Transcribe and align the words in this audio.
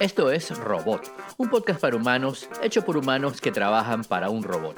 Esto 0.00 0.32
es 0.32 0.58
Robot, 0.58 1.02
un 1.38 1.48
podcast 1.48 1.80
para 1.80 1.96
humanos 1.96 2.48
hecho 2.60 2.84
por 2.84 2.96
humanos 2.96 3.40
que 3.40 3.52
trabajan 3.52 4.02
para 4.02 4.30
un 4.30 4.42
robot. 4.42 4.76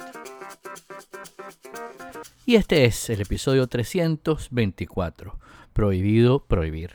Y 2.45 2.55
este 2.55 2.85
es 2.85 3.09
el 3.09 3.21
episodio 3.21 3.65
324, 3.65 5.39
Prohibido 5.73 6.45
Prohibir. 6.45 6.91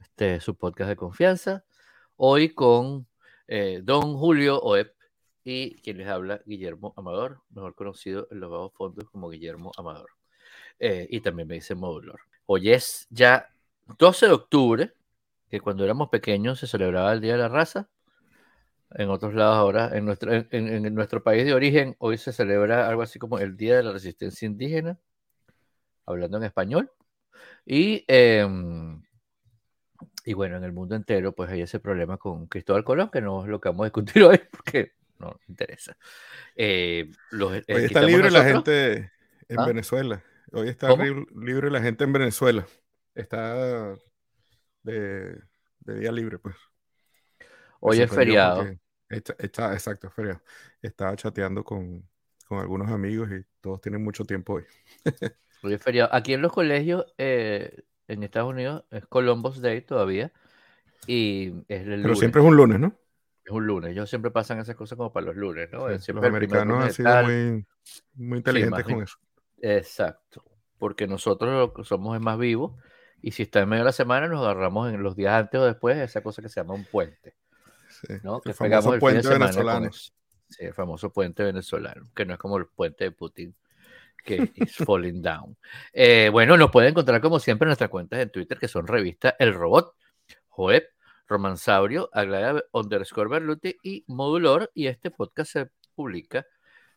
Este 0.00 0.36
es 0.36 0.44
su 0.44 0.54
podcast 0.54 0.88
de 0.88 0.96
confianza, 0.96 1.64
hoy 2.16 2.54
con 2.54 3.06
eh, 3.48 3.80
Don 3.84 4.16
Julio 4.16 4.60
Oep 4.60 4.94
y 5.44 5.76
quien 5.82 5.98
les 5.98 6.08
habla, 6.08 6.40
Guillermo 6.46 6.94
Amador, 6.96 7.42
mejor 7.50 7.74
conocido 7.74 8.28
en 8.30 8.40
los 8.40 8.50
bajos 8.50 8.72
fondos 8.72 9.10
como 9.10 9.28
Guillermo 9.28 9.72
Amador. 9.76 10.08
Eh, 10.78 11.06
y 11.10 11.20
también 11.20 11.48
me 11.48 11.56
dice 11.56 11.74
Modulor. 11.74 12.20
Hoy 12.46 12.70
es 12.70 13.06
ya 13.10 13.50
12 13.98 14.26
de 14.26 14.32
octubre, 14.32 14.94
que 15.54 15.60
cuando 15.60 15.84
éramos 15.84 16.08
pequeños 16.08 16.58
se 16.58 16.66
celebraba 16.66 17.12
el 17.12 17.20
Día 17.20 17.34
de 17.34 17.38
la 17.38 17.48
Raza. 17.48 17.88
En 18.90 19.08
otros 19.08 19.34
lados 19.34 19.54
ahora, 19.54 19.96
en 19.96 20.04
nuestro, 20.04 20.32
en, 20.32 20.94
nuestro 20.96 21.22
país 21.22 21.44
de 21.44 21.54
origen, 21.54 21.94
hoy 21.98 22.18
se 22.18 22.32
celebra 22.32 22.88
algo 22.88 23.02
así 23.02 23.20
como 23.20 23.38
el 23.38 23.56
Día 23.56 23.76
de 23.76 23.84
la 23.84 23.92
Resistencia 23.92 24.46
Indígena, 24.46 24.98
hablando 26.06 26.38
en 26.38 26.42
español. 26.42 26.90
Y, 27.64 28.04
em, 28.08 29.00
y 30.24 30.32
bueno, 30.32 30.56
en 30.56 30.64
el 30.64 30.72
mundo 30.72 30.96
entero, 30.96 31.32
pues 31.36 31.48
hay 31.50 31.60
ese 31.60 31.78
problema 31.78 32.16
con 32.16 32.48
Cristóbal 32.48 32.82
Colón, 32.82 33.10
que 33.12 33.20
no 33.20 33.44
es 33.44 33.48
lo 33.48 33.60
que 33.60 33.68
vamos 33.68 33.84
a 33.84 33.90
discutir 33.90 34.22
hoy, 34.24 34.40
porque 34.50 34.94
no 35.20 35.38
interesa. 35.46 35.96
Eh, 36.56 37.12
los, 37.30 37.54
eh, 37.54 37.64
hoy 37.68 37.84
está 37.84 38.02
libre 38.02 38.32
la 38.32 38.42
gente 38.42 39.12
en 39.48 39.60
¿Ah? 39.60 39.66
Venezuela. 39.66 40.24
Hoy 40.50 40.68
está 40.68 40.88
libre 40.96 41.70
la 41.70 41.80
gente 41.80 42.02
en 42.02 42.12
Venezuela. 42.12 42.66
Está 43.14 43.96
de, 44.84 45.40
día 45.80 46.12
libre, 46.12 46.38
pues. 46.38 46.54
Hoy 47.80 48.00
es 48.00 48.10
feriado. 48.10 48.64
Está, 49.08 49.72
exacto, 49.72 50.08
es 50.08 50.14
feriado. 50.14 50.40
Estaba 50.80 51.16
chateando 51.16 51.64
con, 51.64 52.08
algunos 52.50 52.90
amigos 52.90 53.28
y 53.32 53.44
todos 53.60 53.80
tienen 53.80 54.02
mucho 54.02 54.24
tiempo 54.24 54.54
hoy. 54.54 54.64
hoy 55.62 55.74
es 55.74 55.82
feriado. 55.82 56.14
Aquí 56.14 56.34
en 56.34 56.42
los 56.42 56.52
colegios 56.52 57.04
eh, 57.18 57.82
en 58.06 58.22
Estados 58.22 58.50
Unidos 58.50 58.84
es 58.90 59.06
Columbus 59.06 59.60
Day 59.60 59.80
todavía. 59.80 60.32
Y 61.06 61.48
es 61.68 61.86
el 61.86 62.02
Pero 62.02 62.14
siempre 62.14 62.40
es 62.40 62.48
un 62.48 62.56
lunes, 62.56 62.78
¿no? 62.78 62.96
Es 63.44 63.50
un 63.50 63.66
lunes. 63.66 63.90
Ellos 63.90 64.08
siempre 64.08 64.30
pasan 64.30 64.60
esas 64.60 64.76
cosas 64.76 64.96
como 64.96 65.12
para 65.12 65.26
los 65.26 65.36
lunes, 65.36 65.70
¿no? 65.70 65.88
los 65.88 66.08
americanos 66.08 66.84
han 66.84 66.92
sido 66.92 67.22
muy, 67.24 67.66
muy 68.14 68.38
inteligentes 68.38 68.84
con 68.84 69.02
eso. 69.02 69.18
Exacto. 69.60 70.44
Porque 70.78 71.06
nosotros 71.06 71.72
somos 71.86 72.18
más 72.20 72.38
vivos 72.38 72.72
y 73.26 73.30
si 73.30 73.44
está 73.44 73.60
en 73.60 73.70
medio 73.70 73.84
de 73.84 73.86
la 73.86 73.92
semana 73.92 74.28
nos 74.28 74.42
agarramos 74.42 74.92
en 74.92 75.02
los 75.02 75.16
días 75.16 75.32
antes 75.32 75.58
o 75.58 75.64
después 75.64 75.96
esa 75.96 76.22
cosa 76.22 76.42
que 76.42 76.50
se 76.50 76.60
llama 76.60 76.74
un 76.74 76.84
puente. 76.84 77.34
¿no? 78.22 78.42
Que 78.42 78.50
el 78.50 78.54
famoso 78.54 78.98
puente 78.98 79.26
venezolano. 79.26 79.90
Sí, 79.92 80.12
el 80.58 80.74
famoso 80.74 81.10
puente 81.10 81.42
venezolano, 81.42 82.10
que 82.14 82.26
no 82.26 82.34
es 82.34 82.38
como 82.38 82.58
el 82.58 82.66
puente 82.66 83.04
de 83.04 83.10
Putin 83.12 83.54
que 84.22 84.52
es 84.54 84.76
falling 84.76 85.22
down. 85.22 85.56
Eh, 85.90 86.28
bueno, 86.30 86.58
nos 86.58 86.70
pueden 86.70 86.90
encontrar 86.90 87.22
como 87.22 87.40
siempre 87.40 87.64
en 87.64 87.68
nuestras 87.68 87.88
cuentas 87.88 88.20
en 88.20 88.30
Twitter, 88.30 88.58
que 88.58 88.68
son 88.68 88.86
revista 88.86 89.36
El 89.38 89.54
Robot, 89.54 89.94
Joep, 90.48 90.84
Romansaurio, 91.26 92.10
Aglaya 92.12 92.62
underscore 92.72 93.30
Berluti 93.30 93.74
y 93.82 94.04
Modulor. 94.06 94.70
Y 94.74 94.88
este 94.88 95.10
podcast 95.10 95.50
se 95.50 95.70
publica 95.94 96.46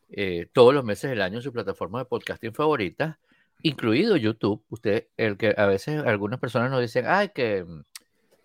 eh, 0.09 0.49
todos 0.51 0.73
los 0.73 0.83
meses 0.83 1.09
del 1.09 1.21
año 1.21 1.37
en 1.37 1.43
su 1.43 1.53
plataforma 1.53 1.99
de 1.99 2.05
podcasting 2.05 2.53
favorita, 2.53 3.17
incluido 3.61 4.17
YouTube. 4.17 4.63
Usted, 4.69 5.07
el 5.17 5.37
que 5.37 5.53
a 5.57 5.65
veces 5.65 6.03
algunas 6.05 6.39
personas 6.39 6.71
nos 6.71 6.81
dicen, 6.81 7.05
ay, 7.07 7.29
que 7.29 7.65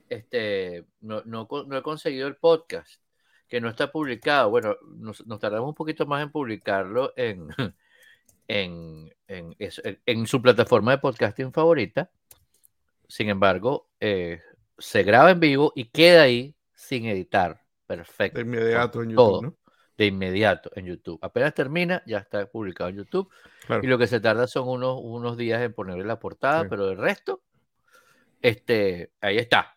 este, 0.09 0.85
no, 1.01 1.23
no, 1.25 1.49
he 1.77 1.83
conseguido 1.83 2.29
el 2.29 2.37
podcast, 2.37 3.01
que 3.49 3.61
no 3.61 3.69
está 3.69 3.91
publicado. 3.91 4.51
Bueno, 4.51 4.77
nos, 4.97 5.25
tardamos 5.41 5.69
un 5.69 5.75
poquito 5.75 6.07
más 6.07 6.23
en 6.23 6.31
publicarlo 6.31 7.13
en, 7.17 7.49
en, 8.49 9.15
en, 9.27 9.57
en, 9.59 10.27
su 10.27 10.43
plataforma 10.43 10.93
de 10.93 10.99
podcasting 10.99 11.53
favorita. 11.53 12.11
Sin 13.09 13.29
embargo, 13.29 13.89
eh, 14.01 14.41
se 14.79 15.03
graba 15.03 15.31
en 15.31 15.41
vivo 15.41 15.73
y 15.75 15.87
queda 15.87 16.23
ahí 16.23 16.55
sin 16.75 17.07
editar. 17.07 17.63
Perfecto. 17.87 18.39
De 18.39 18.45
inmediato 18.45 19.03
en 19.03 19.11
YouTube, 19.11 19.43
¿no? 19.43 19.57
De 20.03 20.09
inmediato 20.09 20.69
en 20.75 20.87
YouTube. 20.87 21.21
Apenas 21.23 21.55
termina, 21.55 22.03
ya 22.07 22.19
está 22.19 22.45
publicado 22.47 22.91
en 22.91 22.97
YouTube. 22.97 23.31
Y 23.83 23.87
lo 23.87 23.99
que 23.99 24.09
se 24.09 24.19
tarda 24.19 24.49
son 24.49 24.69
unos, 24.69 24.99
unos 25.01 25.37
días 25.37 25.63
en 25.63 25.73
ponerle 25.73 26.05
la 26.05 26.19
portada, 26.19 26.69
pero 26.69 26.91
el 26.91 26.97
resto, 26.97 27.41
este, 28.41 29.13
ahí 29.21 29.37
está. 29.39 29.77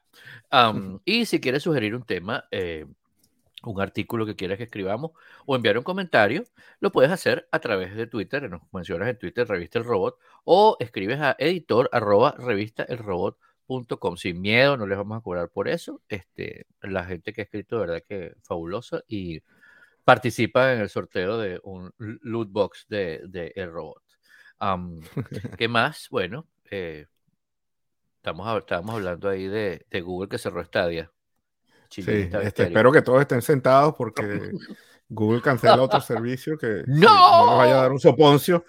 Y 1.05 1.27
si 1.27 1.39
quieres 1.39 1.61
sugerir 1.61 1.93
un 1.93 2.01
tema, 2.07 2.45
eh, 2.49 2.87
un 3.61 3.79
artículo 3.79 4.25
que 4.25 4.35
quieras 4.35 4.57
que 4.57 4.63
escribamos 4.63 5.11
o 5.45 5.55
enviar 5.55 5.77
un 5.77 5.83
comentario, 5.83 6.43
lo 6.79 6.91
puedes 6.91 7.11
hacer 7.11 7.47
a 7.51 7.59
través 7.59 7.95
de 7.95 8.07
Twitter, 8.07 8.49
nos 8.49 8.63
mencionas 8.73 9.09
en 9.09 9.19
Twitter, 9.19 9.47
Revista 9.47 9.77
El 9.77 9.85
Robot, 9.85 10.17
o 10.43 10.75
escribes 10.79 11.19
a 11.19 11.35
editor 11.37 11.87
arroba 11.91 12.33
revista 12.39 12.81
el 12.81 12.97
robot 12.97 13.37
sin 14.17 14.41
miedo, 14.41 14.75
no 14.75 14.87
les 14.87 14.97
vamos 14.97 15.19
a 15.19 15.21
cobrar 15.21 15.49
por 15.49 15.67
eso. 15.67 16.01
Este, 16.09 16.65
la 16.81 17.03
gente 17.05 17.31
que 17.31 17.41
ha 17.41 17.43
escrito, 17.43 17.75
de 17.75 17.85
verdad 17.85 18.03
que 18.07 18.33
fabulosa 18.41 19.03
y 19.07 19.41
participa 20.05 20.71
en 20.71 20.81
el 20.81 20.89
sorteo 20.89 21.37
de 21.39 21.59
un 21.63 21.91
loot 21.97 22.51
box 22.51 22.85
de, 22.87 23.23
de 23.27 23.51
El 23.55 23.71
Robot. 23.71 24.03
¿Qué 25.57 25.67
más? 25.67 26.07
Bueno, 26.09 26.47
eh, 26.69 27.07
estamos, 28.17 28.57
estábamos 28.59 28.95
hablando 28.95 29.27
ahí 29.27 29.47
de, 29.47 29.85
de, 29.89 30.01
Google 30.01 30.29
que 30.29 30.37
cerró 30.37 30.63
Stadia. 30.63 31.11
Sí, 31.89 32.01
este, 32.07 32.63
espero 32.63 32.91
que 32.91 33.01
todos 33.01 33.21
estén 33.21 33.41
sentados 33.41 33.95
porque 33.97 34.51
Google 35.09 35.41
cancela 35.41 35.81
otro 35.81 36.01
servicio 36.01 36.57
que 36.57 36.83
no, 36.87 37.45
nos 37.45 37.57
vaya 37.57 37.79
a 37.79 37.81
dar 37.81 37.91
un 37.91 37.99
soponcio. 37.99 38.63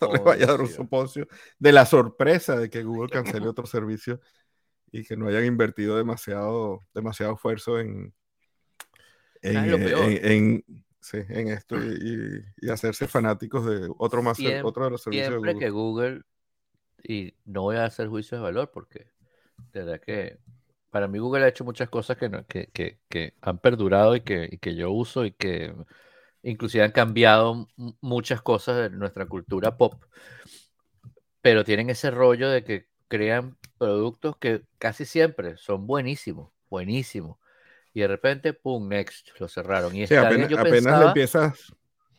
no 0.00 0.12
le 0.12 0.18
vaya 0.20 0.44
a 0.44 0.50
dar 0.52 0.60
un 0.60 0.68
soponcio 0.68 1.26
de 1.58 1.72
la 1.72 1.84
sorpresa 1.86 2.56
de 2.56 2.70
que 2.70 2.82
Google 2.82 3.10
cancele 3.10 3.48
otro 3.48 3.66
servicio 3.66 4.20
y 4.90 5.04
que 5.04 5.16
no 5.16 5.28
hayan 5.28 5.44
invertido 5.44 5.96
demasiado, 5.96 6.84
demasiado 6.94 7.34
esfuerzo 7.34 7.78
en, 7.78 8.12
en, 9.42 10.64
en, 10.64 10.64
en, 11.12 11.48
esto 11.48 11.76
y, 11.76 12.44
y, 12.60 12.70
hacerse 12.70 13.06
fanáticos 13.06 13.64
de 13.66 13.88
otro, 13.98 14.22
más, 14.22 14.38
otro 14.62 14.84
de 14.84 14.90
los 14.90 15.02
servicios 15.02 15.30
de 15.30 15.36
Google. 15.36 15.58
que 15.58 15.70
Google, 15.70 16.22
y 17.02 17.34
no 17.44 17.62
voy 17.62 17.76
a 17.76 17.84
hacer 17.84 18.08
juicio 18.08 18.36
de 18.36 18.42
valor 18.42 18.70
porque 18.72 19.06
de 19.72 19.84
verdad 19.84 20.00
que 20.00 20.38
para 20.90 21.08
mí 21.08 21.18
Google 21.18 21.44
ha 21.44 21.48
hecho 21.48 21.64
muchas 21.64 21.88
cosas 21.88 22.16
que, 22.16 22.30
que, 22.48 22.68
que, 22.72 22.98
que 23.08 23.34
han 23.40 23.58
perdurado 23.58 24.16
y 24.16 24.22
que, 24.22 24.48
y 24.50 24.58
que 24.58 24.74
yo 24.74 24.90
uso 24.90 25.24
y 25.24 25.32
que 25.32 25.74
inclusive 26.42 26.84
han 26.84 26.92
cambiado 26.92 27.68
muchas 28.00 28.42
cosas 28.42 28.76
de 28.76 28.96
nuestra 28.96 29.26
cultura 29.26 29.76
pop, 29.76 30.02
pero 31.40 31.64
tienen 31.64 31.90
ese 31.90 32.10
rollo 32.10 32.48
de 32.48 32.64
que 32.64 32.88
crean 33.08 33.56
productos 33.78 34.36
que 34.36 34.62
casi 34.78 35.04
siempre 35.04 35.56
son 35.56 35.86
buenísimos, 35.86 36.50
buenísimos. 36.68 37.38
Y 37.94 38.00
de 38.00 38.08
repente, 38.08 38.52
pum, 38.52 38.88
next, 38.88 39.28
lo 39.38 39.48
cerraron. 39.48 39.94
Y 39.94 40.04
apenas, 40.04 40.50
le 40.50 41.06
empiezas 41.06 41.72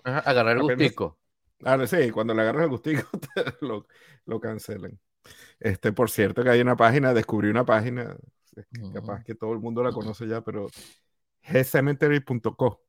a 0.03 0.17
agarrar 0.19 0.57
el 0.57 0.63
gustico. 0.63 1.17
Ah, 1.63 1.85
sí, 1.85 2.11
cuando 2.11 2.33
le 2.33 2.41
agarras 2.41 2.63
el 2.63 2.69
gustico 2.69 3.09
lo, 3.61 3.85
lo 4.25 4.39
cancelan. 4.39 4.97
Este, 5.59 5.91
por 5.91 6.09
cierto, 6.09 6.43
que 6.43 6.49
hay 6.49 6.61
una 6.61 6.75
página, 6.75 7.13
descubrí 7.13 7.49
una 7.49 7.65
página, 7.65 8.15
capaz 8.93 9.23
que 9.23 9.35
todo 9.35 9.53
el 9.53 9.59
mundo 9.59 9.83
la 9.83 9.91
conoce 9.91 10.27
ya, 10.27 10.41
pero 10.41 10.67
gcemetery.co 11.41 12.81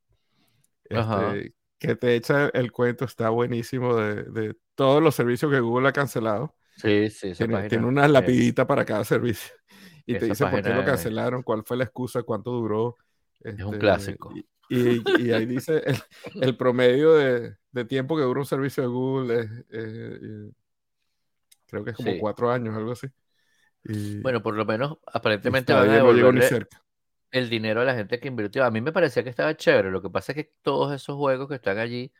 este, 0.91 1.55
que 1.79 1.97
te 1.97 2.15
echa 2.15 2.49
el 2.49 2.73
cuento, 2.73 3.05
está 3.05 3.31
buenísimo 3.31 3.97
de, 3.97 4.57
todos 4.75 5.03
los 5.03 5.15
servicios 5.15 5.51
que 5.51 5.61
Google 5.61 5.89
ha 5.89 5.93
cancelado. 5.93 6.55
Sí, 6.77 7.11
sí, 7.11 7.33
tiene, 7.33 7.69
tiene 7.69 7.87
una 7.87 8.09
lapidita 8.09 8.67
para 8.67 8.85
cada 8.85 9.05
servicio. 9.05 9.55
Y 10.11 10.19
te 10.19 10.27
dice 10.27 10.47
por 10.47 10.63
qué 10.63 10.75
lo 10.75 10.85
cancelaron, 10.85 11.43
cuál 11.43 11.63
fue 11.65 11.77
la 11.77 11.85
excusa, 11.85 12.23
cuánto 12.23 12.51
duró. 12.51 12.97
es 13.41 13.55
un 13.55 13.75
este, 13.75 13.79
clásico. 13.79 14.33
Y, 14.69 15.31
ahí 15.33 15.47
dice 15.47 15.83
el, 16.41 16.57
promedio 16.57 17.15
de, 17.15 17.85
tiempo 17.87 18.17
que 18.17 18.23
dura 18.23 18.41
un 18.41 18.47
servicio 18.47 18.83
de 18.85 18.89
Google 18.89 19.41
es, 19.41 19.51
creo 21.67 21.85
que 21.85 21.91
es 21.91 21.97
como 21.97 22.19
cuatro 22.19 22.51
años, 22.51 22.77
algo 22.77 22.93
así. 22.93 23.09
bueno, 24.23 24.43
por 24.43 24.55
lo 24.55 24.65
menos 24.65 24.99
aparentemente 25.13 25.73
va 25.73 25.83
a 25.83 25.87
devolverle, 25.87 26.43
cerca 26.43 26.81
el 27.31 27.49
dinero 27.49 27.81
a 27.81 27.85
la 27.85 27.95
gente 27.95 28.19
que 28.19 28.29
invirtió. 28.29 28.65
A 28.65 28.71
mí 28.71 28.81
me 28.81 28.93
parecía 28.93 29.23
que 29.23 29.31
estaba 29.31 29.57
chévere. 29.57 29.91
Lo 29.91 30.03
que 30.03 30.11
pasa 30.11 30.33
es 30.33 30.37
que 30.37 30.53
todos 30.63 30.93
esos 30.93 31.17
juegos 31.17 31.49
que 31.49 31.55
están 31.57 31.79
allí 31.79 32.13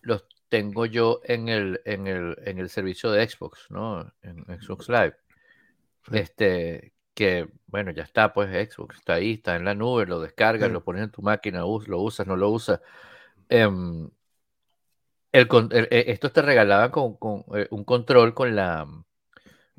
los 0.00 0.24
tengo 0.48 0.86
yo 0.86 1.20
en 1.24 1.48
el, 1.48 1.80
en 1.84 2.06
el, 2.06 2.36
en 2.44 2.58
el 2.58 2.68
servicio 2.68 3.10
de 3.10 3.28
Xbox, 3.28 3.70
¿no? 3.70 4.12
En, 4.22 4.44
Xbox 4.60 4.88
Live. 4.88 5.16
Este, 6.10 6.92
que 7.14 7.48
bueno, 7.66 7.90
ya 7.90 8.02
está, 8.02 8.32
pues 8.32 8.50
Xbox 8.50 8.96
está 8.96 9.14
ahí, 9.14 9.34
está 9.34 9.56
en 9.56 9.64
la 9.64 9.74
nube, 9.74 10.06
lo 10.06 10.20
descargas, 10.20 10.70
lo 10.70 10.84
pones 10.84 11.04
en 11.04 11.10
tu 11.10 11.22
máquina, 11.22 11.60
lo 11.60 11.98
usas, 12.00 12.26
no 12.26 12.36
lo 12.36 12.50
usas. 12.50 12.80
Em, 13.48 14.10
el, 15.32 15.48
e, 15.70 16.04
estos 16.08 16.32
te 16.32 16.42
regalaban 16.42 16.90
con, 16.90 17.16
con, 17.16 17.44
eh, 17.54 17.68
un 17.70 17.84
control 17.84 18.34
con 18.34 18.54
la 18.54 18.86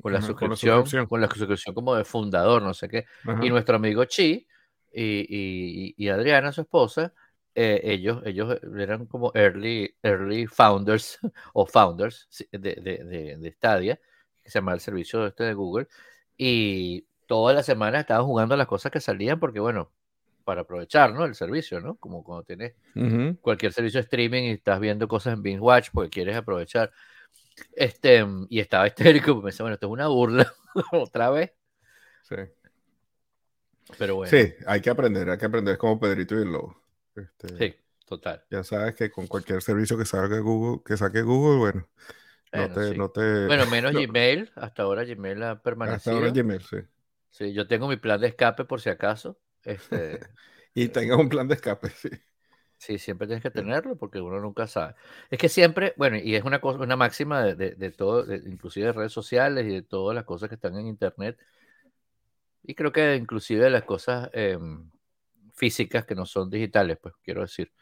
con 0.02 0.12
la, 0.12 0.20
suscripción, 0.20 0.82
con 1.06 1.20
la, 1.20 1.28
suscripción, 1.28 1.74
como 1.74 1.94
de 1.94 2.04
fundador, 2.04 2.60
no 2.60 2.74
sé 2.74 2.88
qué. 2.90 3.06
Y 3.40 3.48
nuestro 3.48 3.76
amigo 3.76 4.04
Chi 4.04 4.46
y, 4.92 5.94
y, 5.96 6.08
Adriana, 6.10 6.52
su 6.52 6.60
esposa, 6.60 7.14
eh, 7.54 7.80
ellos, 7.84 8.20
ellos 8.26 8.58
eran 8.76 9.06
como 9.06 9.32
early, 9.34 9.96
early 10.02 10.46
founders 10.46 11.18
o 11.54 11.64
founders 11.64 12.28
de, 12.52 12.74
de, 12.74 13.36
de, 13.38 13.52
Stadia, 13.52 13.98
que 14.42 14.50
se 14.50 14.58
llama 14.58 14.74
el 14.74 14.80
servicio 14.80 15.26
este 15.26 15.44
de 15.44 15.54
Google, 15.54 15.88
y 16.36 17.06
todas 17.26 17.54
las 17.54 17.66
semanas 17.66 18.02
estaban 18.02 18.26
jugando 18.26 18.56
las 18.56 18.66
cosas 18.66 18.92
que 18.92 19.00
salían 19.00 19.38
porque, 19.40 19.60
bueno, 19.60 19.90
para 20.44 20.62
aprovechar, 20.62 21.12
¿no? 21.12 21.24
El 21.24 21.34
servicio, 21.34 21.80
¿no? 21.80 21.96
Como 21.96 22.22
cuando 22.22 22.44
tienes 22.44 22.74
cualquier 23.40 23.72
servicio 23.72 23.98
de 23.98 24.04
streaming 24.04 24.42
y 24.44 24.50
estás 24.50 24.78
viendo 24.78 25.08
cosas 25.08 25.34
en 25.34 25.42
Binge 25.42 25.60
Watch 25.60 25.88
porque 25.92 26.10
quieres 26.10 26.36
aprovechar. 26.36 26.92
Este, 27.72 28.24
y 28.48 28.60
estaba 28.60 28.86
histérico, 28.86 29.34
me 29.36 29.42
pensé, 29.42 29.62
bueno, 29.62 29.74
esto 29.74 29.86
es 29.86 29.92
una 29.92 30.08
burla, 30.08 30.52
otra 30.92 31.30
vez. 31.30 31.52
Sí. 32.22 32.36
Pero 33.98 34.16
bueno. 34.16 34.30
Sí, 34.30 34.54
hay 34.66 34.80
que 34.80 34.90
aprender, 34.90 35.28
hay 35.28 35.38
que 35.38 35.46
aprender 35.46 35.78
como 35.78 35.98
Pedrito 35.98 36.38
y 36.38 36.42
el 36.42 36.52
Lobo. 36.52 36.80
Este, 37.14 37.56
sí, 37.56 37.76
total. 38.06 38.44
Ya 38.50 38.64
sabes 38.64 38.94
que 38.94 39.10
con 39.10 39.26
cualquier 39.26 39.62
servicio 39.62 39.96
que 39.96 40.04
salga 40.04 40.38
Google, 40.38 40.82
que 40.84 40.96
saque 40.96 41.22
Google, 41.22 41.58
bueno, 41.58 41.88
no, 42.54 42.74
te, 42.74 42.96
no 42.96 43.10
te, 43.10 43.46
Bueno, 43.46 43.66
menos 43.66 43.92
Gmail, 43.92 44.52
hasta 44.54 44.82
ahora 44.82 45.04
Gmail 45.04 45.42
ha 45.42 45.62
permanecido. 45.62 45.96
Hasta 45.96 46.10
ahora 46.12 46.30
Gmail, 46.30 46.62
sí. 46.62 46.76
Sí, 47.30 47.52
yo 47.52 47.66
tengo 47.66 47.88
mi 47.88 47.96
plan 47.96 48.20
de 48.20 48.28
escape 48.28 48.64
por 48.64 48.80
si 48.80 48.90
acaso. 48.90 49.40
Este... 49.64 50.20
y 50.74 50.88
tenga 50.88 51.16
un 51.16 51.28
plan 51.28 51.48
de 51.48 51.54
escape, 51.54 51.90
sí. 51.90 52.10
Sí, 52.78 52.98
siempre 52.98 53.26
tienes 53.26 53.42
que 53.42 53.50
tenerlo 53.50 53.96
porque 53.96 54.20
uno 54.20 54.38
nunca 54.40 54.66
sabe. 54.66 54.94
Es 55.30 55.38
que 55.38 55.48
siempre, 55.48 55.94
bueno, 55.96 56.18
y 56.18 56.34
es 56.34 56.44
una 56.44 56.60
cosa, 56.60 56.78
una 56.80 56.96
máxima 56.96 57.42
de, 57.42 57.74
de, 57.74 57.90
todo, 57.92 58.32
inclusive 58.34 58.86
de 58.86 58.92
redes 58.92 59.12
sociales 59.12 59.64
y 59.64 59.70
de 59.70 59.82
todas 59.82 60.14
las 60.14 60.24
cosas 60.24 60.48
que 60.48 60.56
están 60.56 60.76
en 60.76 60.86
internet. 60.86 61.38
Y 62.62 62.74
creo 62.74 62.92
que 62.92 63.16
inclusive 63.16 63.64
de 63.64 63.70
las 63.70 63.84
cosas 63.84 64.28
em, 64.32 64.90
físicas 65.54 66.04
que 66.04 66.14
no 66.14 66.26
son 66.26 66.50
digitales, 66.50 66.98
pues 67.00 67.14
quiero 67.22 67.42
decir. 67.42 67.72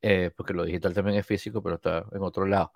Eh, 0.00 0.30
porque 0.36 0.54
lo 0.54 0.64
digital 0.64 0.94
también 0.94 1.18
es 1.18 1.26
físico, 1.26 1.62
pero 1.62 1.76
está 1.76 2.06
en 2.12 2.22
otro 2.22 2.46
lado. 2.46 2.72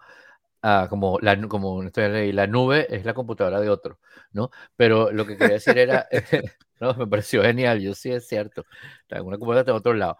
Ah, 0.65 0.87
como 0.89 1.19
la, 1.21 1.41
como 1.49 1.83
la 1.83 2.47
nube 2.47 2.87
es 2.89 3.05
la 3.05 3.15
computadora 3.15 3.61
de 3.61 3.69
otro, 3.69 3.99
¿no? 4.31 4.51
Pero 4.77 5.11
lo 5.11 5.27
que 5.27 5.37
quería 5.37 5.55
decir 5.55 5.77
era, 5.77 6.07
no, 6.81 6.95
me 6.95 7.07
pareció 7.09 7.43
genial, 7.43 7.81
yo 7.81 7.95
sí 7.95 8.13
es 8.13 8.29
cierto, 8.29 8.65
una 9.11 9.39
computadora 9.39 9.65
de 9.65 9.73
otro 9.73 9.95
lado. 9.95 10.19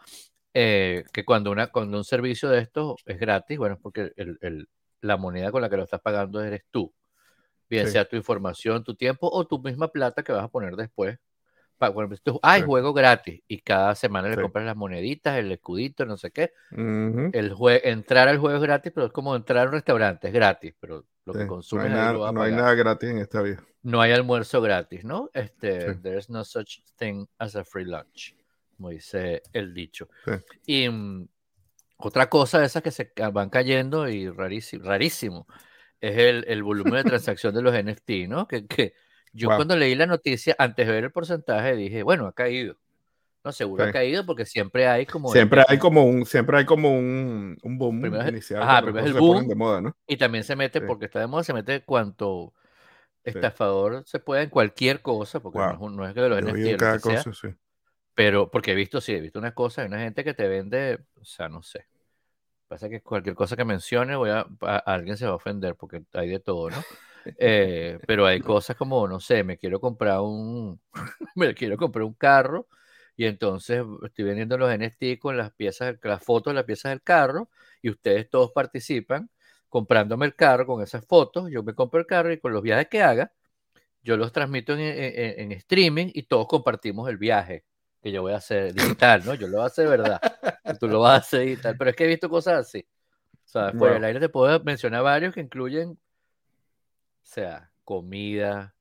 Eh, 0.53 1.05
que 1.13 1.25
cuando, 1.25 1.53
una, 1.53 1.69
cuando 1.69 1.97
un 1.97 2.05
servicio 2.05 2.49
de 2.49 2.59
estos 2.59 2.97
es 3.07 3.19
gratis, 3.19 3.57
bueno, 3.57 3.77
es 3.77 3.81
porque 3.81 4.13
el, 4.17 4.69
la 5.01 5.17
moneda 5.17 5.53
con 5.53 5.63
la 5.63 5.71
que 5.71 5.77
lo 5.77 5.85
estás 5.85 6.01
pagando 6.01 6.43
eres 6.43 6.63
tú. 6.71 6.93
Bien 7.71 7.89
sea 7.89 8.05
tu 8.05 8.17
información, 8.17 8.85
tu 8.85 8.95
tiempo 8.95 9.31
o 9.33 9.47
tu 9.47 9.59
misma 9.63 9.89
plata 9.89 10.23
que 10.23 10.33
vas 10.33 10.45
a 10.45 10.49
poner 10.49 10.77
después. 10.77 11.19
Bueno, 11.91 12.15
ah, 12.43 12.61
juego 12.61 12.93
gratis 12.93 13.43
y 13.49 13.61
cada 13.61 13.95
semana 13.95 14.29
le 14.29 14.41
compras 14.41 14.65
las 14.65 14.77
moneditas, 14.77 15.39
el 15.39 15.51
escudito, 15.53 16.07
no 16.07 16.17
sé 16.17 16.31
qué. 16.31 16.53
el 16.71 17.55
entrar 17.85 18.29
al 18.29 18.39
juego 18.39 18.57
es 18.57 18.63
gratis, 18.63 18.93
pero 18.95 19.07
es 19.07 19.13
como 19.13 19.35
entrar 19.35 19.67
a 19.67 19.69
un 19.69 19.73
restaurante, 19.73 20.29
es 20.29 20.35
gratis, 20.35 20.75
pero 20.79 21.05
lo 21.25 21.33
que 21.33 21.47
consumes 21.47 21.91
no 21.91 21.91
hay, 21.91 21.95
nada, 21.95 22.33
no 22.33 22.43
hay 22.43 22.53
nada 22.53 22.75
gratis 22.75 23.11
en 23.11 23.19
esta 23.19 23.43
vida. 23.43 23.63
No 23.83 24.01
hay 24.01 24.13
almuerzo 24.13 24.61
gratis, 24.61 25.05
¿no? 25.05 25.31
Este, 25.35 25.95
There's 25.97 26.31
no 26.31 26.45
such 26.45 26.81
thing 26.97 27.27
as 27.39 27.57
a 27.57 27.65
free 27.65 27.85
lunch 27.85 28.37
como 28.83 28.91
dice 28.91 29.43
el 29.53 29.73
dicho. 29.73 30.09
Y 30.67 30.89
mm, 30.89 31.29
otra 31.99 32.29
cosa 32.29 32.59
de 32.59 32.67
esas 32.67 32.83
que 32.83 32.91
se 32.91 33.13
van 33.33 33.49
cayendo 33.49 34.09
y 34.09 34.29
rarísimo, 34.29 34.85
rarísimo 34.85 35.47
es 36.01 36.19
el, 36.19 36.45
el 36.49 36.65
volumen 36.65 36.95
de 36.95 37.05
transacción 37.11 37.55
de 37.55 37.63
los 37.63 37.73
NFT, 37.73 38.29
¿no? 38.29 38.49
Que, 38.49 38.67
que 38.67 38.95
yo 39.33 39.49
cuando 39.49 39.77
leí 39.77 39.95
la 39.95 40.07
noticia, 40.07 40.55
antes 40.59 40.87
de 40.87 40.93
ver 40.93 41.05
el 41.05 41.13
porcentaje, 41.13 41.77
dije, 41.77 42.03
bueno, 42.03 42.27
ha 42.27 42.33
caído. 42.33 42.77
No, 43.45 43.51
seguro 43.51 43.83
ha 43.85 43.91
caído 43.91 44.25
porque 44.25 44.47
siempre 44.47 44.87
hay 44.87 45.05
como... 45.05 45.33
Siempre 45.33 45.65
hay 45.67 45.79
como 45.79 46.05
un, 46.05 46.25
siempre 46.25 46.59
hay 46.59 46.65
como 46.65 46.97
un, 46.97 47.59
un 47.63 47.79
boom 47.79 48.01
primero 48.01 48.29
inicial. 48.29 48.63
Ajá, 48.63 48.83
primero 48.83 49.05
es 49.05 49.13
el 49.13 49.19
boom. 49.19 49.49
De 49.49 49.55
moda, 49.57 49.81
¿no? 49.81 49.97
Y 50.07 50.17
también 50.17 50.45
se 50.45 50.55
mete, 50.55 50.81
porque 50.81 51.07
está 51.07 51.19
de 51.19 51.27
moda, 51.27 51.43
se 51.43 51.53
mete 51.53 51.83
cuanto 51.83 52.53
estafador 53.25 54.03
se 54.07 54.19
puede 54.19 54.43
en 54.43 54.51
cualquier 54.51 55.01
cosa, 55.01 55.41
porque 55.41 55.59
no, 55.59 56.07
es 56.07 56.15
que 56.15 56.21
de 56.21 56.29
los 56.29 56.43
NFT... 56.43 56.79
Cada 56.79 56.99
cosa, 56.99 57.33
sí. 57.33 57.49
Pero, 58.15 58.51
porque 58.51 58.73
he 58.73 58.75
visto, 58.75 59.01
sí, 59.01 59.13
he 59.13 59.21
visto 59.21 59.39
unas 59.39 59.55
cosas, 59.55 59.85
hay 59.85 59.89
una 59.89 60.01
gente 60.01 60.23
que 60.23 60.35
te 60.35 60.47
vende, 60.47 61.01
o 61.21 61.25
sea, 61.25 61.49
no 61.49 61.63
sé. 61.63 61.87
Pasa 62.69 62.89
que 62.89 63.01
cualquier 63.01 63.35
cosa 63.35 63.57
que 63.57 63.65
mencione, 63.65 64.17
voy 64.17 64.31
a, 64.31 64.47
alguien 64.87 65.17
se 65.17 65.27
va 65.27 65.33
a 65.33 65.37
ofender, 65.37 65.77
porque 65.77 66.03
hay 66.13 66.29
de 66.29 66.41
todo, 66.41 66.71
¿no? 66.71 66.77
Eh, 67.39 67.99
pero 68.07 68.27
hay 68.27 68.41
cosas 68.41 68.77
como, 68.77 69.07
no 69.09 69.21
sé, 69.21 69.45
me 69.45 69.59
quiero 69.59 69.81
comprar 69.81 70.21
un, 70.21 70.81
me 71.37 71.55
quiero 71.55 71.77
comprar 71.77 72.05
un 72.05 72.15
carro, 72.15 72.69
y 73.17 73.27
entonces 73.27 73.83
estoy 74.05 74.25
vendiendo 74.25 74.57
los 74.59 74.71
NFT 74.71 75.19
con 75.21 75.37
las 75.37 75.53
piezas, 75.53 75.97
las 76.03 76.25
fotos 76.25 76.53
de 76.53 76.57
las 76.57 76.65
piezas 76.65 76.91
del 76.91 77.03
carro, 77.03 77.51
y 77.83 77.91
ustedes 77.91 78.31
todos 78.31 78.53
participan 78.53 79.31
comprándome 79.69 80.27
el 80.27 80.35
carro 80.35 80.67
con 80.67 80.83
esas 80.83 81.07
fotos, 81.07 81.51
yo 81.51 81.63
me 81.63 81.75
compro 81.75 82.01
el 82.01 82.07
carro 82.07 82.33
y 82.33 82.39
con 82.39 82.53
los 82.53 82.63
viajes 82.63 82.89
que 82.89 83.03
haga, 83.03 83.33
yo 84.03 84.17
los 84.17 84.33
transmito 84.33 84.75
en, 84.75 84.81
en 84.81 85.53
streaming 85.53 86.11
y 86.13 86.25
todos 86.25 86.47
compartimos 86.47 87.09
el 87.09 87.17
viaje 87.17 87.65
que 88.03 88.11
yo 88.11 88.23
voy 88.23 88.33
a 88.33 88.37
hacer 88.37 88.75
digital, 88.75 89.23
¿no? 89.25 89.35
Yo 89.35 89.47
lo 89.47 89.59
voy 89.59 89.65
a 89.65 89.67
hacer 89.67 89.89
verdad. 89.89 90.21
Tú 90.81 90.89
lo 90.89 91.01
vas 91.01 91.13
a 91.13 91.17
hacer 91.19 91.43
digital. 91.43 91.77
Pero 91.79 91.91
es 91.91 91.97
que 91.97 92.05
he 92.05 92.09
visto 92.09 92.29
cosas 92.29 92.67
así. 92.67 92.85
O 93.45 93.49
sea, 93.49 93.73
por 93.73 93.93
el 93.93 94.03
aire 94.03 94.19
te 94.19 94.29
puedo 94.29 94.59
mencionar 94.65 95.03
varios 95.05 95.35
que 95.35 95.41
incluyen, 95.41 95.97
o 97.23 97.27
sea, 97.27 97.71
comida, 97.85 98.75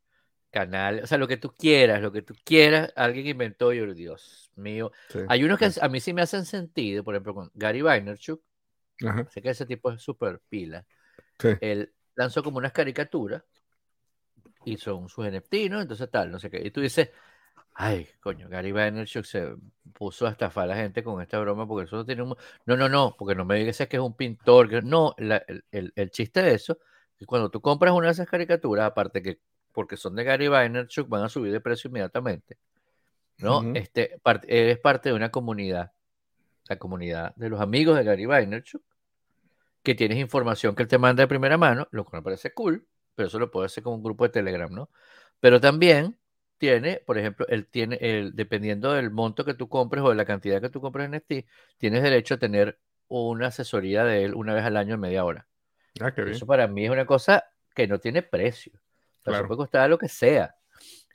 canal, 0.49 1.01
o 1.03 1.07
sea, 1.07 1.17
lo 1.17 1.27
que 1.27 1.37
tú 1.37 1.53
quieras, 1.57 2.01
lo 2.01 2.11
que 2.11 2.21
tú 2.21 2.35
quieras, 2.43 2.91
alguien 2.95 3.27
inventó, 3.27 3.73
yo, 3.73 3.91
Dios 3.93 4.51
mío. 4.55 4.91
Hay 5.27 5.43
unos 5.43 5.57
que 5.57 5.69
a 5.79 5.87
mí 5.89 5.99
sí 5.99 6.13
me 6.13 6.21
hacen 6.21 6.45
sentido, 6.45 7.03
por 7.03 7.15
ejemplo, 7.15 7.33
con 7.33 7.51
Gary 7.53 7.81
Vaynerchuk, 7.81 8.41
sé 9.29 9.41
que 9.41 9.49
ese 9.49 9.65
tipo 9.65 9.91
es 9.91 10.01
súper 10.01 10.41
pila. 10.49 10.85
Él 11.61 11.93
lanzó 12.15 12.43
como 12.43 12.57
unas 12.57 12.71
caricaturas 12.71 13.43
y 14.65 14.77
son 14.77 15.09
sus 15.09 15.25
NFT, 15.25 15.69
¿no? 15.69 15.81
Entonces 15.81 16.09
tal, 16.11 16.29
no 16.29 16.39
sé 16.39 16.51
qué. 16.51 16.61
Y 16.63 16.69
tú 16.69 16.81
dices, 16.81 17.09
Ay, 17.73 18.07
coño, 18.19 18.49
Gary 18.49 18.71
Vaynerchuk 18.71 19.25
se 19.25 19.55
puso 19.93 20.27
a 20.27 20.31
estafar 20.31 20.65
a 20.65 20.67
la 20.67 20.75
gente 20.75 21.03
con 21.03 21.21
esta 21.21 21.39
broma 21.39 21.67
porque 21.67 21.85
eso 21.85 21.95
no 21.95 22.05
tiene 22.05 22.21
un... 22.21 22.35
No, 22.65 22.75
no, 22.75 22.89
no, 22.89 23.15
porque 23.17 23.33
no 23.33 23.45
me 23.45 23.55
digas 23.55 23.77
que 23.77 23.97
es 23.97 24.01
un 24.01 24.15
pintor. 24.15 24.83
No, 24.83 25.15
el, 25.17 26.11
chiste 26.11 26.41
de 26.41 26.53
eso 26.55 26.79
que 27.21 27.27
cuando 27.27 27.51
tú 27.51 27.61
compras 27.61 27.93
una 27.93 28.07
de 28.07 28.13
esas 28.13 28.27
caricaturas, 28.27 28.87
aparte 28.87 29.21
que 29.21 29.39
porque 29.71 29.95
son 29.95 30.15
de 30.15 30.23
Gary 30.23 30.47
Vaynerchuk, 30.47 31.07
van 31.07 31.23
a 31.23 31.29
subir 31.29 31.51
de 31.51 31.61
precio 31.61 31.87
inmediatamente. 31.87 32.57
¿No? 33.37 33.75
este, 33.75 34.19
eres 34.47 34.79
parte 34.79 35.09
de 35.09 35.15
una 35.15 35.29
comunidad, 35.29 35.91
la 36.67 36.79
comunidad 36.79 37.35
de 37.35 37.49
los 37.49 37.61
amigos 37.61 37.95
de 37.95 38.03
Gary 38.03 38.25
Vaynerchuk, 38.25 38.81
que 39.83 39.93
tienes 39.93 40.17
información 40.17 40.73
que 40.73 40.81
él 40.81 40.89
te 40.89 40.97
manda 40.97 41.21
de 41.21 41.27
primera 41.27 41.59
mano, 41.59 41.87
lo 41.91 42.05
que 42.05 42.17
me 42.17 42.23
parece 42.23 42.55
cool, 42.55 42.87
pero 43.13 43.27
eso 43.27 43.37
lo 43.37 43.51
puede 43.51 43.67
hacer 43.67 43.83
como 43.83 43.97
un 43.97 44.03
grupo 44.03 44.23
de 44.23 44.31
Telegram, 44.31 44.73
¿no? 44.73 44.89
Pero 45.39 45.61
también 45.61 46.17
tiene, 46.57 47.03
por 47.05 47.19
ejemplo, 47.19 47.45
él 47.49 47.67
tiene, 47.67 47.99
el, 48.01 48.35
dependiendo 48.35 48.93
del 48.93 49.11
monto 49.11 49.45
que 49.45 49.53
tú 49.53 49.69
compres 49.69 50.03
o 50.03 50.09
de 50.09 50.15
la 50.15 50.25
cantidad 50.25 50.59
que 50.59 50.69
tú 50.71 50.81
compres 50.81 51.05
en 51.05 51.11
NFT, 51.17 51.47
tienes 51.77 52.01
derecho 52.01 52.33
a 52.33 52.39
tener 52.39 52.79
una 53.09 53.47
asesoría 53.47 54.03
de 54.05 54.23
él 54.23 54.33
una 54.33 54.55
vez 54.55 54.65
al 54.65 54.77
año 54.77 54.95
en 54.95 55.01
media 55.01 55.23
hora. 55.23 55.47
Ah, 55.99 56.13
eso 56.15 56.45
para 56.45 56.67
mí 56.67 56.85
es 56.85 56.91
una 56.91 57.05
cosa 57.05 57.43
que 57.75 57.87
no 57.87 57.99
tiene 57.99 58.21
precio. 58.21 58.73
O 59.25 59.31
sea, 59.31 59.45
puede 59.45 59.57
costar 59.57 59.89
lo 59.89 59.97
que 59.97 60.07
sea. 60.07 60.55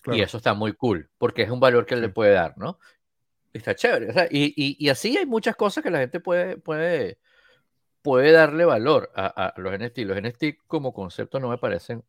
Y 0.07 0.21
eso 0.21 0.37
está 0.37 0.55
muy 0.55 0.73
cool, 0.75 1.11
porque 1.19 1.43
es 1.43 1.51
un 1.51 1.59
valor 1.59 1.85
que 1.85 1.95
él 1.95 2.01
le 2.01 2.09
puede 2.09 2.33
dar, 2.33 2.57
¿no? 2.57 2.79
Está 3.53 3.75
chévere. 3.75 4.11
O 4.11 4.13
sea, 4.13 4.29
y, 4.31 4.55
y, 4.57 4.77
y, 4.79 4.89
así 4.89 5.17
hay 5.17 5.27
muchas 5.27 5.57
cosas 5.57 5.83
que 5.83 5.91
la 5.91 5.99
gente 5.99 6.21
puede, 6.21 6.59
puede, 6.59 7.19
puede 8.03 8.31
darle 8.31 8.65
valor 8.65 9.11
a, 9.17 9.27
a 9.27 9.61
los 9.61 9.73
NFT. 9.77 9.99
Los 10.01 10.23
NFT 10.23 10.45
como 10.69 10.93
concepto 10.93 11.41
no 11.41 11.49
me 11.49 11.59
parecen 11.59 12.05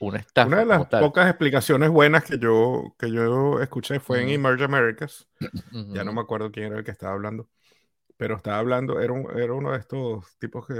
una 0.00 0.24
de 0.60 0.64
las 0.64 0.86
pocas 0.86 1.28
explicaciones 1.28 1.90
buenas 1.90 2.24
que 2.24 2.38
yo, 2.38 2.94
que 2.98 3.12
yo 3.12 3.60
escuché 3.60 4.00
fue 4.00 4.22
en 4.22 4.30
Emerge 4.30 4.64
Americas. 4.64 5.28
Ya 5.70 6.04
no 6.04 6.14
me 6.14 6.22
acuerdo 6.22 6.50
quién 6.50 6.66
era 6.66 6.78
el 6.78 6.84
que 6.84 6.90
estaba 6.90 7.12
hablando. 7.12 7.48
Pero 8.16 8.36
estaba 8.36 8.58
hablando, 8.58 9.00
era, 9.00 9.14
era 9.36 9.52
uno 9.52 9.72
de 9.72 9.78
estos 9.78 10.36
tipos 10.38 10.66
que, 10.66 10.74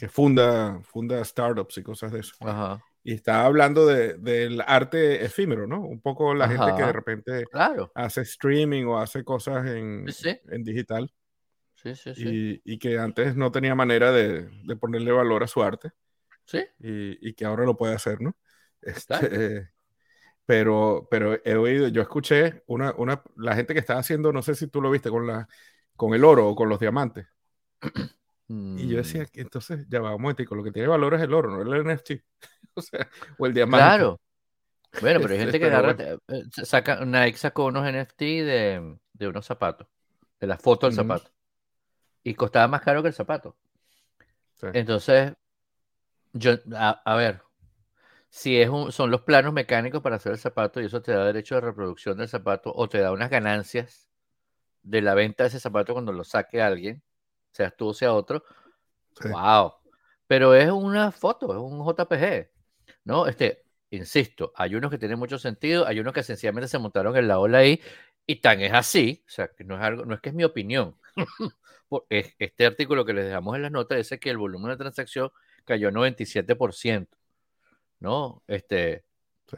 que 0.00 0.08
funda, 0.08 0.80
funda 0.82 1.22
startups 1.22 1.76
y 1.76 1.82
cosas 1.82 2.10
de 2.10 2.20
eso. 2.20 2.34
Y 3.02 3.12
estaba 3.12 3.44
hablando 3.44 3.84
de, 3.84 4.14
del 4.14 4.62
arte 4.66 5.22
efímero, 5.22 5.66
¿no? 5.66 5.82
Un 5.82 6.00
poco 6.00 6.32
la 6.32 6.48
gente 6.48 6.72
que 6.74 6.82
de 6.82 6.92
repente 6.92 7.44
hace 7.94 8.22
streaming 8.22 8.84
o 8.84 8.98
hace 8.98 9.24
cosas 9.24 9.66
en, 9.66 10.06
en 10.24 10.64
digital. 10.64 11.12
Sí, 11.74 11.94
sí, 11.94 12.12
y, 12.16 12.62
y, 12.64 12.78
que 12.78 12.98
antes 12.98 13.36
no 13.36 13.52
tenía 13.52 13.74
manera 13.74 14.10
de, 14.10 14.48
de 14.64 14.76
ponerle 14.76 15.12
valor 15.12 15.42
a 15.42 15.46
su 15.46 15.62
arte. 15.62 15.90
Y, 16.78 17.34
que 17.34 17.44
ahora 17.44 17.66
lo 17.66 17.76
puede 17.76 17.94
hacer, 17.94 18.22
¿no? 18.22 18.34
Este, 18.80 19.68
pero, 20.46 21.08
pero 21.10 21.38
he 21.44 21.56
oído, 21.56 21.88
yo 21.88 22.00
escuché 22.00 22.62
una, 22.68 22.94
una, 22.96 23.22
la 23.36 23.54
gente 23.54 23.74
que 23.74 23.80
estaba 23.80 24.00
haciendo, 24.00 24.32
no 24.32 24.40
sé 24.40 24.54
si 24.54 24.66
tú 24.66 24.80
lo 24.80 24.90
viste, 24.90 25.10
con, 25.10 25.26
la, 25.26 25.46
con 25.94 26.14
el 26.14 26.24
oro 26.24 26.48
o 26.48 26.56
con 26.56 26.70
los 26.70 26.80
diamantes. 26.80 27.26
Y 28.52 28.88
yo 28.88 28.96
decía, 28.96 29.26
que 29.26 29.42
entonces, 29.42 29.86
ya 29.88 30.00
va 30.00 30.16
un 30.16 30.22
momentico, 30.22 30.56
lo 30.56 30.64
que 30.64 30.72
tiene 30.72 30.88
valor 30.88 31.14
es 31.14 31.22
el 31.22 31.32
oro, 31.32 31.50
no 31.50 31.72
el 31.72 31.84
NFT. 31.84 32.10
o 32.74 32.82
sea, 32.82 33.08
o 33.38 33.46
el 33.46 33.54
diamante. 33.54 33.84
Claro. 33.84 34.20
Bueno, 35.00 35.20
pero 35.20 35.34
hay 35.34 35.38
gente 35.38 35.60
que 35.60 35.66
agarra, 35.66 35.96
eh, 36.00 36.18
saca, 36.64 37.04
Nike 37.04 37.38
sacó 37.38 37.66
unos 37.66 37.86
NFT 37.86 38.20
de, 38.20 38.98
de 39.12 39.28
unos 39.28 39.46
zapatos, 39.46 39.86
de 40.40 40.48
la 40.48 40.58
foto 40.58 40.88
del 40.88 40.96
zapato. 40.96 41.30
Y 42.24 42.34
costaba 42.34 42.66
más 42.66 42.80
caro 42.80 43.02
que 43.02 43.08
el 43.08 43.14
zapato. 43.14 43.56
Entonces, 44.72 45.32
yo, 46.32 46.54
a, 46.74 47.14
ver, 47.14 47.42
si 48.30 48.60
es 48.60 48.68
un, 48.68 48.90
son 48.90 49.12
los 49.12 49.22
planos 49.22 49.52
mecánicos 49.52 50.02
para 50.02 50.16
hacer 50.16 50.32
el 50.32 50.38
zapato 50.38 50.80
y 50.80 50.86
eso 50.86 51.00
te 51.00 51.12
da 51.12 51.24
derecho 51.24 51.54
de 51.54 51.60
reproducción 51.60 52.18
del 52.18 52.28
zapato 52.28 52.72
o 52.74 52.88
te 52.88 52.98
da 52.98 53.12
unas 53.12 53.30
ganancias 53.30 54.10
de 54.82 55.02
la 55.02 55.14
venta 55.14 55.44
de 55.44 55.48
ese 55.50 55.60
zapato 55.60 55.92
cuando 55.92 56.12
lo 56.12 56.24
saque 56.24 56.60
alguien, 56.60 57.02
seas 57.52 57.76
tú 57.76 57.88
o 57.88 57.94
sea 57.94 58.12
otro, 58.14 58.44
wow. 59.24 59.72
Pero 60.26 60.54
es 60.54 60.70
una 60.70 61.10
foto, 61.10 61.52
es 61.52 61.58
un 61.58 61.84
JPG, 61.84 62.50
¿no? 63.04 63.26
Este, 63.26 63.64
insisto, 63.90 64.52
hay 64.54 64.74
unos 64.74 64.90
que 64.90 64.98
tienen 64.98 65.18
mucho 65.18 65.38
sentido, 65.38 65.86
hay 65.86 66.00
unos 66.00 66.12
que 66.12 66.22
sencillamente 66.22 66.68
se 66.68 66.78
montaron 66.78 67.16
en 67.16 67.28
la 67.28 67.38
ola 67.38 67.58
ahí 67.58 67.80
y 68.26 68.36
tan 68.36 68.60
es 68.60 68.72
así, 68.72 69.24
o 69.26 69.30
sea, 69.30 69.48
que 69.48 69.64
no 69.64 69.76
es 69.76 69.82
algo, 69.82 70.04
no 70.04 70.14
es 70.14 70.20
que 70.20 70.28
es 70.28 70.34
mi 70.34 70.44
opinión. 70.44 70.96
este 72.08 72.66
artículo 72.66 73.04
que 73.04 73.12
les 73.12 73.26
dejamos 73.26 73.56
en 73.56 73.62
las 73.62 73.72
notas 73.72 73.98
dice 73.98 74.20
que 74.20 74.30
el 74.30 74.38
volumen 74.38 74.70
de 74.70 74.76
transacción 74.76 75.30
cayó 75.64 75.90
97%, 75.90 77.08
¿no? 77.98 78.42
Este, 78.46 79.04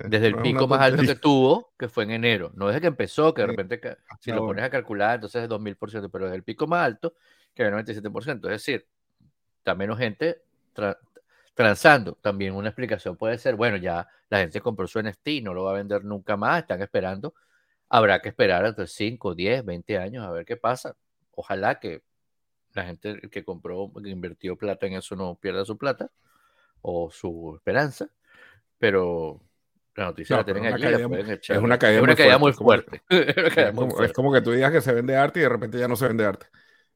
desde 0.09 0.29
el 0.29 0.37
pico 0.37 0.67
más 0.67 0.81
alto 0.81 1.03
que 1.03 1.15
tuvo, 1.17 1.75
que 1.79 1.89
fue 1.89 2.05
en 2.05 2.13
enero. 2.13 2.51
No 2.55 2.69
desde 2.69 2.81
que 2.81 2.87
empezó, 2.87 3.35
que 3.35 3.43
de 3.43 3.49
repente, 3.49 3.81
si 4.21 4.31
lo 4.31 4.47
pones 4.47 4.65
a 4.65 4.71
calcular, 4.71 5.17
entonces 5.17 5.43
es 5.43 5.49
2000%, 5.49 6.11
pero 6.11 6.25
desde 6.25 6.37
el 6.37 6.45
pico 6.45 6.67
más 6.67 6.87
alto, 6.87 7.15
que 7.55 7.63
era 7.63 7.77
97%. 7.77 8.45
Es 8.47 8.51
decir, 8.51 8.87
está 9.59 9.75
menos 9.75 9.99
gente 9.99 10.43
transando. 11.55 12.15
También 12.21 12.55
una 12.55 12.69
explicación 12.69 13.17
puede 13.17 13.39
ser, 13.39 13.57
bueno, 13.57 13.77
ya 13.77 14.09
la 14.29 14.39
gente 14.39 14.61
compró 14.61 14.87
su 14.87 15.01
NFT, 15.01 15.43
no 15.43 15.55
lo 15.55 15.65
va 15.65 15.73
a 15.73 15.75
vender 15.75 16.05
nunca 16.05 16.37
más, 16.37 16.61
están 16.61 16.83
esperando. 16.83 17.35
Habrá 17.89 18.21
que 18.21 18.31
esperar 18.31 18.65
hasta 18.65 18.87
5, 18.87 19.35
10, 19.35 19.65
20 19.65 19.99
años 19.99 20.25
a 20.25 20.31
ver 20.31 20.45
qué 20.45 20.57
pasa. 20.57 20.97
Ojalá 21.33 21.79
que 21.79 22.03
la 22.73 22.85
gente 22.85 23.21
que 23.31 23.45
compró, 23.45 23.93
que 24.03 24.09
invirtió 24.09 24.57
plata 24.57 24.87
en 24.87 24.95
eso 24.95 25.15
no 25.15 25.35
pierda 25.35 25.65
su 25.65 25.77
plata 25.77 26.11
o 26.81 27.11
su 27.11 27.55
esperanza, 27.57 28.09
pero 28.79 29.41
la 29.95 30.07
noticia 30.07 30.39
la 30.39 30.45
tienen 30.45 30.67
allí. 30.67 30.85
Es 31.49 31.59
una 31.59 31.79
caída, 31.79 32.39
muy 32.39 32.53
fuerte. 32.53 33.03
es, 33.09 34.13
como, 34.13 34.33
que 34.33 34.41
tú 34.41 34.53
digas 34.53 34.73
que 34.73 34.81
se 34.81 34.93
vende 34.93 35.17
arte 35.17 35.41
y 35.41 35.43
de 35.43 35.49
repente 35.49 35.79
ya 35.79 35.89
no 35.89 35.97
se 35.97 36.09
vende 36.09 36.25
arte. 36.25 36.47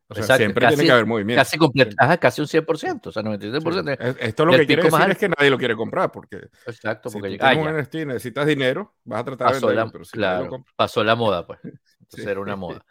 O 0.09 0.15
sea, 0.15 0.37
siempre 0.37 0.69
tiene 0.69 0.85
que 0.85 0.93
haber 0.93 1.07
movimiento. 1.07 1.41
Casi, 1.41 1.59
completa, 1.59 2.17
casi 2.19 2.41
un 2.41 2.47
100%, 2.47 3.07
o 3.07 3.13
sea, 3.13 3.23
97%. 3.23 4.17
Esto 4.21 4.45
lo 4.45 4.53
que 4.53 4.67
quiere 4.67 4.83
decir 4.85 5.11
es 5.11 5.19
que 5.19 5.29
nadie 5.29 5.51
lo 5.51 5.59
quiere 5.59 5.75
comprar, 5.75 6.13
porque, 6.13 6.49
Exacto, 6.67 7.11
porque 7.11 7.31
si 7.31 7.39
tú 7.39 7.45
tienes 7.45 7.67
un 7.67 7.81
NFT 7.81 7.95
necesitas 8.07 8.47
dinero, 8.47 8.95
vas 9.05 9.21
a 9.21 9.25
tratar 9.25 9.49
pasó 9.49 9.67
de 9.67 9.75
venderlo, 9.75 9.93
pero 9.93 10.05
si 10.05 10.13
claro, 10.13 10.65
pasó 10.77 11.03
la 11.03 11.17
moda, 11.17 11.47
pues. 11.47 11.59
Entonces 12.01 12.27
era 12.27 12.41
una 12.41 12.55
moda. 12.55 12.85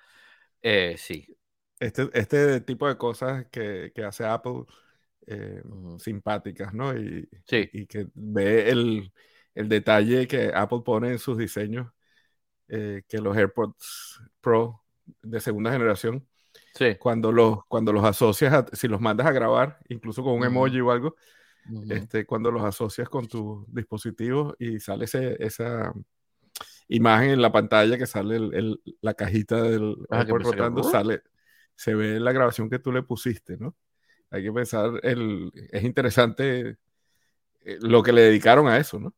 Eh, 0.62 0.95
sí. 0.98 1.25
Este, 1.79 2.10
este 2.13 2.62
tipo 2.62 2.88
de 2.88 2.98
cosas 2.98 3.45
que, 3.50 3.91
que 3.93 4.03
hace 4.03 4.25
Apple 4.25 4.65
eh, 5.27 5.62
simpáticas, 6.00 6.74
¿no? 6.74 6.98
Y, 6.98 7.27
y 7.50 7.86
que 7.88 8.07
ve 8.13 8.69
el, 8.69 9.12
el, 9.53 9.69
detalle 9.69 10.27
que 10.27 10.51
Apple 10.53 10.81
pone 10.86 11.10
en 11.10 11.19
sus 11.19 11.38
diseños, 11.38 11.91
eh, 12.67 13.03
que 13.07 13.19
los 13.19 13.36
AirPods 13.36 14.22
Pro 14.41 14.84
de 15.22 15.39
segunda 15.39 15.72
generación, 15.72 16.27
cuando, 17.00 17.32
los, 17.32 17.65
cuando 17.67 17.94
los 17.94 18.03
asocias, 18.03 18.65
si 18.74 18.88
los 18.88 19.00
mandas 19.00 19.27
a 19.27 19.32
grabar, 19.32 19.79
incluso 19.89 20.24
con 20.24 20.34
un 20.34 20.44
emoji 20.44 20.79
o 20.82 20.91
algo, 20.91 21.15
este, 21.89 22.25
cuando 22.25 22.51
los 22.51 22.63
asocias 22.63 23.10
con 23.10 23.27
tu 23.27 23.65
dispositivo 23.70 24.55
y 24.60 24.79
sale 24.79 25.05
esa 25.39 25.94
imagen 26.88 27.32
en 27.32 27.41
la 27.41 27.51
pantalla 27.51 27.98
que 27.98 28.05
sale 28.05 28.36
el, 28.36 28.82
la 29.01 29.13
cajita 29.13 29.62
del 29.62 29.96
ah, 30.10 30.24
rotando, 30.24 30.84
sale, 30.84 31.24
se 31.75 31.96
ve 31.96 32.20
la 32.20 32.32
grabación 32.32 32.70
que 32.70 32.79
tú 32.79 32.91
le 32.91 33.03
pusiste, 33.03 33.58
¿no? 33.58 33.75
Hay 34.29 34.44
que 34.44 34.51
pensar, 34.51 35.00
el, 35.03 35.51
es 35.72 35.84
interesante 35.84 36.77
eh, 37.62 37.77
lo 37.82 38.03
que 38.03 38.12
le 38.12 38.22
dedicaron 38.22 38.67
a 38.67 38.77
eso, 38.77 39.00
¿no? 39.00 39.13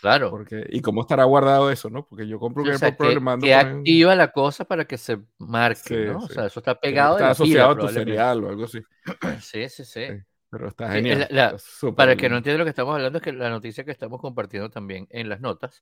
Claro. 0.00 0.30
Porque, 0.30 0.66
y 0.70 0.80
cómo 0.80 1.02
estará 1.02 1.24
guardado 1.24 1.70
eso, 1.70 1.90
¿no? 1.90 2.06
Porque 2.06 2.26
yo 2.26 2.38
compro 2.38 2.62
un 2.62 2.96
Pro 2.96 3.12
y 3.12 3.20
mando. 3.20 3.44
Que 3.44 3.54
activa 3.54 4.14
la 4.14 4.32
cosa 4.32 4.64
para 4.64 4.84
que 4.84 4.98
se 4.98 5.18
marque, 5.38 6.06
¿no? 6.06 6.18
O 6.18 6.28
sea, 6.28 6.46
eso 6.46 6.60
está 6.60 6.78
pegado. 6.78 7.16
Está 7.16 7.30
asociado 7.30 7.70
a 7.70 7.78
tu 7.78 7.88
serial 7.88 8.44
o 8.44 8.48
algo 8.48 8.64
así. 8.64 8.80
Sí, 9.40 9.68
sí, 9.68 9.84
sí. 9.84 10.06
pero 10.48 10.68
está 10.68 10.90
genial. 10.92 11.28
para 11.96 12.12
el 12.12 12.18
que 12.18 12.28
no 12.28 12.38
entiende 12.38 12.58
lo 12.58 12.64
que 12.64 12.70
estamos 12.70 12.94
hablando, 12.94 13.18
es 13.18 13.24
que 13.24 13.32
la 13.32 13.50
noticia 13.50 13.84
que 13.84 13.90
estamos 13.90 14.20
compartiendo 14.20 14.70
también 14.70 15.06
en 15.10 15.28
las 15.28 15.40
notas 15.40 15.80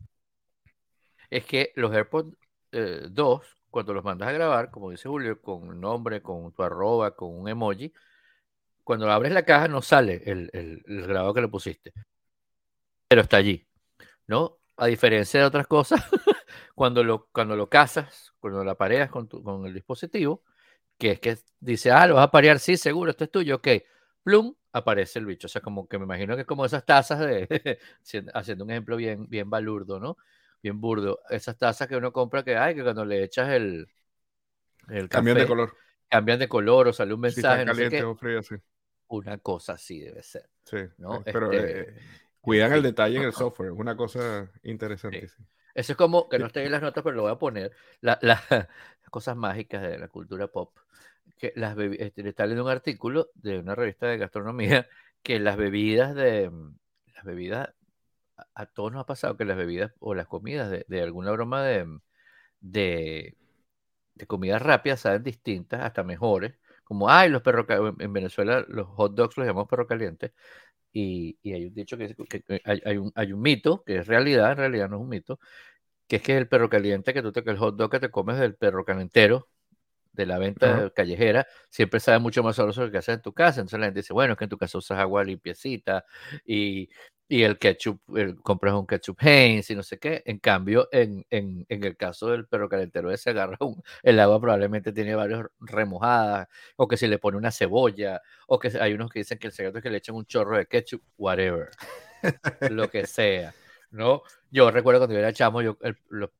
es 1.31 1.45
que 1.45 1.73
los 1.77 1.93
AirPods 1.93 2.37
2, 2.73 2.73
eh, 2.73 3.49
cuando 3.71 3.95
los 3.95 4.05
mandas 4.05 4.29
a 4.29 4.33
grabar, 4.33 4.71
como 4.71 4.91
dice 4.91 5.09
Julio, 5.09 5.41
con 5.41 5.69
un 5.69 5.81
nombre, 5.81 6.21
con 6.21 6.53
tu 6.53 6.63
arroba, 6.63 7.15
con 7.15 7.35
un 7.35 7.49
emoji, 7.49 7.93
cuando 8.85 9.11
abres 9.11 9.33
la 9.33 9.45
caja 9.45 9.69
no 9.69 9.81
sale 9.81 10.23
el, 10.27 10.51
el, 10.53 10.83
el 10.87 11.07
grabado 11.07 11.33
que 11.33 11.41
le 11.41 11.49
pusiste, 11.49 11.93
pero 13.09 13.23
está 13.23 13.37
allí. 13.37 13.67
¿No? 14.33 14.59
A 14.79 14.87
diferencia 14.87 15.39
de 15.39 15.47
otras 15.47 15.67
cosas, 15.67 16.01
cuando 16.75 17.05
lo, 17.05 17.29
cuando 17.33 17.55
lo 17.55 17.69
casas, 17.69 18.33
cuando 18.41 18.65
lo 18.65 18.71
apareas 18.71 19.11
con, 19.11 19.27
con 19.27 19.67
el 19.67 19.75
dispositivo, 19.75 20.43
que 20.97 21.11
es 21.13 21.21
que 21.21 21.37
dice, 21.61 21.91
ah, 21.91 22.07
lo 22.07 22.15
vas 22.15 22.25
a 22.25 22.31
parear, 22.31 22.59
sí, 22.59 22.79
seguro, 22.79 23.11
esto 23.11 23.25
es 23.25 23.31
tuyo, 23.31 23.57
ok, 23.57 23.69
plum, 24.23 24.55
aparece 24.73 25.19
el 25.19 25.27
bicho. 25.27 25.49
O 25.49 25.51
sea, 25.51 25.61
como 25.61 25.87
que 25.87 25.99
me 25.99 26.05
imagino 26.05 26.35
que 26.35 26.43
es 26.43 26.47
como 26.47 26.65
esas 26.65 26.87
tazas 26.87 27.21
de, 27.21 27.79
haciendo 28.35 28.65
un 28.65 28.71
ejemplo 28.71 28.97
bien, 28.97 29.29
bien 29.29 29.51
balurdo, 29.51 30.01
¿no? 30.01 30.17
Bien 30.63 30.81
burdo. 30.81 31.21
Esas 31.29 31.59
tazas 31.59 31.87
que 31.87 31.97
uno 31.97 32.11
compra 32.11 32.43
que 32.43 32.57
hay, 32.57 32.75
que 32.75 32.83
cuando 32.83 33.05
le 33.05 33.23
echas 33.25 33.51
el, 33.51 33.87
el 34.89 35.11
cambian 35.11 35.37
de 35.37 35.47
color. 35.47 35.77
Cambian 36.09 36.39
de 36.39 36.49
color 36.49 36.89
o 36.89 36.93
sale 36.95 37.13
un 37.13 37.21
mensaje. 37.21 37.67
caliente 37.67 38.03
o 38.03 38.17
frío, 38.17 38.43
sí. 38.43 38.55
Una 39.09 39.37
cosa 39.37 39.75
así 39.75 40.01
debe 40.01 40.23
ser. 40.23 40.49
Sí, 40.65 40.79
¿no? 40.97 41.23
pero 41.23 41.53
este, 41.53 41.81
eh, 41.81 41.95
Cuidan 42.43 42.73
el 42.73 42.83
detalle 42.83 43.19
en 43.19 43.23
el 43.23 43.33
software, 43.33 43.71
es 43.71 43.79
una 43.79 43.97
cosa 43.97 44.51
interesante. 44.65 45.31
Eso 45.75 45.93
es 45.93 45.97
como, 45.97 46.29
que 46.29 46.41
no 46.41 46.47
esté 46.47 46.65
en 46.65 46.73
las 46.73 46.83
notas, 46.83 47.05
pero 47.05 47.15
lo 47.15 47.23
voy 47.23 47.31
a 47.31 47.39
poner, 47.39 47.71
las 48.01 48.19
cosas 49.11 49.37
mágicas 49.37 49.81
de 49.81 49.97
la 49.97 50.09
cultura 50.09 50.49
pop. 50.49 50.77
Que 51.39 51.53
las 51.55 51.79
este, 51.79 52.25
le 52.25 52.31
está 52.31 52.45
leyendo 52.45 52.65
un 52.65 52.71
artículo 52.71 53.31
de 53.35 53.61
una 53.61 53.77
revista 53.77 54.07
de 54.09 54.19
gastronomía 54.19 54.89
que 55.23 55.39
las 55.39 55.57
bebidas 55.57 56.17
de, 56.17 56.51
las 57.15 57.25
bebidas, 57.25 57.71
a, 58.55 58.67
todos 58.67 58.91
nos 58.93 59.03
ha 59.03 59.07
pasado 59.07 59.37
que 59.37 59.45
las 59.45 59.57
bebidas 59.57 59.93
o 60.01 60.15
las 60.15 60.27
comidas 60.27 60.69
de, 60.69 61.01
alguna 61.01 61.31
broma 61.31 61.63
de, 61.63 61.87
de, 62.59 63.37
de 64.15 64.27
comidas 64.27 64.61
rápidas 64.61 64.99
saben 64.99 65.23
distintas, 65.23 65.81
hasta 65.81 66.03
mejores, 66.03 66.55
como, 66.83 67.09
ay, 67.09 67.31
los 67.31 67.43
perros, 67.43 67.67
en 68.01 68.13
Venezuela 68.13 68.65
los 68.69 68.87
hot 68.89 69.15
dogs 69.15 69.37
los 69.39 69.47
llamamos 69.47 69.69
perro 69.69 69.87
calientes, 69.87 70.33
y, 70.93 71.39
hay 71.53 71.67
un 71.67 71.75
dicho 71.75 71.97
que, 71.97 72.15
hay, 72.65 72.97
un, 72.97 73.13
hay, 73.15 73.33
un, 73.33 73.41
mito, 73.41 73.83
que 73.85 73.99
es 73.99 74.07
realidad, 74.07 74.53
en 74.53 74.59
realidad 74.59 74.89
no 74.89 74.97
es 74.97 75.03
un 75.03 75.09
mito, 75.09 75.41
que 76.07 76.17
es 76.17 76.23
que 76.23 76.37
el 76.37 76.49
perro 76.49 76.69
caliente 76.69 77.15
que 77.15 77.23
tú 77.23 77.33
te, 77.33 77.41
el 77.49 77.59
hot 77.59 77.77
dog 77.77 77.91
que 77.91 78.01
te 78.01 78.11
comes 78.11 78.39
del 78.39 78.55
perro 78.57 78.85
calentero, 78.85 79.49
de 80.13 80.27
la 80.27 80.39
venta 80.39 80.91
callejera, 80.95 81.47
siempre 81.71 82.01
sabe 82.01 82.19
mucho 82.19 82.43
más 82.43 82.57
sabroso 82.57 82.85
que 82.85 82.93
que 82.93 82.99
haces 82.99 83.17
en 83.17 83.23
tu 83.23 83.33
casa. 83.33 83.61
Entonces 83.61 83.81
la 83.81 83.87
gente 83.87 84.01
dice, 84.01 84.13
bueno, 84.13 84.33
es 84.33 84.39
que 84.39 84.45
en 84.45 84.51
tu 84.51 84.59
casa 84.59 84.79
usas 84.79 84.99
agua 84.99 85.25
limpiecita 85.25 86.05
y 86.45 86.91
y 87.33 87.45
el 87.45 87.59
ketchup, 87.59 87.99
compras 88.43 88.75
un 88.75 88.87
ketchup 88.87 89.17
Heinz 89.23 89.71
y 89.71 89.75
no 89.75 89.83
sé 89.83 89.99
qué. 89.99 90.23
En 90.27 90.39
cambio, 90.39 90.91
en, 90.93 91.25
en, 91.31 91.65
en 91.67 91.85
el 91.85 91.97
caso 91.97 92.29
del 92.29 92.47
perro 92.47 92.69
calentero 92.69 93.11
ese 93.11 93.31
agarra 93.31 93.57
un, 93.61 93.83
el 94.03 94.21
agua 94.21 94.39
probablemente 94.39 94.93
tiene 94.93 95.15
varios 95.15 95.47
remojadas, 95.59 96.49
o 96.77 96.87
que 96.87 96.99
se 96.99 97.09
le 97.09 97.19
pone 97.19 97.39
una 97.39 97.51
cebolla, 97.51 98.21
o 98.47 98.59
que 98.59 98.71
hay 98.79 98.93
unos 98.93 99.09
que 99.09 99.21
dicen 99.21 99.39
que 99.39 99.47
el 99.47 99.55
secreto 99.55 99.79
es 99.79 99.83
que 99.83 99.89
le 99.89 99.97
echan 99.97 100.15
un 100.15 100.27
chorro 100.27 100.59
de 100.59 100.67
ketchup, 100.67 101.03
whatever, 101.17 101.71
lo 102.71 102.91
que 102.91 103.07
sea. 103.07 103.55
¿no? 103.91 104.21
Yo 104.51 104.71
recuerdo 104.71 105.01
cuando 105.01 105.15
yo 105.15 105.21
era 105.21 105.33
chamo, 105.33 105.63
yo 105.63 105.79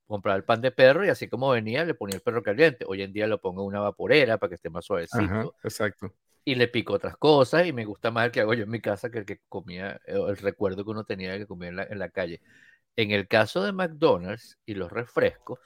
compraba 0.05 0.37
el 0.37 0.43
pan 0.43 0.61
de 0.61 0.69
perro 0.69 1.03
y 1.03 1.09
así 1.09 1.27
como 1.27 1.49
venía, 1.49 1.85
le 1.85 1.95
ponía 1.95 2.17
el 2.17 2.21
perro 2.21 2.43
caliente. 2.43 2.85
Hoy 2.87 3.01
en 3.01 3.13
día 3.13 3.25
lo 3.25 3.41
pongo 3.41 3.63
en 3.63 3.67
una 3.69 3.79
vaporera 3.79 4.37
para 4.37 4.49
que 4.49 4.55
esté 4.55 4.69
más 4.69 4.85
suavecito. 4.85 5.55
exacto 5.63 6.13
y 6.45 6.55
le 6.55 6.67
pico 6.67 6.93
otras 6.93 7.17
cosas 7.17 7.65
y 7.67 7.73
me 7.73 7.85
gusta 7.85 8.11
más 8.11 8.25
el 8.25 8.31
que 8.31 8.41
hago 8.41 8.53
yo 8.53 8.63
en 8.63 8.69
mi 8.69 8.81
casa 8.81 9.09
que 9.09 9.19
el 9.19 9.25
que 9.25 9.39
comía, 9.49 9.99
eh, 10.07 10.15
el 10.27 10.37
recuerdo 10.37 10.83
que 10.83 10.91
uno 10.91 11.05
tenía 11.05 11.31
de 11.33 11.39
que 11.39 11.47
comía 11.47 11.69
en 11.69 11.75
la, 11.77 11.83
en 11.83 11.99
la 11.99 12.09
calle. 12.09 12.41
En 12.95 13.11
el 13.11 13.27
caso 13.27 13.63
de 13.63 13.73
McDonald's 13.73 14.59
y 14.65 14.75
los 14.75 14.91
refrescos, 14.91 15.59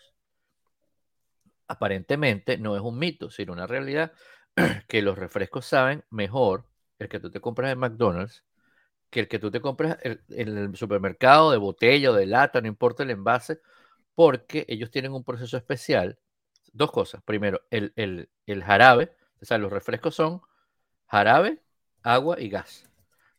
aparentemente 1.68 2.58
no 2.58 2.76
es 2.76 2.82
un 2.82 2.98
mito, 2.98 3.30
sino 3.30 3.54
una 3.54 3.68
realidad 3.68 4.12
que 4.88 5.02
los 5.02 5.18
refrescos 5.18 5.66
saben 5.66 6.04
mejor 6.10 6.66
el 7.00 7.10
que 7.10 7.20
tú 7.20 7.30
te 7.32 7.42
compras 7.42 7.72
en 7.72 7.80
McDonald's 7.80 8.44
que 9.10 9.22
el 9.22 9.28
que 9.28 9.40
tú 9.40 9.52
te 9.52 9.62
compras 9.62 9.98
en 10.04 10.20
el 10.30 10.76
supermercado 10.76 11.52
de 11.52 11.58
botella 11.58 12.12
o 12.12 12.14
de 12.14 12.26
lata, 12.26 12.62
no 12.62 12.68
importa 12.68 13.04
el 13.04 13.12
envase, 13.12 13.62
porque 14.16 14.66
ellos 14.68 14.92
tienen 14.92 15.14
un 15.14 15.24
proceso 15.24 15.58
especial. 15.58 16.20
Dos 16.74 16.92
cosas. 16.92 17.22
Primero, 17.24 17.62
el, 17.72 17.94
el, 17.96 18.30
el 18.46 18.64
jarabe, 18.64 19.16
o 19.42 19.46
sea, 19.46 19.58
los 19.58 19.72
refrescos 19.72 20.16
son 20.16 20.42
jarabe, 21.08 21.62
agua 22.04 22.40
y 22.40 22.50
gas. 22.50 22.88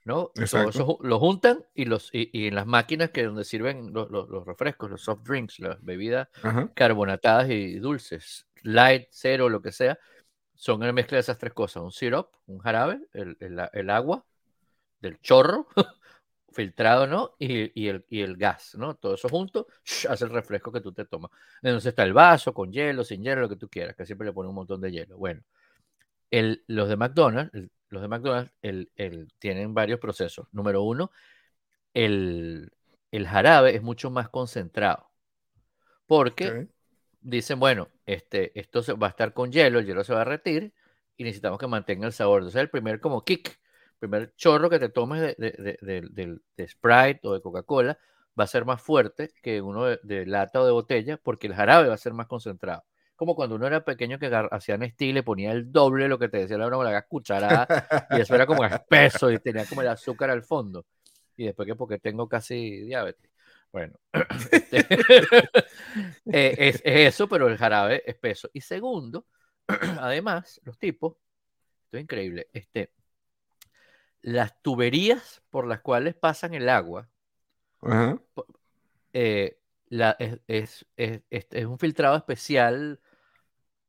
¿no? 0.09 0.33
Todo 0.51 0.71
eso 0.71 0.99
lo 1.03 1.21
juntan 1.21 1.67
y, 1.75 1.85
los, 1.85 2.09
y, 2.15 2.47
en 2.47 2.55
las 2.55 2.67
máquinas 2.67 3.11
que 3.11 3.25
donde 3.25 3.45
sirven 3.45 3.93
los, 3.93 4.11
los, 4.11 4.47
refrescos, 4.47 4.91
los 4.91 5.03
soft 5.03 5.23
drinks, 5.23 5.59
las 5.61 5.85
bebidas 5.85 6.29
carbonatadas 6.75 7.51
y 7.51 7.79
dulces, 7.79 8.47
light, 8.63 9.09
cero, 9.11 9.51
lo 9.51 9.61
que 9.61 9.71
sea, 9.71 9.99
son 10.55 10.81
una 10.83 10.95
mezcla 10.95 11.17
de 11.17 11.21
esas 11.21 11.37
tres 11.37 11.53
cosas, 11.53 11.83
un 11.83 11.93
syrup, 11.93 12.29
un 12.47 12.59
jarabe, 12.59 13.01
el, 13.13 13.37
el, 13.39 13.91
agua 13.91 14.25
del 14.99 15.21
chorro, 15.21 15.69
filtrado, 16.53 17.07
¿no? 17.07 17.37
Y, 17.39 17.79
y, 17.79 17.89
el, 17.89 18.07
y, 18.09 18.23
el, 18.23 18.39
gas, 18.39 18.77
¿no? 18.77 18.95
Todo 18.95 19.15
eso 19.15 19.29
junto 19.29 19.67
hace 20.09 20.25
el 20.25 20.31
refresco 20.31 20.73
que 20.73 20.81
tú 20.81 20.91
te 20.93 21.05
tomas. 21.05 21.31
Entonces 21.63 21.91
está 21.91 22.03
el 22.03 22.15
vaso 22.15 22.55
con 22.55 22.73
hielo, 22.73 23.05
sin 23.05 23.23
hielo, 23.23 23.43
lo 23.43 23.49
que 23.51 23.57
tú 23.57 23.69
quieras, 23.69 23.95
que 23.95 24.07
siempre 24.07 24.27
le 24.27 24.33
pone 24.33 24.49
un 24.49 24.55
montón 24.55 24.81
de 24.81 24.91
hielo. 24.91 25.19
Bueno, 25.19 25.43
el, 26.31 26.65
los 26.67 26.89
de 26.89 26.97
McDonald's, 26.97 27.53
los 27.89 28.03
de 28.03 28.09
McDonald's 28.09 28.53
el, 28.63 28.89
tienen 29.39 29.75
varios 29.75 30.01
procesos. 30.01 30.47
Número 30.53 30.83
uno, 30.83 31.11
el, 31.95 32.71
jarabe 33.27 33.75
es 33.75 33.83
mucho 33.83 34.11
más 34.11 34.29
concentrado. 34.29 35.11
Porque 36.07 36.69
dicen, 37.21 37.61
bueno, 37.61 37.89
este, 38.07 38.59
esto 38.59 38.83
se, 38.83 38.95
va 38.95 39.09
a 39.09 39.11
estar 39.11 39.35
con 39.35 39.53
hielo, 39.53 39.79
el 39.79 39.87
hielo 39.87 40.05
se 40.05 40.15
va 40.15 40.23
a 40.23 40.25
derretir 40.25 40.73
y 41.17 41.25
necesitamos 41.25 41.59
que 41.59 41.67
mantenga 41.67 42.07
el 42.07 42.13
sabor. 42.13 42.41
Entonces, 42.41 42.61
el 42.61 42.71
primer 42.71 43.01
como 43.01 43.25
kick, 43.25 43.49
el 43.49 43.99
primer 43.99 44.35
chorro 44.37 44.71
que 44.71 44.79
te 44.79 44.89
tomes 44.89 45.21
de, 45.21 45.35
de, 45.39 46.09
de, 46.11 46.39
de 46.57 46.69
Sprite 46.69 47.21
o 47.25 47.35
de 47.35 47.43
Coca-Cola 47.43 47.99
va 48.39 48.45
a 48.45 48.47
ser 48.47 48.65
más 48.65 48.81
fuerte 48.81 49.31
que 49.43 49.61
uno 49.61 49.85
de, 49.85 50.27
lata 50.27 50.61
o 50.61 50.67
de 50.67 50.73
botella 50.73 51.17
porque 51.17 51.47
el 51.49 51.55
jarabe 51.55 51.89
va 51.89 51.95
a 51.95 51.99
ser 51.99 52.15
más 52.15 52.27
concentrado 52.27 52.85
como 53.19 53.35
cuando 53.35 53.57
uno 53.57 53.67
era 53.67 53.85
pequeño 53.85 54.17
que 54.17 54.31
hacían 54.53 54.85
estilo 54.85 55.11
y 55.11 55.13
le 55.15 55.23
ponía 55.25 55.51
el 55.51 55.73
doble 55.73 56.05
de 56.05 56.09
lo 56.09 56.21
que 56.21 56.29
te 56.29 56.39
decía 56.39 56.57
la 56.57 56.69
la 56.69 57.03
cucharada, 57.03 58.07
y 58.13 58.21
eso 58.21 58.33
era 58.37 58.47
como 58.47 58.65
espeso 58.65 59.29
y 59.33 59.41
tenía 59.41 59.67
como 59.67 59.83
el 59.83 59.89
azúcar 59.89 60.31
al 60.31 60.45
fondo. 60.45 60.87
Y 61.37 61.47
después 61.47 61.67
que 61.67 61.75
porque 61.75 61.99
tengo 61.99 62.29
casi 62.29 62.83
diabetes. 62.83 63.29
Bueno, 63.73 63.99
este, 64.53 64.87
eh, 66.33 66.55
es, 66.59 66.81
eso, 66.85 67.29
pero 67.29 67.49
el 67.49 67.59
jarabe 67.59 68.09
espeso. 68.09 68.51
Y 68.53 68.61
segundo, 68.61 69.27
además, 69.99 70.61
los 70.63 70.79
tipos, 70.79 71.17
esto 71.87 71.97
es 71.97 72.05
increíble, 72.05 72.47
este, 72.53 72.93
las 74.23 74.63
tuberías 74.63 75.43
por 75.51 75.67
las 75.67 75.81
cuales 75.81 76.15
pasan 76.15 76.55
el 76.55 76.69
agua, 76.69 77.09
eh, 79.13 79.59
la, 79.89 80.17
es, 80.21 80.87
es, 80.97 81.23
es, 81.31 81.67
un 81.67 81.81
filtrado 81.81 82.17
especial 82.17 83.01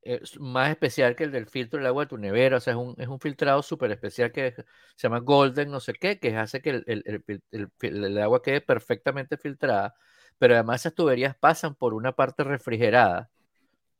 es 0.10 0.40
más 0.40 0.72
especial 0.72 1.16
que 1.16 1.24
el 1.26 1.32
del 1.32 1.46
filtro 1.46 1.78
del 1.78 1.88
agua 1.88 2.06
de 2.06 2.10
tu 2.10 2.18
nevera, 2.18 2.58
o 2.58 2.60
sea, 2.60 2.74
es 2.74 2.80
un, 2.80 2.96
es 2.98 3.08
un 3.08 3.20
filtrado 3.20 3.62
súper 3.62 3.92
especial 3.92 4.32
que 4.32 4.54
se 4.54 4.64
llama 4.98 5.20
Golden, 5.20 5.70
no 5.70 5.80
sé 5.80 5.94
qué, 5.94 6.20
que 6.20 6.36
hace 6.36 6.62
que 6.62 6.70
el, 6.72 6.84
el, 6.88 7.70
el, 7.82 8.18
agua 8.18 8.42
quede 8.42 8.62
perfectamente 8.62 9.38
filtrada, 9.38 9.96
pero 10.40 10.56
además 10.56 10.82
esas 10.82 10.96
tuberías 10.96 11.36
pasan 11.36 11.76
por 11.76 11.94
una 11.94 12.14
parte 12.14 12.44
refrigerada 12.44 13.30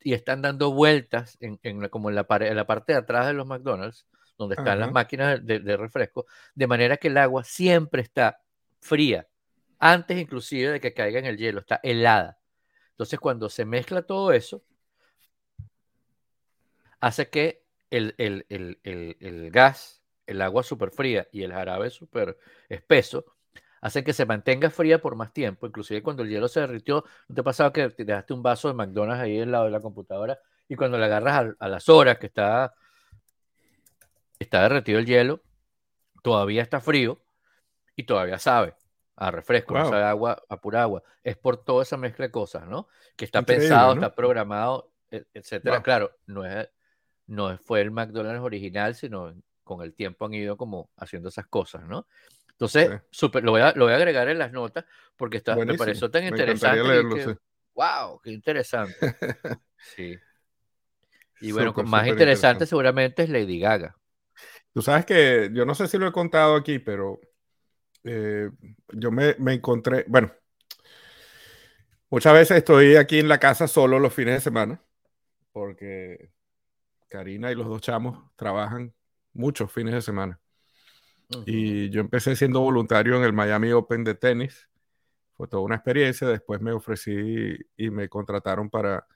y 0.00 0.14
están 0.14 0.42
dando 0.42 0.72
vueltas 0.72 1.36
en, 1.40 1.60
en 1.62 1.88
como 1.88 2.10
en 2.10 2.16
la, 2.16 2.26
en 2.28 2.56
la 2.56 2.66
parte 2.66 2.92
de 2.92 2.98
atrás 2.98 3.26
de 3.26 3.34
los 3.34 3.46
McDonald's, 3.46 4.06
donde 4.36 4.56
están 4.56 4.80
las 4.80 4.90
máquinas 4.90 5.44
de, 5.44 5.60
de 5.60 5.76
refresco, 5.76 6.26
de 6.54 6.66
manera 6.66 6.96
que 6.96 7.08
el 7.08 7.18
agua 7.18 7.44
siempre 7.44 8.02
está 8.02 8.40
fría, 8.80 9.28
antes 9.78 10.18
inclusive 10.18 10.72
de 10.72 10.80
que 10.80 10.92
caiga 10.92 11.18
en 11.20 11.26
el 11.26 11.36
hielo, 11.36 11.60
está 11.60 11.78
helada. 11.82 12.38
Entonces, 12.92 13.20
cuando 13.20 13.48
se 13.48 13.64
mezcla 13.64 14.02
todo 14.02 14.32
eso, 14.32 14.62
hace 17.00 17.28
que 17.28 17.64
el, 17.90 19.50
gas, 19.52 20.02
el 20.26 20.42
agua 20.42 20.62
súper 20.62 20.90
fría 20.90 21.26
y 21.32 21.42
el 21.42 21.52
jarabe 21.52 21.90
súper 21.90 22.38
espeso 22.68 23.24
hacen 23.80 24.04
que 24.04 24.12
se 24.12 24.26
mantenga 24.26 24.70
fría 24.70 25.00
por 25.00 25.16
más 25.16 25.32
tiempo. 25.32 25.66
Inclusive 25.66 26.02
cuando 26.02 26.22
el 26.22 26.28
hielo 26.28 26.48
se 26.48 26.60
derritió, 26.60 27.04
¿no 27.28 27.34
te 27.34 27.42
pasaba 27.42 27.72
que 27.72 27.88
te 27.90 28.04
dejaste 28.04 28.34
un 28.34 28.42
vaso 28.42 28.68
de 28.68 28.74
McDonald's 28.74 29.22
ahí 29.22 29.40
al 29.40 29.50
lado 29.50 29.64
de 29.64 29.70
la 29.70 29.80
computadora 29.80 30.38
y 30.68 30.76
cuando 30.76 30.98
le 30.98 31.06
agarras 31.06 31.54
a, 31.58 31.68
las 31.68 31.88
horas 31.88 32.18
que 32.18 32.26
está, 32.26 32.74
está 34.38 34.62
derretido 34.62 34.98
el 34.98 35.06
hielo, 35.06 35.40
todavía 36.22 36.62
está 36.62 36.80
frío 36.80 37.20
y 37.96 38.04
todavía 38.04 38.38
sabe 38.38 38.74
a 39.16 39.30
refresco, 39.30 39.74
no 39.74 39.88
sabe 39.88 40.04
a 40.04 40.10
agua, 40.10 40.42
a 40.48 40.60
pura 40.60 40.82
agua. 40.82 41.02
Es 41.24 41.36
por 41.36 41.56
toda 41.56 41.82
esa 41.82 41.96
mezcla 41.96 42.26
de 42.26 42.30
cosas, 42.30 42.66
¿no? 42.66 42.88
Que 43.16 43.24
está 43.24 43.42
pensado, 43.42 43.94
está 43.94 44.14
programado, 44.14 44.92
e, 45.10 45.24
etcétera. 45.34 45.82
Claro, 45.82 46.16
no 46.26 46.46
es 46.46 46.68
no 47.30 47.56
fue 47.58 47.80
el 47.80 47.90
McDonald's 47.90 48.42
original, 48.42 48.94
sino 48.94 49.34
con 49.62 49.82
el 49.82 49.94
tiempo 49.94 50.26
han 50.26 50.34
ido 50.34 50.56
como 50.56 50.90
haciendo 50.96 51.28
esas 51.28 51.46
cosas, 51.46 51.86
¿no? 51.86 52.06
Entonces, 52.50 52.90
lo, 53.40 53.52
voy 53.52 53.62
a, 53.62 53.72
lo 53.74 53.84
voy 53.84 53.94
a 53.94 53.96
agregar 53.96 54.28
en 54.28 54.38
las 54.38 54.52
notas 54.52 54.84
porque 55.16 55.38
está, 55.38 55.56
me 55.56 55.74
pareció 55.74 56.10
tan 56.10 56.24
interesante. 56.24 57.38
¡Wow! 57.74 58.20
¡Qué 58.22 58.32
interesante! 58.32 58.94
sí. 59.76 60.18
Y 61.40 61.52
bueno, 61.52 61.72
más 61.84 62.06
interesante, 62.06 62.66
seguramente 62.66 63.22
es 63.22 63.30
Lady 63.30 63.60
Gaga. 63.60 63.96
Tú 64.74 64.82
sabes 64.82 65.06
que 65.06 65.50
yo 65.52 65.64
no 65.64 65.74
sé 65.74 65.86
si 65.86 65.98
lo 65.98 66.06
he 66.06 66.12
contado 66.12 66.56
aquí, 66.56 66.80
pero 66.80 67.20
eh, 68.04 68.50
yo 68.92 69.10
me, 69.10 69.36
me, 69.38 69.54
encontré, 69.54 70.04
bueno, 70.06 70.32
muchas 72.10 72.34
veces 72.34 72.58
estoy 72.58 72.96
aquí 72.96 73.20
en 73.20 73.28
la 73.28 73.38
casa 73.38 73.68
solo 73.68 73.98
los 73.98 74.12
fines 74.12 74.34
de 74.34 74.40
semana, 74.40 74.82
porque 75.52 76.30
Karina 77.10 77.52
y 77.52 77.54
los 77.54 77.66
dos 77.66 77.82
chamos 77.82 78.18
trabajan 78.36 78.94
muchos 79.34 79.70
fines 79.70 79.92
de 79.92 80.00
semana. 80.00 80.40
Y 81.46 81.90
yo 81.90 82.00
empecé 82.00 82.34
siendo 82.34 82.60
voluntario 82.60 83.16
en 83.16 83.22
el 83.22 83.32
Miami 83.32 83.70
Open 83.72 84.02
de 84.02 84.14
tenis. 84.14 84.68
Fue 85.36 85.46
toda 85.46 85.62
una 85.62 85.76
experiencia. 85.76 86.26
Después 86.26 86.60
me 86.60 86.72
ofrecí 86.72 87.56
y 87.76 87.90
me 87.90 88.08
contrataron 88.08 88.70
para 88.70 89.06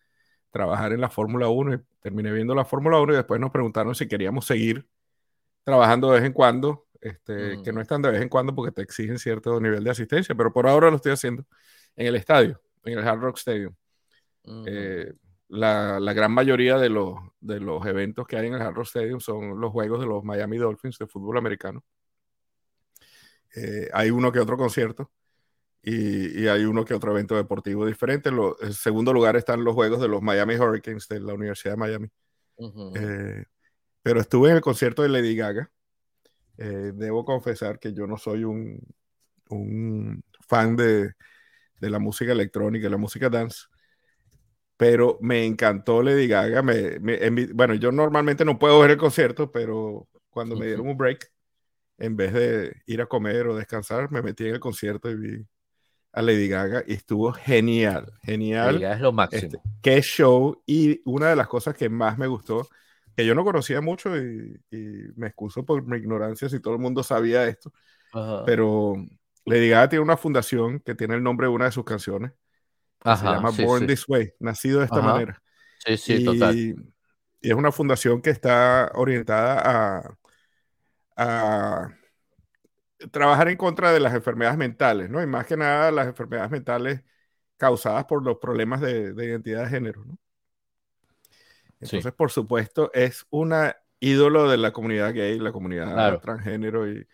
trabajar 0.50 0.92
en 0.92 1.00
la 1.00 1.11
Fórmula 1.11 1.48
1 1.48 1.74
y 1.74 1.80
terminé 2.00 2.30
viendo 2.30 2.54
la 2.54 2.64
Fórmula 2.64 3.00
1 3.00 3.14
y 3.14 3.16
después 3.16 3.40
nos 3.40 3.50
preguntaron 3.50 3.94
si 3.94 4.07
queríamos 4.07 4.46
seguir 4.46 4.87
trabajando 5.64 6.12
de 6.12 6.20
vez 6.20 6.26
en 6.26 6.33
cuando, 6.33 6.87
este, 7.00 7.61
que 7.64 7.72
no 7.72 7.80
es 7.80 7.88
tan 7.88 8.02
de 8.02 8.11
vez 8.11 8.22
en 8.22 8.28
cuando 8.28 8.54
porque 8.54 8.70
te 8.70 8.83
exigen 8.83 9.18
cierto 9.18 9.61
nivel 9.61 9.83
de 9.83 9.90
asistencia, 9.90 10.35
pero 10.37 10.52
por 10.52 10.68
ahora 10.68 10.90
lo 10.90 10.96
estoy 10.96 11.12
haciendo 11.12 11.44
en 11.96 12.07
el 12.07 12.14
estadio, 12.14 12.61
en 12.85 12.98
el 12.98 13.09
Hard 13.09 13.20
Rock 13.20 13.38
Stadium 13.38 13.74
la, 15.48 16.12
gran 16.12 16.33
mayoría 16.33 16.78
de 16.78 16.88
los, 16.88 17.18
de 17.40 17.61
los 17.61 17.85
eventos 17.87 18.26
que 18.26 18.37
hay 18.37 18.46
en 18.46 18.54
el 18.54 18.62
Hard 18.62 18.74
Rock 18.74 18.87
Stadium 18.87 19.20
son 19.20 19.61
los 19.61 19.72
juegos 19.72 20.00
de 20.00 20.07
los 20.07 20.24
Miami 20.24 20.57
Dolphins 20.57 20.98
de 20.98 21.07
fútbol 21.07 21.38
americano. 21.38 21.85
Eh, 23.57 23.88
hay 23.92 24.11
uno 24.11 24.33
que 24.33 24.40
otro 24.40 24.57
concierto 24.57 25.12
y, 25.83 26.46
hay 26.48 26.64
uno 26.64 26.85
que 26.85 26.94
otro 26.94 27.12
evento 27.12 27.37
deportivo 27.37 27.87
diferente. 27.87 28.30
en 28.61 28.72
segundo 28.72 29.12
lugar 29.12 29.37
están 29.37 29.64
los 29.64 29.74
juegos 29.74 30.00
de 30.00 30.09
los 30.09 30.22
Miami 30.22 30.57
Hurricanes 30.57 31.07
de 31.09 31.20
la 31.20 31.35
Universidad 31.35 31.74
de 31.74 31.78
Miami. 31.78 32.09
Eh, 32.96 33.44
pero 34.02 34.20
estuve 34.20 34.50
en 34.50 34.57
el 34.57 34.62
concierto 34.62 35.02
de 35.02 35.09
Lady 35.09 35.37
Gaga. 35.37 35.70
Eh, 36.57 36.92
debo 36.94 37.24
confesar 37.24 37.78
que 37.78 37.92
yo 37.92 38.07
no 38.07 38.16
soy 38.16 38.44
un, 38.44 38.80
un 39.50 40.22
fan 40.48 40.76
de, 40.76 41.12
de 41.80 41.90
la 41.90 41.98
música 41.98 42.33
electrónica, 42.33 42.88
la 42.88 42.96
música 42.96 43.28
dance 43.28 43.66
pero 44.77 45.19
me 45.21 45.45
encantó 45.45 46.03
Lady 46.03 46.27
Gaga. 46.27 46.63
Me, 46.63 46.99
bueno, 47.53 47.75
yo 47.75 47.93
normalmente 47.93 48.45
no 48.45 48.59
puedo 48.59 48.81
ver 48.81 48.93
el 48.93 48.97
concierto, 48.97 49.51
pero 49.51 50.09
cuando 50.31 50.57
me 50.57 50.67
dieron 50.67 50.89
un 50.89 50.97
break, 50.97 51.31
en 51.99 52.17
vez 52.17 52.33
de 52.33 52.83
ir 52.87 53.01
a 53.01 53.07
comer 53.07 53.47
o 53.47 53.57
descansar, 53.57 54.11
me 54.11 54.23
metí 54.23 54.47
en 54.47 54.55
el 54.55 54.61
concierto 54.61 55.11
y 55.11 55.15
vi 55.15 55.47
a 56.13 56.23
Lady 56.23 56.49
Gaga 56.49 56.85
y 56.87 56.95
estuvo 56.95 57.33
genial, 57.33 58.13
genial. 58.23 58.83
es 58.83 59.01
lo 59.01 59.13
máximo. 59.13 59.43
Este, 59.43 59.61
qué 59.83 60.01
show 60.01 60.63
y 60.67 61.01
una 61.05 61.29
de 61.29 61.37
las 61.37 61.49
cosas 61.49 61.77
que 61.77 61.89
más 61.89 62.19
me 62.19 62.27
gustó, 62.27 62.69
que 63.17 63.25
yo 63.27 63.35
no 63.35 63.45
conocía 63.45 63.81
mucho 63.81 64.17
y, 64.17 64.61
me 65.17 65.29
excuso 65.29 65.65
por 65.65 65.85
mi 65.87 65.99
ignorancia 65.99 66.49
si 66.49 66.61
todo 66.61 66.75
el 66.75 66.81
mundo 66.81 67.03
sabía 67.03 67.47
esto, 67.47 67.73
pero 68.45 68.95
Lady 69.45 69.69
Gaga 69.69 69.89
tiene 69.89 70.05
una 70.05 70.17
fundación 70.17 70.81
que 70.81 70.95
tiene 70.95 71.15
el 71.15 71.23
nombre 71.23 71.47
de 71.47 71.53
una 71.53 71.67
de 71.67 71.73
sus 71.73 71.85
canciones 71.85 72.33
se 73.05 73.25
llama 73.25 73.51
Born 73.51 73.87
This 73.87 74.09
Way, 74.09 74.33
nacido 74.40 74.79
de 74.81 74.87
esta 74.87 75.03
manera. 75.03 75.43
Sí, 75.79 75.97
sí, 75.97 76.14
y, 76.14 76.25
total. 76.25 76.57
Y 76.57 76.75
es 77.43 77.55
una 77.55 77.71
fundación 77.71 78.23
que 78.23 78.31
está 78.31 78.90
orientada 78.95 80.17
a, 81.17 81.95
trabajar 83.11 83.49
en 83.49 83.59
contra 83.59 83.93
de 83.93 84.01
las 84.01 84.14
enfermedades 84.14 84.57
mentales, 84.57 85.11
¿no? 85.11 85.23
Y 85.23 85.27
más 85.27 85.47
que 85.47 85.57
nada 85.57 85.90
las 85.90 86.07
enfermedades 86.07 86.51
mentales 86.51 87.03
causadas 87.59 88.07
por 88.07 88.25
los 88.25 88.38
problemas 88.38 88.81
de, 88.81 89.12
identidad 89.17 89.64
de 89.64 89.69
género, 89.69 90.05
¿no? 90.05 90.19
Entonces, 91.81 92.12
por 92.12 92.33
supuesto, 92.33 92.90
es 92.95 93.27
una 93.29 93.77
ídolo 94.01 94.49
de 94.49 94.57
la 94.57 94.73
comunidad 94.73 95.12
gay, 95.12 95.38
la 95.38 95.53
comunidad 95.53 96.19
transgénero 96.21 96.90
y, 96.90 97.07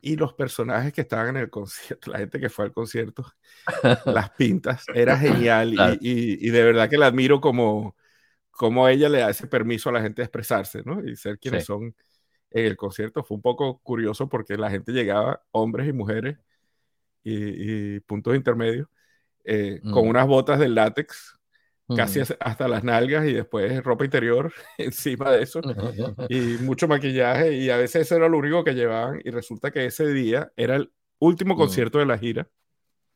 y 0.00 0.16
los 0.16 0.34
personajes 0.34 0.92
que 0.92 1.02
estaban 1.02 1.36
en 1.36 1.42
el 1.42 1.50
concierto, 1.50 2.10
la 2.10 2.18
gente 2.18 2.40
que 2.40 2.48
fue 2.48 2.66
al 2.66 2.72
concierto, 2.72 3.24
las 4.06 4.30
pintas, 4.30 4.84
era 4.94 5.16
genial 5.18 5.98
y, 6.00 6.50
de 6.50 6.64
verdad 6.64 6.88
que 6.88 6.98
la 6.98 7.06
admiro 7.06 7.40
como, 7.40 7.96
como 8.50 8.88
ella 8.88 9.08
le 9.08 9.20
da 9.20 9.30
ese 9.30 9.46
permiso 9.46 9.88
a 9.88 9.92
la 9.92 10.02
gente 10.02 10.22
de 10.22 10.26
expresarse, 10.26 10.82
¿no? 10.84 11.02
Y 11.04 11.16
ser 11.16 11.38
quienes 11.38 11.64
son 11.64 11.94
en 12.50 12.66
el 12.66 12.76
concierto. 12.76 13.24
Fue 13.24 13.36
un 13.36 13.42
poco 13.42 13.78
curioso 13.78 14.28
porque 14.28 14.56
la 14.56 14.70
gente 14.70 14.92
llegaba, 14.92 15.42
hombres 15.52 15.88
y 15.88 15.92
mujeres, 15.92 16.38
y, 17.24 18.00
puntos 18.00 18.34
intermedios, 18.34 18.88
eh, 19.44 19.80
con 19.82 20.06
mm. 20.06 20.08
unas 20.08 20.26
botas 20.26 20.58
de 20.58 20.68
látex 20.68 21.38
casi 21.88 22.20
hasta 22.20 22.68
las 22.68 22.84
nalgas 22.84 23.26
y 23.26 23.32
después 23.32 23.82
ropa 23.82 24.04
interior 24.04 24.52
encima 24.78 25.30
de 25.30 25.42
eso 25.42 25.60
y 26.28 26.58
mucho 26.62 26.88
maquillaje 26.88 27.54
y 27.54 27.70
a 27.70 27.76
veces 27.76 28.02
eso 28.02 28.16
era 28.16 28.28
lo 28.28 28.38
único 28.38 28.64
que 28.64 28.74
llevaban 28.74 29.20
y 29.24 29.30
resulta 29.30 29.70
que 29.70 29.86
ese 29.86 30.06
día 30.08 30.52
era 30.56 30.76
el 30.76 30.92
último 31.18 31.54
mm. 31.54 31.58
concierto 31.58 31.98
de 31.98 32.06
la 32.06 32.18
gira 32.18 32.48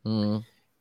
mm. 0.03 0.39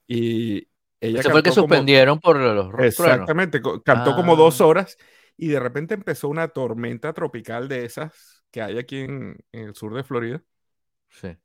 y 0.07 0.67
ella 0.99 1.19
Ese 1.19 1.29
fue 1.29 1.39
el 1.39 1.43
que 1.43 1.51
suspendieron 1.51 2.19
por 2.19 2.37
los 2.37 2.73
exactamente 2.79 3.61
cantó 3.83 4.15
como 4.15 4.35
dos 4.35 4.61
ah. 4.61 4.65
horas 4.65 4.97
y 5.37 5.49
de 5.49 5.59
repente 5.59 5.93
empezó 5.93 6.29
una 6.29 6.47
tormenta 6.47 7.13
tropical 7.13 7.67
de 7.67 7.85
esas 7.85 8.43
que 8.51 8.61
hay 8.61 8.77
aquí 8.77 9.01
en, 9.01 9.37
en 9.51 9.65
el 9.65 9.75
sur 9.75 9.93
de 9.93 10.03
Florida 10.03 10.41
sí 11.09 11.37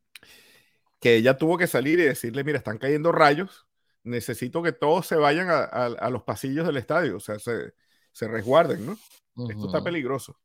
que 1.01 1.17
ella 1.17 1.37
tuvo 1.37 1.57
que 1.59 1.67
salir 1.67 1.99
y 1.99 2.05
decirle 2.05 2.45
mira 2.45 2.59
están 2.59 2.79
cayendo 2.79 3.13
rayos 3.13 3.67
necesito 4.03 4.63
que 4.63 4.73
todos 4.73 5.07
se 5.07 5.17
vayan 5.17 5.49
a, 5.51 6.11
los 6.11 6.23
pasillos 6.23 6.67
del 6.67 6.77
estadio, 6.77 7.17
o 7.17 7.21
sea, 7.21 7.39
se, 7.39 7.73
resguarden, 8.29 8.87
¿no? 8.87 8.99
Esto 9.49 9.67
está 9.67 9.83
peligroso. 9.83 10.39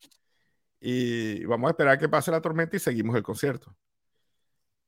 Y 0.79 1.43
vamos 1.45 1.67
a 1.67 1.71
esperar 1.71 1.97
que 1.97 2.09
pase 2.09 2.31
la 2.31 2.41
tormenta 2.41 2.75
y 2.75 2.79
seguimos 2.79 3.15
el 3.15 3.23
concierto. 3.23 3.75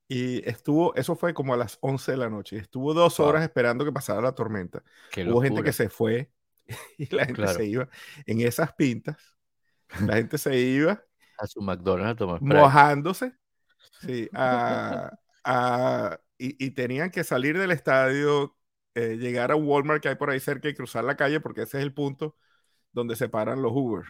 Y 0.07 0.47
estuvo, 0.47 0.95
eso 0.95 1.15
fue 1.15 1.33
como 1.33 1.53
a 1.53 1.57
las 1.57 1.77
11 1.81 2.11
de 2.11 2.17
la 2.17 2.29
noche. 2.29 2.57
Estuvo 2.57 2.93
dos 2.93 3.19
horas 3.19 3.43
esperando 3.43 3.83
que 3.83 3.91
pasara 3.91 4.21
la 4.21 4.33
tormenta. 4.33 4.83
Hubo 5.27 5.41
gente 5.41 5.63
que 5.63 5.73
se 5.73 5.89
fue 5.89 6.31
y 6.97 7.13
la 7.13 7.25
gente 7.25 7.47
se 7.47 7.65
iba 7.65 7.89
en 8.25 8.41
esas 8.41 8.73
pintas. 8.73 9.17
La 10.05 10.15
gente 10.15 10.37
se 10.37 10.57
iba 10.57 11.03
a 11.37 11.47
su 11.47 11.61
McDonald's 11.61 12.21
mojándose. 12.41 13.33
Sí, 14.01 14.29
a, 14.33 15.17
y, 16.37 16.71
tenían 16.71 17.09
que 17.09 17.23
salir 17.23 17.57
del 17.57 17.71
estadio, 17.71 18.56
eh, 18.97 19.15
llegar 19.15 19.51
a 19.51 19.55
Walmart 19.55 20.01
que 20.01 20.09
hay 20.09 20.15
por 20.15 20.31
ahí 20.31 20.39
cerca 20.39 20.67
y 20.67 20.73
cruzar 20.73 21.03
la 21.03 21.15
calle 21.15 21.39
porque 21.39 21.61
ese 21.61 21.77
es 21.77 21.83
el 21.83 21.93
punto 21.93 22.35
donde 22.91 23.15
se 23.15 23.29
paran 23.29 23.61
los 23.61 23.71
Uber. 23.71 24.05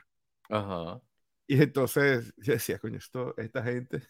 Ajá. 0.49 1.01
Y 1.45 1.61
entonces 1.61 2.33
yo 2.37 2.53
decía, 2.53 2.79
coño, 2.79 2.97
esto, 2.97 3.35
esta 3.35 3.61
gente, 3.63 4.01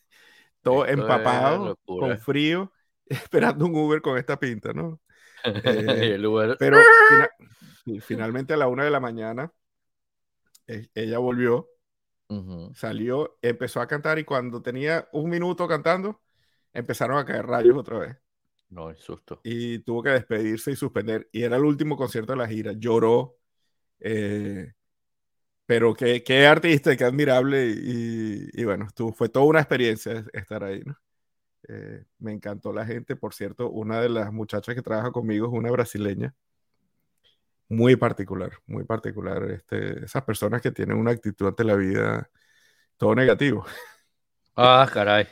todo 0.61 0.85
empapado, 0.85 1.79
con 1.83 2.15
frío, 2.19 2.71
esperando 3.07 3.65
un 3.65 3.75
Uber 3.75 4.03
con 4.03 4.19
esta 4.19 4.39
pinta, 4.39 4.71
¿no? 4.71 5.01
Eh, 5.43 6.19
pero 6.59 6.77
finalmente 8.01 8.53
a 8.53 8.57
la 8.57 8.67
una 8.67 8.83
de 8.83 8.91
la 8.91 8.99
mañana, 8.99 9.51
e, 10.67 10.89
ella 10.93 11.19
volvió, 11.19 11.69
salió, 12.73 13.37
empezó 13.41 13.79
a 13.79 13.87
cantar 13.87 14.19
y 14.19 14.25
cuando 14.25 14.61
tenía 14.61 15.07
un 15.11 15.29
minuto 15.29 15.67
cantando, 15.67 16.21
empezaron 16.73 17.17
a 17.17 17.25
caer 17.25 17.45
rayos 17.45 17.77
otra 17.77 17.99
vez. 17.99 18.17
No, 18.69 18.89
es 18.89 18.99
susto. 18.99 19.39
Y 19.43 19.79
tuvo 19.79 20.03
que 20.03 20.09
despedirse 20.09 20.71
y 20.71 20.75
suspender. 20.75 21.29
Y 21.31 21.43
era 21.43 21.57
el 21.57 21.63
último 21.63 21.95
concierto 21.95 22.33
de 22.33 22.37
la 22.37 22.47
gira. 22.47 22.73
Lloró. 22.73 23.37
Eh, 23.99 24.73
pero 25.65 25.93
qué, 25.93 26.23
qué, 26.23 26.47
artista, 26.47 26.95
qué 26.95 27.03
admirable. 27.03 27.73
Y, 27.75 28.63
bueno, 28.63 28.85
estuvo, 28.87 29.13
fue 29.13 29.29
toda 29.29 29.45
una 29.45 29.59
experiencia 29.59 30.25
estar 30.33 30.63
ahí, 30.63 30.81
¿no? 30.85 30.97
Eh, 31.69 32.05
me 32.19 32.33
encantó 32.33 32.73
la 32.73 32.85
gente. 32.85 33.15
Por 33.15 33.33
cierto, 33.33 33.69
una 33.69 34.01
de 34.01 34.09
las 34.09 34.31
muchachas 34.33 34.75
que 34.75 34.81
trabaja 34.81 35.11
conmigo 35.11 35.47
es 35.47 35.53
una 35.53 35.71
brasileña. 35.71 36.35
Muy 37.69 37.95
particular, 37.97 38.51
muy 38.65 38.83
particular. 38.85 39.43
Este, 39.51 40.05
esas 40.05 40.23
personas 40.23 40.61
que 40.61 40.71
tienen 40.71 40.97
una 40.97 41.11
actitud 41.11 41.47
ante 41.47 41.63
la 41.63 41.75
vida 41.75 42.29
todo 42.97 43.15
negativo. 43.15 43.65
Ah, 44.55 44.89
caray. 44.91 45.27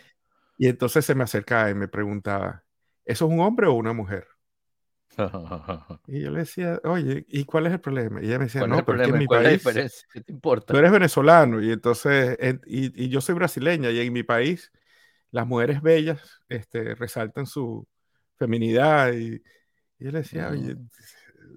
Y 0.57 0.67
entonces 0.67 1.05
se 1.05 1.15
me 1.15 1.23
acercaba 1.23 1.69
y 1.69 1.75
me 1.75 1.87
preguntaba, 1.87 2.64
¿eso 3.05 3.25
es 3.25 3.31
un 3.31 3.39
hombre 3.39 3.67
o 3.67 3.73
una 3.73 3.93
mujer? 3.93 4.27
y 6.07 6.21
yo 6.21 6.31
le 6.31 6.39
decía, 6.39 6.79
oye, 6.83 7.25
¿y 7.29 7.45
cuál 7.45 7.67
es 7.67 7.73
el 7.73 7.79
problema? 7.79 8.21
Y 8.21 8.25
ella 8.25 8.39
me 8.39 8.45
decía, 8.45 8.67
no, 8.67 8.83
pero 8.83 9.01
es 9.01 9.07
que 9.07 9.13
en 9.13 9.19
mi 9.19 9.27
país, 9.27 10.07
¿Qué 10.11 10.21
te 10.21 10.31
importa? 10.31 10.73
Tú 10.73 10.79
eres 10.79 10.91
venezolano 10.91 11.61
y 11.61 11.71
entonces, 11.71 12.37
y, 12.65 13.09
yo 13.09 13.21
soy 13.21 13.35
brasileña 13.35 13.91
y 13.91 13.99
en 13.99 14.11
mi 14.11 14.23
país 14.23 14.71
las 15.31 15.47
mujeres 15.47 15.81
bellas 15.81 16.41
este, 16.49 16.95
resaltan 16.95 17.45
su 17.45 17.87
feminidad 18.35 19.13
y, 19.13 19.41
y 19.99 20.05
yo 20.05 20.11
le 20.11 20.19
decía, 20.19 20.49
oye, 20.49 20.75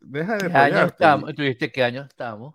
deja 0.02 0.36
de... 0.36 0.48
¿Qué 0.48 0.56
año 0.56 0.86
estamos? 0.86 1.34
¿Tú 1.34 1.42
dijiste 1.42 1.72
qué 1.72 1.82
año 1.82 2.02
estamos? 2.02 2.54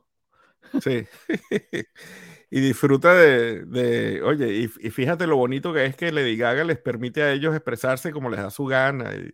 Sí. 0.82 1.06
y 2.56 2.60
disfruta 2.60 3.16
de, 3.16 4.22
oye, 4.24 4.54
y, 4.54 4.68
fíjate 4.68 5.26
lo 5.26 5.38
bonito 5.38 5.74
que 5.74 5.86
es 5.86 5.96
que 5.96 6.12
Lady 6.12 6.38
Gaga 6.38 6.64
les 6.64 6.78
permite 6.78 7.24
a 7.24 7.32
ellos 7.32 7.56
expresarse 7.56 8.12
como 8.12 8.30
les 8.30 8.40
da 8.42 8.52
su 8.52 8.66
gana. 8.66 9.16
Y, 9.16 9.34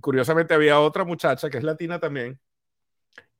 curiosamente 0.00 0.54
había 0.54 0.80
otra 0.80 1.04
muchacha 1.04 1.50
que 1.50 1.58
es 1.58 1.64
latina 1.64 2.00
también, 2.00 2.40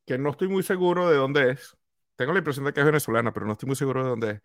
que 0.04 0.18
no 0.18 0.28
estoy 0.28 0.48
muy 0.48 0.62
seguro 0.62 1.08
de 1.08 1.16
dónde 1.16 1.52
es. 1.52 1.78
Tengo 2.14 2.34
la 2.34 2.40
impresión 2.40 2.66
de 2.66 2.74
que 2.74 2.80
es 2.80 2.84
venezolana, 2.84 3.32
pero 3.32 3.46
no 3.46 3.52
estoy 3.52 3.68
muy 3.68 3.76
seguro 3.76 4.02
de 4.02 4.10
dónde 4.10 4.30
es. 4.32 4.42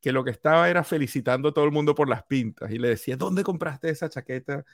Que 0.00 0.10
lo 0.10 0.24
que 0.24 0.30
estaba 0.30 0.70
era 0.70 0.82
felicitando 0.82 1.50
a 1.50 1.52
todo 1.52 1.66
el 1.66 1.70
mundo 1.70 1.94
por 1.94 2.08
las 2.08 2.22
pintas 2.22 2.70
y 2.70 2.78
le 2.78 2.88
decía, 2.88 3.18
¿dónde 3.18 3.44
compraste 3.44 3.90
esa 3.90 4.08
chaqueta 4.08 4.64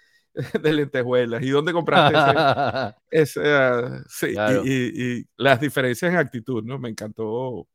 de 0.62 0.72
lentejuelas? 0.72 1.42
¿Y 1.42 1.50
dónde 1.50 1.72
compraste 1.72 2.94
ese? 3.10 3.42
sí, 4.08 4.36
y, 4.62 5.18
y, 5.18 5.26
las 5.38 5.60
diferencias 5.60 6.12
en 6.12 6.18
actitud, 6.18 6.62
¿no? 6.62 6.78
Me 6.78 6.88
encantó 6.88 7.66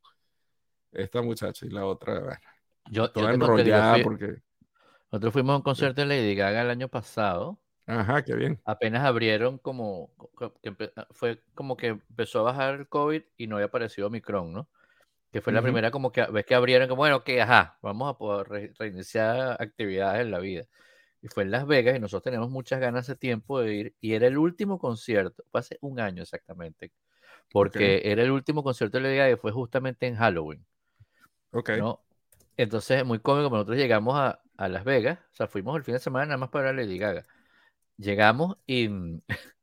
esta 0.92 1.22
muchacha 1.22 1.66
y 1.66 1.70
la 1.70 1.86
otra, 1.86 2.20
bueno, 2.20 2.40
yo, 2.90 3.10
toda 3.10 3.34
enrollada 3.34 4.02
porque... 4.02 4.36
Nosotros 5.10 5.32
fuimos 5.32 5.54
a 5.54 5.56
un 5.56 5.62
concierto 5.62 6.02
de 6.02 6.06
Lady 6.06 6.34
Gaga 6.34 6.62
el 6.62 6.70
año 6.70 6.88
pasado. 6.88 7.58
Ajá, 7.86 8.22
qué 8.22 8.34
bien. 8.34 8.60
Apenas 8.66 9.04
abrieron 9.06 9.56
como, 9.56 10.10
fue 11.12 11.42
como 11.54 11.78
que 11.78 11.86
empezó 11.88 12.40
a 12.40 12.42
bajar 12.42 12.74
el 12.74 12.88
COVID 12.88 13.22
y 13.38 13.46
no 13.46 13.56
había 13.56 13.66
aparecido 13.66 14.08
Omicron, 14.08 14.52
¿no? 14.52 14.68
Que 15.32 15.40
fue 15.40 15.52
la 15.52 15.62
primera 15.62 15.90
como 15.90 16.12
que, 16.12 16.24
ves 16.26 16.44
que 16.44 16.54
abrieron 16.54 16.88
como, 16.88 17.00
bueno, 17.00 17.24
que, 17.24 17.40
ajá, 17.40 17.78
vamos 17.80 18.10
a 18.10 18.18
poder 18.18 18.74
reiniciar 18.78 19.56
actividades 19.60 20.22
en 20.22 20.30
la 20.30 20.38
vida. 20.38 20.66
Y 21.22 21.28
fue 21.28 21.44
en 21.44 21.50
Las 21.50 21.66
Vegas 21.66 21.96
y 21.96 22.00
nosotros 22.00 22.24
tenemos 22.24 22.50
muchas 22.50 22.78
ganas 22.78 23.06
de 23.06 23.16
tiempo 23.16 23.60
de 23.60 23.74
ir. 23.74 23.94
Y 24.00 24.12
era 24.12 24.26
el 24.26 24.36
último 24.36 24.78
concierto, 24.78 25.42
fue 25.50 25.60
hace 25.60 25.78
un 25.80 26.00
año 26.00 26.22
exactamente, 26.22 26.92
porque 27.50 28.02
era 28.04 28.22
el 28.22 28.30
último 28.30 28.62
concierto 28.62 28.98
de 28.98 29.04
Lady 29.04 29.16
Gaga 29.16 29.30
y 29.32 29.36
fue 29.36 29.52
justamente 29.52 30.06
en 30.06 30.16
Halloween. 30.16 30.64
Ok. 31.52 31.70
¿no? 31.78 32.00
Entonces 32.56 32.98
es 32.98 33.04
muy 33.04 33.20
cómico, 33.20 33.50
nosotros 33.50 33.76
llegamos 33.76 34.18
a, 34.18 34.42
a, 34.56 34.68
Las 34.68 34.84
Vegas, 34.84 35.18
o 35.32 35.34
sea, 35.36 35.46
fuimos 35.46 35.76
el 35.76 35.84
fin 35.84 35.94
de 35.94 36.00
semana 36.00 36.26
nada 36.26 36.38
más 36.38 36.50
para 36.50 36.72
Lady 36.72 36.98
Gaga. 36.98 37.24
Llegamos 37.96 38.56
y, 38.66 38.88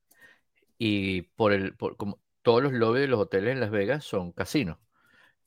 y 0.77 1.23
por 1.23 1.53
el, 1.53 1.75
por, 1.75 1.97
como 1.97 2.19
todos 2.41 2.63
los 2.63 2.73
lobbies 2.73 3.01
de 3.01 3.07
los 3.07 3.19
hoteles 3.19 3.53
en 3.53 3.59
Las 3.59 3.71
Vegas 3.71 4.05
son 4.05 4.31
casinos. 4.31 4.77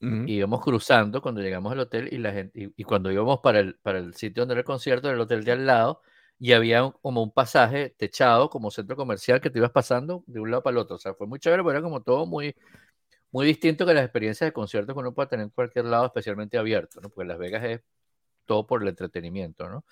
Y 0.00 0.34
íbamos 0.34 0.62
cruzando 0.62 1.20
cuando 1.20 1.40
llegamos 1.40 1.72
al 1.72 1.80
hotel 1.80 2.08
y 2.12 2.18
la 2.18 2.32
gente, 2.32 2.70
y, 2.76 2.84
cuando 2.84 3.10
íbamos 3.10 3.40
para 3.40 3.58
el, 3.58 3.74
para 3.76 3.98
el 3.98 4.14
sitio 4.14 4.42
donde 4.42 4.52
era 4.52 4.60
el 4.60 4.64
concierto, 4.64 5.10
el 5.10 5.20
hotel 5.20 5.42
de 5.42 5.50
al 5.50 5.66
lado, 5.66 6.02
y 6.38 6.52
había 6.52 6.88
como 7.02 7.20
un 7.20 7.32
pasaje 7.32 7.90
techado 7.98 8.48
como 8.48 8.70
centro 8.70 8.94
comercial 8.94 9.40
que 9.40 9.50
te 9.50 9.58
ibas 9.58 9.72
pasando 9.72 10.22
de 10.28 10.38
un 10.38 10.52
lado 10.52 10.62
para 10.62 10.72
el 10.72 10.78
otro. 10.78 10.96
O 10.96 10.98
sea, 11.00 11.14
fue 11.14 11.26
muy 11.26 11.40
chévere, 11.40 11.64
pero 11.64 11.72
era 11.72 11.82
como 11.82 12.00
todo 12.02 12.26
muy, 12.26 12.54
muy 13.30 13.46
distinto 13.46 13.84
que 13.84 13.94
las 13.94 14.04
experiencias 14.04 14.48
de 14.48 14.52
conciertos 14.52 14.94
que 14.94 15.00
uno 15.00 15.12
puede 15.12 15.28
tener 15.28 15.44
en 15.44 15.50
cualquier 15.50 15.84
lado, 15.84 16.06
especialmente 16.06 16.58
abierto, 16.58 17.00
¿no? 17.00 17.10
Porque 17.10 17.28
Las 17.28 17.38
Vegas 17.38 17.64
es 17.64 17.80
todo 18.46 18.66
por 18.66 18.82
el 18.82 18.88
entretenimiento, 18.88 19.68
¿no? 19.68 19.84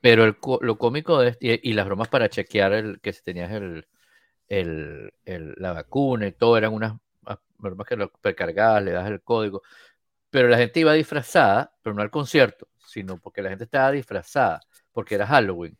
Pero 0.00 0.24
el, 0.24 0.36
lo 0.60 0.76
cómico 0.76 1.18
de 1.18 1.30
este, 1.30 1.60
y, 1.62 1.72
las 1.72 1.86
bromas 1.86 2.08
para 2.08 2.28
chequear 2.28 2.74
el, 2.74 3.00
que 3.00 3.14
si 3.14 3.22
tenías 3.22 3.50
el, 3.52 3.86
el, 4.48 5.12
la 5.56 5.72
vacuna 5.72 6.26
y 6.26 6.32
todo, 6.32 6.58
eran 6.58 6.74
unas 6.74 6.92
bromas 7.56 7.86
que 7.86 7.96
lo 7.96 8.12
precargabas, 8.12 8.82
le 8.82 8.92
das 8.92 9.08
el 9.08 9.22
código. 9.22 9.62
Pero 10.28 10.48
la 10.48 10.58
gente 10.58 10.80
iba 10.80 10.92
disfrazada, 10.92 11.72
pero 11.82 11.94
no 11.94 12.02
al 12.02 12.10
concierto, 12.10 12.68
sino 12.86 13.16
porque 13.16 13.40
la 13.40 13.48
gente 13.48 13.64
estaba 13.64 13.90
disfrazada, 13.92 14.60
porque 14.92 15.14
era 15.14 15.26
Halloween. 15.26 15.78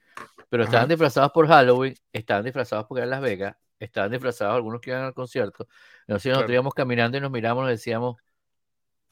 Pero 0.48 0.64
estaban 0.64 0.88
disfrazados 0.88 1.32
por 1.32 1.46
Halloween, 1.46 1.94
estaban 2.12 2.44
disfrazados 2.44 2.86
porque 2.86 3.00
era 3.00 3.10
Las 3.10 3.20
Vegas, 3.20 3.56
estaban 3.84 4.10
disfrazados 4.10 4.54
algunos 4.54 4.80
que 4.80 4.90
iban 4.90 5.04
al 5.04 5.14
concierto. 5.14 5.68
Nosotros 6.06 6.42
nos 6.42 6.50
íbamos 6.50 6.74
caminando 6.74 7.18
y 7.18 7.20
nos 7.20 7.30
miramos 7.30 7.66
y 7.66 7.70
decíamos, 7.70 8.16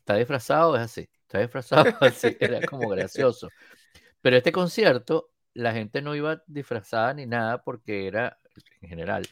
¿está 0.00 0.16
disfrazado? 0.16 0.76
Es 0.76 0.82
así, 0.82 1.08
está 1.22 1.38
disfrazado, 1.38 1.84
así, 2.00 2.36
era 2.40 2.66
como 2.66 2.88
gracioso. 2.88 3.48
Pero 4.20 4.36
este 4.36 4.52
concierto, 4.52 5.30
la 5.54 5.72
gente 5.72 6.02
no 6.02 6.14
iba 6.14 6.42
disfrazada 6.46 7.14
ni 7.14 7.26
nada 7.26 7.62
porque 7.62 8.06
era, 8.06 8.38
en 8.80 8.88
general, 8.88 9.26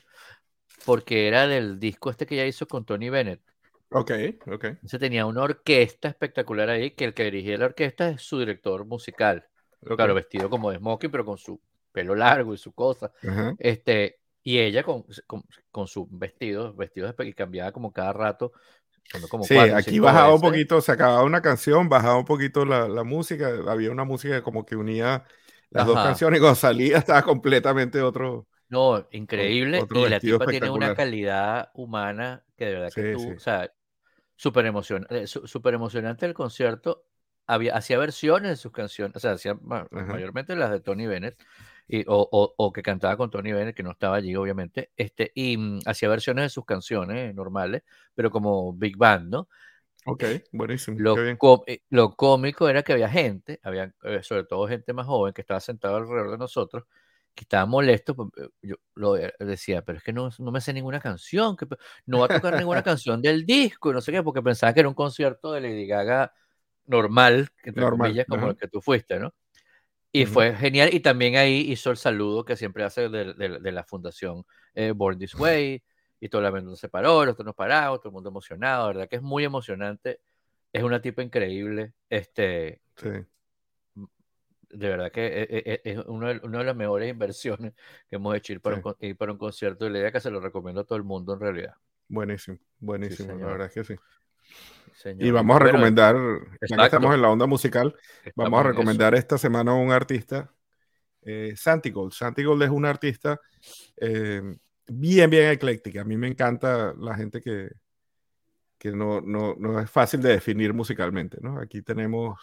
porque 0.85 1.29
era 1.29 1.47
del 1.47 1.79
disco 1.79 2.11
este 2.11 2.27
que 2.27 2.37
ya 2.37 2.47
hizo 2.47 2.67
con 2.67 2.85
Tony 2.85 3.11
Bennett. 3.11 3.43
Ok, 3.91 4.13
ok. 4.47 4.67
Se 4.85 4.99
tenía 4.99 5.27
una 5.27 5.43
orquesta 5.43 6.09
espectacular 6.09 6.71
ahí, 6.71 6.93
que 6.93 7.05
el 7.05 7.15
que 7.15 7.25
dirigía 7.25 7.59
la 7.59 7.67
orquesta 7.67 8.11
es 8.11 8.23
su 8.23 8.39
director 8.39 8.85
musical. 8.85 9.49
Claro, 9.83 10.15
vestido 10.15 10.51
como 10.51 10.71
de 10.71 10.79
smoking, 10.79 11.11
pero 11.11 11.25
con 11.25 11.39
su 11.39 11.61
pelo 11.91 12.15
largo 12.15 12.55
y 12.55 12.59
su 12.59 12.73
cosa. 12.73 13.13
Este, 13.59 14.20
y 14.43 14.59
ella 14.59 14.83
con, 14.83 15.05
con, 15.27 15.43
con 15.71 15.87
sus 15.87 16.07
vestidos, 16.11 16.77
vestidos 16.77 17.15
que 17.15 17.35
cambiaba 17.35 17.73
como 17.73 17.93
cada 17.93 18.13
rato, 18.13 18.53
sí, 19.43 19.57
aquí 19.57 19.99
bajaba 19.99 20.35
un 20.35 20.41
poquito, 20.41 20.81
se 20.81 20.93
acababa 20.93 21.25
una 21.25 21.43
canción, 21.43 21.89
bajaba 21.89 22.17
un 22.19 22.25
poquito 22.25 22.65
la, 22.65 22.89
la 22.89 23.05
música, 23.05 23.51
había 23.69 23.91
una 23.91 24.05
música 24.05 24.43
como 24.43 24.65
que 24.65 24.77
unía 24.77 25.25
las 25.71 25.87
dos 25.87 25.97
canciones 25.97 26.39
y 26.39 26.41
cuando 26.41 26.57
salía 26.57 26.99
estaba 26.99 27.23
completamente 27.23 28.01
otro. 28.03 28.47
No, 28.69 29.07
increíble. 29.11 29.83
y 29.91 30.09
la 30.09 30.21
tipa 30.21 30.47
tiene 30.47 30.71
una 30.71 30.95
calidad 30.95 31.71
humana 31.75 32.45
que 32.57 32.67
de 32.67 32.73
verdad 32.73 32.93
que 32.95 33.13
tú, 33.15 33.35
o 33.37 33.41
sea, 33.41 33.73
súper 34.37 34.73
eh, 35.11 35.27
super 35.27 35.75
emocionante 35.75 36.27
el 36.27 36.35
concierto. 36.35 37.05
Había, 37.47 37.75
hacía 37.75 37.99
versiones 37.99 38.51
de 38.51 38.57
sus 38.57 38.71
canciones, 38.71 39.17
o 39.17 39.21
sea, 39.21 39.33
hacía 39.33 39.59
mayormente 39.91 40.55
las 40.55 40.71
de 40.71 40.79
Tony 40.79 41.09
Bennett, 41.09 41.37
y, 41.93 42.05
o, 42.07 42.55
o, 42.57 42.73
que 42.73 42.83
cantaba 42.83 43.17
con 43.17 43.31
Tony 43.31 43.51
Bennett, 43.53 43.75
que 43.75 43.83
no 43.83 43.91
estaba 43.91 44.17
allí, 44.17 44.37
obviamente, 44.37 44.93
este, 44.97 45.33
y 45.35 45.57
mm, 45.57 45.81
hacía 45.87 46.09
versiones 46.09 46.45
de 46.45 46.49
sus 46.49 46.65
canciones 46.65 47.35
normales, 47.35 47.83
pero 48.15 48.31
como 48.31 48.73
Big 48.73 48.97
Band, 48.97 49.29
¿no? 49.29 49.49
Ok, 50.07 50.25
buenísimo. 50.53 50.97
Lo, 51.01 51.17
eh, 51.67 51.83
lo 51.91 52.15
cómico 52.15 52.69
era 52.69 52.85
que 52.85 52.93
había 52.93 53.09
gente, 53.09 53.59
había 53.65 53.93
eh, 54.05 54.23
sobre 54.23 54.45
todo 54.45 54.69
gente 54.69 54.93
más 54.93 55.07
joven 55.07 55.33
que 55.33 55.41
estaba 55.41 55.59
sentada 55.59 55.97
alrededor 55.97 56.31
de 56.31 56.39
nosotros, 56.39 56.85
que 57.35 57.43
estaba 57.43 57.67
molesto. 57.67 58.15
Pues, 58.15 58.29
yo 58.63 58.77
lo 58.95 59.15
decía, 59.41 59.83
pero 59.83 59.99
es 59.99 60.05
que 60.05 60.13
no, 60.13 60.31
no 60.39 60.53
me 60.53 60.61
sé 60.61 60.73
ninguna 60.73 61.01
canción, 61.01 61.57
que 61.57 61.67
no 62.07 62.21
va 62.21 62.27
a 62.27 62.29
tocar 62.29 62.57
ninguna 62.57 62.85
canción 62.85 63.21
del 63.21 63.45
disco, 63.45 63.93
no 63.93 64.01
sé 64.01 64.13
qué, 64.13 64.23
porque 64.23 64.43
pensaba 64.43 64.73
que 64.73 64.81
era 64.81 64.89
un 64.89 64.95
concierto 64.95 65.53
de 65.53 65.61
Lady 65.61 65.89
Gaga 65.89 66.33
normal, 66.87 67.51
entre 67.65 67.83
normal. 67.83 68.25
como 68.29 68.51
el 68.51 68.57
que 68.57 68.69
tú 68.69 68.81
fuiste, 68.81 69.19
¿no? 69.19 69.35
Y 70.13 70.27
fue 70.27 70.55
genial. 70.55 70.91
Y 70.93 71.01
también 71.01 71.37
ahí 71.37 71.71
hizo 71.71 71.91
el 71.91 71.97
saludo 71.97 72.45
que 72.45 72.57
siempre 72.57 72.85
hace 72.85 73.09
de, 73.09 73.35
de, 73.35 73.73
la 73.73 73.85
fundación 73.85 74.45
eh, 74.75 74.93
Born 74.95 75.19
This 75.19 75.35
Way. 75.35 75.83
Y 76.21 76.29
todo 76.29 76.47
el 76.47 76.53
mundo 76.53 76.77
se 76.77 76.89
paró, 76.89 77.25
los 77.25 77.39
nos 77.39 77.55
paramos, 77.55 78.01
todo 78.01 78.11
el 78.11 78.15
mundo 78.15 78.29
emocionado. 78.29 78.89
verdad 78.89 79.09
que 79.09 79.17
es 79.17 79.23
muy 79.23 79.45
emocionante. 79.45 80.21
Es 80.73 80.83
una 80.83 81.01
tipa 81.01 81.23
increíble. 81.23 81.95
Este, 82.09 82.83
sí. 82.97 83.09
De 84.71 84.89
verdad 84.89 85.11
que 85.11 85.27
e, 85.27 85.43
e, 85.43 85.63
e, 85.67 85.81
es, 85.85 85.99
una 86.07 86.35
de 86.35 86.65
las 86.65 86.77
mejores 86.77 87.11
inversiones 87.11 87.73
que 88.09 88.17
hemos 88.17 88.37
hecho 88.37 88.53
ir 88.53 88.61
para, 88.61 88.77
un, 88.77 88.97
ir 89.01 89.17
para 89.17 89.33
un 89.33 89.39
concierto. 89.39 89.87
Y 89.87 89.91
la 89.91 89.99
idea 89.99 90.13
que 90.13 90.21
se 90.21 90.31
lo 90.31 90.41
recomiendo 90.41 90.83
a 90.83 90.85
todo 90.85 90.97
el 90.97 91.05
mundo 91.05 91.35
en 91.35 91.41
realidad. 91.41 91.75
Buenísimo, 92.09 92.59
buenísimo. 92.81 93.35
la 93.35 93.47
verdad 93.47 93.67
es 93.69 93.75
que 93.75 93.85
sí. 93.85 93.95
Y 95.19 95.31
vamos 95.31 95.57
a 95.57 95.59
recomendar, 95.61 96.17
ya 96.69 96.77
que 96.77 96.85
estamos 96.85 97.15
en 97.15 97.23
la 97.23 97.31
onda 97.31 97.47
musical, 97.47 97.95
vamos 98.35 98.61
a 98.61 98.63
recomendar 98.65 99.15
esta 99.15 99.39
semana 99.39 99.73
a 99.73 99.75
un 99.75 99.93
artista, 99.93 100.53
eh, 101.23 101.55
Santigold. 101.57 102.13
Santigold 102.13 102.63
es 102.63 102.71
un 102.71 102.85
artista 102.85 103.41
eh, 103.97 104.43
bien, 104.87 105.31
bien 105.31 105.51
ecléctica. 105.51 106.03
A 106.03 106.05
mí 106.05 106.17
me 106.17 106.29
encanta 106.29 106.95
la 106.99 107.15
gente 107.15 107.41
que, 107.41 107.71
que 108.79 108.93
no, 108.93 109.21
no, 109.21 109.55
no, 109.59 109.81
es 109.81 109.91
fácil 109.91 110.21
de 110.21 110.31
definir 110.31 110.75
musicalmente. 110.75 111.39
¿no? 111.41 111.59
Aquí 111.59 111.83
tenemos 111.83 112.39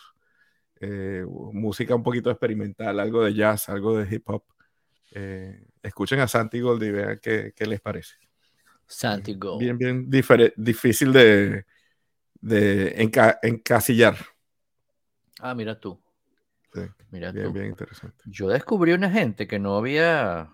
eh, 0.80 1.26
música 1.54 1.96
un 1.96 2.04
poquito 2.04 2.32
experimental, 2.32 3.00
algo 3.00 3.24
de 3.24 3.34
jazz, 3.34 3.70
algo 3.70 3.98
de 3.98 4.16
hip 4.16 4.28
hop. 4.30 4.44
Eh, 5.12 5.64
escuchen 5.84 6.20
a 6.20 6.28
Santigold 6.28 6.82
y 6.84 6.92
vean 6.92 7.20
qué, 7.22 7.54
qué 7.56 7.66
les 7.66 7.82
parece. 7.82 8.16
Santigold. 8.88 9.60
Bien, 9.60 9.78
bien 9.78 10.10
difícil 10.56 11.12
de 11.14 11.66
de 12.42 13.02
encasillar. 13.44 14.16
Ah, 15.40 15.54
mira 15.54 15.80
tú. 15.80 16.00
Sí, 16.74 16.82
mira 17.12 17.32
bien, 17.32 17.54
bien 17.54 17.68
interesante. 17.68 18.24
Yo 18.26 18.48
descubrí 18.48 18.94
una 18.94 19.10
gente 19.10 19.48
que 19.48 19.60
no 19.60 19.78
había, 19.78 20.50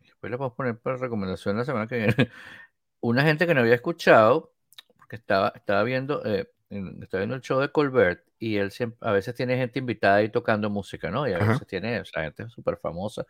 después 0.00 0.30
le 0.30 0.36
vamos 0.36 0.52
a 0.52 0.56
poner 0.56 0.78
para 0.78 0.96
recomendación 0.96 1.56
la 1.56 1.64
semana 1.64 1.86
que 1.86 1.96
viene, 1.96 2.14
una 3.00 3.22
gente 3.22 3.46
que 3.46 3.54
no 3.54 3.60
había 3.60 3.74
escuchado, 3.74 4.52
porque 4.96 5.16
estaba, 5.16 5.52
estaba 5.54 5.82
viendo, 5.82 6.24
eh, 6.24 6.50
estaba 6.70 7.20
viendo 7.20 7.36
el 7.36 7.42
show 7.42 7.60
de 7.60 7.70
Colbert 7.70 8.24
y 8.38 8.56
él 8.56 8.70
siempre, 8.70 8.98
a 9.08 9.12
veces 9.12 9.34
tiene 9.34 9.56
gente 9.56 9.78
invitada 9.78 10.22
y 10.22 10.30
tocando 10.30 10.70
música, 10.70 11.10
¿no? 11.10 11.26
Y 11.28 11.32
a 11.32 11.38
veces 11.38 11.66
tiene, 11.66 12.00
o 12.00 12.04
sea, 12.04 12.22
gente 12.22 12.48
súper 12.48 12.76
famosa. 12.78 13.24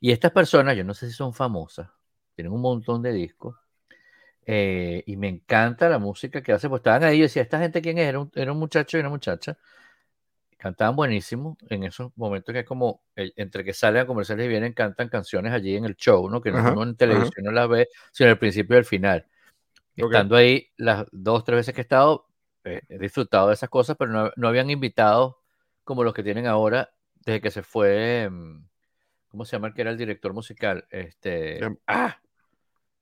Y 0.00 0.12
estas 0.12 0.32
personas, 0.32 0.76
yo 0.76 0.84
no 0.84 0.94
sé 0.94 1.06
si 1.08 1.12
son 1.12 1.32
famosas, 1.32 1.88
tienen 2.34 2.52
un 2.52 2.60
montón 2.60 3.02
de 3.02 3.12
discos, 3.12 3.56
eh, 4.44 5.04
y 5.06 5.16
me 5.16 5.28
encanta 5.28 5.88
la 5.88 5.98
música 5.98 6.42
que 6.42 6.52
hace, 6.52 6.68
pues 6.68 6.80
estaban 6.80 7.04
ahí 7.04 7.18
y 7.18 7.22
decía, 7.22 7.42
¿esta 7.42 7.58
gente 7.58 7.80
quién 7.80 7.98
es? 7.98 8.08
Era 8.08 8.20
un, 8.20 8.30
era 8.34 8.52
un 8.52 8.58
muchacho 8.58 8.96
y 8.96 9.00
una 9.00 9.08
muchacha. 9.08 9.56
Cantaban 10.56 10.94
buenísimo 10.94 11.56
en 11.70 11.84
esos 11.84 12.12
momentos 12.16 12.52
que 12.52 12.60
es 12.60 12.66
como, 12.66 13.02
entre 13.16 13.64
que 13.64 13.72
salen 13.72 14.02
a 14.02 14.06
comerciales 14.06 14.46
y 14.46 14.48
vienen, 14.48 14.72
cantan 14.72 15.08
canciones 15.08 15.52
allí 15.52 15.76
en 15.76 15.84
el 15.84 15.96
show, 15.96 16.28
¿no? 16.28 16.40
Que 16.40 16.52
no 16.52 16.82
en 16.82 16.96
televisión 16.96 17.44
no 17.44 17.50
las 17.50 17.68
ve, 17.68 17.88
sino 18.12 18.30
el 18.30 18.38
principio 18.38 18.76
y 18.76 18.78
el 18.78 18.84
final. 18.84 19.26
Estando 19.96 20.36
ahí 20.36 20.70
las 20.76 21.06
dos, 21.10 21.44
tres 21.44 21.56
veces 21.56 21.74
que 21.74 21.80
he 21.80 21.82
estado, 21.82 22.26
eh, 22.64 22.80
he 22.88 22.98
disfrutado 22.98 23.48
de 23.48 23.54
esas 23.54 23.68
cosas, 23.68 23.96
pero 23.98 24.12
no, 24.12 24.30
no, 24.36 24.48
habían 24.48 24.70
invitado 24.70 25.40
como 25.84 26.04
los 26.04 26.14
que 26.14 26.22
tienen 26.22 26.46
ahora 26.46 26.90
desde 27.24 27.40
que 27.40 27.50
se 27.50 27.62
fue, 27.62 28.28
mm, 28.30 28.64
¿cómo 29.28 29.44
se 29.44 29.56
llama 29.56 29.68
el 29.68 29.74
que 29.74 29.82
era 29.82 29.90
el 29.90 29.98
director 29.98 30.32
musical? 30.32 30.86
Este, 30.90 31.60
¡Ah! 31.86 32.18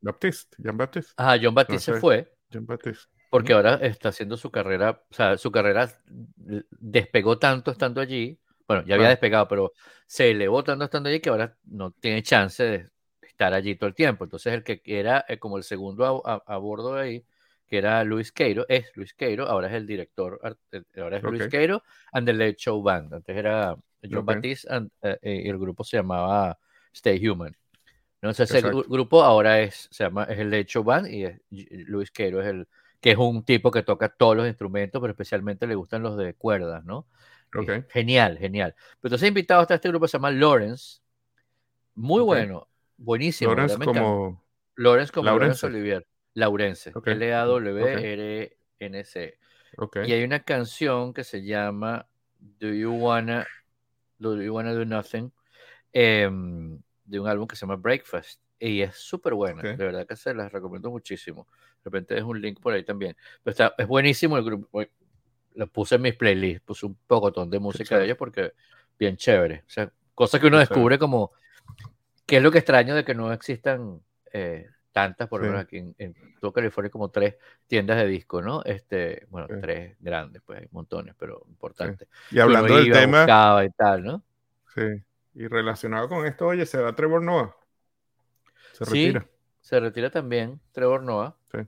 Baptiste, 0.00 0.56
Jean 0.58 0.76
Baptiste. 0.76 1.12
Ah, 1.16 1.36
John 1.40 1.54
Baptiste 1.54 1.92
se 1.92 2.00
fue. 2.00 2.32
Jean 2.50 2.66
Baptiste. 2.66 3.08
Porque 3.30 3.52
ahora 3.52 3.74
está 3.74 4.08
haciendo 4.08 4.36
su 4.36 4.50
carrera, 4.50 5.02
o 5.08 5.14
sea, 5.14 5.38
su 5.38 5.52
carrera 5.52 5.88
despegó 6.36 7.38
tanto 7.38 7.70
estando 7.70 8.00
allí. 8.00 8.40
Bueno, 8.66 8.84
ya 8.84 8.96
había 8.96 9.08
despegado, 9.08 9.46
pero 9.46 9.72
se 10.06 10.32
elevó 10.32 10.64
tanto 10.64 10.84
estando 10.84 11.08
allí 11.08 11.20
que 11.20 11.30
ahora 11.30 11.56
no 11.64 11.92
tiene 11.92 12.22
chance 12.24 12.62
de 12.62 12.90
estar 13.22 13.54
allí 13.54 13.76
todo 13.76 13.88
el 13.88 13.94
tiempo. 13.94 14.24
Entonces, 14.24 14.52
el 14.52 14.64
que 14.64 14.82
era 14.84 15.24
eh, 15.28 15.38
como 15.38 15.58
el 15.58 15.62
segundo 15.62 16.22
a, 16.26 16.56
bordo 16.58 16.94
de 16.94 17.02
ahí, 17.02 17.24
que 17.68 17.78
era 17.78 18.02
Luis 18.02 18.32
Queiro, 18.32 18.66
es 18.68 18.90
Luis 18.96 19.14
Queiro, 19.14 19.46
ahora 19.46 19.68
es 19.68 19.74
el 19.74 19.86
director, 19.86 20.40
eh, 20.72 20.82
ahora 21.00 21.18
es 21.18 21.22
Luis 21.22 21.46
Queiro 21.46 21.84
and 22.12 22.26
the 22.26 22.32
Late 22.32 22.56
Show 22.58 22.82
Band. 22.82 23.14
Antes 23.14 23.36
era 23.36 23.76
John 24.02 24.26
Baptiste 24.26 24.68
eh, 25.02 25.42
y 25.44 25.48
el 25.48 25.58
grupo 25.58 25.84
se 25.84 25.98
llamaba 25.98 26.58
Stay 26.92 27.24
Human. 27.28 27.56
¿No? 28.22 28.30
ese 28.30 28.60
grupo 28.60 29.22
ahora 29.22 29.60
es, 29.60 29.88
se 29.90 30.04
llama, 30.04 30.24
es 30.24 30.38
el 30.38 30.50
Lecho 30.50 30.84
Band 30.84 31.08
y 31.08 31.26
Luis 31.84 32.10
Queiro 32.10 32.40
es 32.40 32.46
el, 32.46 32.68
que 33.00 33.12
es 33.12 33.18
un 33.18 33.44
tipo 33.44 33.70
que 33.70 33.82
toca 33.82 34.08
todos 34.10 34.36
los 34.36 34.46
instrumentos, 34.46 35.00
pero 35.00 35.12
especialmente 35.12 35.66
le 35.66 35.74
gustan 35.74 36.02
los 36.02 36.16
de 36.16 36.34
cuerdas, 36.34 36.84
¿no? 36.84 37.06
Genial, 37.88 38.38
genial. 38.38 38.74
Pero 38.76 39.08
entonces 39.08 39.26
invitado 39.28 39.62
hasta 39.62 39.74
este 39.74 39.88
grupo 39.88 40.04
que 40.04 40.10
se 40.10 40.18
llama 40.18 40.30
Lawrence. 40.30 41.00
Muy 41.94 42.22
bueno, 42.22 42.68
buenísimo. 42.96 43.50
Lawrence 43.54 43.76
como... 43.84 44.44
Lawrence 44.76 45.12
como 45.12 45.26
Laurence 45.26 45.66
Olivier. 45.66 46.06
Laurence. 46.34 46.92
L-A-W-R-N-C. 47.04 48.48
Y 50.06 50.12
hay 50.12 50.22
una 50.24 50.40
canción 50.40 51.12
que 51.12 51.24
se 51.24 51.42
llama 51.42 52.06
Do 52.38 52.68
You 52.68 52.92
Wanna 52.92 53.46
Do 54.18 54.40
You 54.40 54.54
Wanna 54.54 54.72
Do 54.72 54.84
Nothing? 54.84 55.32
Eh, 55.92 56.30
de 57.10 57.20
un 57.20 57.28
álbum 57.28 57.46
que 57.46 57.56
se 57.56 57.62
llama 57.62 57.76
Breakfast 57.76 58.40
y 58.58 58.82
es 58.82 58.94
súper 58.96 59.34
buena, 59.34 59.62
de 59.62 59.74
verdad 59.76 60.06
que 60.06 60.16
se 60.16 60.34
las 60.34 60.52
recomiendo 60.52 60.90
muchísimo. 60.90 61.48
De 61.82 61.90
repente 61.90 62.16
es 62.16 62.22
un 62.22 62.40
link 62.40 62.60
por 62.60 62.74
ahí 62.74 62.84
también. 62.84 63.16
Pero 63.42 63.52
está, 63.52 63.74
es 63.76 63.86
buenísimo 63.86 64.36
el 64.36 64.44
grupo. 64.44 64.82
Lo 65.54 65.66
puse 65.66 65.96
en 65.96 66.02
mis 66.02 66.14
playlists, 66.14 66.62
puse 66.64 66.86
un 66.86 66.94
pocotón 67.06 67.50
de 67.50 67.58
música 67.58 67.98
de 67.98 68.04
ellos 68.04 68.18
porque 68.18 68.52
bien 68.98 69.16
chévere. 69.16 69.64
O 69.66 69.70
sea, 69.70 69.90
cosas 70.14 70.40
que 70.40 70.46
uno 70.46 70.58
descubre 70.58 70.98
como 70.98 71.32
qué 72.26 72.36
es 72.36 72.42
lo 72.42 72.52
que 72.52 72.58
extraño 72.58 72.94
de 72.94 73.04
que 73.04 73.14
no 73.14 73.32
existan 73.32 74.00
eh, 74.32 74.68
tantas, 74.92 75.26
por 75.26 75.40
lo 75.40 75.48
menos 75.48 75.62
aquí 75.62 75.78
en, 75.78 75.94
en, 75.98 76.14
todo 76.38 76.52
California, 76.52 76.90
como 76.90 77.10
tres 77.10 77.36
tiendas 77.66 77.96
de 77.96 78.06
disco, 78.06 78.42
¿no? 78.42 78.62
Este, 78.64 79.26
bueno, 79.30 79.48
tres 79.60 79.96
grandes, 80.00 80.42
pues 80.44 80.60
hay 80.60 80.68
montones, 80.70 81.14
pero 81.18 81.42
importantes. 81.48 82.08
Y 82.30 82.38
hablando 82.38 82.76
del 82.76 82.92
tema. 82.92 83.24
Y 83.64 83.70
tal, 83.70 84.04
¿no? 84.04 84.22
Sí. 84.74 85.02
Y 85.34 85.46
relacionado 85.46 86.08
con 86.08 86.26
esto, 86.26 86.46
oye, 86.46 86.66
se 86.66 86.80
va 86.80 86.94
Trevor 86.94 87.22
Noah. 87.22 87.54
Se 88.72 88.84
retira. 88.84 89.26
se 89.60 89.80
retira 89.80 90.10
también 90.10 90.60
Trevor 90.72 91.02
Noah. 91.02 91.36
Sí. 91.52 91.58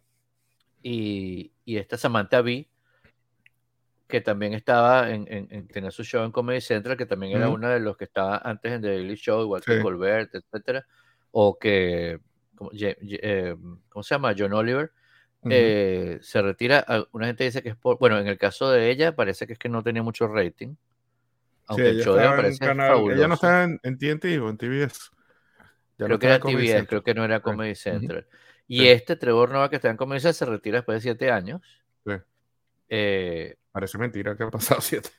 Y, 0.82 1.52
y 1.64 1.76
esta 1.76 1.96
Samantha 1.96 2.42
Bee, 2.42 2.68
que 4.08 4.20
también 4.20 4.52
estaba 4.52 5.10
en, 5.10 5.26
en, 5.28 5.68
tenía 5.68 5.90
su 5.90 6.04
show 6.04 6.24
en 6.24 6.32
Comedy 6.32 6.60
Central, 6.60 6.96
que 6.96 7.06
también 7.06 7.36
era 7.36 7.48
una 7.48 7.70
de 7.70 7.80
los 7.80 7.96
que 7.96 8.04
estaba 8.04 8.36
antes 8.38 8.72
en 8.72 8.82
The 8.82 8.88
Daily 8.88 9.14
Show, 9.14 9.42
igual 9.42 9.62
que 9.62 9.80
Colbert, 9.80 10.34
etcétera, 10.34 10.86
o 11.30 11.58
que, 11.58 12.20
eh, 12.72 13.56
¿cómo 13.88 14.02
se 14.02 14.14
llama? 14.14 14.34
John 14.36 14.52
Oliver. 14.52 14.92
Eh, 15.48 16.18
se 16.20 16.42
retira, 16.42 16.84
una 17.12 17.26
gente 17.26 17.44
dice 17.44 17.62
que 17.62 17.70
es 17.70 17.76
por, 17.76 17.98
bueno, 17.98 18.18
en 18.18 18.26
el 18.28 18.38
caso 18.38 18.70
de 18.70 18.90
ella 18.90 19.16
parece 19.16 19.46
que 19.46 19.54
es 19.54 19.58
que 19.58 19.68
no 19.68 19.82
tenía 19.82 20.02
mucho 20.02 20.28
rating, 20.28 20.74
aunque 21.72 21.90
el 21.90 22.02
show 22.02 22.16
Ella 22.18 23.28
no 23.28 23.34
está 23.34 23.64
en, 23.64 23.80
en, 23.82 23.98
TNT 23.98 24.24
o 24.40 24.48
en 24.48 24.56
TBS. 24.56 25.10
creo 25.96 26.18
que 26.18 26.26
era 26.26 26.38
TBS, 26.38 26.86
creo 26.86 27.02
que 27.02 27.14
no 27.14 27.24
era 27.24 27.40
Comedy 27.40 27.74
Central. 27.74 28.26
Y 28.68 28.86
este 28.88 29.16
Trevor 29.16 29.50
Nova 29.50 29.68
que 29.68 29.76
está 29.76 29.90
en 29.90 29.96
Comedy 29.96 30.20
Central 30.20 30.34
se 30.34 30.46
retira 30.46 30.78
después 30.78 30.96
de 30.96 31.02
siete 31.02 31.30
años. 31.30 31.60
Sí. 32.06 32.12
Eh, 32.88 33.56
parece 33.70 33.98
mentira 33.98 34.36
que 34.36 34.44
ha 34.44 34.50
pasado 34.50 34.80
siete. 34.82 35.10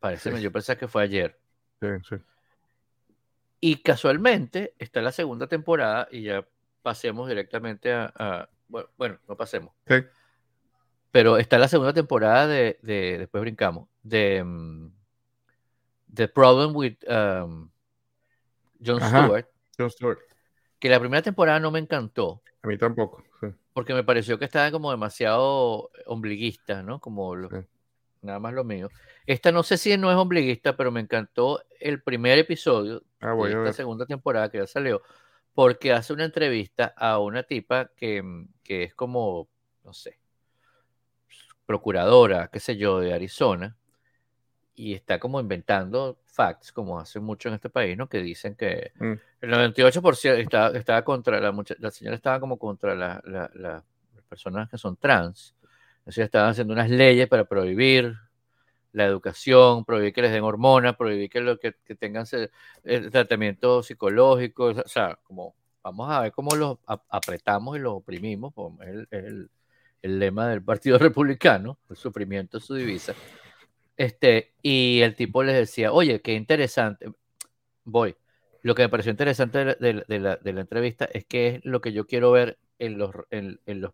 Parece, 0.00 0.40
yo 0.40 0.52
pensé 0.52 0.76
que 0.76 0.88
fue 0.88 1.02
ayer. 1.02 1.38
Sí, 1.80 1.88
sí. 2.08 2.16
Y 3.60 3.82
casualmente 3.82 4.74
está 4.78 5.00
la 5.00 5.12
segunda 5.12 5.46
temporada 5.46 6.08
y 6.10 6.22
ya 6.22 6.46
pasemos 6.82 7.28
directamente 7.28 7.92
a, 7.92 8.48
bueno, 8.68 9.18
no 9.28 9.36
pasemos. 9.36 9.74
Sí. 9.88 9.96
pero 11.10 11.38
está 11.38 11.58
la 11.58 11.68
segunda 11.68 11.92
temporada 11.92 12.46
de, 12.46 12.78
después 12.82 13.40
brincamos, 13.40 13.88
de 14.02 14.42
um, 14.42 14.92
The 16.14 16.28
Problem 16.28 16.74
with 16.74 16.96
um, 17.08 17.70
Jon 18.80 19.00
Stewart. 19.00 19.46
Jon 19.78 19.90
Stewart. 19.90 20.18
Que 20.78 20.88
la 20.88 21.00
primera 21.00 21.22
temporada 21.22 21.60
no 21.60 21.70
me 21.70 21.78
encantó. 21.78 22.42
A 22.62 22.68
mí 22.68 22.76
tampoco. 22.78 23.22
Porque 23.72 23.94
me 23.94 24.04
pareció 24.04 24.38
que 24.38 24.44
estaba 24.44 24.70
como 24.70 24.90
demasiado 24.90 25.90
ombliguista, 26.06 26.82
¿no? 26.82 26.98
Como 27.00 27.34
nada 28.22 28.38
más 28.38 28.54
lo 28.54 28.64
mío. 28.64 28.88
Esta 29.26 29.52
no 29.52 29.62
sé 29.62 29.76
si 29.76 29.96
no 29.96 30.10
es 30.10 30.16
ombliguista, 30.16 30.76
pero 30.76 30.90
me 30.90 31.00
encantó 31.00 31.62
el 31.80 32.02
primer 32.02 32.38
episodio 32.38 33.02
ah, 33.20 33.34
de 33.34 33.50
esta 33.50 33.72
segunda 33.72 34.06
temporada 34.06 34.50
que 34.50 34.58
ya 34.58 34.66
salió, 34.66 35.02
porque 35.54 35.92
hace 35.92 36.12
una 36.12 36.24
entrevista 36.24 36.94
a 36.96 37.18
una 37.18 37.42
tipa 37.42 37.90
que, 37.96 38.22
que 38.62 38.84
es 38.84 38.94
como, 38.94 39.48
no 39.84 39.92
sé, 39.92 40.18
procuradora, 41.66 42.48
qué 42.48 42.60
sé 42.60 42.76
yo, 42.76 43.00
de 43.00 43.12
Arizona, 43.12 43.76
y 44.76 44.92
está 44.94 45.18
como 45.18 45.40
inventando 45.40 46.18
facts, 46.26 46.70
como 46.70 47.00
hace 47.00 47.18
mucho 47.18 47.48
en 47.48 47.54
este 47.54 47.70
país, 47.70 47.96
¿no? 47.96 48.08
Que 48.08 48.18
dicen 48.22 48.54
que 48.54 48.92
mm. 48.98 49.12
el 49.40 49.50
98% 49.50 50.38
estaba, 50.38 50.76
estaba 50.76 51.02
contra 51.02 51.40
la, 51.40 51.64
la 51.78 51.90
señora 51.90 52.14
estaba 52.14 52.38
como 52.38 52.58
contra 52.58 52.94
la, 52.94 53.20
las 53.24 53.82
personas 54.28 54.68
que 54.68 54.76
son 54.76 54.96
trans. 54.96 55.54
Entonces 56.00 56.24
estaban 56.26 56.50
haciendo 56.50 56.74
unas 56.74 56.90
leyes 56.90 57.26
para 57.26 57.44
prohibir 57.44 58.14
la 58.92 59.06
educación, 59.06 59.84
prohibir 59.84 60.12
que 60.12 60.22
les 60.22 60.32
den 60.32 60.44
hormonas, 60.44 60.94
prohibir 60.96 61.30
que, 61.30 61.40
lo, 61.40 61.58
que, 61.58 61.72
tengan 61.98 62.26
el 62.84 63.10
tratamiento 63.10 63.82
psicológico, 63.82 64.66
o 64.66 64.88
sea, 64.88 65.18
como 65.22 65.54
vamos 65.82 66.10
a 66.10 66.20
ver 66.20 66.32
cómo 66.32 66.54
los 66.54 66.78
apretamos 66.86 67.76
y 67.76 67.80
los 67.80 67.94
oprimimos, 67.94 68.52
es 68.82 68.88
el, 68.88 69.08
el, 69.10 69.50
el 70.02 70.18
lema 70.18 70.48
del 70.48 70.62
Partido 70.62 70.98
Republicano, 70.98 71.78
el 71.88 71.96
sufrimiento 71.96 72.58
es 72.58 72.64
su 72.64 72.74
divisa. 72.74 73.14
Este, 73.96 74.54
y 74.62 75.00
el 75.00 75.14
tipo 75.14 75.42
les 75.42 75.56
decía, 75.56 75.92
oye, 75.92 76.20
qué 76.20 76.34
interesante, 76.34 77.10
voy. 77.84 78.16
Lo 78.62 78.74
que 78.74 78.82
me 78.82 78.88
pareció 78.88 79.10
interesante 79.10 79.64
de, 79.64 80.20
la, 80.20 80.38
entrevista 80.44 81.04
es 81.06 81.24
que 81.24 81.48
es 81.48 81.64
lo 81.64 81.80
que 81.80 81.92
yo 81.92 82.06
quiero 82.06 82.32
ver 82.32 82.58
en 82.78 82.98
los, 82.98 83.12
en, 83.30 83.58
los 83.66 83.92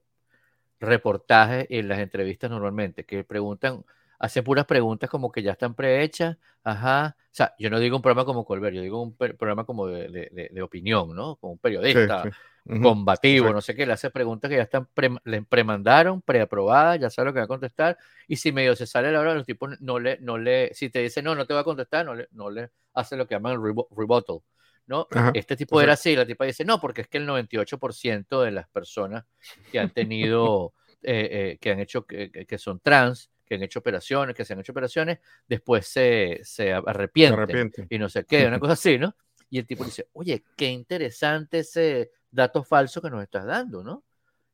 reportajes 0.80 1.66
y 1.68 1.78
en 1.78 1.88
las 1.88 1.98
entrevistas 1.98 2.50
normalmente, 2.50 3.04
que 3.04 3.22
preguntan, 3.22 3.84
hacen 4.18 4.44
puras 4.44 4.64
preguntas 4.64 5.10
como 5.10 5.30
que 5.30 5.42
ya 5.42 5.52
están 5.52 5.74
prehechas, 5.74 6.38
ajá. 6.64 7.16
O 7.18 7.34
sea, 7.34 7.54
yo 7.58 7.70
no 7.70 7.78
digo 7.78 7.96
un 7.96 8.02
programa 8.02 8.24
como 8.24 8.44
Colbert, 8.44 8.74
yo 8.74 8.82
digo 8.82 9.02
un 9.02 9.14
programa 9.14 9.64
como 9.64 9.86
de, 9.86 10.62
opinión, 10.62 11.14
¿no? 11.14 11.36
Como 11.36 11.52
un 11.52 11.58
periodista 11.58 12.24
combativo, 12.64 13.52
no 13.52 13.60
sé 13.60 13.74
qué, 13.74 13.86
le 13.86 13.92
hace 13.92 14.10
preguntas 14.10 14.48
que 14.48 14.56
ya 14.56 14.62
están, 14.62 14.88
le 15.24 15.42
premandaron, 15.42 16.22
preaprobadas, 16.22 17.00
ya 17.00 17.10
sabe 17.10 17.26
lo 17.26 17.32
que 17.32 17.40
va 17.40 17.44
a 17.44 17.48
contestar, 17.48 17.98
y 18.28 18.36
si 18.36 18.52
medio 18.52 18.76
se 18.76 18.86
sale 18.86 19.10
la 19.10 19.20
hora, 19.20 19.34
los 19.34 19.46
tipos 19.46 19.80
no 19.80 19.98
le, 19.98 20.18
no 20.20 20.38
le, 20.38 20.72
si 20.74 20.88
te 20.88 21.00
dice 21.00 21.22
no, 21.22 21.34
no 21.34 21.46
te 21.46 21.54
va 21.54 21.60
a 21.60 21.64
contestar, 21.64 22.06
no 22.06 22.14
le, 22.14 22.28
no 22.32 22.50
le 22.50 22.70
hace 22.94 23.16
lo 23.16 23.26
que 23.26 23.34
llaman 23.34 23.54
el 23.54 23.60
rebuttal, 23.90 24.40
¿no? 24.86 25.08
este 25.34 25.56
tipo 25.56 25.80
era 25.80 25.94
así, 25.94 26.14
la 26.14 26.26
tipa 26.26 26.44
dice, 26.44 26.64
no, 26.64 26.80
porque 26.80 27.02
es 27.02 27.08
que 27.08 27.18
el 27.18 27.26
98% 27.26 28.42
de 28.42 28.50
las 28.50 28.68
personas 28.68 29.24
que 29.70 29.80
han 29.80 29.90
tenido, 29.90 30.74
eh, 31.02 31.28
eh, 31.30 31.58
que 31.60 31.70
han 31.70 31.80
hecho, 31.80 32.06
que, 32.06 32.30
que, 32.30 32.58
son 32.58 32.80
trans, 32.80 33.30
que 33.44 33.56
han 33.56 33.62
hecho 33.62 33.80
operaciones, 33.80 34.36
que 34.36 34.44
se 34.44 34.52
han 34.52 34.60
hecho 34.60 34.72
operaciones, 34.72 35.18
después 35.48 35.86
se, 35.86 36.40
se 36.44 36.72
arrepienten, 36.72 37.88
y 37.90 37.98
no 37.98 38.08
sé 38.08 38.24
qué, 38.24 38.46
una 38.46 38.60
cosa 38.60 38.74
así, 38.74 38.98
¿no? 38.98 39.16
Y 39.50 39.58
el 39.58 39.66
tipo 39.66 39.84
dice, 39.84 40.08
oye, 40.14 40.44
qué 40.56 40.68
interesante 40.70 41.58
ese 41.58 42.10
datos 42.32 42.66
falsos 42.66 43.02
que 43.02 43.10
nos 43.10 43.22
estás 43.22 43.44
dando, 43.44 43.84
¿no? 43.84 44.02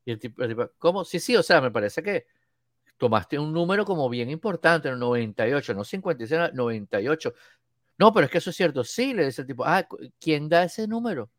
Y 0.04 0.12
el 0.12 0.18
tipo, 0.18 0.42
¿cómo? 0.78 1.04
Sí, 1.04 1.20
sí, 1.20 1.36
o 1.36 1.42
sea, 1.42 1.60
me 1.60 1.70
parece 1.70 2.02
que 2.02 2.26
tomaste 2.98 3.38
un 3.38 3.52
número 3.52 3.84
como 3.84 4.08
bien 4.08 4.28
importante, 4.28 4.88
el 4.88 4.98
98, 4.98 5.72
no 5.74 5.84
56, 5.84 6.52
98. 6.52 7.34
No, 7.98 8.12
pero 8.12 8.26
es 8.26 8.30
que 8.30 8.38
eso 8.38 8.50
es 8.50 8.56
cierto. 8.56 8.84
Sí, 8.84 9.14
le 9.14 9.26
dice 9.26 9.42
el 9.42 9.46
tipo, 9.46 9.64
ah, 9.64 9.86
¿quién 10.20 10.48
da 10.48 10.64
ese 10.64 10.86
número? 10.86 11.30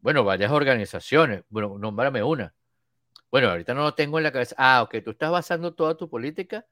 Bueno, 0.00 0.24
varias 0.24 0.52
organizaciones. 0.52 1.44
Bueno, 1.48 1.78
nómbrame 1.78 2.22
una. 2.22 2.54
Bueno, 3.30 3.48
ahorita 3.50 3.74
no 3.74 3.82
lo 3.82 3.94
tengo 3.94 4.18
en 4.18 4.24
la 4.24 4.32
cabeza. 4.32 4.54
Ah, 4.58 4.82
ok, 4.82 4.96
tú 5.04 5.10
estás 5.12 5.30
basando 5.30 5.74
toda 5.74 5.96
tu 5.96 6.08
política 6.08 6.66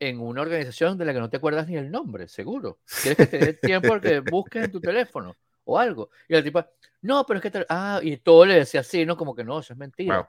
en 0.00 0.20
una 0.20 0.42
organización 0.42 0.98
de 0.98 1.04
la 1.04 1.12
que 1.12 1.20
no 1.20 1.30
te 1.30 1.36
acuerdas 1.36 1.68
ni 1.68 1.76
el 1.76 1.90
nombre, 1.90 2.28
seguro. 2.28 2.80
Quieres 3.02 3.16
que 3.16 3.26
te 3.26 3.38
dé 3.38 3.52
tiempo 3.54 4.00
que 4.00 4.20
busques 4.20 4.64
en 4.64 4.72
tu 4.72 4.80
teléfono 4.80 5.36
o 5.64 5.78
algo. 5.78 6.10
Y 6.28 6.34
el 6.34 6.44
tipo, 6.44 6.64
no, 7.02 7.24
pero 7.26 7.40
es 7.40 7.50
que, 7.50 7.66
ah, 7.68 8.00
y 8.02 8.16
todo 8.18 8.46
le 8.46 8.54
decía 8.54 8.80
así, 8.80 9.04
¿no? 9.04 9.16
Como 9.16 9.34
que 9.34 9.44
no, 9.44 9.60
eso 9.60 9.72
es 9.72 9.78
mentira. 9.78 10.28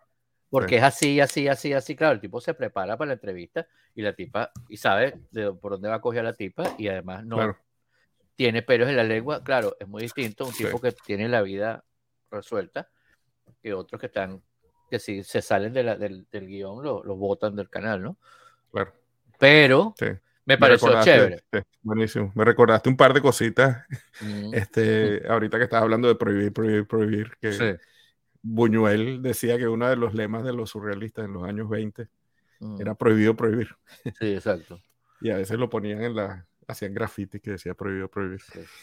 Porque 0.50 0.78
es 0.78 0.84
así, 0.84 1.19
así, 1.19 1.48
así, 1.48 1.74
así. 1.74 1.96
Claro, 1.96 2.13
el 2.13 2.22
tipo 2.22 2.39
se 2.39 2.54
prepara 2.54 2.96
para 2.96 3.08
la 3.08 3.13
entrevista 3.13 3.67
y 3.96 4.04
la 4.04 4.13
tipa, 4.13 4.52
y 4.69 4.78
sabe 4.78 5.19
de, 5.32 5.52
por 5.54 5.72
dónde 5.72 5.89
va 5.89 5.96
a 5.96 6.02
coger 6.02 6.19
a 6.22 6.24
la 6.24 6.34
tipa 6.34 6.76
y 6.78 6.88
además 6.88 7.26
no 7.26 7.58
tiene 8.36 8.62
pelos 8.62 8.88
en 8.89 8.98
la 8.98 9.04
lengua. 9.04 9.43
Claro, 9.43 9.76
es 9.80 9.88
muy 9.88 10.04
distinto 10.04 10.46
un 10.46 10.54
tipo 10.54 10.80
que 10.80 10.91
tiene 10.91 11.28
la 11.28 11.41
vida 11.41 11.84
resuelta 12.30 12.89
que 13.62 13.74
otros 13.74 14.00
que 14.00 14.08
están, 14.08 14.43
que 14.89 15.00
si 15.00 15.24
se 15.24 15.41
salen 15.41 15.74
de 15.74 15.84
la, 15.84 15.96
del, 15.96 16.28
del, 16.30 16.48
guion, 16.48 16.84
lo, 16.84 17.04
lo 17.04 17.15
botan 17.15 17.56
del 17.56 17.69
canal, 17.69 18.04
¿no? 18.04 18.17
Claro. 18.72 18.93
Pero 19.39 19.96
me 20.45 20.58
pareció 20.58 21.01
chévere. 21.01 21.43
buenísimo. 21.82 22.32
Me 22.36 22.43
recordaste 22.43 22.89
un 22.89 22.97
par 22.97 23.13
de 23.13 23.21
cositas. 23.21 23.86
Este, 24.53 25.23
ahorita 25.27 25.58
que 25.58 25.63
estabas 25.63 25.84
hablando 25.84 26.08
de 26.08 26.15
prohibir, 26.15 26.53
prohibir, 26.53 26.88
prohibir, 26.88 27.32
que 27.41 27.77
Buñuel 28.41 29.21
decía 29.21 29.58
que 29.58 29.67
uno 29.67 29.89
de 29.89 29.95
los 29.95 30.13
lemas 30.13 30.43
de 30.43 30.53
los 30.53 30.69
surrealistas 30.69 31.25
en 31.25 31.34
los 31.34 31.43
años 31.43 31.67
20 31.67 32.08
mm. 32.60 32.82
era 32.82 32.95
prohibido 32.95 33.36
prohibir. 33.36 33.75
Sí, 34.19 34.34
exacto. 34.34 34.79
y 35.21 35.32
a 35.32 35.38
veces 35.38 35.58
lo 35.58 35.69
ponían 35.69 36.03
en 36.03 36.15
la, 36.15 36.45
hacían 36.67 36.93
graffiti 36.93 37.39
que 37.39 37.51
decía 37.51 37.73
prohibido 37.73 38.10
prohibir. 38.10 38.41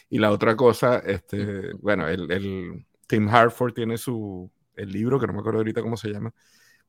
Y 0.09 0.19
la 0.19 0.31
otra 0.31 0.57
cosa, 0.57 0.99
este, 0.99 1.73
bueno, 1.75 2.09
el, 2.09 2.31
el, 2.31 2.87
Tim 3.07 3.29
Hartford 3.29 3.75
tiene 3.75 3.99
su, 3.99 4.51
el 4.77 4.91
libro, 4.91 5.21
que 5.21 5.27
no 5.27 5.33
me 5.33 5.41
acuerdo 5.41 5.59
ahorita 5.59 5.83
cómo 5.83 5.97
se 5.97 6.11
llama, 6.11 6.33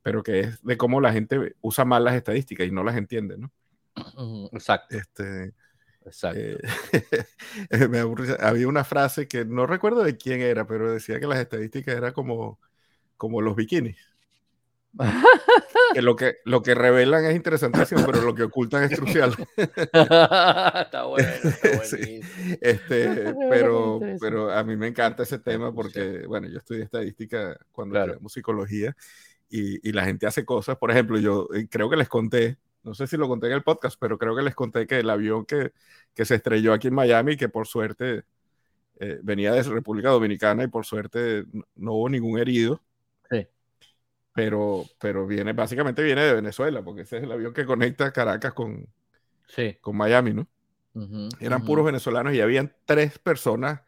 pero 0.02 0.24
que 0.24 0.40
es 0.42 0.64
de 0.64 0.78
cómo 0.78 1.02
la 1.02 1.14
gente 1.14 1.56
usa 1.62 1.86
mal 1.86 2.04
las 2.04 2.16
estadísticas 2.16 2.68
y 2.68 2.72
no 2.72 2.84
las 2.84 2.96
entiende, 2.96 3.38
¿no? 3.38 3.52
Exacto. 4.52 4.98
Este, 4.98 5.54
eh, 6.34 6.58
había 8.40 8.68
una 8.68 8.84
frase 8.84 9.28
que 9.28 9.46
no 9.46 9.68
recuerdo 9.68 10.04
de 10.04 10.18
quién 10.18 10.42
era, 10.42 10.66
pero 10.66 10.92
decía 10.92 11.20
que 11.20 11.28
las 11.28 11.40
estadísticas 11.40 11.96
eran 11.96 12.14
como, 12.14 12.60
como 13.18 13.42
los 13.42 13.56
bikinis. 13.56 13.98
que 15.94 16.02
lo 16.02 16.18
que 16.18 16.38
lo 16.44 16.62
que 16.62 16.76
revelan 16.76 17.24
es 17.24 17.36
interesantísimo, 17.36 18.06
pero 18.06 18.22
lo 18.22 18.36
que 18.36 18.44
ocultan 18.44 18.84
es 18.84 18.98
crucial. 18.98 19.34
está 19.56 21.04
bueno, 21.04 21.30
está 21.44 21.98
este, 22.60 23.34
pero, 23.50 24.02
pero 24.20 24.52
a 24.52 24.64
mí 24.64 24.76
me 24.76 24.88
encanta 24.88 25.24
ese 25.24 25.40
tema 25.40 25.74
porque, 25.74 26.26
bueno, 26.28 26.50
yo 26.50 26.58
estudié 26.58 26.84
estadística 26.84 27.58
cuando 27.72 27.94
claro. 27.94 28.12
estudiamos 28.14 28.34
psicología 28.34 28.96
y, 29.50 29.88
y, 29.88 29.92
la 29.94 30.04
gente 30.04 30.28
hace 30.28 30.44
cosas. 30.44 30.78
Por 30.78 30.92
ejemplo, 30.92 31.18
yo 31.20 31.48
eh, 31.54 31.68
creo 31.70 31.90
que 31.90 31.98
les 31.98 32.10
conté 32.10 32.58
no 32.84 32.94
sé 32.94 33.08
si 33.08 33.18
lo 33.18 33.28
conté 33.28 33.48
en 33.48 33.54
el 33.54 33.64
podcast, 33.64 33.98
pero 34.00 34.18
creo 34.18 34.36
que 34.36 34.42
les 34.42 34.56
conté 34.56 34.88
que 34.88 35.00
el 35.00 35.10
avión 35.10 35.46
que, 35.46 35.74
que 36.14 36.26
se 36.26 36.36
estrelló 36.36 36.74
aquí 36.74 36.88
en 36.88 36.96
Miami, 36.96 37.38
que 37.38 37.50
por 37.50 37.68
suerte 37.68 38.24
eh, 39.00 39.20
venía 39.24 39.54
de 39.54 39.64
República 39.64 40.10
Dominicana 40.10 40.64
y 40.64 40.68
por 40.68 40.86
suerte 40.86 41.46
no 41.76 41.94
hubo 41.94 42.10
ningún 42.10 42.40
herido. 42.40 42.82
Sí. 43.30 43.48
Pero, 44.34 44.86
pero 45.00 45.28
viene, 45.28 45.54
básicamente 45.54 46.04
viene 46.04 46.22
de 46.22 46.36
Venezuela, 46.36 46.84
porque 46.84 47.02
ese 47.02 47.18
es 47.18 47.24
el 47.24 47.32
avión 47.32 47.54
que 47.54 47.66
conecta 47.66 48.12
Caracas 48.12 48.54
con, 48.54 48.88
sí. 49.48 49.78
con 49.82 49.98
Miami, 49.98 50.34
¿no? 50.34 50.48
Eran 51.40 51.64
puros 51.64 51.86
venezolanos 51.86 52.34
y 52.34 52.42
habían 52.42 52.74
tres 52.86 53.18
personas 53.18 53.82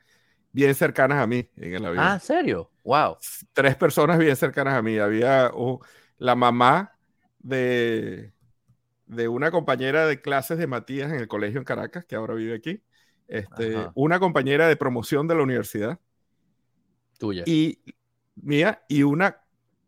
bien 0.52 0.74
cercanas 0.74 1.22
a 1.22 1.28
mí 1.28 1.50
en 1.58 1.76
el 1.76 1.86
avión. 1.86 2.04
Ah, 2.04 2.20
¿serio? 2.20 2.72
Wow. 2.84 3.18
Tres 3.54 3.76
personas 3.76 4.18
bien 4.18 4.36
cercanas 4.36 4.74
a 4.76 4.82
mí. 4.82 4.98
Había 4.98 5.52
la 6.18 6.36
mamá 6.36 6.98
de, 7.40 8.33
de 9.16 9.28
una 9.28 9.52
compañera 9.52 10.06
de 10.06 10.22
clases 10.22 10.58
de 10.58 10.68
Matías 10.68 11.12
en 11.12 11.20
el 11.20 11.28
colegio 11.28 11.60
en 11.60 11.66
Caracas, 11.66 12.06
que 12.06 12.16
ahora 12.16 12.34
vive 12.34 12.56
aquí, 12.56 12.82
este, 13.28 13.76
una 13.96 14.20
compañera 14.20 14.68
de 14.68 14.76
promoción 14.76 15.28
de 15.28 15.36
la 15.36 15.44
universidad. 15.44 16.00
Tuya. 17.18 17.44
Y 17.46 17.80
mía, 18.36 18.84
y 18.88 19.04
una 19.04 19.42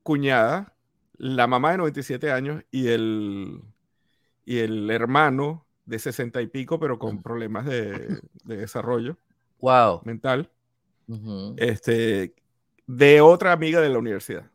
cuñada, 0.03 0.73
la 1.17 1.47
mamá 1.47 1.71
de 1.71 1.77
97 1.77 2.31
años 2.31 2.63
y 2.71 2.87
el, 2.87 3.61
y 4.45 4.59
el 4.59 4.89
hermano 4.89 5.65
de 5.85 5.99
60 5.99 6.41
y 6.41 6.47
pico, 6.47 6.79
pero 6.79 6.97
con 6.97 7.21
problemas 7.21 7.65
de, 7.65 8.19
desarrollo 8.43 9.17
wow. 9.59 10.01
mental, 10.03 10.51
este, 11.57 12.33
de 12.87 13.21
otra 13.21 13.51
amiga 13.51 13.81
de 13.81 13.89
la 13.89 13.99
universidad, 13.99 14.49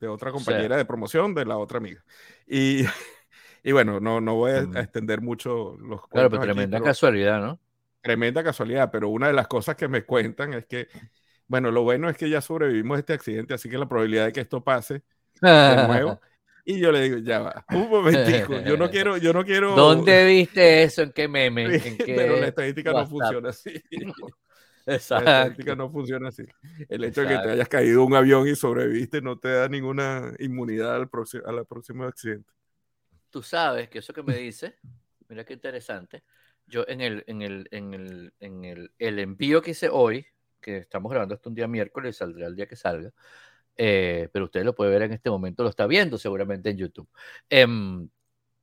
de 0.00 0.08
otra 0.08 0.32
compañera 0.32 0.76
de 0.76 0.84
promoción 0.84 1.34
de 1.34 1.44
la 1.44 1.58
otra 1.58 1.78
amiga. 1.78 2.04
Y 2.46 2.84
y 3.64 3.72
bueno, 3.72 3.98
no, 3.98 4.20
no 4.20 4.34
voy 4.34 4.52
a, 4.52 4.58
extender 4.80 5.22
mucho 5.22 5.76
los 5.78 6.06
Claro, 6.08 6.30
pero 6.30 6.42
tremenda 6.42 6.80
casualidad, 6.80 7.40
¿no? 7.40 7.58
Tremenda 8.02 8.44
casualidad, 8.44 8.90
pero 8.92 9.08
una 9.08 9.28
de 9.28 9.32
las 9.32 9.48
cosas 9.48 9.74
que 9.74 9.88
me 9.88 10.04
cuentan 10.04 10.52
es 10.52 10.66
que, 10.66 10.88
bueno, 11.48 11.70
lo 11.70 11.82
bueno 11.82 12.10
es 12.10 12.16
que 12.18 12.28
ya 12.28 12.42
sobrevivimos 12.42 12.96
a 12.96 13.00
este 13.00 13.14
accidente, 13.14 13.54
así 13.54 13.70
que 13.70 13.78
la 13.78 13.88
probabilidad 13.88 14.26
de 14.26 14.32
que 14.32 14.40
esto 14.42 14.62
pase 14.62 15.02
de 15.40 15.86
nuevo 15.88 16.20
Y 16.66 16.78
yo 16.78 16.90
le 16.90 17.02
digo, 17.02 17.18
ya 17.18 17.40
va, 17.40 17.64
un 17.74 17.90
momentico, 17.90 18.58
yo 18.60 18.78
no 18.78 18.90
quiero, 18.90 19.18
yo 19.18 19.34
no 19.34 19.44
quiero. 19.44 19.74
¿Dónde 19.76 20.24
viste 20.24 20.82
eso? 20.82 21.02
¿En 21.02 21.12
qué 21.12 21.28
meme? 21.28 21.64
¿En 21.76 21.98
qué 21.98 22.14
Pero 22.16 22.38
la 22.38 22.46
estadística 22.46 22.90
no 22.90 23.06
funciona 23.06 23.50
así. 23.50 23.82
Exacto. 24.86 25.24
La 25.26 25.40
estadística 25.42 25.76
no 25.76 25.90
funciona 25.90 26.28
así. 26.28 26.44
El 26.88 27.04
hecho 27.04 27.20
de 27.20 27.28
que 27.28 27.38
te 27.38 27.50
hayas 27.50 27.68
caído 27.68 28.02
un 28.02 28.14
avión 28.14 28.48
y 28.48 28.56
sobreviviste 28.56 29.20
no 29.20 29.38
te 29.38 29.50
da 29.50 29.68
ninguna 29.68 30.32
inmunidad 30.38 30.96
al, 30.96 31.10
a 31.44 31.52
la 31.52 31.64
próxima 31.64 32.08
accidente. 32.08 32.53
Tú 33.34 33.42
sabes 33.42 33.88
que 33.88 33.98
eso 33.98 34.12
que 34.12 34.22
me 34.22 34.36
dice, 34.36 34.76
mira 35.28 35.44
qué 35.44 35.54
interesante. 35.54 36.22
Yo 36.68 36.84
en 36.86 37.00
el, 37.00 37.24
en 37.26 37.42
el, 37.42 37.66
en 37.72 37.92
el, 37.92 38.32
en 38.38 38.64
el, 38.64 38.92
el 38.96 39.18
envío 39.18 39.60
que 39.60 39.72
hice 39.72 39.88
hoy, 39.88 40.24
que 40.60 40.76
estamos 40.76 41.10
grabando 41.10 41.34
esto 41.34 41.48
un 41.48 41.56
día 41.56 41.66
miércoles, 41.66 42.16
saldrá 42.16 42.46
el 42.46 42.54
día 42.54 42.68
que 42.68 42.76
salga, 42.76 43.10
eh, 43.76 44.28
pero 44.32 44.44
usted 44.44 44.62
lo 44.62 44.76
puede 44.76 44.92
ver 44.92 45.02
en 45.02 45.14
este 45.14 45.30
momento, 45.30 45.64
lo 45.64 45.70
está 45.70 45.88
viendo 45.88 46.16
seguramente 46.16 46.70
en 46.70 46.76
YouTube. 46.76 47.08
Eh, 47.50 47.66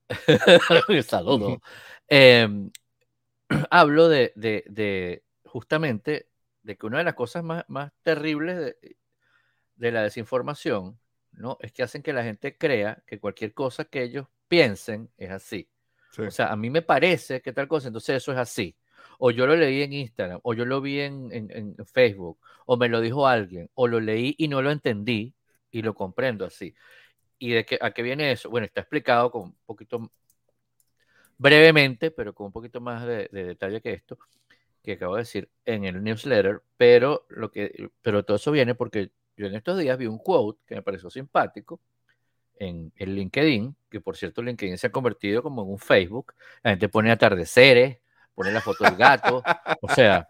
saludo. 1.03 1.61
Em, 2.07 2.71
hablo 3.69 4.07
de, 4.07 4.31
de, 4.37 4.63
de, 4.69 5.25
justamente 5.43 6.29
de 6.63 6.77
que 6.77 6.85
una 6.85 6.99
de 6.99 7.03
las 7.03 7.15
cosas 7.15 7.43
más, 7.43 7.65
más 7.67 7.91
terribles 8.03 8.57
de, 8.57 8.95
de, 9.75 9.91
la 9.91 10.03
desinformación 10.03 10.97
¿no? 11.33 11.57
es 11.59 11.73
que 11.73 11.83
hacen 11.83 12.03
que 12.03 12.13
la 12.13 12.23
gente 12.23 12.57
crea 12.57 13.03
que 13.05 13.19
cualquier 13.19 13.53
cosa 13.53 13.83
que 13.83 14.01
ellos 14.03 14.27
piensen 14.51 15.09
es 15.17 15.31
así. 15.31 15.65
O 16.17 16.29
sea, 16.29 16.51
a 16.51 16.57
mí 16.57 16.69
me 16.69 16.81
parece 16.81 17.41
que 17.41 17.53
tal 17.53 17.69
cosa, 17.69 17.87
entonces 17.87 18.17
eso 18.17 18.33
es 18.33 18.37
así 18.37 18.75
o 19.23 19.29
yo 19.29 19.45
lo 19.45 19.55
leí 19.55 19.83
en 19.83 19.93
Instagram, 19.93 20.39
o 20.41 20.55
yo 20.55 20.65
lo 20.65 20.81
vi 20.81 20.99
en, 20.99 21.75
Facebook, 21.85 22.39
o 22.65 22.75
me 22.75 22.89
lo 22.89 22.99
dijo 23.01 23.27
alguien, 23.27 23.69
o 23.75 23.87
lo 23.87 23.99
leí 23.99 24.33
y 24.39 24.47
no 24.47 24.63
lo 24.63 24.71
entendí 24.71 25.35
y 25.69 25.83
lo 25.83 25.93
comprendo 25.93 26.43
así. 26.43 26.73
¿Y 27.37 27.51
de 27.51 27.63
qué, 27.63 27.77
a 27.79 27.91
qué 27.91 28.01
viene 28.01 28.31
eso? 28.31 28.49
Bueno, 28.49 28.65
está 28.65 28.81
explicado 28.81 29.29
con 29.29 29.43
un 29.43 29.55
poquito 29.63 30.11
brevemente, 31.37 32.09
pero 32.09 32.33
con 32.33 32.47
un 32.47 32.51
poquito 32.51 32.81
más 32.81 33.05
de, 33.05 33.29
detalle 33.31 33.79
que 33.79 33.93
esto, 33.93 34.17
que 34.81 34.93
acabo 34.93 35.15
de 35.15 35.21
decir 35.21 35.49
en 35.65 35.85
el 35.85 36.03
newsletter, 36.03 36.63
pero, 36.75 37.27
lo 37.29 37.51
que, 37.51 37.91
pero 38.01 38.25
todo 38.25 38.37
eso 38.37 38.51
viene 38.51 38.73
porque 38.73 39.11
yo 39.37 39.45
en 39.45 39.53
estos 39.53 39.77
días 39.77 39.99
vi 39.99 40.07
un 40.07 40.17
quote 40.17 40.59
que 40.65 40.73
me 40.73 40.81
pareció 40.81 41.11
simpático 41.11 41.79
en 42.61 42.93
el 42.95 43.15
LinkedIn, 43.15 43.75
que 43.89 43.99
por 43.99 44.15
cierto 44.15 44.43
LinkedIn 44.43 44.77
se 44.77 44.87
ha 44.87 44.91
convertido 44.91 45.41
como 45.41 45.63
en 45.63 45.69
un 45.69 45.79
Facebook, 45.79 46.33
la 46.61 46.71
gente 46.71 46.89
pone 46.89 47.09
atardeceres, 47.11 47.97
poner 48.35 48.53
la 48.53 48.61
foto 48.61 48.83
del 48.83 48.95
gato. 48.95 49.41
O 49.81 49.89
sea, 49.89 50.27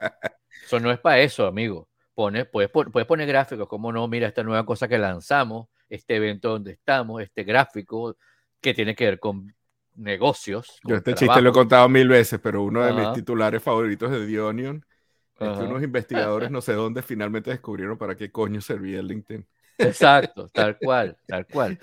eso 0.64 0.80
no 0.80 0.92
es 0.92 1.00
para 1.00 1.20
eso, 1.20 1.46
amigo. 1.46 1.90
Pone, 2.16 2.46
puedes, 2.46 2.72
puedes 2.72 3.06
poner 3.06 3.28
gráficos, 3.28 3.68
como 3.68 3.92
no, 3.92 4.08
mira 4.08 4.30
esta 4.30 4.44
nueva 4.44 4.66
cosa 4.66 4.88
que 4.88 4.98
lanzamos, 4.98 5.68
este 5.90 6.16
evento 6.16 6.52
donde 6.52 6.72
estamos, 6.72 7.22
este 7.22 7.44
gráfico 7.44 8.16
que 8.62 8.74
tiene 8.74 8.96
que 8.96 9.06
ver 9.06 9.20
con 9.20 9.54
negocios. 9.96 10.80
Yo 10.86 10.96
este 10.96 11.14
chiste 11.14 11.42
lo 11.42 11.50
he 11.50 11.54
contado 11.54 11.90
mil 11.90 12.08
veces, 12.08 12.40
pero 12.42 12.64
uno 12.64 12.86
de 12.86 12.94
mis 12.94 13.12
titulares 13.12 13.62
favoritos 13.62 14.10
de 14.10 14.26
The 14.26 14.40
Onion 14.40 14.86
es 15.38 15.58
que 15.58 15.64
unos 15.64 15.84
investigadores 15.84 16.50
no 16.50 16.62
sé 16.62 16.74
dónde 16.74 17.02
finalmente 17.02 17.50
descubrieron 17.50 17.98
para 17.98 18.16
qué 18.16 18.32
coño 18.32 18.62
servía 18.62 19.02
el 19.02 19.08
LinkedIn. 19.08 19.46
Exacto, 19.88 20.48
tal 20.50 20.78
cual, 20.78 21.18
tal 21.28 21.46
cual. 21.48 21.80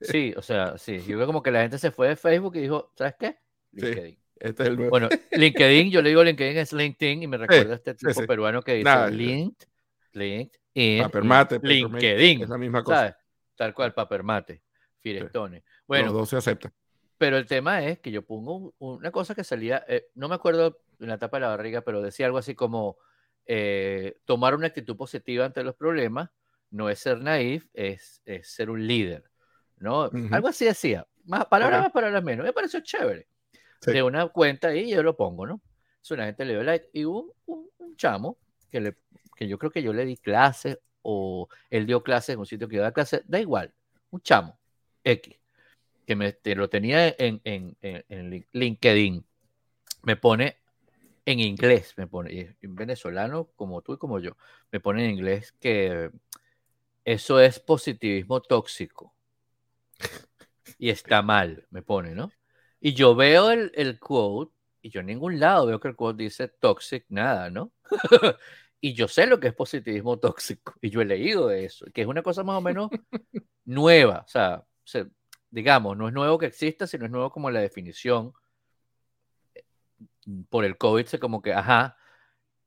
sí, 0.00 0.32
o 0.36 0.42
sea, 0.42 0.76
sí, 0.78 1.00
yo 1.06 1.18
veo 1.18 1.26
como 1.26 1.42
que 1.42 1.50
la 1.50 1.62
gente 1.62 1.78
se 1.78 1.90
fue 1.90 2.08
de 2.08 2.16
Facebook 2.16 2.56
y 2.56 2.60
dijo, 2.60 2.92
¿sabes 2.96 3.14
qué? 3.18 3.38
LinkedIn. 3.72 4.18
Este 4.36 4.62
es 4.62 4.68
el 4.70 4.76
Bueno, 4.76 5.08
LinkedIn, 5.32 5.90
yo 5.90 6.00
le 6.00 6.08
digo 6.08 6.24
LinkedIn 6.24 6.56
es 6.56 6.72
LinkedIn 6.72 7.22
y 7.22 7.26
me 7.26 7.36
recuerda 7.36 7.72
a 7.72 7.76
este 7.76 7.94
tipo 7.94 8.26
peruano 8.26 8.62
que 8.62 8.74
dice 8.74 9.10
Linked, 9.10 9.68
LinkedIn, 10.12 11.02
Papermate, 11.02 11.60
LinkedIn. 11.62 12.42
Es 12.42 12.48
la 12.48 12.58
misma 12.58 12.82
cosa. 12.82 13.16
Tal 13.54 13.74
cual, 13.74 13.92
Papermate, 13.92 14.62
Firestone. 15.00 15.62
Bueno, 15.86 16.06
los 16.06 16.14
dos 16.14 16.28
se 16.30 16.36
aceptan. 16.38 16.72
Pero 17.18 17.36
el 17.36 17.44
tema 17.44 17.84
es 17.84 17.98
que 17.98 18.10
yo 18.10 18.22
pongo 18.22 18.74
una 18.78 19.10
cosa 19.10 19.34
que 19.34 19.44
salía, 19.44 19.84
eh, 19.86 20.06
no 20.14 20.26
me 20.30 20.36
acuerdo 20.36 20.80
en 20.98 21.08
la 21.08 21.18
tapa 21.18 21.36
de 21.36 21.42
la 21.42 21.48
barriga, 21.48 21.82
pero 21.82 22.00
decía 22.00 22.24
algo 22.24 22.38
así 22.38 22.54
como 22.54 22.96
eh, 23.44 24.20
tomar 24.24 24.54
una 24.54 24.68
actitud 24.68 24.96
positiva 24.96 25.44
ante 25.44 25.62
los 25.62 25.74
problemas 25.74 26.30
no 26.70 26.88
es 26.88 27.00
ser 27.00 27.20
naif, 27.20 27.66
es, 27.74 28.22
es 28.24 28.48
ser 28.48 28.70
un 28.70 28.86
líder, 28.86 29.24
¿no? 29.78 30.10
Algo 30.30 30.48
así 30.48 30.64
decía, 30.64 31.06
más 31.24 31.46
palabras 31.46 31.82
más, 31.82 31.92
palabras 31.92 32.22
menos. 32.22 32.44
Me 32.44 32.52
pareció 32.52 32.80
chévere 32.80 33.26
de 33.86 34.02
una 34.02 34.28
cuenta 34.28 34.74
y 34.74 34.90
yo 34.90 35.02
lo 35.02 35.16
pongo, 35.16 35.46
¿no? 35.46 35.60
Es 36.02 36.10
una 36.10 36.26
gente 36.26 36.44
le 36.44 36.54
dio 36.54 36.62
like 36.62 36.88
y 36.92 37.04
hubo 37.04 37.34
un, 37.46 37.68
chamo 37.96 38.38
que, 38.70 38.80
le, 38.80 38.96
que 39.36 39.46
yo 39.46 39.58
creo 39.58 39.70
que 39.70 39.82
yo 39.82 39.92
le 39.92 40.06
di 40.06 40.16
clase 40.16 40.80
o 41.02 41.48
él 41.68 41.86
dio 41.86 42.02
clase 42.02 42.32
en 42.32 42.38
un 42.38 42.46
sitio 42.46 42.68
que 42.68 42.76
yo 42.76 42.82
da 42.82 42.92
clase, 42.92 43.22
da 43.26 43.40
igual, 43.40 43.74
un 44.10 44.20
chamo 44.22 44.58
X, 45.04 45.36
que 46.06 46.16
me, 46.16 46.36
lo 46.54 46.68
tenía 46.68 47.08
en, 47.18 47.40
en, 47.44 47.76
en, 47.80 48.46
LinkedIn, 48.52 49.24
me 50.02 50.16
pone 50.16 50.56
en 51.26 51.40
inglés, 51.40 51.94
me 51.96 52.06
pone, 52.06 52.56
en 52.60 52.74
venezolano 52.74 53.50
como 53.56 53.82
tú 53.82 53.94
y 53.94 53.98
como 53.98 54.18
yo, 54.18 54.36
me 54.72 54.80
pone 54.80 55.04
en 55.04 55.10
inglés 55.12 55.52
que 55.52 56.10
eso 57.04 57.40
es 57.40 57.60
positivismo 57.60 58.40
tóxico. 58.40 59.14
Y 60.78 60.90
está 60.90 61.22
mal, 61.22 61.66
me 61.70 61.82
pone, 61.82 62.14
¿no? 62.14 62.30
Y 62.80 62.94
yo 62.94 63.14
veo 63.14 63.50
el, 63.50 63.72
el 63.74 63.98
quote 63.98 64.52
y 64.82 64.90
yo 64.90 65.00
en 65.00 65.06
ningún 65.06 65.38
lado 65.38 65.66
veo 65.66 65.80
que 65.80 65.88
el 65.88 65.96
quote 65.96 66.22
dice 66.22 66.48
toxic, 66.48 67.04
nada, 67.08 67.50
¿no? 67.50 67.72
y 68.80 68.94
yo 68.94 69.08
sé 69.08 69.26
lo 69.26 69.38
que 69.40 69.48
es 69.48 69.54
positivismo 69.54 70.18
tóxico 70.18 70.74
y 70.80 70.90
yo 70.90 71.02
he 71.02 71.04
leído 71.04 71.48
de 71.48 71.64
eso, 71.66 71.86
que 71.92 72.02
es 72.02 72.06
una 72.06 72.22
cosa 72.22 72.42
más 72.42 72.56
o 72.56 72.60
menos 72.62 72.90
nueva, 73.64 74.24
o 74.26 74.28
sea, 74.28 74.64
digamos, 75.50 75.96
no 75.96 76.08
es 76.08 76.14
nuevo 76.14 76.38
que 76.38 76.46
exista, 76.46 76.86
sino 76.86 77.04
es 77.04 77.10
nuevo 77.10 77.30
como 77.30 77.50
la 77.50 77.60
definición. 77.60 78.32
Por 80.48 80.64
el 80.64 80.76
COVID, 80.76 81.06
se 81.06 81.18
como 81.18 81.42
que, 81.42 81.52
ajá, 81.52 81.96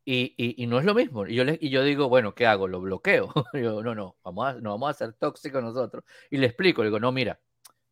y, 0.05 0.65
no 0.67 0.79
es 0.79 0.85
lo 0.85 0.93
mismo. 0.93 1.25
Y 1.27 1.35
yo, 1.69 1.83
digo, 1.83 2.09
bueno, 2.09 2.35
¿qué 2.35 2.45
hago? 2.45 2.67
¿Lo 2.67 2.81
bloqueo? 2.81 3.31
no, 3.53 3.95
no, 3.95 4.17
vamos 4.23 4.61
no 4.61 4.71
vamos 4.71 4.89
a 4.89 4.93
ser 4.93 5.13
tóxicos 5.13 5.63
nosotros. 5.63 6.03
Y 6.29 6.37
le 6.37 6.47
explico, 6.47 6.83
le 6.83 6.89
digo, 6.89 6.99
no, 6.99 7.11
mira, 7.11 7.39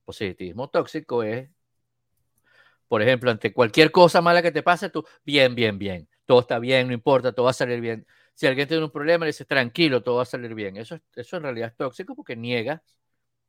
positivismo 0.06 0.70
tóxico 0.70 1.24
es 1.24 1.50
por 2.92 3.02
ejemplo, 3.02 3.32
ante 3.32 3.54
cualquier 3.54 3.90
cosa 3.90 4.22
mala 4.22 4.42
que 4.42 4.52
te 4.52 4.64
pase, 4.64 4.90
tú, 4.90 5.06
bien, 5.24 5.56
bien, 5.56 5.80
bien, 5.80 6.10
todo 6.26 6.42
está 6.42 6.60
bien, 6.60 6.88
no 6.90 6.94
importa, 6.94 7.32
todo 7.32 7.46
va 7.46 7.52
a 7.52 7.54
salir 7.54 7.80
bien. 7.80 8.06
Si 8.34 8.46
alguien 8.48 8.68
tiene 8.68 8.84
un 8.84 8.92
problema, 8.92 9.24
le 9.24 9.30
dices, 9.30 9.48
tranquilo, 9.48 10.04
todo 10.04 10.18
va 10.18 10.24
a 10.24 10.26
salir 10.26 10.54
bien. 10.54 10.76
Eso, 10.76 11.00
eso 11.16 11.38
en 11.38 11.44
realidad 11.44 11.70
es 11.70 11.78
tóxico 11.78 12.16
porque 12.18 12.36
niegas 12.36 12.82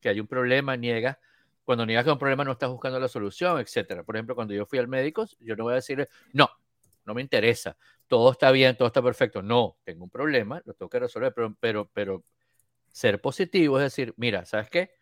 que 0.01 0.11
hay 0.11 0.21
un 0.21 0.29
problema, 0.29 0.77
niegas. 0.77 1.19
Cuando 1.65 1.85
niegas 1.85 2.05
que 2.05 2.13
un 2.13 2.19
problema 2.19 2.45
no 2.45 2.53
estás 2.53 2.71
buscando 2.71 3.01
la 3.01 3.09
solución, 3.09 3.59
etcétera. 3.59 4.05
Por 4.05 4.15
ejemplo, 4.15 4.37
cuando 4.37 4.55
yo 4.55 4.65
fui 4.65 4.79
al 4.79 4.87
médico, 4.87 5.27
yo 5.41 5.57
no 5.57 5.65
voy 5.65 5.73
a 5.73 5.77
decirle, 5.77 6.09
no, 6.33 6.49
no 7.05 7.15
me 7.15 7.23
interesa, 7.23 7.77
todo 8.07 8.33
está 8.33 8.51
bien, 8.51 8.77
todo 8.77 8.87
está 8.87 9.03
perfecto. 9.03 9.43
No, 9.43 9.79
tengo 9.85 10.05
un 10.05 10.11
problema, 10.11 10.63
lo 10.65 10.75
tengo 10.75 10.89
que 10.89 11.01
resolver, 11.01 11.33
pero, 11.35 11.57
pero, 11.59 11.91
pero 11.93 12.25
ser 12.91 13.21
positivo 13.21 13.79
es 13.79 13.85
decir, 13.85 14.15
mira, 14.17 14.45
¿sabes 14.45 14.69
qué? 14.71 14.93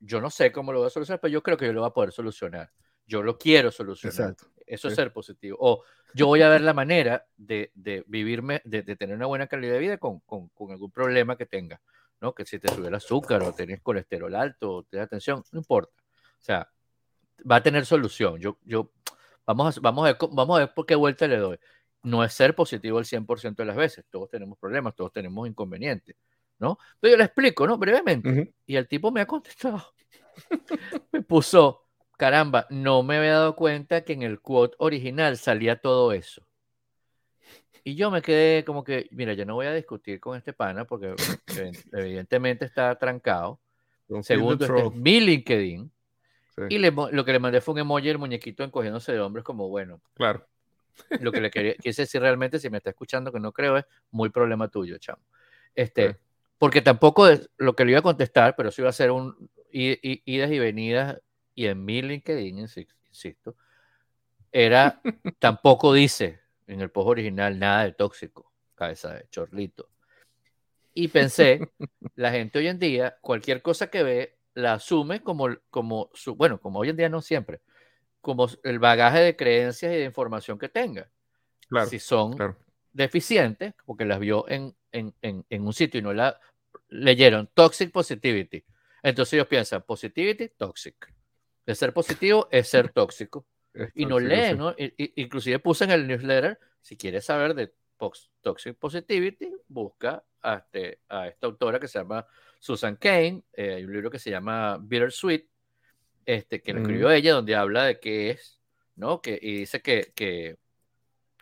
Yo 0.00 0.20
no 0.20 0.30
sé 0.30 0.52
cómo 0.52 0.72
lo 0.72 0.80
voy 0.80 0.86
a 0.86 0.90
solucionar, 0.90 1.20
pero 1.20 1.32
yo 1.32 1.42
creo 1.42 1.56
que 1.56 1.66
yo 1.66 1.72
lo 1.72 1.80
voy 1.80 1.90
a 1.90 1.94
poder 1.94 2.12
solucionar 2.12 2.72
yo 3.08 3.22
lo 3.22 3.38
quiero 3.38 3.72
solucionar. 3.72 4.36
Eso 4.66 4.88
es 4.88 4.94
ser 4.94 5.12
positivo. 5.12 5.56
O 5.58 5.82
yo 6.14 6.26
voy 6.26 6.42
a 6.42 6.48
ver 6.50 6.60
la 6.60 6.74
manera 6.74 7.26
de, 7.36 7.72
de 7.74 8.04
vivirme, 8.06 8.60
de, 8.64 8.82
tener 8.82 9.16
una 9.16 9.26
buena 9.26 9.46
calidad 9.46 9.72
de 9.72 9.78
vida 9.78 9.96
con, 9.96 10.20
con, 10.20 10.48
con, 10.50 10.70
algún 10.70 10.90
problema 10.90 11.36
que 11.36 11.46
tenga, 11.46 11.80
¿no? 12.20 12.34
Que 12.34 12.44
si 12.44 12.58
te 12.58 12.68
sube 12.68 12.88
el 12.88 12.94
azúcar 12.94 13.42
o 13.42 13.54
tenés 13.54 13.80
colesterol 13.80 14.34
alto 14.34 14.72
o 14.72 14.82
te 14.84 14.98
da 14.98 15.06
tensión, 15.06 15.42
no 15.52 15.58
importa. 15.58 15.92
O 16.38 16.42
sea, 16.42 16.70
va 17.50 17.56
a 17.56 17.62
tener 17.62 17.86
solución. 17.86 18.38
Yo, 18.38 18.58
yo, 18.64 18.92
vamos 19.54 19.76
a, 19.76 19.80
vamos 19.80 20.04
a 20.04 20.12
ver, 20.12 20.16
vamos 20.30 20.56
a 20.56 20.60
ver 20.60 20.74
por 20.74 20.86
qué 20.86 20.94
vuelta 20.94 21.26
le 21.26 21.38
doy. 21.38 21.58
No 22.02 22.22
es 22.22 22.32
ser 22.32 22.54
positivo 22.54 22.98
el 22.98 23.06
100% 23.06 23.56
de 23.56 23.64
las 23.64 23.76
veces. 23.76 24.04
Todos 24.10 24.28
tenemos 24.28 24.58
problemas, 24.58 24.94
todos 24.94 25.12
tenemos 25.12 25.48
inconvenientes, 25.48 26.16
¿no? 26.58 26.78
Pero 27.00 27.12
yo 27.12 27.18
le 27.18 27.24
explico, 27.24 27.66
¿no? 27.66 27.78
Brevemente. 27.78 28.52
Y 28.66 28.76
el 28.76 28.86
tipo 28.86 29.10
me 29.10 29.20
ha 29.20 29.26
contestado. 29.26 29.82
me 31.12 31.22
puso, 31.22 31.86
caramba, 32.16 32.66
no 32.70 33.02
me 33.02 33.16
había 33.16 33.32
dado 33.32 33.56
cuenta 33.56 34.02
que 34.02 34.12
en 34.12 34.22
el 34.22 34.40
quote 34.40 34.76
original 34.78 35.36
salía 35.38 35.80
todo 35.80 36.12
eso. 36.12 36.42
Y 37.84 37.94
yo 37.94 38.10
me 38.10 38.20
quedé 38.20 38.64
como 38.64 38.84
que, 38.84 39.08
mira, 39.12 39.32
yo 39.32 39.46
no 39.46 39.54
voy 39.54 39.66
a 39.66 39.72
discutir 39.72 40.20
con 40.20 40.36
este 40.36 40.52
pana 40.52 40.84
porque 40.84 41.14
evidentemente 41.92 42.66
está 42.66 42.96
trancado. 42.98 43.60
Segundo, 44.22 44.64
este 44.64 44.86
es 44.86 44.94
mi 44.94 45.20
LinkedIn. 45.20 45.90
Y 46.68 46.78
lo 46.78 47.24
que 47.24 47.32
le 47.32 47.38
mandé 47.38 47.60
fue 47.60 47.74
un 47.74 47.80
emoji 47.80 48.08
el 48.08 48.18
muñequito 48.18 48.64
encogiéndose 48.64 49.12
de 49.12 49.20
hombres 49.20 49.44
como, 49.44 49.68
bueno. 49.68 50.00
Claro. 50.14 50.46
Lo 51.20 51.30
que 51.30 51.40
le 51.40 51.50
quería, 51.50 51.74
quise 51.82 52.02
decir 52.02 52.20
realmente, 52.20 52.58
si 52.58 52.70
me 52.70 52.78
está 52.78 52.90
escuchando, 52.90 53.32
que 53.32 53.40
no 53.40 53.52
creo, 53.52 53.76
es 53.76 53.84
muy 54.10 54.30
problema 54.30 54.68
tuyo, 54.68 54.98
chamo. 54.98 55.22
Este, 55.74 56.16
Porque 56.58 56.82
tampoco 56.82 57.28
es 57.28 57.48
lo 57.56 57.74
que 57.76 57.84
le 57.84 57.92
iba 57.92 58.00
a 58.00 58.02
contestar, 58.02 58.56
pero 58.56 58.70
sí 58.70 58.82
iba 58.82 58.90
a 58.90 58.92
ser 58.92 59.10
un 59.10 59.50
idas 59.70 60.50
y 60.50 60.58
venidas 60.58 61.20
y 61.54 61.66
en 61.66 61.84
mi 61.84 62.02
LinkedIn, 62.02 62.58
insisto, 62.58 63.56
era, 64.52 65.00
tampoco 65.38 65.92
dice 65.92 66.40
en 66.66 66.80
el 66.80 66.90
post 66.90 67.08
original 67.08 67.58
nada 67.58 67.84
de 67.84 67.92
tóxico, 67.92 68.52
cabeza 68.74 69.14
de 69.14 69.28
chorlito. 69.28 69.88
Y 70.94 71.08
pensé, 71.08 71.72
la 72.16 72.30
gente 72.30 72.58
hoy 72.58 72.68
en 72.68 72.78
día, 72.78 73.18
cualquier 73.20 73.62
cosa 73.62 73.88
que 73.88 74.02
ve, 74.02 74.37
la 74.58 74.74
asume 74.74 75.22
como, 75.22 75.48
como 75.70 76.10
su, 76.14 76.34
bueno, 76.34 76.60
como 76.60 76.80
hoy 76.80 76.88
en 76.88 76.96
día 76.96 77.08
no 77.08 77.22
siempre, 77.22 77.60
como 78.20 78.48
el 78.64 78.78
bagaje 78.80 79.20
de 79.20 79.36
creencias 79.36 79.92
y 79.92 79.96
de 79.96 80.04
información 80.04 80.58
que 80.58 80.68
tenga. 80.68 81.08
Claro, 81.68 81.88
si 81.88 82.00
son 82.00 82.36
deficientes, 82.92 83.74
porque 83.84 84.04
las 84.04 84.18
vio 84.18 84.48
en, 84.48 84.74
en, 84.90 85.14
en, 85.22 85.62
un 85.62 85.72
sitio 85.72 86.00
y 86.00 86.02
no 86.02 86.12
la 86.12 86.40
leyeron, 86.88 87.48
toxic 87.54 87.92
positivity. 87.92 88.64
Entonces 89.02 89.34
ellos 89.34 89.46
piensan, 89.46 89.82
positivity, 89.82 90.48
toxic. 90.56 91.14
De 91.64 91.74
ser 91.74 91.92
positivo 91.92 92.48
es 92.50 92.68
ser 92.68 92.88
tóxico. 92.92 93.46
y 93.94 94.06
no 94.06 94.18
leen, 94.18 94.58
¿no? 94.58 94.74
inclusive 94.76 95.60
puse 95.60 95.84
en 95.84 95.92
el 95.92 96.08
newsletter, 96.08 96.58
si 96.80 96.96
quieres 96.96 97.24
saber 97.24 97.54
de 97.54 97.72
toxic 98.42 98.76
positivity, 98.76 99.54
busca 99.68 100.24
a, 100.42 100.54
este, 100.56 101.00
a 101.08 101.28
esta 101.28 101.46
autora 101.46 101.78
que 101.78 101.86
se 101.86 102.00
llama 102.00 102.26
Susan 102.58 102.96
Kane, 102.96 103.42
eh, 103.52 103.74
hay 103.74 103.84
un 103.84 103.92
libro 103.92 104.10
que 104.10 104.18
se 104.18 104.30
llama 104.30 104.78
Bittersweet, 104.80 105.46
este, 106.26 106.60
que 106.60 106.72
lo 106.72 106.80
escribió 106.80 107.10
ella, 107.10 107.32
donde 107.32 107.54
habla 107.54 107.84
de 107.84 108.00
qué 108.00 108.30
es, 108.30 108.58
¿no? 108.96 109.22
Que, 109.22 109.38
y 109.40 109.58
dice 109.60 109.80
que, 109.80 110.12
que 110.14 110.58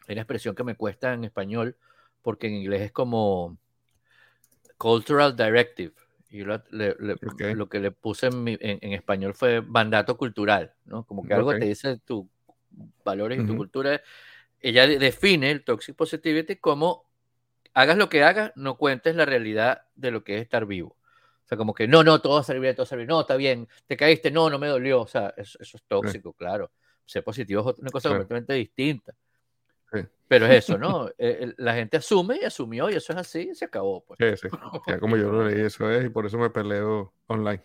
hay 0.06 0.12
una 0.12 0.22
expresión 0.22 0.54
que 0.54 0.64
me 0.64 0.76
cuesta 0.76 1.12
en 1.12 1.24
español, 1.24 1.76
porque 2.22 2.46
en 2.46 2.54
inglés 2.54 2.82
es 2.82 2.92
como 2.92 3.58
cultural 4.78 5.36
directive. 5.36 5.94
Y 6.28 6.42
lo, 6.42 6.62
lo 6.70 7.68
que 7.68 7.80
le 7.80 7.90
puse 7.92 8.26
en, 8.26 8.46
en, 8.60 8.92
español 8.92 9.34
fue 9.34 9.62
mandato 9.62 10.16
cultural, 10.16 10.74
¿no? 10.84 11.04
Como 11.04 11.24
que 11.24 11.34
algo 11.34 11.52
te 11.56 11.64
dice 11.64 11.98
tus 11.98 12.26
valores 13.04 13.40
y 13.40 13.46
tu 13.46 13.56
cultura. 13.56 14.02
Ella 14.60 14.86
define 14.86 15.50
el 15.50 15.64
toxic 15.64 15.94
positivity 15.94 16.56
como 16.56 17.06
hagas 17.74 17.96
lo 17.96 18.08
que 18.08 18.24
hagas, 18.24 18.52
no 18.56 18.76
cuentes 18.76 19.14
la 19.14 19.24
realidad 19.24 19.82
de 19.94 20.10
lo 20.10 20.24
que 20.24 20.36
es 20.36 20.42
estar 20.42 20.66
vivo. 20.66 20.96
O 21.46 21.48
sea, 21.48 21.56
como 21.56 21.72
que 21.72 21.86
no, 21.86 22.02
no, 22.02 22.20
todo 22.20 22.34
va 22.34 22.44
a 22.44 22.58
bien, 22.58 22.74
todo 22.74 22.86
va 22.90 22.94
a 22.94 22.96
bien, 22.96 23.08
no, 23.08 23.20
está 23.20 23.36
bien, 23.36 23.68
te 23.86 23.96
caíste, 23.96 24.32
no, 24.32 24.50
no 24.50 24.58
me 24.58 24.66
dolió. 24.66 25.02
O 25.02 25.06
sea, 25.06 25.32
eso, 25.36 25.58
es 25.60 25.82
tóxico, 25.86 26.32
claro. 26.32 26.72
Ser 27.04 27.22
positivo 27.22 27.70
es 27.70 27.78
una 27.78 27.90
cosa 27.90 28.08
completamente 28.08 28.52
distinta. 28.54 29.14
Pero 30.26 30.46
es 30.46 30.64
eso, 30.64 30.76
¿no? 30.78 31.08
Eh, 31.16 31.54
la 31.58 31.74
gente 31.74 31.98
asume 31.98 32.40
y 32.42 32.44
asumió 32.44 32.90
y 32.90 32.94
eso 32.94 33.12
es 33.12 33.18
así 33.20 33.50
y 33.52 33.54
se 33.54 33.66
acabó. 33.66 34.04
Pues. 34.04 34.18
Sí, 34.18 34.48
sí. 34.48 34.56
Ya 34.88 34.98
como 34.98 35.16
yo 35.16 35.30
lo 35.30 35.48
leí, 35.48 35.60
eso 35.60 35.88
es, 35.88 36.04
y 36.04 36.08
por 36.08 36.26
eso 36.26 36.36
me 36.36 36.50
peleo 36.50 37.14
online. 37.28 37.62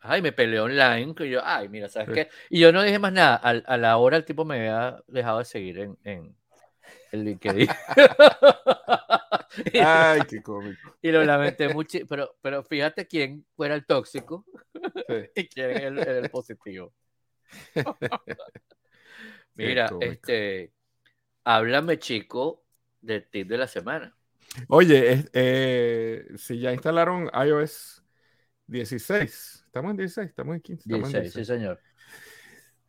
Ay, 0.00 0.22
me 0.22 0.32
peleó 0.32 0.64
online, 0.64 1.14
que 1.14 1.30
yo, 1.30 1.40
ay, 1.44 1.68
mira, 1.68 1.88
¿sabes 1.88 2.08
qué? 2.12 2.28
Y 2.48 2.58
yo 2.58 2.72
no 2.72 2.82
dije 2.82 2.98
más 2.98 3.12
nada. 3.12 3.36
A, 3.36 3.76
la 3.76 3.96
hora 3.98 4.16
el 4.16 4.24
tipo 4.24 4.44
me 4.44 4.56
había 4.56 5.04
dejado 5.06 5.38
de 5.38 5.44
seguir 5.44 5.78
en, 5.78 5.98
en 6.02 6.34
el 7.12 7.24
LinkedIn. 7.24 7.68
ay, 9.82 10.20
qué 10.28 10.42
cómico. 10.42 10.96
Y 11.02 11.10
lo 11.10 11.24
lamenté 11.24 11.72
mucho, 11.72 11.98
pero, 12.08 12.36
pero 12.40 12.62
fíjate 12.62 13.06
quién 13.06 13.44
fuera 13.54 13.74
el 13.74 13.84
tóxico 13.84 14.44
y 15.34 15.48
quién 15.48 15.70
era 15.70 16.18
el, 16.18 16.30
positivo. 16.30 16.92
Mira, 19.54 19.90
este 20.00 20.72
Háblame, 21.44 21.98
chico, 21.98 22.64
del 23.00 23.28
tip 23.28 23.48
de 23.48 23.58
la 23.58 23.66
semana. 23.66 24.14
Oye, 24.68 25.24
eh, 25.32 26.26
si 26.36 26.60
ya 26.60 26.72
instalaron 26.72 27.30
iOS 27.34 28.04
16, 28.66 29.64
estamos 29.66 29.92
en 29.92 29.96
16, 29.96 30.28
estamos 30.28 30.54
en 30.54 30.60
15. 30.60 30.84
16, 30.86 31.32
sí, 31.32 31.44
señor. 31.44 31.80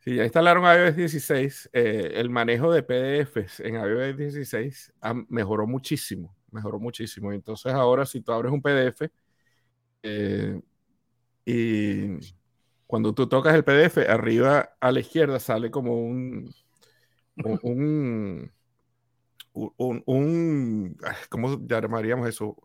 Si 0.02 0.16
ya 0.16 0.24
instalaron 0.24 0.64
iOS 0.64 0.96
16, 0.96 1.70
eh, 1.72 2.14
el 2.16 2.28
manejo 2.28 2.72
de 2.72 2.82
PDFs 2.82 3.60
en 3.60 3.76
iOS 3.76 4.16
16 4.16 4.92
mejoró 5.28 5.64
muchísimo, 5.68 6.34
mejoró 6.50 6.80
muchísimo. 6.80 7.32
Entonces 7.32 7.72
ahora 7.72 8.04
si 8.04 8.20
tú 8.20 8.32
abres 8.32 8.52
un 8.52 8.60
PDF 8.60 9.08
eh, 10.02 10.60
y 11.44 12.18
cuando 12.86 13.14
tú 13.14 13.28
tocas 13.28 13.54
el 13.54 13.64
PDF, 13.64 13.98
arriba 14.08 14.76
a 14.80 14.92
la 14.92 15.00
izquierda 15.00 15.40
sale 15.40 15.70
como 15.70 15.94
un, 15.96 16.52
un, 17.62 18.52
un, 19.52 20.02
un, 20.06 20.96
¿cómo 21.28 21.58
llamaríamos 21.66 22.28
eso? 22.28 22.56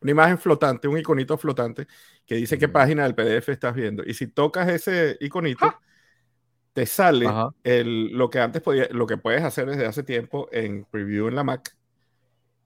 Una 0.00 0.10
imagen 0.10 0.38
flotante, 0.38 0.88
un 0.88 0.98
iconito 0.98 1.38
flotante 1.38 1.86
que 2.26 2.34
dice 2.34 2.58
qué 2.58 2.68
página 2.68 3.04
del 3.04 3.14
PDF 3.14 3.48
estás 3.50 3.74
viendo. 3.74 4.02
Y 4.04 4.14
si 4.14 4.26
tocas 4.26 4.68
ese 4.68 5.16
iconito, 5.20 5.64
¡Ah! 5.66 5.80
Te 6.72 6.86
sale 6.86 7.26
el, 7.64 8.08
lo 8.12 8.30
que 8.30 8.40
antes 8.40 8.62
podía, 8.62 8.88
lo 8.90 9.06
que 9.06 9.16
puedes 9.16 9.42
hacer 9.42 9.68
desde 9.68 9.86
hace 9.86 10.02
tiempo 10.02 10.48
en 10.52 10.84
Preview 10.84 11.28
en 11.28 11.34
la 11.34 11.44
Mac, 11.44 11.76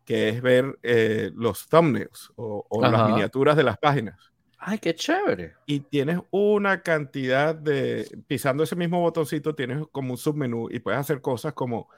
que 0.05 0.29
es 0.29 0.41
ver 0.41 0.79
eh, 0.83 1.31
los 1.35 1.69
thumbnails 1.69 2.33
o, 2.37 2.67
las 2.81 3.11
miniaturas 3.11 3.57
de 3.57 3.65
las 3.65 3.79
páginas. 3.79 4.33
¡Ay, 4.59 4.79
qué 4.79 4.95
chévere! 4.95 5.55
Y 5.67 5.81
tienes 5.81 6.21
una 6.31 6.83
cantidad 6.83 7.55
de. 7.55 8.23
Pisando 8.27 8.63
ese 8.63 8.77
mismo 8.77 9.01
botoncito, 9.01 9.55
tienes 9.55 9.85
como 9.93 10.13
un 10.13 10.17
submenú 10.17 10.69
y 10.71 10.79
puedes 10.79 11.01
hacer 11.01 11.21
cosas 11.21 11.53
como 11.53 11.89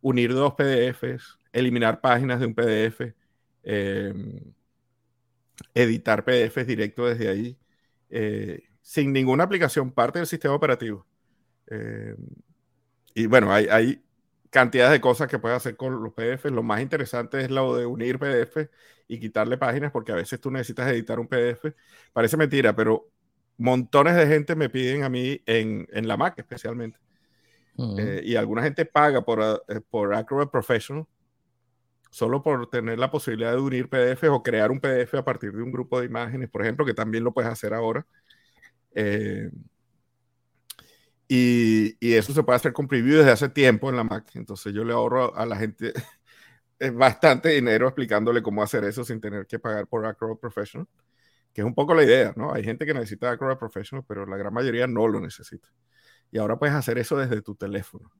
unir 0.00 0.32
dos 0.32 0.54
PDFs, 0.54 1.38
eliminar 1.52 2.00
páginas 2.00 2.40
de 2.40 2.46
un 2.46 2.54
PDF, 2.54 3.14
em, 3.62 4.54
editar 5.74 6.24
PDFs 6.24 6.66
directo 6.66 7.06
desde 7.06 7.28
ahí, 7.28 7.58
eh, 8.10 8.62
sin 8.80 9.12
ninguna 9.12 9.44
aplicación, 9.44 9.92
parte 9.92 10.18
del 10.18 10.26
sistema 10.26 10.54
operativo. 10.54 11.06
Em, 11.68 12.16
y 13.14 13.26
bueno, 13.26 13.52
hay, 13.52 13.66
hay 13.66 14.04
cantidades 14.50 14.92
de 14.92 15.00
cosas 15.00 15.28
que 15.28 15.38
puedes 15.38 15.56
hacer 15.56 15.76
con 15.76 16.02
los 16.02 16.12
PDFs. 16.12 16.52
Lo 16.52 16.62
más 16.62 16.80
interesante 16.80 17.40
es 17.40 17.50
lo 17.50 17.76
de 17.76 17.86
unir 17.86 18.18
PDF 18.18 18.68
y 19.08 19.18
quitarle 19.18 19.58
páginas, 19.58 19.92
porque 19.92 20.12
a 20.12 20.16
veces 20.16 20.40
tú 20.40 20.50
necesitas 20.50 20.90
editar 20.90 21.18
un 21.20 21.28
PDF. 21.28 21.74
Parece 22.12 22.36
mentira, 22.36 22.74
pero 22.74 23.10
montones 23.58 24.16
de 24.16 24.26
gente 24.26 24.54
me 24.56 24.68
piden 24.68 25.04
a 25.04 25.08
mí 25.08 25.40
en, 25.46 25.86
en 25.92 26.08
la 26.08 26.16
Mac 26.16 26.38
especialmente. 26.38 26.98
Eh, 27.98 28.20
y 28.24 28.36
alguna 28.36 28.62
gente 28.62 28.84
paga 28.84 29.24
por, 29.24 29.40
eh, 29.68 29.80
por 29.88 30.14
Acrobat 30.14 30.50
Professional 30.50 31.06
solo 32.12 32.42
por 32.42 32.68
tener 32.68 32.98
la 32.98 33.10
posibilidad 33.10 33.52
de 33.52 33.58
unir 33.58 33.88
PDFs 33.88 34.28
o 34.28 34.42
crear 34.42 34.70
un 34.70 34.80
PDF 34.80 35.14
a 35.14 35.24
partir 35.24 35.50
de 35.50 35.62
un 35.62 35.72
grupo 35.72 35.98
de 35.98 36.06
imágenes, 36.06 36.50
por 36.50 36.60
ejemplo, 36.60 36.84
que 36.84 36.92
también 36.92 37.24
lo 37.24 37.32
puedes 37.32 37.50
hacer 37.50 37.72
ahora. 37.72 38.06
Eh, 38.94 39.50
y, 41.34 41.96
y, 41.98 42.12
eso 42.12 42.34
se 42.34 42.42
puede 42.42 42.56
hacer 42.56 42.74
con 42.74 42.86
preview 42.86 43.16
desde 43.16 43.30
hace 43.30 43.48
tiempo 43.48 43.88
en 43.88 43.96
la 43.96 44.04
Mac. 44.04 44.30
Entonces 44.34 44.74
yo 44.74 44.84
le 44.84 44.92
ahorro 44.92 45.34
a 45.34 45.46
la 45.46 45.56
gente 45.56 45.94
bastante 46.94 47.48
dinero 47.48 47.86
explicándole 47.86 48.42
cómo 48.42 48.62
hacer 48.62 48.84
eso 48.84 49.02
sin 49.02 49.18
tener 49.18 49.46
que 49.46 49.58
pagar 49.58 49.86
por 49.86 50.04
Acrobat 50.04 50.38
Professional, 50.38 50.86
que 51.54 51.62
es 51.62 51.66
un 51.66 51.74
poco 51.74 51.94
la 51.94 52.02
idea, 52.04 52.34
¿no? 52.36 52.52
Hay 52.52 52.62
gente 52.64 52.84
que 52.84 52.92
necesita 52.92 53.30
Acrobat 53.30 53.58
Professional, 53.58 54.04
pero 54.06 54.26
la 54.26 54.36
gran 54.36 54.52
mayoría 54.52 54.86
no 54.86 55.08
lo 55.08 55.20
necesita. 55.20 55.68
Y 56.30 56.36
ahora 56.36 56.58
puedes 56.58 56.74
hacer 56.74 56.98
eso 56.98 57.16
desde 57.16 57.40
tu 57.40 57.54
teléfono. 57.54 58.10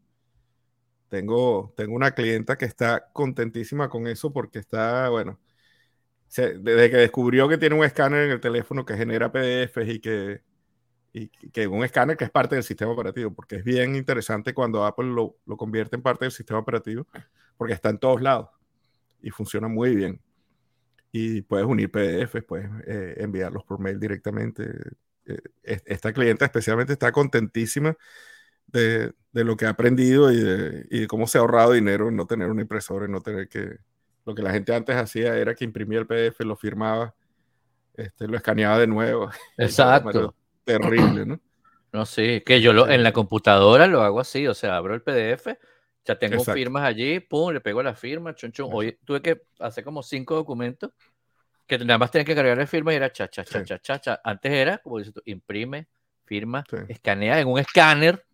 Tengo, 1.11 1.75
tengo 1.77 1.95
una 1.95 2.13
clienta 2.13 2.57
que 2.57 2.65
está 2.65 3.11
contentísima 3.13 3.91
con 3.91 4.07
eso 4.07 4.33
porque 4.33 4.59
está, 4.59 5.11
bueno, 5.11 5.39
desde 6.35 6.91
que 6.91 6.97
descubrió 6.97 7.47
que 7.47 7.59
tiene 7.59 7.75
un 7.75 7.85
escáner 7.85 8.25
en 8.25 8.31
el 8.31 8.41
teléfono 8.41 8.87
que 8.87 8.97
genera 8.97 9.31
PDFs 9.31 9.89
y 9.89 10.01
que 10.01 10.41
y 11.13 11.29
que 11.29 11.67
un 11.67 11.85
escáner 11.85 12.17
que 12.17 12.25
es 12.25 12.31
parte 12.31 12.55
del 12.55 12.65
sistema 12.65 12.93
operativo, 12.93 13.33
porque 13.33 13.57
es 13.57 13.65
bien 13.65 13.97
interesante 13.97 14.55
cuando 14.55 14.85
Apple 14.85 15.07
lo, 15.07 15.37
lo, 15.45 15.57
convierte 15.57 15.97
en 15.97 16.03
parte 16.03 16.25
del 16.25 16.33
sistema 16.33 16.61
operativo, 16.61 17.07
porque 17.57 17.75
está 17.75 17.91
en 17.91 17.99
todos 17.99 18.23
lados 18.23 18.49
y 19.21 19.31
funciona 19.31 19.69
muy 19.69 19.95
bien. 19.95 20.21
Y 21.13 21.43
puedes 21.43 21.67
unir 21.67 21.91
PDFs, 21.91 22.45
puedes 22.45 22.71
eh, 22.87 23.15
enviarlos 23.19 23.65
por 23.65 23.79
mail 23.79 24.01
directamente. 24.01 24.65
Eh, 25.27 25.41
esta 25.63 26.13
clienta 26.15 26.47
especialmente 26.47 26.95
está 26.95 27.13
contentísima 27.13 27.95
de, 28.67 29.13
de 29.33 29.45
lo 29.45 29.57
que 29.57 29.67
ha 29.67 29.71
aprendido 29.71 30.33
y 30.33 30.41
de, 30.41 30.87
y 30.91 31.01
de, 31.01 31.07
cómo 31.07 31.27
se 31.27 31.37
ha 31.37 31.43
ahorrado 31.43 31.73
dinero 31.73 32.09
en 32.09 32.17
no 32.17 32.27
tener 32.27 32.49
una 32.49 32.63
impresora, 32.63 33.05
en 33.05 33.13
no 33.13 33.21
tener 33.21 33.49
que... 33.49 33.77
Lo 34.25 34.35
que 34.35 34.43
la 34.43 34.53
gente 34.53 34.73
antes 34.73 34.97
hacía 34.97 35.37
era 35.37 35.55
que 35.55 35.65
imprimía 35.65 35.99
el 35.99 36.07
PDF, 36.07 36.41
lo 36.41 36.57
firmaba, 36.57 37.15
este, 37.95 38.29
lo 38.29 38.37
escaneaba 38.37 38.79
de 38.79 38.87
nuevo. 38.87 39.31
Exacto 39.59 40.35
terrible, 40.65 41.27
¿no? 41.27 41.41
No, 41.93 42.07
sí, 42.07 42.43
que 42.45 42.61
yo 42.61 42.73
lo, 42.73 42.89
en 42.89 43.03
la 43.03 43.13
computadora 43.13 43.87
lo 43.87 44.03
hago 44.03 44.21
así, 44.21 44.47
o 44.47 44.55
sea, 44.55 44.77
abro 44.77 44.95
el 44.95 45.03
PDF, 45.03 45.59
ya 46.05 46.19
tengo 46.19 46.43
firmas 46.43 46.85
allí, 46.85 47.21
pum, 47.21 47.53
le 47.53 47.61
pego 47.61 47.83
la 47.83 47.95
firma, 47.95 48.35
chun, 48.35 48.51
chun. 48.51 48.71
Hoy 48.73 48.99
tuve 49.05 49.21
que 49.21 49.43
hacer 49.59 49.85
como 49.85 50.03
cinco 50.03 50.35
documentos 50.35 50.91
que 51.67 51.79
nada 51.79 51.99
más 51.99 52.11
tenía 52.11 52.25
que 52.25 52.35
cargar 52.35 52.57
la 52.57 52.67
firma 52.67 52.93
y 52.93 52.97
era 52.97 53.13
cha, 53.13 53.29
cha, 53.29 53.45
cha, 53.45 53.63
cha, 53.63 53.79
cha, 53.79 53.99
cha. 54.01 54.21
Antes 54.25 54.53
era, 54.53 54.79
como 54.79 54.99
dices 54.99 55.15
tú, 55.15 55.23
imprime, 55.27 55.87
firma, 56.25 56.65
escanea 56.89 57.39
en 57.41 57.49
un 57.49 57.59
escáner, 57.59 58.25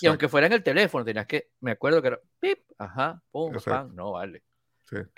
y 0.00 0.06
aunque 0.06 0.28
fuera 0.28 0.46
en 0.46 0.52
el 0.52 0.62
teléfono, 0.62 1.04
tenías 1.04 1.26
que, 1.26 1.50
me 1.60 1.72
acuerdo 1.72 2.00
que 2.00 2.08
era, 2.08 2.20
pip, 2.38 2.58
ajá, 2.78 3.20
pum, 3.30 3.52
pam, 3.64 3.94
no 3.94 4.12
vale. 4.12 4.42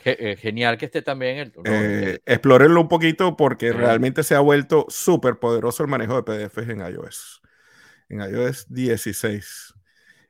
Eh, 0.04 0.36
genial 0.36 0.76
que 0.76 0.86
esté 0.86 1.02
también 1.02 1.38
el. 1.38 1.52
Eh, 1.64 2.20
explórenlo 2.26 2.80
un 2.80 2.88
poquito 2.88 3.36
porque 3.36 3.72
realmente 3.72 4.22
se 4.22 4.34
ha 4.34 4.40
vuelto 4.40 4.86
súper 4.88 5.38
poderoso 5.38 5.82
el 5.82 5.88
manejo 5.88 6.20
de 6.20 6.22
PDFs 6.22 6.68
en 6.68 6.80
iOS. 6.80 7.42
En 8.08 8.20
iOS 8.20 8.66
16. 8.68 9.74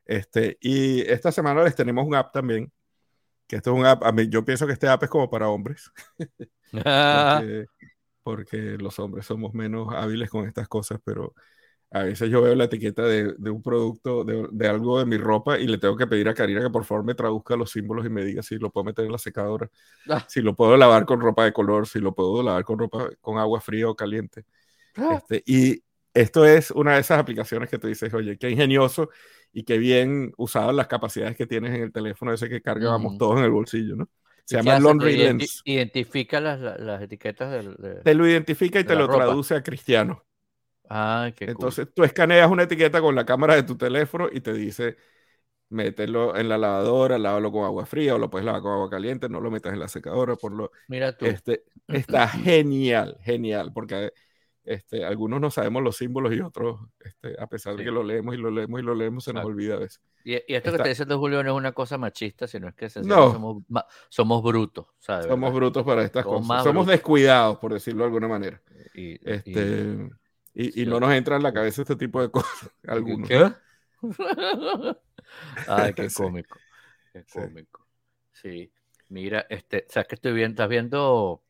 Este, 0.05 0.57
y 0.61 1.01
esta 1.01 1.31
semana 1.31 1.63
les 1.63 1.75
tenemos 1.75 2.05
un 2.05 2.15
app 2.15 2.31
también. 2.31 2.71
Que 3.47 3.57
esto 3.57 3.73
es 3.73 3.79
un 3.79 3.85
app. 3.85 4.03
A 4.03 4.11
mí, 4.11 4.29
yo 4.29 4.45
pienso 4.45 4.65
que 4.65 4.73
este 4.73 4.87
app 4.87 5.03
es 5.03 5.09
como 5.09 5.29
para 5.29 5.49
hombres. 5.49 5.91
porque 8.23 8.57
los 8.79 8.97
hombres 8.99 9.25
somos 9.25 9.53
menos 9.53 9.93
hábiles 9.93 10.29
con 10.29 10.47
estas 10.47 10.67
cosas, 10.67 10.99
pero 11.03 11.33
a 11.93 12.03
veces 12.03 12.27
yo 12.31 12.41
veo 12.41 12.55
la 12.55 12.63
etiqueta 12.63 13.03
de, 13.03 13.35
un 13.51 13.61
producto, 13.61 14.23
de, 14.23 14.67
algo 14.67 14.97
de 14.97 15.05
mi 15.05 15.17
ropa 15.17 15.59
y 15.59 15.67
le 15.67 15.77
tengo 15.77 15.95
que 15.95 16.07
pedir 16.07 16.27
a 16.27 16.33
Karina 16.33 16.59
que 16.59 16.71
por 16.71 16.85
favor 16.85 17.05
me 17.05 17.13
traduzca 17.13 17.55
los 17.55 17.69
símbolos 17.69 18.03
y 18.03 18.09
me 18.09 18.25
diga 18.25 18.41
si 18.41 18.57
lo 18.57 18.71
puedo 18.71 18.85
meter 18.85 19.05
en 19.05 19.11
la 19.11 19.19
secadora, 19.19 19.69
ah. 20.09 20.25
si 20.27 20.41
lo 20.41 20.55
puedo 20.55 20.75
lavar 20.75 21.05
con 21.05 21.21
ropa 21.21 21.45
de 21.45 21.53
color, 21.53 21.87
si 21.87 21.99
lo 21.99 22.15
puedo 22.15 22.41
lavar 22.41 22.63
con 22.63 22.79
ropa 22.79 23.09
con 23.21 23.37
agua 23.37 23.61
fría 23.61 23.87
o 23.87 23.95
caliente. 23.95 24.43
Ah. 24.95 25.19
Este, 25.19 25.43
y 25.45 25.83
esto 26.15 26.47
es 26.47 26.71
una 26.71 26.95
de 26.95 27.01
esas 27.01 27.19
aplicaciones 27.19 27.69
que 27.69 27.77
tú 27.77 27.85
dices, 27.85 28.11
oye, 28.11 28.39
qué 28.39 28.49
ingenioso 28.49 29.11
y 29.51 29.63
qué 29.63 29.77
bien 29.77 30.33
usadas 30.37 30.73
las 30.73 30.87
capacidades 30.87 31.37
que 31.37 31.45
tienes 31.45 31.75
en 31.75 31.83
el 31.83 31.91
teléfono 31.91 32.33
ese 32.33 32.49
que 32.49 32.63
cargábamos 32.63 33.19
todos 33.19 33.37
en 33.37 33.45
el 33.45 33.51
bolsillo, 33.51 33.95
¿no? 33.95 34.09
Se 34.45 34.57
llama 34.57 34.79
Laundry 34.79 35.15
Lens. 35.15 35.61
Identifica 35.63 36.41
las, 36.41 36.59
las 36.59 37.03
etiquetas 37.03 37.51
del, 37.51 38.01
Te 38.03 38.15
lo 38.15 38.27
identifica 38.27 38.79
y 38.79 38.83
te 38.83 38.95
lo 38.95 39.07
traduce 39.07 39.53
a 39.53 39.61
cristiano. 39.61 40.23
Entonces 40.89 41.87
tú 41.93 42.03
escaneas 42.03 42.49
una 42.49 42.63
etiqueta 42.63 43.01
con 43.01 43.15
la 43.15 43.25
cámara 43.25 43.55
de 43.55 43.63
tu 43.63 43.77
teléfono 43.77 44.27
y 44.31 44.41
te 44.41 44.53
dice, 44.53 44.97
mételo 45.69 46.37
en 46.37 46.49
la 46.49 46.57
lavadora, 46.57 47.17
lávalo 47.17 47.51
con 47.51 47.65
agua 47.65 47.85
fría 47.85 48.15
o 48.15 48.19
lo 48.19 48.29
puedes 48.29 48.45
lavar 48.45 48.61
con 48.61 48.73
agua 48.73 48.89
caliente, 48.89 49.27
no 49.27 49.41
lo 49.41 49.51
metas 49.51 49.73
en 49.73 49.79
la 49.79 49.87
secadora. 49.87 50.35
Por 50.35 50.53
lo... 50.53 50.71
Mira 50.87 51.17
tú. 51.17 51.25
Este, 51.25 51.63
está 51.87 52.27
genial, 52.27 53.17
genial, 53.21 53.71
porque 53.73 54.13
este, 54.63 55.03
algunos 55.03 55.41
no 55.41 55.51
sabemos 55.51 55.83
los 55.83 55.97
símbolos 55.97 56.33
y 56.33 56.39
otros, 56.39 56.79
este, 56.99 57.35
a 57.37 57.47
pesar 57.47 57.75
de 57.75 57.83
que 57.83 57.91
lo 57.91 58.03
leemos 58.03 58.33
y 58.35 58.37
lo 58.37 58.49
leemos 58.49 58.79
y 58.79 58.83
lo 58.83 58.95
leemos, 58.95 59.23
se 59.23 59.33
nos 59.33 59.43
olvida 59.43 59.75
a 59.75 59.79
veces. 59.79 60.01
Y, 60.23 60.35
esto 60.53 60.71
que 60.71 60.77
te 60.77 60.89
diciendo 60.89 61.19
Julio 61.19 61.43
no 61.43 61.51
es 61.51 61.57
una 61.57 61.73
cosa 61.73 61.97
machista, 61.97 62.47
sino 62.47 62.69
es 62.69 62.75
que 62.75 62.89
somos, 62.89 63.63
somos 64.07 64.43
brutos. 64.43 64.85
Somos 64.99 65.53
brutos 65.53 65.83
para 65.83 66.03
estas 66.03 66.23
cosas. 66.23 66.63
Somos 66.63 66.87
descuidados, 66.87 67.57
por 67.57 67.73
decirlo 67.73 68.03
de 68.03 68.05
alguna 68.05 68.29
manera. 68.29 68.61
Y, 68.93 69.19
este, 69.29 69.51
y, 69.51 70.09
no 70.53 70.99
nos 70.99 71.13
entra 71.13 71.35
en 71.35 71.43
la 71.43 71.53
cabeza 71.53 71.81
este 71.81 71.95
tipo 71.95 72.21
de 72.21 72.29
cosas. 72.29 72.71
Algunos. 72.87 73.27
¿Qué? 73.27 73.51
Ay, 75.67 75.93
qué 75.93 76.07
cómico. 76.15 76.59
Qué 77.11 77.23
cómico. 77.31 77.85
Sí. 78.31 78.71
Mira, 79.09 79.45
este, 79.49 79.85
¿sabes 79.89 80.07
que 80.07 80.15
estoy 80.15 80.33
viendo? 80.33 80.53
¿Estás 80.53 80.69
viendo? 80.69 81.43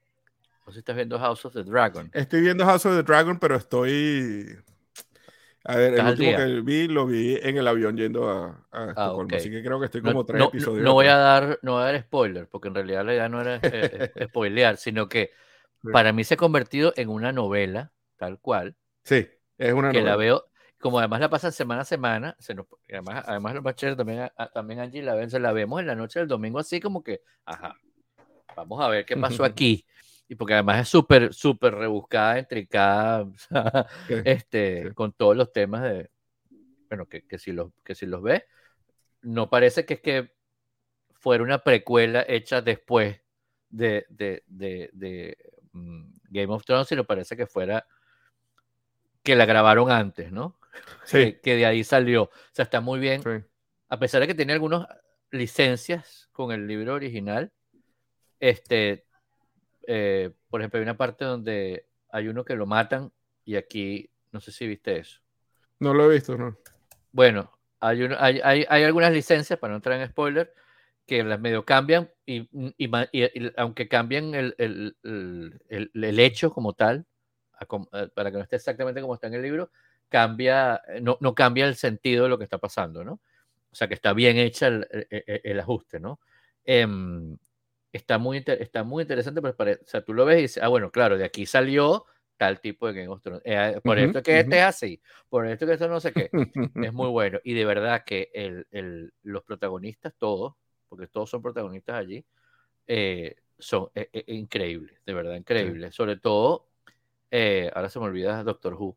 ¿O 0.65 0.71
si 0.71 0.79
estás 0.79 0.95
viendo 0.95 1.19
House 1.19 1.45
of 1.45 1.53
the 1.53 1.63
Dragon? 1.63 2.09
Estoy 2.13 2.41
viendo 2.41 2.65
House 2.65 2.85
of 2.85 2.95
the 2.95 3.03
Dragon, 3.03 3.39
pero 3.39 3.55
estoy. 3.55 4.57
A 5.65 5.77
ver, 5.77 5.93
el 5.93 6.05
último 6.05 6.35
que 6.35 6.61
vi 6.61 6.87
lo 6.87 7.05
vi 7.05 7.37
en 7.41 7.57
el 7.57 7.67
avión 7.67 7.95
yendo 7.95 8.29
a, 8.29 8.65
a 8.71 8.93
ah, 8.97 9.25
así 9.33 9.49
que 9.49 9.63
creo 9.63 9.79
que 9.79 9.85
estoy 9.85 10.01
como 10.01 10.25
tres 10.25 10.43
episodios. 10.43 10.83
No 10.83 10.93
voy 10.93 11.07
a 11.07 11.15
dar, 11.15 11.59
no 11.61 11.73
voy 11.73 11.83
a 11.83 11.85
dar 11.85 12.01
spoiler, 12.01 12.47
porque 12.49 12.67
en 12.67 12.75
realidad 12.75 13.05
la 13.05 13.13
idea 13.13 13.29
no 13.29 13.39
era 13.39 13.55
eh, 13.55 14.11
eh, 14.15 14.25
spoilear, 14.27 14.75
sino 14.75 15.07
que 15.07 15.31
para 15.93 16.11
mí 16.11 16.25
se 16.25 16.33
ha 16.33 16.37
convertido 16.37 16.93
en 16.97 17.07
una 17.07 17.31
novela, 17.31 17.93
tal 18.17 18.39
cual, 18.39 18.75
Sí, 19.03 19.27
es 19.57 19.73
una 19.73 19.91
que 19.91 20.01
la 20.01 20.15
veo, 20.15 20.45
como 20.79 20.99
además 20.99 21.19
la 21.19 21.29
pasan 21.29 21.51
semana 21.51 21.81
a 21.81 21.85
semana, 21.85 22.35
se 22.39 22.53
nos, 22.53 22.67
además, 22.89 23.23
además 23.27 23.55
los 23.55 23.63
bacheros 23.63 23.97
también, 23.97 24.29
también 24.53 24.79
Angie 24.79 25.01
la 25.01 25.15
ven, 25.15 25.29
se 25.29 25.39
la 25.39 25.53
vemos 25.53 25.79
en 25.79 25.87
la 25.87 25.95
noche 25.95 26.19
del 26.19 26.27
domingo 26.27 26.59
así 26.59 26.79
como 26.79 27.03
que, 27.03 27.21
ajá, 27.45 27.77
vamos 28.55 28.81
a 28.81 28.87
ver 28.87 29.05
qué 29.05 29.17
pasó 29.17 29.43
aquí. 29.45 29.85
Y 30.27 30.35
porque 30.35 30.53
además 30.53 30.81
es 30.81 30.89
súper, 30.89 31.33
súper 31.33 31.75
rebuscada, 31.75 32.39
intricada, 32.39 33.27
este, 34.25 34.93
con 34.93 35.11
todos 35.11 35.35
los 35.35 35.51
temas 35.51 35.83
de, 35.83 36.09
bueno, 36.89 37.05
que, 37.07 37.25
que, 37.27 37.37
si 37.37 37.51
los, 37.51 37.71
que 37.83 37.93
si 37.93 38.05
los 38.05 38.21
ves, 38.21 38.43
no 39.21 39.49
parece 39.49 39.85
que 39.85 39.95
es 39.95 40.01
que 40.01 40.33
fuera 41.11 41.43
una 41.43 41.59
precuela 41.59 42.25
hecha 42.27 42.61
después 42.61 43.21
de, 43.69 44.05
de, 44.09 44.43
de, 44.47 44.89
de 44.93 45.37
mm, 45.71 46.13
Game 46.29 46.53
of 46.53 46.65
Thrones, 46.65 46.87
sino 46.87 47.03
parece 47.03 47.35
que 47.35 47.47
fuera 47.47 47.85
que 49.23 49.35
la 49.35 49.45
grabaron 49.45 49.89
antes, 49.89 50.31
¿no? 50.31 50.57
Sí. 51.05 51.37
Que, 51.41 51.55
de 51.55 51.65
ahí 51.65 51.83
salió. 51.83 52.23
O 52.23 52.31
sea, 52.51 52.63
está 52.63 52.81
muy 52.81 52.99
bien. 52.99 53.21
A 53.89 53.99
pesar 53.99 54.21
de 54.21 54.27
que 54.27 54.35
tiene 54.35 54.53
algunas 54.53 54.87
licencias 55.31 56.29
con 56.31 56.51
el 56.51 56.67
libro 56.67 56.93
original, 56.93 57.51
este, 58.39 59.05
eh, 59.87 60.31
por 60.49 60.61
ejemplo, 60.61 60.79
hay 60.79 60.83
una 60.83 60.97
parte 60.97 61.25
donde 61.25 61.85
hay 62.09 62.27
uno 62.27 62.43
que 62.43 62.55
lo 62.55 62.65
matan 62.65 63.11
y 63.45 63.55
aquí, 63.55 64.09
no 64.31 64.39
sé 64.39 64.51
si 64.51 64.67
viste 64.67 64.97
eso. 64.97 65.19
No 65.79 65.93
lo 65.93 66.09
he 66.09 66.15
visto, 66.15 66.37
no. 66.37 66.57
Bueno, 67.11 67.51
hay, 67.79 68.01
hay, 68.43 68.65
hay, 68.67 68.83
algunas 68.83 69.11
licencias, 69.11 69.59
para 69.59 69.71
no 69.71 69.77
entrar 69.77 69.99
en 69.99 70.07
spoiler, 70.07 70.53
que 71.05 71.23
las 71.23 71.39
medio 71.39 71.65
cambian 71.65 72.09
y, 72.25 72.49
aunque 73.57 73.87
cambien 73.87 74.33
el, 74.35 74.55
el, 74.57 74.95
el, 75.03 75.91
el, 75.93 76.19
hecho 76.19 76.53
como 76.53 76.73
tal, 76.73 77.05
eh, 77.61 78.07
para 78.13 78.31
que 78.31 78.37
no 78.37 78.43
esté 78.43 78.55
exactamente 78.57 79.01
como 79.01 79.15
está 79.15 79.27
en 79.27 79.35
el 79.35 79.41
libro, 79.41 79.71
cambia, 80.09 80.81
eh, 80.87 81.01
no, 81.01 81.17
no, 81.21 81.33
cambia 81.33 81.65
el 81.65 81.75
sentido 81.75 82.23
de 82.23 82.29
lo 82.29 82.37
que 82.37 82.43
está 82.43 82.57
pasando, 82.57 83.03
¿no? 83.03 83.13
O 83.71 83.75
sea, 83.75 83.87
que 83.87 83.95
está 83.95 84.13
bien 84.13 84.37
hecha 84.37 84.67
el, 84.67 84.87
el, 85.09 85.59
ajuste, 85.59 85.99
¿no? 85.99 86.19
Em, 86.63 87.35
está, 87.91 88.19
muy 88.19 88.43
está 88.45 88.83
muy 88.83 89.01
interesante, 89.01 89.41
pero 89.41 89.71
o 89.81 89.87
sea, 89.87 90.03
tú 90.03 90.13
lo 90.13 90.25
ves 90.25 90.37
y 90.37 90.41
dices, 90.43 90.63
ah, 90.63 90.67
bueno, 90.67 90.91
claro, 90.91 91.17
de 91.17 91.25
aquí 91.25 91.47
salió 91.47 92.05
tal 92.37 92.59
tipo 92.59 92.87
de 92.87 92.93
Game 92.93 93.07
of 93.07 93.21
Thrones. 93.23 93.41
Eh, 93.45 93.79
por 93.83 93.97
esto 93.97 94.21
que 94.21 94.41
este 94.41 94.57
es 94.57 94.63
así, 94.63 95.01
por 95.29 95.47
esto 95.47 95.65
que 95.65 95.73
esto 95.73 95.87
no 95.87 95.99
sé 95.99 96.13
qué. 96.13 96.29
es 96.83 96.93
muy 96.93 97.07
bueno. 97.09 97.39
Y 97.43 97.53
de 97.53 97.65
verdad 97.65 98.03
que 98.05 98.29
el, 98.33 98.67
el, 98.69 99.11
los 99.23 99.43
protagonistas, 99.43 100.13
todos, 100.17 100.53
porque 100.87 101.07
todos 101.07 101.29
son 101.29 101.41
protagonistas 101.41 101.95
allí, 101.95 102.23
son 103.57 103.89
increíbles, 104.27 104.99
de 105.05 105.13
verdad, 105.13 105.35
increíbles. 105.35 105.95
Sobre 105.95 106.17
todo 106.17 106.72
eh, 107.35 107.71
ahora 107.73 107.89
se 107.89 107.97
me 107.97 108.05
olvida 108.05 108.43
Doctor 108.43 108.75
Who. 108.75 108.95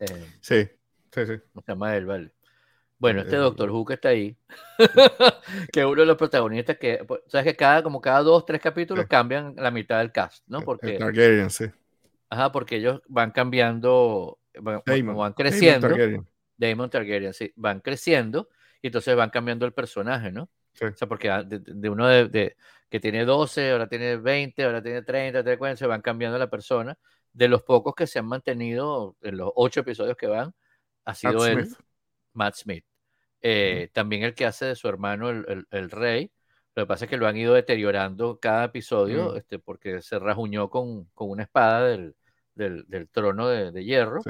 Eh, 0.00 0.26
sí, 0.42 0.68
sí, 1.10 1.26
sí. 1.26 1.32
Se 1.32 1.62
llama 1.66 1.96
él, 1.96 2.04
vale. 2.04 2.30
Bueno, 2.98 3.22
este 3.22 3.36
eh, 3.36 3.38
Doctor 3.38 3.70
Who 3.70 3.86
que 3.86 3.94
está 3.94 4.10
ahí, 4.10 4.36
que 5.72 5.80
es 5.80 5.86
uno 5.86 6.02
de 6.02 6.06
los 6.06 6.18
protagonistas 6.18 6.76
que, 6.76 7.02
pues, 7.08 7.22
sabes 7.28 7.46
que 7.46 7.56
cada, 7.56 7.82
como 7.82 8.02
cada 8.02 8.20
dos, 8.20 8.44
tres 8.44 8.60
capítulos 8.60 9.06
cambian 9.06 9.54
la 9.56 9.70
mitad 9.70 9.98
del 10.00 10.12
cast, 10.12 10.44
¿no? 10.46 10.60
Porque, 10.60 10.98
Targaryen, 10.98 11.48
sí. 11.48 11.64
Ajá, 12.28 12.52
porque 12.52 12.76
ellos 12.76 13.00
van 13.08 13.30
cambiando, 13.30 14.38
van, 14.60 14.82
van 14.84 15.32
creciendo. 15.32 15.88
Damon 15.88 15.98
Targaryen. 15.98 16.28
Damon 16.58 16.90
Targaryen, 16.90 17.32
sí, 17.32 17.50
van 17.56 17.80
creciendo 17.80 18.50
y 18.82 18.88
entonces 18.88 19.16
van 19.16 19.30
cambiando 19.30 19.64
el 19.64 19.72
personaje, 19.72 20.30
¿no? 20.30 20.42
O 20.42 20.96
sea, 20.96 21.08
porque 21.08 21.30
de, 21.46 21.60
de 21.60 21.88
uno 21.88 22.06
de, 22.06 22.56
que 22.90 23.00
tiene 23.00 23.24
12, 23.24 23.72
ahora 23.72 23.88
tiene 23.88 24.18
20, 24.18 24.64
ahora 24.64 24.82
tiene 24.82 25.00
30, 25.00 25.42
30, 25.42 25.76
se 25.76 25.86
van 25.86 26.02
cambiando 26.02 26.38
la 26.38 26.50
persona 26.50 26.98
de 27.32 27.48
los 27.48 27.62
pocos 27.62 27.94
que 27.94 28.06
se 28.06 28.18
han 28.18 28.26
mantenido 28.26 29.16
en 29.22 29.36
los 29.36 29.50
ocho 29.54 29.80
episodios 29.80 30.16
que 30.16 30.26
van, 30.26 30.54
ha 31.04 31.14
sido 31.14 31.46
él, 31.46 31.68
Matt 32.32 32.54
Smith. 32.56 32.84
Eh, 33.40 33.90
también 33.92 34.22
el 34.22 34.34
que 34.34 34.46
hace 34.46 34.66
de 34.66 34.76
su 34.76 34.88
hermano 34.88 35.30
el, 35.30 35.66
el, 35.70 35.90
rey. 35.90 36.30
Lo 36.74 36.84
que 36.84 36.86
pasa 36.86 37.04
es 37.04 37.10
que 37.10 37.16
lo 37.16 37.26
han 37.26 37.36
ido 37.36 37.54
deteriorando 37.54 38.38
cada 38.40 38.64
episodio, 38.64 39.36
este, 39.36 39.58
porque 39.58 40.00
se 40.00 40.18
rajuñó 40.18 40.70
con, 40.70 41.04
con 41.06 41.30
una 41.30 41.42
espada 41.42 41.88
del, 41.88 42.14
del, 42.54 42.84
del 42.88 43.08
trono 43.08 43.48
de, 43.48 43.72
de 43.72 43.84
hierro. 43.84 44.20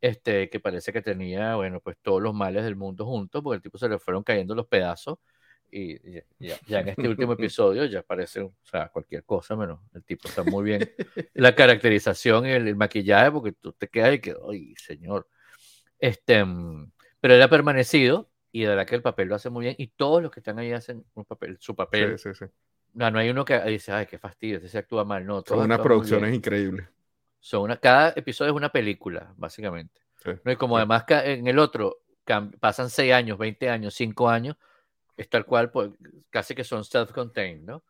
Este, 0.00 0.50
que 0.50 0.60
parece 0.60 0.92
que 0.92 1.00
tenía, 1.00 1.54
bueno, 1.54 1.80
pues 1.80 1.96
todos 2.02 2.20
los 2.20 2.34
males 2.34 2.64
del 2.64 2.76
mundo 2.76 3.06
juntos, 3.06 3.42
porque 3.42 3.56
el 3.56 3.62
tipo 3.62 3.78
se 3.78 3.88
le 3.88 3.98
fueron 3.98 4.22
cayendo 4.22 4.54
los 4.54 4.66
pedazos 4.66 5.18
y 5.70 5.98
ya, 6.38 6.80
en 6.80 6.88
este 6.88 7.08
último 7.08 7.32
episodio 7.34 7.84
ya 7.86 8.02
parece, 8.02 8.40
o 8.40 8.54
sea, 8.62 8.88
cualquier 8.88 9.24
cosa 9.24 9.56
menos. 9.56 9.80
El 9.92 10.04
tipo 10.04 10.28
está 10.28 10.44
muy 10.44 10.64
bien. 10.64 10.90
La 11.34 11.54
caracterización 11.54 12.46
y 12.46 12.50
el, 12.50 12.76
maquillaje, 12.76 13.32
porque 13.32 13.52
tú 13.52 13.72
te 13.72 13.88
quedas 13.88 14.14
y 14.14 14.18
que, 14.20 14.36
ay, 14.48 14.74
señor. 14.76 15.28
Este, 15.98 16.44
mm, 16.44 16.92
pero 17.20 17.34
él 17.34 17.42
ha 17.42 17.48
permanecido 17.48 18.30
y 18.52 18.62
de 18.62 18.68
verdad 18.68 18.86
que 18.86 18.94
el 18.94 19.02
papel 19.02 19.28
lo 19.28 19.34
hace 19.34 19.50
muy 19.50 19.64
bien 19.64 19.74
y 19.78 19.88
todos 19.88 20.22
los 20.22 20.30
que 20.30 20.40
están 20.40 20.58
ahí 20.58 20.72
hacen 20.72 21.04
un 21.14 21.24
papel, 21.24 21.56
su 21.60 21.74
papel. 21.74 22.18
Sí, 22.18 22.30
sí, 22.32 22.44
sí. 22.44 22.52
No, 22.92 23.10
no 23.10 23.18
hay 23.18 23.30
uno 23.30 23.44
que 23.44 23.60
dice, 23.62 23.90
ay, 23.90 24.06
qué 24.06 24.18
fastidio, 24.18 24.58
ese 24.58 24.68
se 24.68 24.78
actúa 24.78 25.04
mal. 25.04 25.26
No, 25.26 25.42
Son 25.44 25.58
unas 25.58 25.80
producciones 25.80 26.32
increíbles. 26.32 26.86
Son 27.40 27.62
una, 27.62 27.76
cada 27.76 28.10
episodio 28.10 28.52
es 28.52 28.56
una 28.56 28.70
película, 28.70 29.34
básicamente. 29.36 30.00
¿no? 30.44 30.52
Y 30.52 30.56
como 30.56 30.76
además 30.76 31.04
en 31.08 31.46
el 31.48 31.58
otro 31.58 31.98
pasan 32.60 32.88
6 32.88 33.12
años, 33.12 33.36
20 33.36 33.68
años, 33.68 33.94
5 33.94 34.28
años, 34.28 34.56
es 35.16 35.28
tal 35.28 35.44
cual, 35.46 35.70
pues, 35.70 35.90
casi 36.30 36.54
que 36.54 36.64
son 36.64 36.84
self-contained, 36.84 37.64
¿no? 37.64 37.84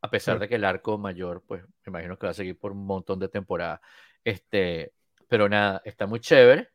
A 0.00 0.10
pesar 0.10 0.38
de 0.38 0.48
que 0.48 0.54
el 0.54 0.64
arco 0.64 0.96
mayor, 0.96 1.42
pues, 1.46 1.62
me 1.62 1.90
imagino 1.90 2.18
que 2.18 2.26
va 2.26 2.30
a 2.30 2.34
seguir 2.34 2.58
por 2.58 2.72
un 2.72 2.86
montón 2.86 3.18
de 3.18 3.28
temporadas. 3.28 3.80
Este, 4.22 4.92
pero 5.28 5.48
nada, 5.48 5.82
está 5.84 6.06
muy 6.06 6.20
chévere. 6.20 6.68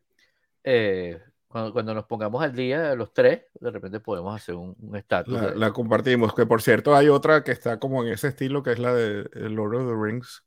Eh, 0.63 1.19
cuando, 1.47 1.93
nos 1.93 2.05
pongamos 2.05 2.41
al 2.41 2.55
día 2.55 2.95
los 2.95 3.13
tres, 3.13 3.43
de 3.59 3.69
repente 3.69 3.99
podemos 3.99 4.35
hacer 4.35 4.55
un 4.55 4.75
estatus. 4.95 5.55
La, 5.55 5.71
compartimos, 5.71 6.33
que 6.33 6.47
por 6.47 6.63
cierto 6.63 6.95
hay 6.95 7.09
otra 7.09 7.43
que 7.43 7.51
está 7.51 7.79
como 7.79 8.03
en 8.03 8.11
ese 8.11 8.29
estilo, 8.29 8.63
que 8.63 8.71
es 8.71 8.79
la 8.79 8.93
de 8.93 9.29
Lord 9.35 9.75
of 9.75 9.87
the 9.87 9.95
Rings. 9.95 10.43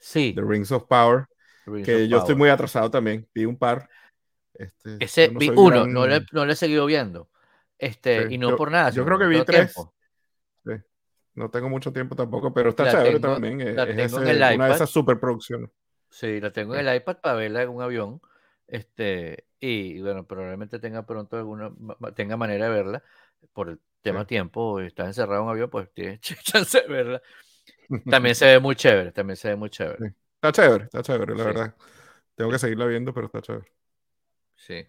Sí. 0.00 0.32
The 0.34 0.40
Rings 0.40 0.72
of 0.72 0.84
Power. 0.84 1.26
que 1.84 2.08
yo 2.08 2.18
estoy 2.18 2.36
muy 2.36 2.48
atrasado 2.48 2.90
también. 2.90 3.28
Vi 3.34 3.44
un 3.44 3.58
par. 3.58 3.86
Este, 4.54 4.96
Ese, 4.98 5.28
vi 5.28 5.50
uno, 5.50 5.86
no, 5.86 6.06
le, 6.06 6.24
no 6.32 6.46
le 6.46 6.54
he 6.54 6.56
seguido 6.56 6.86
viendo. 6.86 7.28
Este, 7.78 8.26
y 8.32 8.38
no 8.38 8.56
por 8.56 8.70
nada. 8.70 8.90
Yo 8.90 9.04
creo 9.04 9.18
que 9.18 9.26
vi 9.26 9.44
tres. 9.44 9.74
No 11.34 11.50
tengo 11.50 11.68
mucho 11.68 11.92
tiempo 11.92 12.16
tampoco, 12.16 12.52
pero 12.52 12.70
está 12.70 12.90
chévere 12.90 13.20
también. 13.20 13.60
Eh, 13.60 14.04
es, 14.04 14.12
una 14.14 14.32
de 14.32 14.74
esas 14.74 14.88
superproducciones. 14.88 15.70
Sí, 16.08 16.40
la 16.40 16.50
tengo 16.50 16.74
en 16.74 16.86
el 16.86 16.96
iPad 16.96 17.18
para 17.18 17.34
verla 17.34 17.62
en 17.62 17.68
un 17.68 17.82
avión. 17.82 18.22
Este, 18.66 19.44
y 19.60 20.00
bueno, 20.00 20.26
probablemente 20.26 20.78
tenga 20.78 21.04
pronto 21.04 21.36
alguna, 21.36 21.70
tenga 22.14 22.38
manera 22.38 22.64
de 22.64 22.70
verla 22.70 23.02
por 23.52 23.68
el 23.68 23.80
tema 24.00 24.26
tiempo. 24.26 24.80
Estás 24.80 25.08
encerrado 25.08 25.42
en 25.42 25.44
un 25.44 25.50
avión, 25.50 25.68
pues 25.68 25.92
tienes 25.92 26.20
chance 26.42 26.80
de 26.80 26.88
verla. 26.88 27.22
También 28.10 28.34
se 28.34 28.46
ve 28.46 28.58
muy 28.58 28.74
chévere, 28.74 29.12
también 29.12 29.36
se 29.36 29.48
ve 29.48 29.56
muy 29.56 29.70
chévere. 29.70 30.14
Está 30.34 30.52
chévere, 30.52 30.84
está 30.84 31.02
chévere, 31.02 31.36
la 31.36 31.44
verdad. 31.44 31.74
Tengo 32.34 32.50
que 32.50 32.58
seguirla 32.58 32.86
viendo, 32.86 33.14
pero 33.14 33.26
está 33.26 33.40
chévere. 33.40 33.70
Sí. 34.54 34.86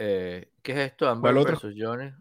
Eh, 0.00 0.52
¿Qué 0.62 0.72
es 0.72 0.78
esto, 0.92 1.08
Amber 1.08 1.34
versus 1.34 1.74
Johnny? 1.76 2.12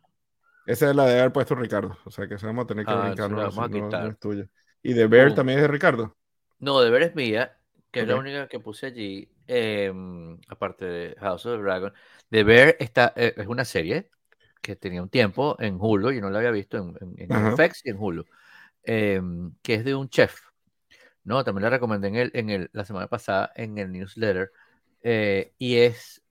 Esa 0.65 0.89
es 0.89 0.95
la 0.95 1.05
de 1.05 1.19
haber 1.19 1.31
puesto 1.31 1.55
Ricardo. 1.55 1.97
O 2.05 2.11
sea 2.11 2.27
que 2.27 2.37
se 2.37 2.45
vamos 2.47 2.65
a 2.65 2.67
tener 2.67 2.85
que 2.85 2.91
ah, 2.91 3.13
vamos 3.17 3.59
a 3.59 3.69
quitar. 3.69 4.07
es 4.07 4.19
tuya. 4.19 4.49
¿Y 4.81 4.93
de 4.93 5.05
Bear 5.07 5.35
también 5.35 5.59
es 5.59 5.63
de 5.63 5.67
Ricardo? 5.67 6.17
No, 6.59 6.81
de 6.81 6.89
Bear 6.89 7.03
es 7.03 7.15
mía, 7.15 7.57
que 7.91 8.01
es 8.01 8.07
la 8.07 8.15
única 8.15 8.47
que 8.47 8.59
puse 8.59 8.87
allí. 8.87 9.31
Em, 9.45 10.39
aparte 10.49 10.85
de 10.85 11.15
House 11.19 11.45
of 11.45 11.57
the 11.57 11.63
Dragon. 11.63 11.93
The 12.29 12.43
Bear 12.43 12.75
está, 12.79 13.13
eh, 13.15 13.33
es 13.37 13.47
una 13.47 13.63
serie 13.63 14.09
que 14.61 14.75
tenía 14.75 15.01
un 15.01 15.09
tiempo 15.09 15.55
en 15.59 15.77
Hulu, 15.79 16.11
y 16.11 16.19
no 16.19 16.29
la 16.29 16.39
había 16.39 16.51
visto 16.51 16.77
en, 16.77 17.15
en, 17.17 17.53
FX 17.55 17.85
y 17.85 17.91
en 17.91 17.97
Hulu, 17.97 18.25
em, 18.83 19.53
que 19.61 19.75
es 19.75 19.85
de 19.85 19.95
un 19.95 20.09
chef. 20.09 20.41
No, 21.23 21.43
también 21.43 21.63
la 21.63 21.69
recomendé 21.69 22.09
en 22.09 22.15
el, 22.15 22.31
en 22.33 22.49
el, 22.49 22.69
la 22.73 22.83
semana 22.83 23.07
pasada 23.07 23.51
en 23.55 23.77
el 23.77 23.91
newsletter. 23.91 24.51
Eh, 25.01 25.53
y 25.57 25.77
es 25.77 26.21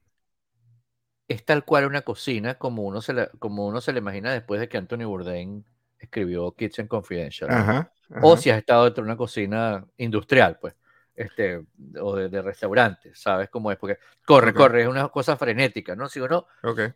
es 1.29 1.45
tal 1.45 1.65
cual 1.65 1.87
una 1.87 2.03
cocina 2.03 2.55
como 2.57 2.83
uno 2.83 3.01
se 3.01 3.13
le, 3.13 3.29
como 3.39 3.67
uno 3.67 3.81
se 3.81 3.93
le 3.93 3.99
imagina 3.99 4.33
después 4.33 4.61
de 4.61 4.69
que 4.69 4.79
Anthony 4.79 5.05
Bourdain 5.05 5.65
escribió 5.99 6.53
Kitchen 6.53 6.87
Confidential. 6.87 7.89
O 8.23 8.37
si 8.37 8.51
has 8.51 8.59
estado 8.59 8.85
dentro 8.85 9.03
de 9.03 9.09
una 9.09 9.17
cocina 9.17 9.85
industrial, 9.97 10.59
pues, 10.61 10.75
este, 11.15 11.63
o 12.01 12.15
de, 12.15 12.43
restaurante, 12.43 13.13
¿sabes 13.15 13.49
cómo 13.49 13.73
es? 13.73 13.79
Porque 13.79 13.99
corre, 14.25 14.53
corre, 14.55 14.83
es 14.83 14.89
una 14.89 15.09
cosa 15.09 15.37
frenética, 15.37 15.97
¿no? 15.97 16.09
Si 16.09 16.21
uno, 16.21 16.47
okay. 16.63 16.93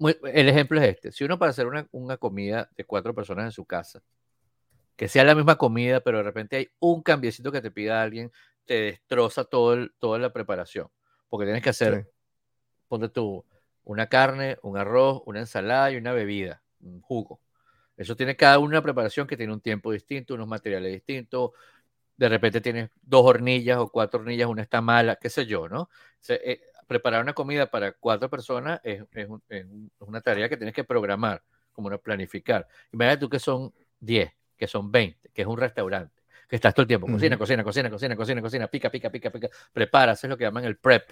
el 0.00 0.48
ejemplo 0.48 0.80
es 0.80 0.88
este, 0.88 1.12
si 1.12 1.24
uno 1.24 1.38
para 1.38 1.50
hacer 1.50 1.66
una, 1.66 1.86
una 1.92 2.16
comida 2.16 2.68
de 2.76 2.84
cuatro 2.84 3.14
personas 3.14 3.44
en 3.44 3.52
su 3.52 3.66
casa, 3.66 4.02
que 4.96 5.06
sea 5.06 5.22
la 5.22 5.34
misma 5.34 5.56
comida, 5.56 6.00
pero 6.00 6.18
de 6.18 6.24
repente 6.24 6.56
hay 6.56 6.70
un 6.80 7.02
cambiecito 7.02 7.52
que 7.52 7.60
te 7.60 7.70
pida 7.70 8.02
alguien, 8.02 8.32
te 8.64 8.80
destroza 8.80 9.44
todo 9.44 9.74
el, 9.74 9.92
toda 10.00 10.18
la 10.18 10.32
preparación, 10.32 10.88
porque 11.28 11.44
tienes 11.44 11.62
que 11.62 11.70
hacer, 11.70 12.10
ponte 12.88 13.08
tú, 13.10 13.44
una 13.88 14.06
carne, 14.06 14.58
un 14.62 14.76
arroz, 14.76 15.22
una 15.24 15.40
ensalada 15.40 15.90
y 15.90 15.96
una 15.96 16.12
bebida, 16.12 16.62
un 16.80 17.00
jugo. 17.00 17.40
Eso 17.96 18.14
tiene 18.16 18.36
cada 18.36 18.58
una 18.58 18.82
preparación 18.82 19.26
que 19.26 19.36
tiene 19.36 19.52
un 19.52 19.62
tiempo 19.62 19.92
distinto, 19.92 20.34
unos 20.34 20.46
materiales 20.46 20.92
distintos. 20.92 21.52
De 22.14 22.28
repente 22.28 22.60
tienes 22.60 22.90
dos 23.00 23.24
hornillas 23.24 23.78
o 23.78 23.88
cuatro 23.88 24.20
hornillas, 24.20 24.46
una 24.46 24.60
está 24.60 24.82
mala, 24.82 25.16
qué 25.16 25.30
sé 25.30 25.46
yo, 25.46 25.70
¿no? 25.70 25.88
Eh, 26.28 26.60
preparar 26.86 27.22
una 27.22 27.32
comida 27.32 27.70
para 27.70 27.92
cuatro 27.92 28.28
personas 28.28 28.78
es, 28.84 29.02
una 30.00 30.20
tarea 30.20 30.50
que 30.50 30.58
tienes 30.58 30.74
que 30.74 30.84
programar, 30.84 31.42
como 31.72 31.88
una 31.88 31.96
planificar. 31.96 32.68
Imagínate 32.92 33.20
tú 33.20 33.30
que 33.30 33.38
son 33.38 33.72
10, 34.00 34.30
que 34.58 34.66
son 34.66 34.92
20, 34.92 35.30
que 35.30 35.42
es 35.42 35.48
un 35.48 35.56
restaurante, 35.56 36.22
que 36.46 36.56
estás 36.56 36.74
todo 36.74 36.82
el 36.82 36.88
tiempo, 36.88 37.06
cocina, 37.06 37.38
cocina, 37.38 37.64
cocina, 37.64 37.88
cocina, 37.88 38.16
cocina, 38.16 38.42
cocina, 38.42 38.68
pica, 38.68 38.90
pica, 38.90 39.10
pica, 39.10 39.30
pica, 39.30 39.48
preparas, 39.72 40.22
es 40.22 40.28
lo 40.28 40.36
que 40.36 40.44
llaman 40.44 40.66
el 40.66 40.76
prep 40.76 41.10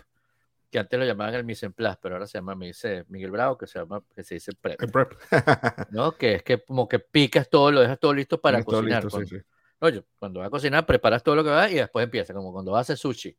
que 0.70 0.78
antes 0.78 0.98
lo 0.98 1.06
llamaban 1.06 1.34
el 1.34 1.44
mise 1.44 1.66
en 1.66 1.72
place, 1.72 1.98
pero 2.02 2.16
ahora 2.16 2.26
se 2.26 2.38
llama, 2.38 2.54
me 2.54 2.66
dice 2.66 3.04
Miguel 3.08 3.30
Bravo, 3.30 3.56
que 3.56 3.66
se 3.66 3.78
llama, 3.78 4.02
que 4.14 4.22
se 4.22 4.34
dice 4.34 4.52
prep. 4.60 4.82
El 4.82 4.90
prep. 4.90 5.14
¿No? 5.90 6.12
Que 6.12 6.36
es 6.36 6.42
que 6.42 6.62
como 6.62 6.88
que 6.88 6.98
picas 6.98 7.48
todo, 7.48 7.70
lo 7.70 7.80
dejas 7.80 7.98
todo 7.98 8.12
listo 8.12 8.40
para 8.40 8.62
cocinar. 8.64 9.08
cuando, 9.08 9.36
Oye, 9.78 10.04
cuando 10.18 10.40
vas 10.40 10.48
a 10.48 10.50
cocinar, 10.50 10.86
preparas 10.86 11.22
todo 11.22 11.36
lo 11.36 11.44
que 11.44 11.50
va 11.50 11.70
y 11.70 11.74
después 11.74 12.04
empieza, 12.04 12.34
como 12.34 12.52
cuando 12.52 12.72
vas 12.72 12.80
a 12.80 12.82
hacer 12.92 12.98
sushi. 12.98 13.36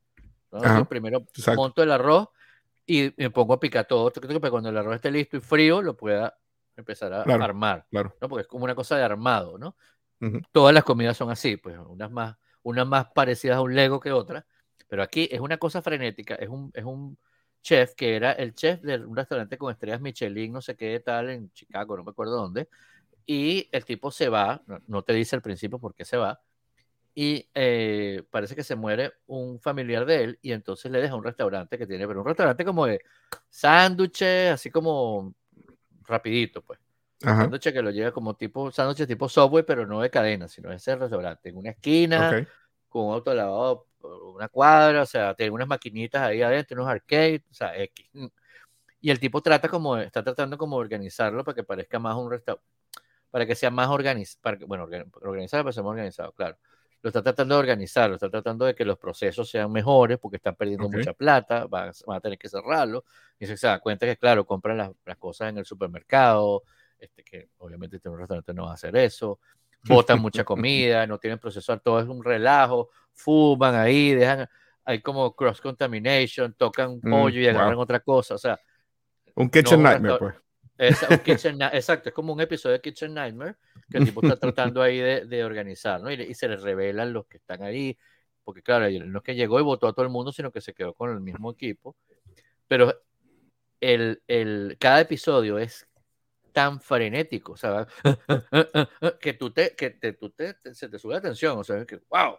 primero 0.88 1.26
monto 1.56 1.84
el 1.84 1.92
arroz 1.92 2.30
y 2.86 3.14
me 3.18 3.30
pongo 3.30 3.54
a 3.54 3.60
picar 3.60 3.86
todo, 3.86 4.12
para 4.12 4.52
cuando 4.52 4.70
el 4.70 4.78
arroz 4.78 4.96
esté 4.96 5.12
listo 5.12 5.38
y 5.38 5.42
frío, 5.42 5.82
lo 5.82 5.98
pueda 5.98 6.38
empezar 6.76 7.12
a 7.12 7.22
armar. 7.24 7.86
Claro. 7.90 8.16
¿no? 8.22 8.30
Porque 8.30 8.42
es 8.44 8.48
como 8.48 8.64
una 8.64 8.76
cosa 8.76 8.96
de 8.96 9.04
armado, 9.04 9.58
¿no? 9.58 9.76
Todas 10.52 10.74
las 10.74 10.84
comidas 10.84 11.18
son 11.18 11.30
así, 11.30 11.58
pues 11.58 11.78
unas 11.78 12.10
más, 12.10 12.38
unas 12.64 12.88
más 12.88 13.08
parecidas 13.14 13.58
a 13.58 13.62
un 13.62 13.76
Lego 13.76 14.00
que 14.00 14.12
otras 14.12 14.46
pero 14.88 15.04
aquí 15.04 15.28
es 15.32 15.40
una 15.40 15.58
cosa 15.58 15.82
frenética, 15.82 16.36
es 16.36 16.50
un, 16.50 16.72
es 16.74 16.84
un 16.84 17.18
chef 17.62 17.96
que 17.96 18.16
era 18.16 18.32
el 18.32 18.54
chef 18.54 18.82
de 18.82 18.98
un 19.06 19.16
restaurante 19.16 19.58
con 19.58 19.72
estrellas 19.72 20.00
Michelin, 20.00 20.54
no 20.54 20.62
sé 20.62 20.76
qué 20.76 21.00
tal, 21.02 21.30
en 21.30 21.52
Chicago, 21.52 21.98
no 21.98 22.04
me 22.04 22.12
acuerdo 22.12 22.38
dónde. 22.38 22.70
Y 23.26 23.68
el 23.72 23.84
tipo 23.84 24.10
se 24.10 24.30
va, 24.30 24.64
no, 24.88 25.02
te 25.04 25.14
dice 25.14 25.36
al 25.36 25.42
principio 25.42 25.80
por 25.80 25.94
qué 25.94 26.06
se 26.06 26.16
va, 26.16 26.42
y 27.14 27.50
eh, 27.56 28.24
parece 28.30 28.56
que 28.56 28.64
se 28.64 28.76
muere 28.76 29.14
un 29.26 29.60
familiar 29.60 30.06
de 30.06 30.24
él 30.24 30.40
y 30.42 30.52
entonces 30.52 30.92
le 30.92 31.02
deja 31.02 31.16
un 31.16 31.24
restaurante 31.24 31.78
que 31.78 31.88
tiene, 31.88 32.08
pero 32.08 32.22
un 32.22 32.28
restaurante 32.28 32.64
como 32.64 32.86
de 32.86 33.02
sándwiches, 33.50 34.52
así 34.52 34.70
como 34.70 35.34
rapidito, 36.04 36.62
pues. 36.62 36.80
Sándwiches 37.20 37.74
que 37.74 37.82
lo 37.82 37.90
llega 37.90 38.12
como 38.12 38.36
tipo, 38.36 38.72
sándwiches 38.72 39.08
tipo 39.08 39.28
Subway, 39.28 39.64
pero 39.64 39.88
no 39.88 40.00
de 40.02 40.12
cadena, 40.12 40.48
sino 40.48 40.72
ese 40.72 40.96
restaurante 40.96 41.50
en 41.50 41.58
una 41.58 41.72
esquina, 41.72 42.48
con 42.88 43.08
un 43.08 43.14
auto 43.16 43.34
lavado 43.34 43.87
una 44.02 44.48
cuadra, 44.50 45.02
o 45.02 45.06
sea, 45.06 45.34
tiene 45.34 45.52
unas 45.52 45.68
maquinitas 45.68 46.22
ahí 46.22 46.42
adentro, 46.42 46.82
unos 46.82 46.92
arcades, 46.92 47.42
o 47.50 47.54
sea, 47.54 47.78
X. 47.78 48.10
Y 49.02 49.12
el 49.12 49.20
tipo 49.20 49.42
trata 49.42 49.70
como, 49.70 49.98
está 49.98 50.24
tratando 50.24 50.58
como 50.58 50.78
de 50.78 50.82
organizarlo 50.82 51.44
para 51.44 51.56
que 51.56 51.64
parezca 51.64 52.00
más 52.00 52.16
un 52.16 52.32
restaurante, 52.32 52.68
para 53.30 53.46
que 53.46 53.56
sea 53.56 53.70
más 53.70 53.90
organizado, 53.90 54.58
bueno, 54.68 54.88
organizado 55.22 55.64
para 55.64 55.74
ser 55.74 55.84
más 55.84 55.92
organizado, 55.92 56.32
claro. 56.34 56.58
Lo 57.04 57.10
está 57.10 57.22
tratando 57.22 57.56
de 57.56 57.60
organizar, 57.60 58.10
lo 58.10 58.16
está 58.16 58.30
tratando 58.30 58.66
de 58.66 58.74
que 58.74 58.84
los 58.84 58.98
procesos 58.98 59.50
sean 59.50 59.72
mejores 59.72 60.18
porque 60.18 60.38
están 60.38 60.56
perdiendo 60.56 60.90
mucha 60.90 61.14
plata, 61.14 61.68
van, 61.68 61.92
a 62.08 62.20
tener 62.20 62.40
que 62.40 62.50
cerrarlo. 62.50 63.06
Y 63.40 63.46
se 63.46 63.56
da 63.68 63.80
cuenta 63.80 64.08
que, 64.08 64.18
claro, 64.18 64.46
compran 64.46 64.78
las, 64.78 64.92
las 65.06 65.18
cosas 65.18 65.50
en 65.50 65.60
el 65.60 65.66
supermercado, 65.66 66.64
este, 66.98 67.24
que 67.24 67.50
obviamente 67.60 67.98
este 67.98 68.10
restaurante 68.10 68.52
no 68.54 68.66
va 68.66 68.72
a 68.72 68.74
hacer 68.74 68.96
eso 68.98 69.40
botan 69.88 70.20
mucha 70.22 70.44
comida, 70.44 71.08
no 71.08 71.18
tienen 71.18 71.40
procesor, 71.40 71.80
todo 71.80 72.00
es 72.00 72.08
un 72.08 72.24
relajo, 72.24 72.90
fuman 73.14 73.76
ahí, 73.76 74.14
dejan, 74.14 74.48
hay 74.86 75.02
como 75.02 75.36
cross 75.36 75.62
contamination, 75.62 76.54
tocan 76.54 77.00
mm, 77.02 77.10
pollo 77.10 77.42
y 77.42 77.48
agarran 77.48 77.78
otra 77.78 78.00
cosa, 78.00 78.36
o 78.36 78.38
sea. 78.38 78.60
Un 79.36 79.50
kitchen 79.50 79.84
nightmare, 79.84 80.18
pues. 80.20 80.36
exacto, 80.78 82.10
es 82.10 82.14
como 82.14 82.34
un 82.34 82.42
episodio 82.42 82.74
de 82.74 82.82
Kitchen 82.82 83.14
Nightmare 83.14 83.56
que 83.90 83.98
el 83.98 84.06
tipo 84.06 84.22
está 84.22 84.38
tratando 84.38 84.82
ahí 84.82 85.00
de, 85.00 85.44
organizar, 85.44 86.00
¿no? 86.02 86.12
Y, 86.12 86.34
se 86.36 86.48
le 86.48 86.58
revelan 86.58 87.14
los 87.14 87.26
que 87.26 87.38
están 87.38 87.64
ahí, 87.64 87.98
porque 88.44 88.62
claro, 88.62 88.88
no 89.06 89.18
es 89.18 89.24
que 89.24 89.34
llegó 89.34 89.60
y 89.60 89.64
votó 89.64 89.88
a 89.88 89.94
todo 89.94 90.06
el 90.06 90.12
mundo, 90.12 90.32
sino 90.32 90.52
que 90.52 90.62
se 90.62 90.74
quedó 90.74 90.94
con 90.94 91.12
el 91.12 91.20
mismo 91.20 91.52
equipo. 91.52 91.96
Pero 92.68 92.94
el, 93.82 94.22
el, 94.28 94.78
cada 94.80 95.02
episodio 95.02 95.58
es 95.58 95.87
tan 96.58 96.82
frenético, 96.82 97.52
o 97.52 97.56
sea, 97.56 97.86
que 99.22 99.34
tú 99.34 99.52
te, 99.52 99.76
que 99.76 99.92
te, 99.92 100.14
tú 100.14 100.32
te, 100.32 100.56
se 100.74 100.90
te 100.90 100.98
sube 100.98 101.14
la 101.14 101.22
tensión, 101.22 101.56
o 101.60 101.64
sea, 101.64 101.86
que, 101.86 102.02
wow, 102.10 102.36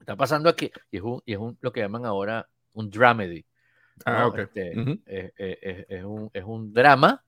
está 0.00 0.16
pasando 0.16 0.48
aquí. 0.48 0.68
Y 0.90 0.96
es, 0.96 1.02
un, 1.04 1.22
y 1.24 1.34
es 1.34 1.38
un, 1.38 1.56
lo 1.60 1.72
que 1.72 1.78
llaman 1.78 2.04
ahora 2.06 2.48
un 2.72 2.90
dramedy. 2.90 3.46
Ah, 4.04 4.26
ok. 4.26 4.38
Este, 4.38 5.00
es, 5.06 5.86
es, 5.88 6.02
un, 6.02 6.28
es 6.32 6.42
un 6.42 6.72
drama, 6.72 7.22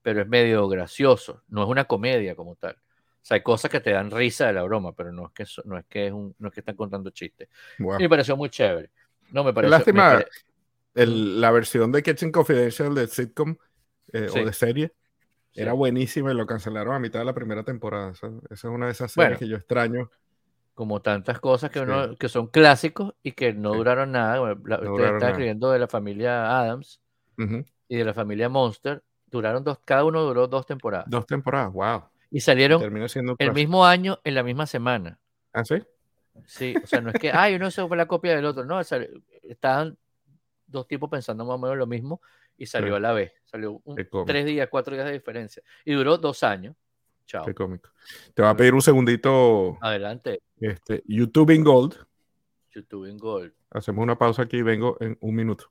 pero 0.00 0.22
es 0.22 0.26
medio 0.26 0.66
gracioso, 0.70 1.42
no 1.48 1.64
es 1.64 1.68
una 1.68 1.84
comedia 1.84 2.34
como 2.34 2.56
tal. 2.56 2.72
O 2.72 3.20
sea, 3.28 3.34
hay 3.34 3.42
cosas 3.42 3.70
que 3.70 3.80
te 3.80 3.90
dan 3.90 4.10
risa 4.10 4.46
de 4.46 4.54
la 4.54 4.62
broma, 4.62 4.94
pero 4.94 5.12
no 5.12 5.26
es 5.26 5.32
que, 5.32 5.44
no 5.66 5.76
es 5.76 5.84
que, 5.84 6.06
es 6.06 6.12
un, 6.14 6.34
no 6.38 6.48
es 6.48 6.54
que 6.54 6.60
están 6.60 6.76
contando 6.76 7.10
chistes. 7.10 7.50
me 7.76 8.08
pareció 8.08 8.38
muy 8.38 8.48
chévere. 8.48 8.88
No 9.32 9.44
me 9.44 9.52
pareció. 9.52 9.76
Lástima, 9.76 10.24
el, 10.94 11.42
la 11.42 11.50
versión 11.50 11.92
de 11.92 12.02
Kitchen 12.02 12.32
Confidential 12.32 12.94
de 12.94 13.06
sitcom 13.06 13.54
eh, 14.14 14.28
o 14.32 14.46
de 14.46 14.52
serie 14.54 14.94
era 15.54 15.72
buenísimo 15.72 16.30
y 16.30 16.34
lo 16.34 16.46
cancelaron 16.46 16.94
a 16.94 16.98
mitad 16.98 17.18
de 17.18 17.24
la 17.24 17.34
primera 17.34 17.64
temporada. 17.64 18.12
Esa, 18.12 18.30
es 18.50 18.64
una 18.64 18.86
de 18.86 18.92
esas 18.92 19.12
series 19.12 19.38
que 19.38 19.48
yo 19.48 19.56
extraño. 19.56 20.10
Como 20.74 21.02
tantas 21.02 21.40
cosas 21.40 21.70
que, 21.70 21.80
uno, 21.80 22.16
que 22.16 22.28
son 22.28 22.46
clásicos 22.46 23.14
y 23.22 23.32
que 23.32 23.52
no 23.52 23.74
duraron 23.74 24.12
nada. 24.12 24.40
usted 24.40 25.14
está 25.14 25.30
escribiendo 25.30 25.72
de 25.72 25.78
la 25.80 25.88
familia 25.88 26.60
Adams 26.60 27.00
y 27.88 27.96
de 27.96 28.04
la 28.04 28.14
familia 28.14 28.48
Monster. 28.48 29.02
Duraron 29.26 29.64
dos, 29.64 29.78
cada 29.84 30.04
uno 30.04 30.22
duró 30.22 30.46
dos 30.46 30.64
temporadas. 30.66 31.06
Dos 31.10 31.26
temporadas, 31.26 31.72
wow. 31.72 32.04
Y 32.30 32.40
salieron 32.40 32.82
el 33.38 33.52
mismo 33.52 33.84
año 33.84 34.20
en 34.22 34.34
la 34.34 34.42
misma 34.42 34.66
semana. 34.66 35.18
¿Ah, 35.52 35.64
sí? 35.64 35.82
Sí, 36.46 36.74
o 36.82 36.86
sea, 36.86 37.00
no 37.00 37.10
es 37.10 37.18
que, 37.18 37.30
ay, 37.34 37.56
uno 37.56 37.70
se 37.70 37.86
fue 37.86 37.96
la 37.96 38.06
copia 38.06 38.36
del 38.36 38.44
otro, 38.44 38.64
no, 38.64 38.80
estaban 38.80 39.98
dos 40.66 40.86
tipos 40.86 41.10
pensando 41.10 41.44
más 41.44 41.54
o 41.56 41.58
menos 41.58 41.76
lo 41.76 41.86
mismo 41.86 42.20
y 42.58 42.66
salió 42.66 42.96
a 42.96 43.00
la 43.00 43.12
vez. 43.12 43.32
Salió 43.44 43.80
tres 44.26 44.44
días, 44.44 44.68
cuatro 44.70 44.94
días 44.94 45.06
de 45.06 45.12
diferencia. 45.12 45.62
Y 45.84 45.94
duró 45.94 46.18
dos 46.18 46.42
años. 46.42 46.76
Chao. 47.26 47.44
Qué 47.44 47.54
cómico. 47.54 47.90
Te 48.34 48.42
voy 48.42 48.50
a 48.50 48.56
pedir 48.56 48.74
un 48.74 48.82
segundito. 48.82 49.78
Adelante. 49.80 50.42
Este, 50.60 51.02
YouTube 51.06 51.50
in 51.50 51.64
Gold. 51.64 51.94
YouTube 52.74 53.06
in 53.06 53.16
Gold. 53.16 53.52
Hacemos 53.70 54.02
una 54.02 54.18
pausa 54.18 54.42
aquí 54.42 54.58
y 54.58 54.62
vengo 54.62 54.96
en 55.00 55.16
un 55.20 55.34
minuto. 55.34 55.70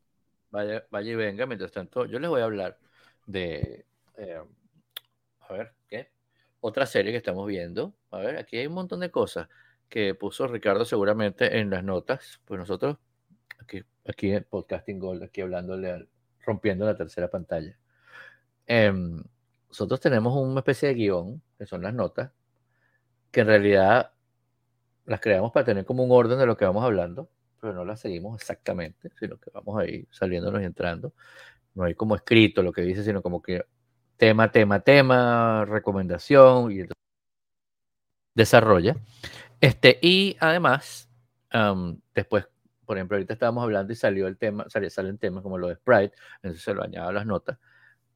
Vaya, 0.49 0.85
vaya 0.89 1.11
y 1.11 1.15
venga. 1.15 1.45
Mientras 1.45 1.71
tanto, 1.71 2.05
yo 2.05 2.19
les 2.19 2.29
voy 2.29 2.41
a 2.41 2.45
hablar 2.45 2.79
de. 3.25 3.85
Eh, 4.17 4.41
a 5.41 5.53
ver, 5.53 5.73
¿qué? 5.87 6.09
otra 6.59 6.85
serie 6.85 7.11
que 7.11 7.17
estamos 7.17 7.47
viendo. 7.47 7.93
A 8.11 8.19
ver, 8.19 8.37
aquí 8.37 8.57
hay 8.57 8.67
un 8.67 8.73
montón 8.73 8.99
de 8.99 9.11
cosas 9.11 9.47
que 9.89 10.13
puso 10.15 10.47
Ricardo 10.47 10.85
seguramente 10.85 11.59
en 11.59 11.69
las 11.69 11.83
notas. 11.83 12.41
Pues 12.45 12.59
nosotros, 12.59 12.97
aquí, 13.59 13.83
aquí 14.05 14.31
en 14.31 14.43
Podcasting 14.43 14.99
Gold, 14.99 15.23
aquí 15.23 15.41
hablándole, 15.41 16.07
rompiendo 16.47 16.85
la 16.85 16.95
tercera 16.95 17.27
pantalla. 17.29 17.77
Em, 18.65 19.23
nosotros 19.69 19.99
tenemos 19.99 20.35
una 20.35 20.61
especie 20.61 20.89
de 20.89 20.95
guion, 20.95 21.41
que 21.57 21.67
son 21.67 21.83
las 21.83 21.93
notas, 21.93 22.31
que 23.31 23.41
en 23.41 23.47
realidad 23.47 24.11
las 25.05 25.19
creamos 25.19 25.51
para 25.51 25.65
tener 25.65 25.85
como 25.85 26.03
un 26.03 26.11
orden 26.11 26.39
de 26.39 26.45
lo 26.45 26.57
que 26.57 26.65
vamos 26.65 26.83
hablando, 26.83 27.29
pero 27.61 27.73
no 27.73 27.85
las 27.85 27.99
seguimos 27.99 28.39
exactamente, 28.41 29.11
sino 29.19 29.37
que 29.37 29.51
vamos 29.51 29.79
ahí 29.79 30.07
saliéndonos 30.11 30.61
y 30.61 30.65
entrando. 30.65 31.13
No 31.75 31.83
hay 31.83 31.95
como 31.95 32.15
escrito 32.15 32.63
lo 32.63 32.71
que 32.71 32.81
dice, 32.81 33.03
sino 33.03 33.21
como 33.21 33.41
que 33.41 33.65
tema, 34.17 34.51
tema, 34.51 34.79
tema, 34.79 35.65
recomendación 35.65 36.71
y 36.71 36.85
desarrolla. 38.33 38.95
Este, 39.61 39.99
y 40.01 40.37
además, 40.39 41.09
después, 42.15 42.47
por 42.87 42.97
ejemplo, 42.97 43.17
ahorita 43.17 43.33
estábamos 43.33 43.63
hablando 43.63 43.91
y 43.91 43.97
salió 43.97 44.27
el 44.27 44.37
tema, 44.37 44.65
salen 44.69 45.17
temas 45.17 45.43
como 45.43 45.57
lo 45.57 45.67
de 45.67 45.75
Sprite, 45.75 46.15
entonces 46.37 46.63
se 46.63 46.73
lo 46.73 46.81
añado 46.81 47.09
a 47.09 47.11
las 47.13 47.25
notas. 47.25 47.59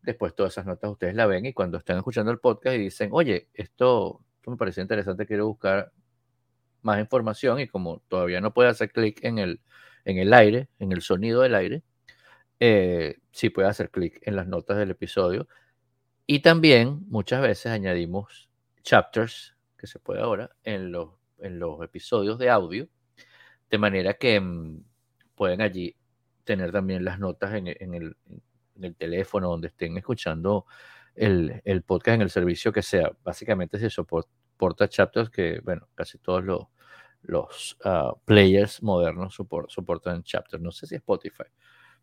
Después 0.01 0.33
todas 0.33 0.53
esas 0.53 0.65
notas 0.65 0.89
ustedes 0.89 1.13
la 1.13 1.27
ven 1.27 1.45
y 1.45 1.53
cuando 1.53 1.77
están 1.77 1.97
escuchando 1.97 2.31
el 2.31 2.39
podcast 2.39 2.77
y 2.77 2.79
dicen, 2.79 3.09
oye, 3.11 3.49
esto, 3.53 4.23
me 4.47 4.55
pareció 4.55 4.81
interesante, 4.81 5.25
quiero 5.27 5.45
buscar 5.45 5.91
más 6.83 6.99
información 7.01 7.59
y 7.59 7.67
como 7.67 7.99
todavía 8.07 8.39
no 8.39 8.53
puede 8.53 8.69
hacer 8.69 8.91
clic 8.93 9.23
en 9.25 9.39
el, 9.39 9.61
en 10.05 10.17
el 10.17 10.33
aire, 10.33 10.69
en 10.79 10.93
el 10.93 11.01
sonido 11.01 11.41
del 11.41 11.53
aire, 11.53 11.83
eh, 12.61 13.17
sí 13.31 13.49
puede 13.49 13.67
hacer 13.67 13.91
clic 13.91 14.19
en 14.25 14.37
las 14.37 14.47
notas 14.47 14.77
del 14.77 14.91
episodio. 14.91 15.49
Y 16.25 16.39
también 16.39 17.01
muchas 17.09 17.41
veces 17.41 17.73
añadimos 17.73 18.49
chapters, 18.83 19.57
que 19.77 19.85
se 19.85 19.99
puede 19.99 20.21
ahora, 20.21 20.51
en 20.63 20.93
los, 20.93 21.09
en 21.39 21.59
los 21.59 21.83
episodios 21.83 22.39
de 22.39 22.49
audio, 22.49 22.87
de 23.71 23.77
manera 23.77 24.13
que 24.15 24.39
mm, 24.39 24.83
pueden 25.33 25.61
allí 25.61 25.95
tener 26.43 26.71
también 26.71 27.05
las 27.05 27.19
notas 27.19 27.53
en, 27.55 27.67
en, 27.67 27.93
el, 27.93 28.17
en 28.75 28.83
el, 28.83 28.95
teléfono 28.95 29.49
donde 29.49 29.69
estén 29.69 29.97
escuchando 29.97 30.65
el, 31.15 31.83
podcast 31.85 32.15
en 32.15 32.21
el 32.21 32.29
servicio 32.29 32.73
que 32.73 32.81
sea. 32.81 33.11
Básicamente 33.23 33.79
se 33.79 33.89
soporta 33.89 34.89
chapters 34.89 35.29
que, 35.29 35.61
bueno, 35.63 35.87
casi 35.95 36.17
todos 36.17 36.43
los, 37.23 37.77
ah, 37.85 38.13
players 38.25 38.83
modernos 38.83 39.33
soportan 39.33 40.23
chapters. 40.23 40.61
No 40.61 40.71
sé 40.71 40.87
si 40.87 40.95
Spotify, 40.95 41.45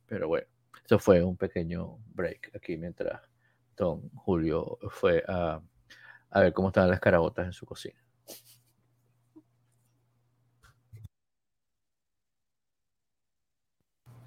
pero 0.07 0.29
bueno, 0.29 0.47
eso 0.85 0.99
fue 0.99 1.23
un 1.23 1.37
pequeño 1.37 1.99
break 2.15 2.53
aquí 2.55 2.79
mientras 2.79 3.21
don 3.77 4.09
Julio 4.11 4.79
fue 4.91 5.23
a, 5.29 5.61
a 6.31 6.41
ver 6.41 6.53
cómo 6.53 6.69
estaban 6.69 6.91
las 6.91 7.01
carabotas 7.01 7.47
en 7.47 7.53
su 7.53 7.67
cocina. 7.67 8.08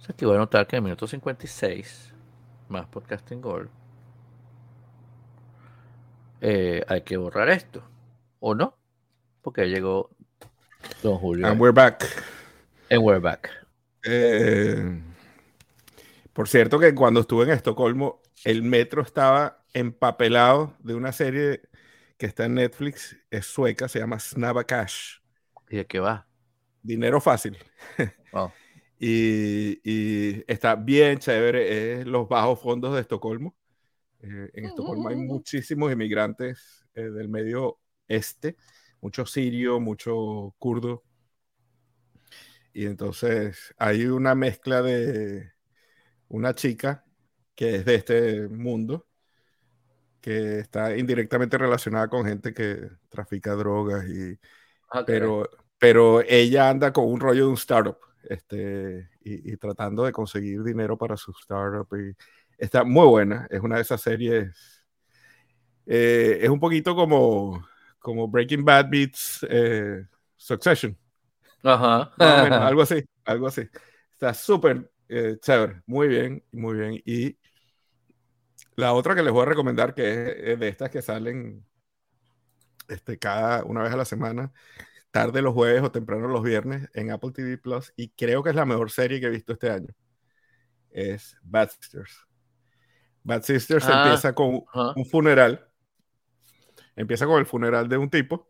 Aquí 0.09 0.25
voy 0.25 0.35
a 0.35 0.39
notar 0.39 0.67
que 0.67 0.75
en 0.75 0.79
el 0.79 0.83
minuto 0.83 1.07
56, 1.07 2.13
más 2.69 2.87
podcasting 2.87 3.41
gold, 3.41 3.69
eh, 6.41 6.83
hay 6.87 7.01
que 7.01 7.17
borrar 7.17 7.49
esto. 7.49 7.83
¿O 8.39 8.55
no? 8.55 8.75
Porque 9.41 9.65
llegó 9.65 10.09
Don 11.03 11.17
Julio. 11.17 11.47
And 11.47 11.61
we're 11.61 11.73
back. 11.73 12.03
And 12.89 13.03
we're 13.03 13.19
back. 13.19 13.49
Eh, 14.03 14.99
por 16.33 16.47
cierto 16.47 16.79
que 16.79 16.95
cuando 16.95 17.19
estuve 17.19 17.43
en 17.45 17.51
Estocolmo, 17.51 18.21
el 18.43 18.63
metro 18.63 19.03
estaba 19.03 19.63
empapelado 19.73 20.75
de 20.79 20.95
una 20.95 21.11
serie 21.11 21.61
que 22.17 22.25
está 22.25 22.45
en 22.45 22.55
Netflix, 22.55 23.17
es 23.29 23.45
sueca, 23.45 23.87
se 23.87 23.99
llama 23.99 24.19
Snabba 24.19 24.63
Cash. 24.63 25.19
¿Y 25.69 25.77
de 25.77 25.85
qué 25.85 25.99
va? 25.99 26.27
Dinero 26.81 27.21
fácil. 27.21 27.57
Y, 29.03 30.43
está 30.47 30.75
bien 30.75 31.17
chévere, 31.17 32.01
es 32.01 32.05
los 32.05 32.29
bajos 32.29 32.59
fondos 32.59 32.93
de 32.93 33.01
Estocolmo. 33.01 33.55
Eh, 34.19 34.51
en 34.53 34.65
Estocolmo 34.65 35.09
hay 35.09 35.15
muchísimos 35.15 35.91
inmigrantes 35.91 36.85
eh, 36.93 37.09
del 37.09 37.27
medio 37.27 37.79
este, 38.07 38.57
mucho 39.01 39.25
sirio, 39.25 39.79
mucho 39.79 40.53
kurdo. 40.59 41.03
Y 42.73 42.85
entonces 42.85 43.73
hay 43.77 44.05
una 44.05 44.35
mezcla 44.35 44.83
de 44.83 45.51
una 46.27 46.53
chica 46.53 47.03
que 47.55 47.77
es 47.77 47.85
de 47.85 47.95
este 47.95 48.47
mundo, 48.49 49.07
que 50.21 50.59
está 50.59 50.95
indirectamente 50.95 51.57
relacionada 51.57 52.07
con 52.07 52.23
gente 52.25 52.53
que 52.53 52.87
trafica 53.09 53.55
drogas 53.55 54.07
y 54.07 54.39
pero 55.07 55.49
pero 55.79 56.21
ella 56.21 56.69
anda 56.69 56.93
con 56.93 57.05
un 57.05 57.19
rollo 57.19 57.45
de 57.45 57.49
un 57.49 57.55
startup 57.55 57.97
este 58.29 59.09
y, 59.23 59.55
tratando 59.57 60.03
de 60.03 60.11
conseguir 60.11 60.63
dinero 60.63 60.97
para 60.97 61.17
su 61.17 61.31
startup 61.31 61.87
y 61.97 62.15
está 62.57 62.83
muy 62.83 63.07
buena 63.07 63.47
es 63.49 63.61
una 63.61 63.77
de 63.77 63.81
esas 63.81 64.01
series 64.01 64.83
eh, 65.85 66.39
es 66.41 66.49
un 66.49 66.59
poquito 66.59 66.95
como 66.95 67.65
como 68.01 68.27
Breaking 68.27 68.65
Bad 68.65 68.89
beats 68.89 69.45
eh, 69.49 70.05
Succession. 70.35 70.97
Ajá. 71.63 72.11
algo 72.67 72.81
así, 72.81 73.05
algo 73.23 73.47
así. 73.47 73.61
Está 74.11 74.33
súper 74.33 74.91
eh, 75.07 75.37
chévere, 75.39 75.83
muy 75.85 76.07
bien, 76.07 76.43
muy 76.51 76.77
bien. 76.77 77.01
Y 77.05 77.37
la 78.75 78.93
otra 78.93 79.13
que 79.13 79.21
les 79.21 79.31
voy 79.31 79.43
a 79.43 79.49
recomendar, 79.49 79.93
que 79.93 80.51
es 80.51 80.59
de 80.59 80.67
estas 80.67 80.89
que 80.89 81.01
salen 81.01 81.63
este, 82.87 83.19
cada 83.19 83.63
una 83.63 83.83
vez 83.83 83.93
a 83.93 83.97
la 83.97 84.05
semana, 84.05 84.51
tarde 85.11 85.41
los 85.41 85.53
jueves 85.53 85.83
o 85.83 85.91
temprano 85.91 86.27
los 86.27 86.41
viernes 86.41 86.89
en 86.93 87.11
Apple 87.11 87.31
TV 87.31 87.57
Plus, 87.57 87.93
y 87.95 88.09
creo 88.09 88.41
que 88.41 88.49
es 88.49 88.55
la 88.55 88.65
mejor 88.65 88.89
serie 88.89 89.19
que 89.19 89.27
he 89.27 89.31
visto 89.31 89.53
este 89.53 89.69
año, 89.69 89.93
es 90.89 91.37
Bad 91.43 91.69
Sisters. 91.69 92.25
Bad 93.23 93.43
Sisters 93.43 93.85
ah, 93.87 94.03
empieza 94.03 94.33
con 94.33 94.63
un 94.95 95.05
funeral. 95.05 95.67
Empieza 96.95 97.25
con 97.25 97.39
el 97.39 97.45
funeral 97.45 97.87
de 97.87 97.97
un 97.97 98.09
tipo 98.09 98.49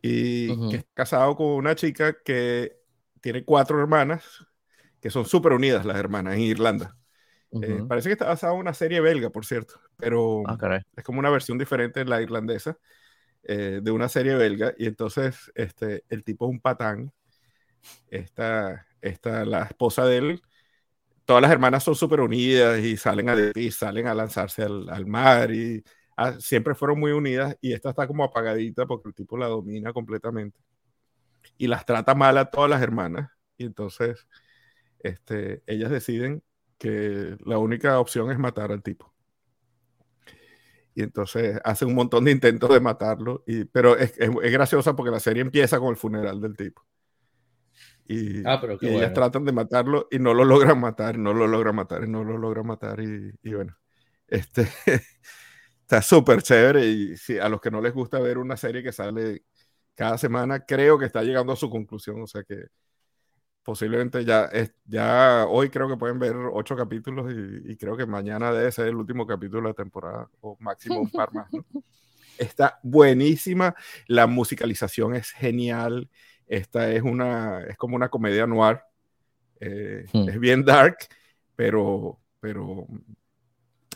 y 0.00 0.70
que 0.70 0.76
es 0.76 0.86
casado 0.94 1.36
con 1.36 1.46
una 1.48 1.74
chica 1.74 2.16
que 2.24 2.78
tiene 3.20 3.44
cuatro 3.44 3.80
hermanas 3.80 4.46
que 5.00 5.10
son 5.10 5.24
súper 5.24 5.52
unidas 5.52 5.84
las 5.84 5.96
hermanas 5.96 6.34
en 6.34 6.40
Irlanda. 6.40 6.96
Eh, 7.62 7.82
parece 7.88 8.08
que 8.08 8.12
está 8.12 8.26
basado 8.26 8.54
en 8.54 8.60
una 8.60 8.74
serie 8.74 9.00
belga, 9.00 9.30
por 9.30 9.46
cierto, 9.46 9.80
pero 9.96 10.42
ah, 10.46 10.80
es 10.96 11.04
como 11.04 11.18
una 11.18 11.30
versión 11.30 11.56
diferente 11.56 12.00
de 12.00 12.06
la 12.06 12.20
irlandesa 12.20 12.78
eh, 13.44 13.80
de 13.82 13.90
una 13.90 14.08
serie 14.08 14.34
belga. 14.34 14.74
Y 14.78 14.86
entonces 14.86 15.50
este, 15.54 16.04
el 16.08 16.24
tipo 16.24 16.46
es 16.46 16.50
un 16.50 16.60
patán. 16.60 17.12
Esta, 18.10 18.86
esta, 19.00 19.44
la 19.44 19.64
esposa 19.64 20.04
de 20.04 20.18
él, 20.18 20.42
todas 21.26 21.42
las 21.42 21.52
hermanas 21.52 21.84
son 21.84 21.94
súper 21.94 22.20
unidas 22.20 22.80
y 22.80 22.96
salen 22.96 23.28
a, 23.30 23.36
y 23.54 23.70
salen 23.70 24.06
a 24.08 24.14
lanzarse 24.14 24.64
al, 24.64 24.88
al 24.90 25.06
mar 25.06 25.52
y 25.52 25.82
Ah, 26.20 26.34
siempre 26.40 26.74
fueron 26.74 26.98
muy 26.98 27.12
unidas 27.12 27.56
y 27.60 27.72
esta 27.72 27.90
está 27.90 28.08
como 28.08 28.24
apagadita 28.24 28.86
porque 28.86 29.08
el 29.08 29.14
tipo 29.14 29.38
la 29.38 29.46
domina 29.46 29.92
completamente 29.92 30.58
y 31.56 31.68
las 31.68 31.86
trata 31.86 32.14
mal 32.16 32.38
a 32.38 32.50
todas 32.50 32.68
las 32.68 32.82
hermanas 32.82 33.30
y 33.56 33.66
entonces 33.66 34.26
este, 35.00 35.62
ellas 35.68 35.90
deciden 35.90 36.42
que 36.78 37.36
la 37.44 37.58
única 37.58 38.00
opción 38.00 38.32
es 38.32 38.38
matar 38.38 38.72
al 38.72 38.82
tipo. 38.82 39.14
Y 40.98 41.02
entonces 41.02 41.60
hace 41.62 41.84
un 41.84 41.94
montón 41.94 42.24
de 42.24 42.32
intentos 42.32 42.70
de 42.70 42.80
matarlo, 42.80 43.44
y, 43.46 43.64
pero 43.66 43.96
es, 43.96 44.14
es, 44.18 44.30
graciosa 44.32 44.96
porque 44.96 45.12
la 45.12 45.20
serie 45.20 45.42
empieza 45.42 45.78
con 45.78 45.90
el 45.90 45.96
funeral 45.96 46.40
del 46.40 46.56
tipo. 46.56 46.84
Y, 48.08 48.44
ah, 48.44 48.60
ellas 48.80 49.12
tratan 49.12 49.44
de 49.44 49.52
matarlo 49.52 50.08
y 50.10 50.18
no 50.18 50.34
lo 50.34 50.44
logran 50.44 50.80
matar, 50.80 51.16
no 51.16 51.32
lo 51.32 51.46
logran 51.46 51.76
matar, 51.76 52.02
y 52.02 52.08
no 52.08 52.24
lo 52.24 52.36
logran 52.36 52.66
matar. 52.66 52.98
Y, 52.98 53.32
y 53.44 53.54
bueno, 53.54 53.76
este, 54.26 54.68
Está 55.82 56.02
súper 56.02 56.42
chévere 56.42 56.84
y 56.84 57.16
si 57.16 57.38
a 57.38 57.48
los 57.48 57.60
que 57.60 57.70
no 57.70 57.80
les 57.80 57.94
gusta 57.94 58.18
ver 58.18 58.36
una 58.36 58.56
serie 58.56 58.82
que 58.82 58.90
sale 58.90 59.44
cada 59.94 60.18
semana, 60.18 60.66
creo 60.66 60.98
que 60.98 61.06
está 61.06 61.22
llegando 61.22 61.52
a 61.52 61.56
su 61.56 61.70
conclusión. 61.70 62.20
O 62.20 62.26
sea 62.26 62.42
que 62.42 62.56
posiblemente 63.68 64.24
ya, 64.24 64.46
es, 64.46 64.72
ya 64.86 65.44
hoy 65.46 65.68
creo 65.68 65.86
que 65.90 65.98
pueden 65.98 66.18
ver 66.18 66.34
ocho 66.34 66.74
capítulos 66.74 67.30
y, 67.66 67.76
creo 67.76 67.98
que 67.98 68.06
mañana 68.06 68.50
debe 68.50 68.72
ser 68.72 68.88
el 68.88 68.96
último 68.96 69.26
capítulo 69.26 69.60
de 69.60 69.68
la 69.68 69.74
temporada 69.74 70.30
o 70.40 70.56
máximo 70.58 71.00
un 71.00 71.10
par 71.10 71.34
más. 71.34 71.50
Está 72.38 72.80
buenísima, 72.82 73.74
la 74.06 74.26
musicalización 74.26 75.14
es 75.16 75.32
genial. 75.32 76.08
Esta 76.46 76.90
es 76.90 77.02
una, 77.02 77.62
es 77.64 77.76
como 77.76 77.94
una 77.94 78.08
comedia 78.08 78.46
noir. 78.46 78.80
Eh, 79.60 80.06
hmm. 80.14 80.30
Es 80.30 80.40
bien 80.40 80.64
dark, 80.64 80.96
pero, 81.54 82.18
pero 82.40 82.86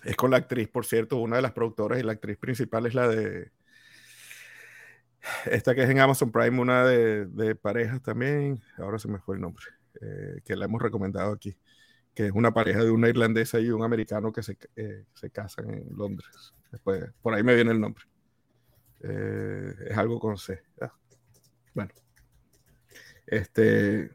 es 0.04 0.16
con 0.16 0.32
la 0.32 0.36
actriz, 0.36 0.68
por 0.68 0.84
cierto, 0.84 1.16
una 1.16 1.36
de 1.36 1.42
las 1.42 1.52
productoras 1.52 1.98
y 1.98 2.02
la 2.02 2.12
actriz 2.12 2.36
principal 2.36 2.84
es 2.84 2.92
la 2.92 3.08
de. 3.08 3.50
Esta 5.46 5.74
que 5.74 5.82
es 5.82 5.90
en 5.90 6.00
Amazon 6.00 6.30
Prime, 6.32 6.58
una 6.60 6.84
de, 6.84 7.26
de 7.26 7.54
parejas 7.54 8.02
también. 8.02 8.60
Ahora 8.78 8.98
se 8.98 9.08
me 9.08 9.18
fue 9.18 9.36
el 9.36 9.42
nombre. 9.42 9.64
Eh, 10.00 10.40
que 10.44 10.56
la 10.56 10.64
hemos 10.64 10.82
recomendado 10.82 11.32
aquí. 11.32 11.56
Que 12.14 12.26
es 12.26 12.32
una 12.32 12.52
pareja 12.52 12.82
de 12.82 12.90
una 12.90 13.08
irlandesa 13.08 13.60
y 13.60 13.70
un 13.70 13.82
americano 13.82 14.32
que 14.32 14.42
se, 14.42 14.58
eh, 14.76 15.04
se 15.14 15.30
casan 15.30 15.70
en 15.70 15.86
Londres. 15.96 16.52
Después, 16.70 17.10
por 17.22 17.34
ahí 17.34 17.42
me 17.42 17.54
viene 17.54 17.70
el 17.70 17.80
nombre. 17.80 18.04
Eh, 19.00 19.74
es 19.90 19.96
algo 19.96 20.18
con 20.18 20.36
C. 20.36 20.62
Ah, 20.80 20.92
bueno. 21.74 21.92
Este, 23.26 24.10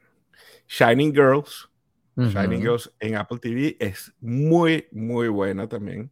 Shining 0.68 1.14
Girls. 1.14 1.70
Shining 2.16 2.62
Girls 2.62 2.92
en 3.00 3.16
Apple 3.16 3.38
TV 3.38 3.78
es 3.80 4.12
muy, 4.20 4.88
muy 4.92 5.28
buena 5.28 5.70
también. 5.70 6.10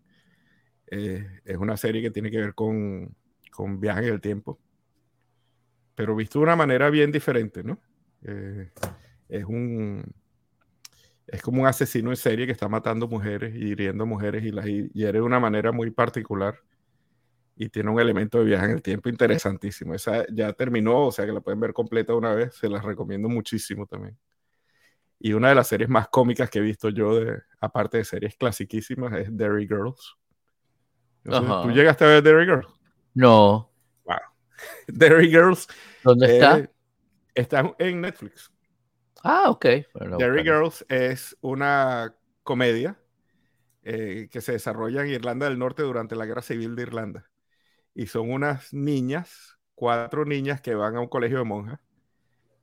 Es 0.85 1.57
una 1.57 1.75
serie 1.77 1.99
que 2.03 2.11
tiene 2.11 2.29
que 2.29 2.37
ver 2.37 2.53
con, 2.53 3.15
con 3.49 3.79
viaje 3.79 4.07
en 4.07 4.13
el 4.13 4.21
tiempo. 4.21 4.59
Pero 5.95 6.15
visto 6.15 6.39
de 6.39 6.43
una 6.43 6.55
manera 6.55 6.89
bien 6.89 7.11
diferente, 7.11 7.63
¿no? 7.63 7.79
Eh, 8.23 8.69
es 9.29 9.45
un 9.45 10.03
es 11.27 11.41
como 11.41 11.61
un 11.61 11.67
asesino 11.67 12.11
en 12.11 12.17
serie 12.17 12.45
que 12.45 12.51
está 12.51 12.67
matando 12.67 13.07
mujeres 13.07 13.55
y 13.55 13.69
hiriendo 13.69 14.05
mujeres 14.05 14.43
y 14.43 14.51
las 14.51 14.65
hiere 14.65 15.13
de 15.13 15.21
una 15.21 15.39
manera 15.39 15.71
muy 15.71 15.89
particular 15.89 16.59
y 17.55 17.69
tiene 17.69 17.89
un 17.89 17.99
elemento 17.99 18.39
de 18.39 18.45
viaje 18.45 18.65
en 18.65 18.71
el 18.71 18.81
tiempo 18.81 19.09
interesantísimo. 19.09 19.95
Esa 19.95 20.25
ya 20.31 20.53
terminó, 20.53 21.07
o 21.07 21.11
sea 21.11 21.25
que 21.25 21.31
la 21.31 21.41
pueden 21.41 21.59
ver 21.59 21.73
completa 21.73 22.13
una 22.13 22.33
vez, 22.35 22.55
se 22.55 22.69
las 22.69 22.83
recomiendo 22.83 23.29
muchísimo 23.29 23.85
también. 23.87 24.17
Y 25.19 25.33
una 25.33 25.49
de 25.49 25.55
las 25.55 25.67
series 25.67 25.89
más 25.89 26.09
cómicas 26.09 26.49
que 26.49 26.59
he 26.59 26.61
visto 26.61 26.89
yo, 26.89 27.19
de, 27.19 27.41
aparte 27.59 27.97
de 27.97 28.03
series 28.03 28.35
clasiquísimas, 28.35 29.13
es 29.13 29.35
Derry 29.35 29.67
Girls. 29.67 30.17
¿Tú 31.23 31.71
llegaste 31.71 32.03
a 32.03 32.07
ver 32.07 32.23
Derry 32.23 32.45
Girls? 32.45 32.67
No. 33.13 33.71
Derry 34.88 35.30
Girls. 35.30 35.68
¿Dónde 36.03 36.34
está? 36.34 36.70
está 37.34 37.76
en 37.80 38.01
Netflix. 38.01 38.51
Ah, 39.24 39.49
ok. 39.49 39.66
Derry 40.18 40.43
Girls 40.43 40.86
es 40.88 41.38
una 41.41 42.16
comedia 42.43 42.97
eh, 43.84 44.30
que 44.32 44.41
se 44.41 44.53
desarrolla 44.53 45.01
en 45.01 45.10
Irlanda 45.10 45.47
del 45.47 45.60
Norte 45.60 45.84
durante 45.84 46.16
la 46.16 46.26
Guerra 46.26 46.41
Civil 46.41 46.76
de 46.76 46.84
Irlanda. 46.84 47.30
Y 47.93 48.08
son 48.08 48.32
unas 48.32 48.74
niñas, 48.74 49.58
cuatro 49.74 50.26
niñas 50.26 50.62
que 50.62 50.76
van 50.76 50.95
a 50.95 51.01
un 51.01 51.08
colegio 51.08 51.39
de 51.39 51.43
monjas. 51.43 51.80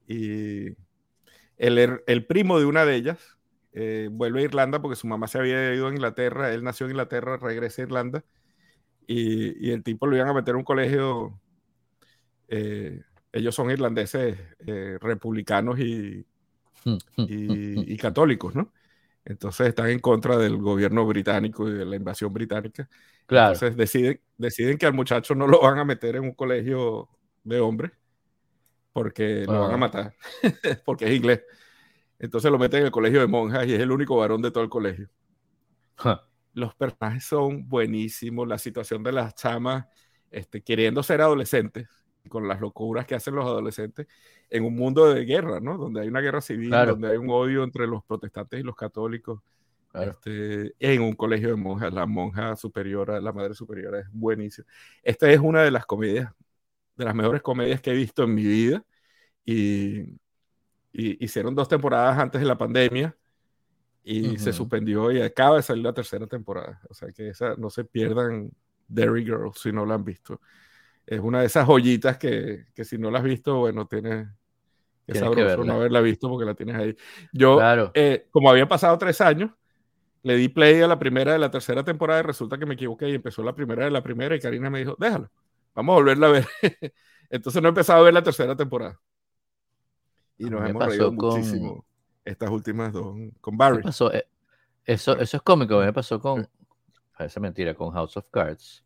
Y 0.06 0.76
el, 1.56 2.02
el 2.06 2.26
primo 2.26 2.58
de 2.58 2.66
una 2.66 2.84
de 2.84 2.96
ellas 2.96 3.38
eh, 3.72 4.08
vuelve 4.12 4.40
a 4.40 4.44
Irlanda 4.44 4.80
porque 4.82 4.96
su 4.96 5.06
mamá 5.06 5.28
se 5.28 5.38
había 5.38 5.74
ido 5.74 5.88
a 5.88 5.90
Inglaterra. 5.90 6.52
Él 6.52 6.64
nació 6.64 6.86
en 6.86 6.92
Inglaterra, 6.92 7.36
regresa 7.38 7.82
a 7.82 7.86
Irlanda. 7.86 8.24
Y, 9.06 9.68
y 9.68 9.72
el 9.72 9.82
tipo 9.82 10.06
lo 10.06 10.16
iban 10.16 10.28
a 10.28 10.34
meter 10.34 10.54
a 10.54 10.58
un 10.58 10.64
colegio. 10.64 11.40
Eh, 12.54 13.00
ellos 13.32 13.54
son 13.54 13.70
irlandeses 13.70 14.38
republicanos 15.00 15.78
y, 15.80 16.26
y, 17.16 17.96
católicos, 17.96 18.54
¿no? 18.54 18.70
Entonces 19.24 19.68
están 19.68 19.88
en 19.88 20.00
contra 20.00 20.36
del 20.36 20.58
gobierno 20.58 21.06
británico 21.06 21.66
y 21.66 21.72
de 21.72 21.86
la 21.86 21.96
invasión 21.96 22.30
británica. 22.30 22.88
Claro. 23.24 23.54
Entonces 23.54 23.76
deciden, 23.76 24.20
deciden 24.36 24.76
que 24.76 24.84
al 24.84 24.92
muchacho 24.92 25.34
no 25.34 25.46
lo 25.46 25.62
van 25.62 25.78
a 25.78 25.84
meter 25.84 26.16
en 26.16 26.24
un 26.24 26.34
colegio 26.34 27.08
de 27.42 27.60
hombres 27.60 27.92
porque 28.92 29.46
lo 29.46 29.60
van 29.60 29.70
a 29.70 29.74
ah. 29.74 29.78
matar, 29.78 30.14
porque 30.84 31.06
es 31.06 31.12
inglés. 31.12 31.42
Entonces 32.18 32.50
lo 32.50 32.58
meten 32.58 32.80
en 32.80 32.86
el 32.86 32.92
colegio 32.92 33.20
de 33.20 33.28
monjas 33.28 33.66
y 33.66 33.72
es 33.72 33.80
el 33.80 33.90
único 33.90 34.16
varón 34.18 34.42
de 34.42 34.50
todo 34.50 34.62
el 34.62 34.70
colegio. 34.70 35.08
Los 36.52 36.74
personajes 36.74 37.24
son 37.24 37.66
buenísimos, 37.66 38.46
la 38.46 38.58
situación 38.58 39.02
de 39.02 39.12
las 39.12 39.34
chamas 39.34 39.86
este, 40.30 40.62
queriendo 40.62 41.02
ser 41.02 41.22
adolescentes 41.22 41.88
con 42.28 42.48
las 42.48 42.60
locuras 42.60 43.06
que 43.06 43.14
hacen 43.14 43.34
los 43.34 43.44
adolescentes 43.44 44.06
en 44.48 44.64
un 44.64 44.74
mundo 44.74 45.12
de 45.12 45.24
guerra, 45.24 45.60
¿no? 45.60 45.76
Donde 45.76 46.00
hay 46.00 46.08
una 46.08 46.20
guerra 46.20 46.40
civil, 46.40 46.70
donde 46.70 47.08
hay 47.08 47.16
un 47.16 47.30
odio 47.30 47.64
entre 47.64 47.86
los 47.86 48.04
protestantes 48.04 48.60
y 48.60 48.62
los 48.62 48.76
católicos. 48.76 49.40
Este, 49.94 50.72
en 50.78 51.02
un 51.02 51.12
colegio 51.14 51.48
de 51.50 51.56
monjas, 51.56 51.92
la 51.92 52.06
monja 52.06 52.56
superiora, 52.56 53.20
la 53.20 53.32
madre 53.32 53.54
superiora 53.54 54.00
es 54.00 54.06
buenísima. 54.10 54.66
Esta 55.02 55.30
es 55.30 55.38
una 55.38 55.62
de 55.62 55.70
las 55.70 55.84
comedias, 55.84 56.32
de 56.96 57.04
las 57.04 57.14
mejores 57.14 57.42
comedias 57.42 57.80
que 57.80 57.90
he 57.90 57.94
visto 57.94 58.22
en 58.22 58.34
mi 58.34 58.44
vida. 58.44 58.84
Y, 59.44 60.18
hicieron 60.94 61.54
dos 61.54 61.68
temporadas 61.68 62.18
antes 62.18 62.38
de 62.38 62.46
la 62.46 62.58
pandemia 62.58 63.16
y 64.04 64.36
se 64.36 64.52
suspendió 64.52 65.10
y 65.10 65.22
acaba 65.22 65.56
de 65.56 65.62
salir 65.62 65.84
la 65.84 65.94
tercera 65.94 66.26
temporada. 66.26 66.82
O 66.90 66.94
sea 66.94 67.10
que 67.12 67.30
esa, 67.30 67.54
no 67.56 67.70
se 67.70 67.84
pierdan 67.84 68.50
Derry 68.88 69.24
Girl 69.24 69.52
si 69.54 69.72
no 69.72 69.86
la 69.86 69.94
han 69.94 70.04
visto 70.04 70.38
es 71.06 71.20
una 71.20 71.40
de 71.40 71.46
esas 71.46 71.66
joyitas 71.66 72.18
que, 72.18 72.66
que 72.74 72.84
si 72.84 72.98
no 72.98 73.10
la 73.10 73.18
has 73.18 73.24
visto, 73.24 73.58
bueno, 73.58 73.86
tienes 73.86 74.28
es 75.06 75.18
sabroso 75.18 75.64
no 75.64 75.74
haberla 75.74 76.00
visto 76.00 76.28
porque 76.28 76.44
la 76.44 76.54
tienes 76.54 76.76
ahí. 76.76 76.96
Yo, 77.32 77.60
eh, 77.94 78.28
como 78.30 78.50
había 78.50 78.68
pasado 78.68 78.96
tres 78.98 79.20
años, 79.20 79.50
le 80.22 80.36
di 80.36 80.48
play 80.48 80.80
a 80.80 80.86
la 80.86 80.98
primera 80.98 81.32
de 81.32 81.38
la 81.38 81.50
tercera 81.50 81.82
temporada 81.82 82.20
y 82.20 82.22
resulta 82.22 82.56
que 82.56 82.66
me 82.66 82.74
equivoqué 82.74 83.08
y 83.08 83.14
empezó 83.14 83.42
la 83.42 83.54
primera 83.54 83.84
de 83.84 83.90
la 83.90 84.02
primera 84.02 84.36
y 84.36 84.40
Karina 84.40 84.70
me 84.70 84.80
dijo, 84.80 84.96
déjalo, 84.98 85.30
vamos 85.74 85.94
a 85.94 85.96
volverla 85.96 86.26
a 86.28 86.30
ver. 86.30 86.46
Entonces 87.30 87.60
no 87.60 87.68
he 87.68 87.70
empezado 87.70 88.00
a 88.00 88.04
ver 88.04 88.14
la 88.14 88.22
tercera 88.22 88.54
temporada. 88.54 89.00
Y 90.38 90.44
nos 90.44 90.68
hemos 90.68 90.86
reído 90.86 91.12
muchísimo 91.12 91.84
estas 92.24 92.50
últimas 92.50 92.92
dos 92.92 93.16
con 93.40 93.56
Barry. 93.56 93.82
Pasó? 93.82 94.12
Eh, 94.12 94.26
eso, 94.84 95.18
eso 95.18 95.36
es 95.36 95.42
cómico, 95.42 95.78
me 95.80 95.92
pasó 95.92 96.20
con, 96.20 96.48
parece 97.16 97.40
mentira, 97.40 97.74
con 97.74 97.90
House 97.90 98.16
of 98.16 98.28
Cards. 98.30 98.84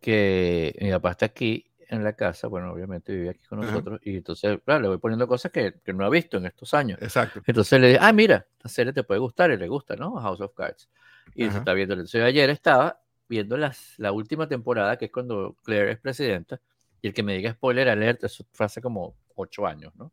Que 0.00 0.76
mi 0.80 0.90
papá 0.90 1.12
está 1.12 1.26
aquí 1.26 1.64
en 1.88 2.04
la 2.04 2.14
casa, 2.14 2.48
bueno, 2.48 2.72
obviamente 2.72 3.14
vive 3.14 3.30
aquí 3.30 3.44
con 3.46 3.60
nosotros, 3.60 4.00
y 4.02 4.16
entonces, 4.16 4.58
claro, 4.64 4.82
le 4.82 4.88
voy 4.88 4.98
poniendo 4.98 5.28
cosas 5.28 5.52
que, 5.52 5.74
que, 5.84 5.92
no 5.92 6.04
ha 6.04 6.10
visto 6.10 6.36
en 6.36 6.46
estos 6.46 6.74
años. 6.74 6.98
Exacto. 7.00 7.40
Entonces 7.46 7.80
le 7.80 7.88
dije, 7.88 7.98
ah, 8.02 8.12
mira, 8.12 8.46
la 8.60 8.68
serie 8.68 8.92
te 8.92 9.04
puede 9.04 9.20
gustar, 9.20 9.50
y 9.50 9.56
le 9.56 9.68
gusta, 9.68 9.94
¿no? 9.96 10.16
House 10.20 10.40
of 10.40 10.52
Cards. 10.54 10.88
Y 11.34 11.48
se 11.48 11.58
está 11.58 11.72
viendo. 11.74 11.94
Entonces 11.94 12.22
ayer 12.22 12.50
estaba 12.50 13.00
viendo 13.28 13.56
las, 13.56 13.94
la 13.98 14.12
última 14.12 14.48
temporada, 14.48 14.96
que 14.96 15.06
es 15.06 15.12
cuando 15.12 15.56
Claire 15.64 15.92
es 15.92 15.98
presidenta, 15.98 16.60
y 17.00 17.08
el 17.08 17.14
que 17.14 17.22
me 17.22 17.36
diga 17.36 17.52
spoiler 17.52 17.88
alert, 17.88 18.24
eso 18.24 18.44
fue 18.52 18.66
hace 18.66 18.80
como 18.80 19.16
ocho 19.34 19.66
años, 19.66 19.94
¿no? 19.96 20.12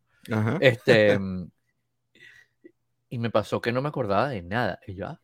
Este, 0.59 1.19
y 3.09 3.19
me 3.19 3.29
pasó 3.29 3.61
que 3.61 3.71
no 3.71 3.81
me 3.81 3.89
acordaba 3.89 4.29
de 4.29 4.41
nada. 4.41 4.79
Y 4.87 4.95
yo, 4.95 5.07
ah, 5.07 5.21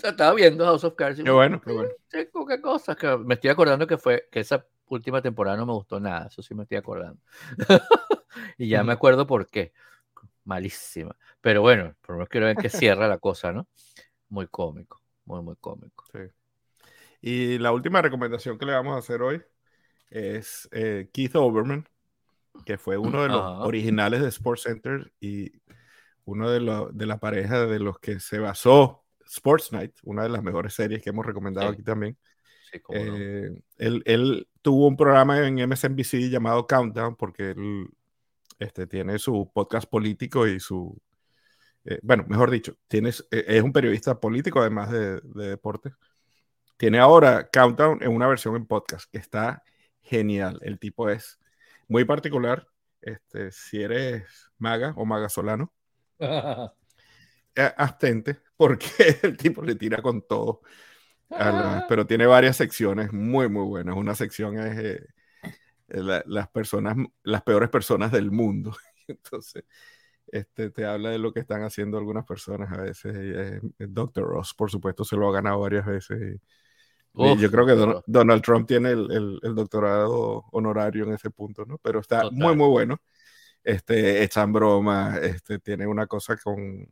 sea, 0.00 0.10
estaba 0.10 0.34
viendo 0.34 0.64
House 0.64 0.84
of 0.84 0.94
Cards. 0.94 1.18
Y 1.18 1.24
qué 1.24 1.30
bueno, 1.30 1.60
qué 1.60 1.72
bueno. 1.72 1.90
qué 2.10 2.60
cosas. 2.60 2.96
Que 2.96 3.16
me 3.18 3.34
estoy 3.34 3.50
acordando 3.50 3.86
que 3.86 3.98
fue 3.98 4.28
que 4.30 4.40
esa 4.40 4.64
última 4.86 5.20
temporada 5.20 5.56
no 5.56 5.66
me 5.66 5.72
gustó 5.72 5.98
nada. 5.98 6.28
Eso 6.28 6.42
sí 6.42 6.54
me 6.54 6.62
estoy 6.62 6.78
acordando. 6.78 7.20
y 8.58 8.68
ya 8.68 8.84
me 8.84 8.92
acuerdo 8.92 9.26
por 9.26 9.48
qué. 9.48 9.72
Malísima. 10.44 11.16
Pero 11.40 11.62
bueno, 11.62 11.94
por 12.00 12.10
lo 12.10 12.18
menos 12.18 12.28
quiero 12.28 12.46
ver 12.46 12.56
que 12.56 12.68
cierra 12.70 13.08
la 13.08 13.18
cosa, 13.18 13.52
¿no? 13.52 13.68
Muy 14.28 14.46
cómico. 14.46 15.00
Muy, 15.24 15.42
muy 15.42 15.56
cómico. 15.56 16.04
Sí. 16.12 16.20
Y 17.20 17.58
la 17.58 17.72
última 17.72 18.00
recomendación 18.00 18.56
que 18.56 18.66
le 18.66 18.72
vamos 18.72 18.94
a 18.94 18.98
hacer 18.98 19.20
hoy 19.22 19.42
es 20.10 20.68
eh, 20.72 21.10
Keith 21.12 21.34
Overman, 21.34 21.88
que 22.64 22.78
fue 22.78 22.96
uno 22.96 23.22
de 23.22 23.28
los 23.28 23.42
originales 23.66 24.22
de 24.22 24.28
Sports 24.28 24.62
Center 24.62 25.12
y 25.20 25.52
uno 26.24 26.50
de, 26.50 26.88
de 26.92 27.06
la 27.06 27.18
pareja 27.18 27.66
de 27.66 27.80
los 27.80 27.98
que 27.98 28.20
se 28.20 28.38
basó 28.38 29.04
Sports 29.28 29.72
Night, 29.72 29.92
una 30.02 30.22
de 30.22 30.30
las 30.30 30.42
mejores 30.42 30.74
series 30.74 31.02
que 31.02 31.10
hemos 31.10 31.26
recomendado 31.26 31.68
aquí 31.68 31.82
también. 31.82 32.16
Eh, 32.90 33.60
él, 33.76 34.48
tuvo 34.62 34.88
un 34.88 34.96
programa 34.96 35.46
en 35.46 35.58
MSNBC 35.68 36.28
llamado 36.30 36.66
Countdown 36.66 37.16
porque 37.16 37.50
él 37.50 37.88
este, 38.58 38.86
tiene 38.86 39.18
su 39.18 39.50
podcast 39.52 39.88
político 39.88 40.46
y 40.46 40.60
su... 40.60 41.00
Eh, 41.84 41.98
bueno, 42.02 42.24
mejor 42.28 42.50
dicho, 42.50 42.76
tienes, 42.88 43.26
eh, 43.30 43.44
es 43.46 43.62
un 43.62 43.72
periodista 43.72 44.18
político 44.18 44.60
además 44.60 44.90
de, 44.90 45.20
deporte. 45.22 45.92
Tiene 46.76 46.98
ahora 46.98 47.48
Countdown 47.50 48.02
en 48.02 48.10
una 48.10 48.26
versión 48.26 48.56
en 48.56 48.66
podcast 48.66 49.10
que 49.10 49.18
está 49.18 49.62
genial. 50.02 50.58
El 50.62 50.78
tipo 50.78 51.08
es 51.08 51.38
muy 51.86 52.04
particular. 52.04 52.66
Este, 53.00 53.52
si 53.52 53.80
eres 53.80 54.50
maga 54.58 54.92
o 54.96 55.04
maga 55.04 55.28
solano, 55.28 55.72
abstente 57.76 58.38
porque 58.58 58.86
el 59.22 59.38
tipo 59.38 59.62
le 59.62 59.76
tira 59.76 60.02
con 60.02 60.20
todo. 60.20 60.60
Ah. 61.30 61.84
pero 61.88 62.06
tiene 62.06 62.24
varias 62.24 62.56
secciones 62.56 63.12
muy, 63.12 63.48
muy 63.48 63.64
buenas. 63.64 63.96
Una 63.96 64.14
sección 64.14 64.58
es 64.58 64.78
eh, 64.78 65.06
las 65.88 66.48
personas, 66.48 66.96
las 67.22 67.42
peores 67.42 67.70
personas 67.70 68.12
del 68.12 68.30
mundo. 68.30 68.76
Entonces, 69.08 69.64
este, 70.26 70.70
te 70.70 70.84
habla 70.84 71.10
de 71.10 71.18
lo 71.18 71.32
que 71.32 71.40
están 71.40 71.62
haciendo 71.62 71.98
algunas 71.98 72.24
personas 72.24 72.72
a 72.72 72.82
veces. 72.82 73.14
Eh, 73.14 73.60
Dr. 73.78 74.24
Ross, 74.24 74.54
por 74.54 74.70
supuesto, 74.70 75.04
se 75.04 75.16
lo 75.16 75.28
ha 75.28 75.32
ganado 75.32 75.60
varias 75.60 75.86
veces. 75.86 76.36
Y, 77.14 77.38
yo 77.38 77.50
creo 77.50 77.66
que 77.66 78.02
Donald 78.06 78.42
Trump 78.42 78.68
tiene 78.68 78.90
el, 78.90 79.40
el, 79.42 79.54
doctorado 79.54 80.44
honorario 80.52 81.04
en 81.04 81.14
ese 81.14 81.30
punto, 81.30 81.64
¿no? 81.64 81.78
Pero 81.78 82.00
está 82.00 82.30
muy, 82.30 82.54
muy 82.54 82.68
bueno. 82.68 83.00
Este, 83.64 84.22
echan 84.22 84.52
broma, 84.52 85.18
este, 85.18 85.58
tiene 85.58 85.86
una 85.86 86.06
cosa 86.06 86.36
con, 86.36 86.86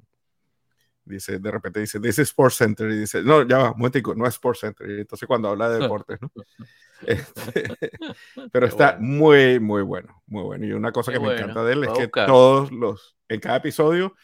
dice, 1.07 1.39
de 1.39 1.51
repente 1.51 1.81
dice, 1.81 2.01
this 2.01 2.19
is 2.19 2.29
Sports 2.29 2.57
Center, 2.57 2.91
y 2.91 2.99
dice, 2.99 3.23
no, 3.23 3.47
ya 3.47 3.59
va, 3.59 3.73
un 3.73 4.19
no 4.19 4.27
es 4.27 4.35
Sports 4.35 4.61
Center, 4.61 4.91
y 4.91 5.01
entonces 5.01 5.27
cuando 5.27 5.49
habla 5.49 5.71
de 5.71 5.81
deportes, 5.81 6.19
¿no? 6.21 6.31
Este, 7.07 7.77
pero 8.53 8.67
está 8.67 8.97
muy, 8.99 9.61
muy 9.61 9.83
bueno, 9.83 10.23
muy 10.27 10.45
bueno. 10.45 10.65
Y 10.65 10.73
una 10.73 10.93
cosa 10.93 11.13
que 11.13 11.21
me 11.21 11.35
encanta 11.35 11.63
de 11.63 11.75
él 11.75 11.85
es 11.85 11.91
que 11.91 12.09
todos 12.09 12.73
los, 12.73 13.19
en 13.29 13.39
cada 13.39 13.59
episodio 13.59 14.15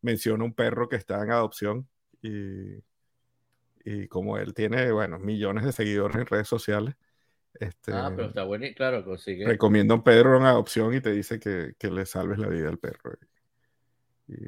menciona 0.00 0.42
un 0.42 0.54
perro 0.54 0.88
que 0.88 0.96
está 0.96 1.22
en 1.22 1.30
adopción 1.30 1.86
y, 2.22 2.82
y 3.84 4.08
como 4.08 4.38
él 4.38 4.54
tiene, 4.54 4.90
bueno, 4.92 5.18
millones 5.18 5.64
de 5.64 5.72
seguidores 5.72 6.16
en 6.16 6.26
redes 6.26 6.48
sociales, 6.48 6.94
Este, 7.54 7.92
ah, 7.92 8.10
pero 8.16 8.28
está 8.28 8.44
bueno, 8.44 8.66
claro, 8.74 9.04
consigue. 9.04 9.46
Recomienda 9.46 9.94
un 9.94 10.02
Pedro 10.02 10.36
en 10.38 10.44
adopción 10.44 10.94
y 10.94 11.02
te 11.02 11.12
dice 11.12 11.38
que, 11.38 11.74
que 11.78 11.90
le 11.90 12.06
salves 12.06 12.38
la 12.38 12.48
vida 12.48 12.68
al 12.70 12.78
perro. 12.78 13.12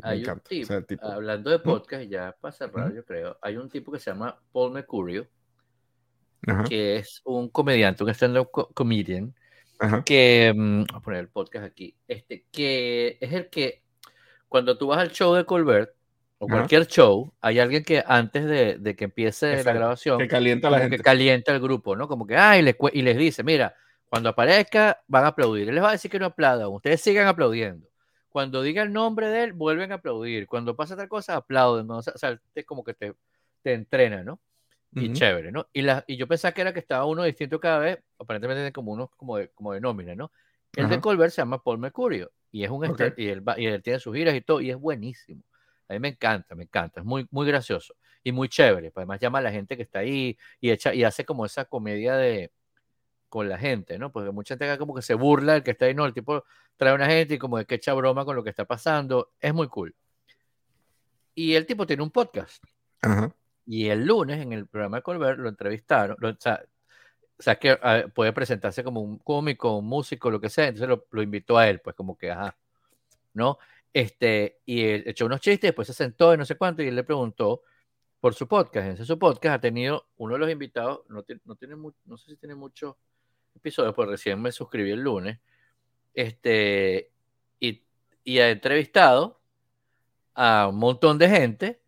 Hay 0.02 0.24
un 0.24 0.40
tipo, 0.86 1.06
hablando 1.06 1.50
de 1.50 1.58
podcast, 1.58 2.04
ya 2.04 2.36
para 2.40 2.52
cerrar, 2.52 2.94
yo 2.94 3.04
creo, 3.04 3.38
hay 3.40 3.56
un 3.56 3.68
tipo 3.68 3.92
que 3.92 3.98
se 3.98 4.10
llama 4.10 4.38
Paul 4.52 4.72
Mercurio, 4.72 5.26
que 6.68 6.96
es 6.96 7.22
un 7.24 7.48
comediante, 7.48 8.04
un 8.04 8.10
stand-up 8.10 8.50
comedian, 8.74 9.34
que, 10.04 10.52
mm, 10.54 10.84
a 10.94 11.00
poner 11.00 11.20
el 11.20 11.28
podcast 11.28 11.66
aquí, 11.66 11.96
este, 12.08 12.44
que 12.50 13.18
es 13.20 13.32
el 13.32 13.48
que, 13.48 13.82
cuando 14.48 14.76
tú 14.78 14.88
vas 14.88 14.98
al 14.98 15.10
show 15.10 15.34
de 15.34 15.44
Colbert, 15.44 15.94
o 16.38 16.48
cualquier 16.48 16.86
show, 16.86 17.32
hay 17.40 17.58
alguien 17.58 17.84
que 17.84 18.02
antes 18.06 18.44
de, 18.44 18.96
que 18.96 19.04
empiece 19.04 19.62
la 19.64 19.72
grabación, 19.72 20.18
que 20.18 20.28
calienta 20.28 20.68
la 20.68 20.80
gente. 20.80 20.96
Que 20.96 21.02
calienta 21.02 21.52
el 21.52 21.60
grupo, 21.60 21.96
¿no? 21.96 22.08
Como 22.08 22.26
que, 22.26 22.36
ah, 22.36 22.58
y 22.58 22.62
les, 22.62 22.76
y 22.92 23.02
les 23.02 23.16
dice, 23.16 23.42
mira, 23.42 23.74
cuando 24.14 24.28
aparezca 24.28 25.02
van 25.08 25.24
a 25.24 25.28
aplaudir. 25.28 25.68
Él 25.68 25.74
les 25.74 25.82
va 25.82 25.88
a 25.88 25.92
decir 25.92 26.10
que 26.10 26.18
no 26.18 26.26
aplaudan, 26.26 26.68
ustedes 26.68 27.00
sigan 27.00 27.26
aplaudiendo. 27.26 27.88
Cuando 28.34 28.62
diga 28.62 28.82
el 28.82 28.92
nombre 28.92 29.28
de 29.28 29.44
él, 29.44 29.52
vuelven 29.52 29.92
a 29.92 29.94
aplaudir. 29.94 30.48
Cuando 30.48 30.74
pasa 30.74 30.96
tal 30.96 31.08
cosa, 31.08 31.36
aplauden. 31.36 31.86
¿no? 31.86 31.98
O 31.98 32.02
sea, 32.02 32.36
es 32.52 32.66
como 32.66 32.82
que 32.82 32.92
te, 32.92 33.14
te 33.62 33.74
entrena, 33.74 34.24
¿no? 34.24 34.40
Y 34.90 35.12
chévere, 35.12 35.52
¿no? 35.52 35.68
Y, 35.72 35.82
la, 35.82 36.02
y 36.08 36.16
yo 36.16 36.26
pensaba 36.26 36.50
que 36.50 36.62
era 36.62 36.72
que 36.72 36.80
estaba 36.80 37.04
uno 37.04 37.22
distinto 37.22 37.60
cada 37.60 37.78
vez, 37.78 38.00
aparentemente 38.18 38.72
como 38.72 38.90
uno 38.90 39.08
como 39.16 39.36
de, 39.36 39.50
como 39.50 39.72
de 39.72 39.80
nómina, 39.80 40.16
¿no? 40.16 40.32
El 40.74 40.88
de 40.88 41.00
Colbert 41.00 41.30
se 41.30 41.42
llama 41.42 41.62
Paul 41.62 41.78
Mercurio 41.78 42.32
y 42.50 42.64
es 42.64 42.70
un 42.70 42.84
y, 43.16 43.28
él 43.28 43.44
y 43.56 43.66
él 43.66 43.82
tiene 43.84 44.00
sus 44.00 44.12
giras 44.16 44.34
y 44.34 44.40
todo 44.40 44.60
y 44.60 44.70
es 44.70 44.76
buenísimo. 44.76 45.44
A 45.88 45.92
mí 45.92 46.00
me 46.00 46.08
encanta, 46.08 46.56
me 46.56 46.64
encanta, 46.64 47.02
es 47.02 47.06
muy, 47.06 47.28
muy 47.30 47.46
gracioso 47.46 47.94
y 48.24 48.32
muy 48.32 48.48
chévere. 48.48 48.90
Pues 48.90 49.02
además 49.02 49.20
llama 49.20 49.38
a 49.38 49.42
la 49.42 49.52
gente 49.52 49.76
que 49.76 49.84
está 49.84 50.00
ahí 50.00 50.36
y, 50.60 50.70
echa, 50.70 50.92
y 50.92 51.04
hace 51.04 51.24
como 51.24 51.46
esa 51.46 51.66
comedia 51.66 52.16
de 52.16 52.50
con 53.34 53.48
la 53.48 53.58
gente, 53.58 53.98
¿no? 53.98 54.12
Porque 54.12 54.30
mucha 54.30 54.56
gente 54.56 54.78
como 54.78 54.94
que 54.94 55.02
se 55.02 55.14
burla 55.14 55.56
el 55.56 55.64
que 55.64 55.72
está 55.72 55.86
ahí, 55.86 55.94
no, 55.94 56.06
el 56.06 56.14
tipo 56.14 56.44
trae 56.76 56.92
a 56.92 56.94
una 56.94 57.06
gente 57.06 57.34
y 57.34 57.38
como 57.38 57.56
que 57.64 57.74
echa 57.74 57.92
broma 57.92 58.24
con 58.24 58.36
lo 58.36 58.44
que 58.44 58.50
está 58.50 58.64
pasando, 58.64 59.32
es 59.40 59.52
muy 59.52 59.66
cool. 59.66 59.92
Y 61.34 61.54
el 61.54 61.66
tipo 61.66 61.84
tiene 61.84 62.04
un 62.04 62.12
podcast. 62.12 62.62
Y 63.66 63.88
el 63.88 64.06
lunes 64.06 64.40
en 64.40 64.52
el 64.52 64.68
programa 64.68 64.98
de 64.98 65.02
Colbert 65.02 65.40
lo 65.40 65.48
entrevistaron, 65.48 66.16
o, 66.24 66.36
sea, 67.40 67.56
que 67.56 67.76
puede 68.14 68.32
presentarse 68.32 68.84
como 68.84 69.00
un 69.00 69.18
cómico, 69.18 69.78
un 69.78 69.86
músico, 69.86 70.30
lo 70.30 70.40
que 70.40 70.48
sea, 70.48 70.68
entonces 70.68 70.88
lo, 70.88 71.04
lo 71.10 71.20
invitó 71.20 71.58
a 71.58 71.68
él, 71.68 71.80
pues 71.80 71.96
como 71.96 72.16
que, 72.16 72.30
ajá, 72.30 72.56
¿no? 73.32 73.58
Este, 73.92 74.60
y 74.64 74.84
él 74.84 75.02
echó 75.08 75.26
unos 75.26 75.40
chistes, 75.40 75.70
después 75.70 75.88
se 75.88 75.94
sentó 75.94 76.32
y 76.32 76.38
no 76.38 76.44
sé 76.44 76.54
cuánto, 76.54 76.84
y 76.84 76.86
él 76.86 76.94
le 76.94 77.02
preguntó 77.02 77.62
por 78.20 78.32
su 78.34 78.46
podcast. 78.46 79.00
En 79.00 79.04
su 79.04 79.18
podcast 79.18 79.56
ha 79.56 79.60
tenido 79.60 80.06
uno 80.18 80.34
de 80.34 80.38
los 80.38 80.50
invitados, 80.50 81.00
no, 81.08 81.24
tiene, 81.24 81.42
no 82.04 82.16
sé 82.16 82.30
si 82.30 82.36
tiene 82.36 82.54
muchos 82.54 82.94
episodios, 83.54 83.94
pues 83.94 84.08
recién 84.08 84.40
me 84.40 84.52
suscribí 84.52 84.90
el 84.90 85.00
lunes, 85.00 85.38
este, 86.12 87.10
y, 87.60 87.82
y 88.22 88.38
ha 88.38 88.50
entrevistado 88.50 89.40
a 90.34 90.68
un 90.68 90.78
montón 90.78 91.18
de 91.18 91.28
gente, 91.28 91.80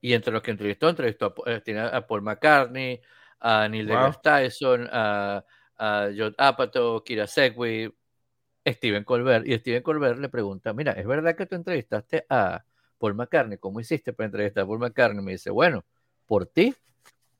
y 0.00 0.12
entre 0.12 0.32
los 0.32 0.42
que 0.42 0.50
entrevistó, 0.50 0.88
entrevistó 0.88 1.34
a, 1.46 1.50
eh, 1.50 1.90
a 1.92 2.06
Paul 2.06 2.22
McCartney, 2.22 3.00
a 3.40 3.68
Neil 3.68 3.86
deGrasse 3.86 4.20
Tyson, 4.22 4.88
a, 4.92 5.44
a 5.78 6.10
John 6.16 6.34
Apatow, 6.36 7.02
Kira 7.02 7.26
Segway, 7.26 7.90
Steven 8.66 9.04
Colbert. 9.04 9.46
Y 9.46 9.56
Steven 9.58 9.82
Colbert 9.82 10.18
le 10.18 10.28
pregunta, 10.28 10.72
mira, 10.72 10.92
¿es 10.92 11.06
verdad 11.06 11.36
que 11.36 11.46
tú 11.46 11.54
entrevistaste 11.54 12.26
a 12.28 12.64
Paul 12.98 13.14
McCartney? 13.14 13.58
¿Cómo 13.58 13.80
hiciste 13.80 14.12
para 14.12 14.26
entrevistar 14.26 14.64
a 14.64 14.66
Paul 14.66 14.78
McCartney? 14.78 15.24
Me 15.24 15.32
dice, 15.32 15.50
bueno, 15.50 15.84
por 16.26 16.46
ti. 16.46 16.74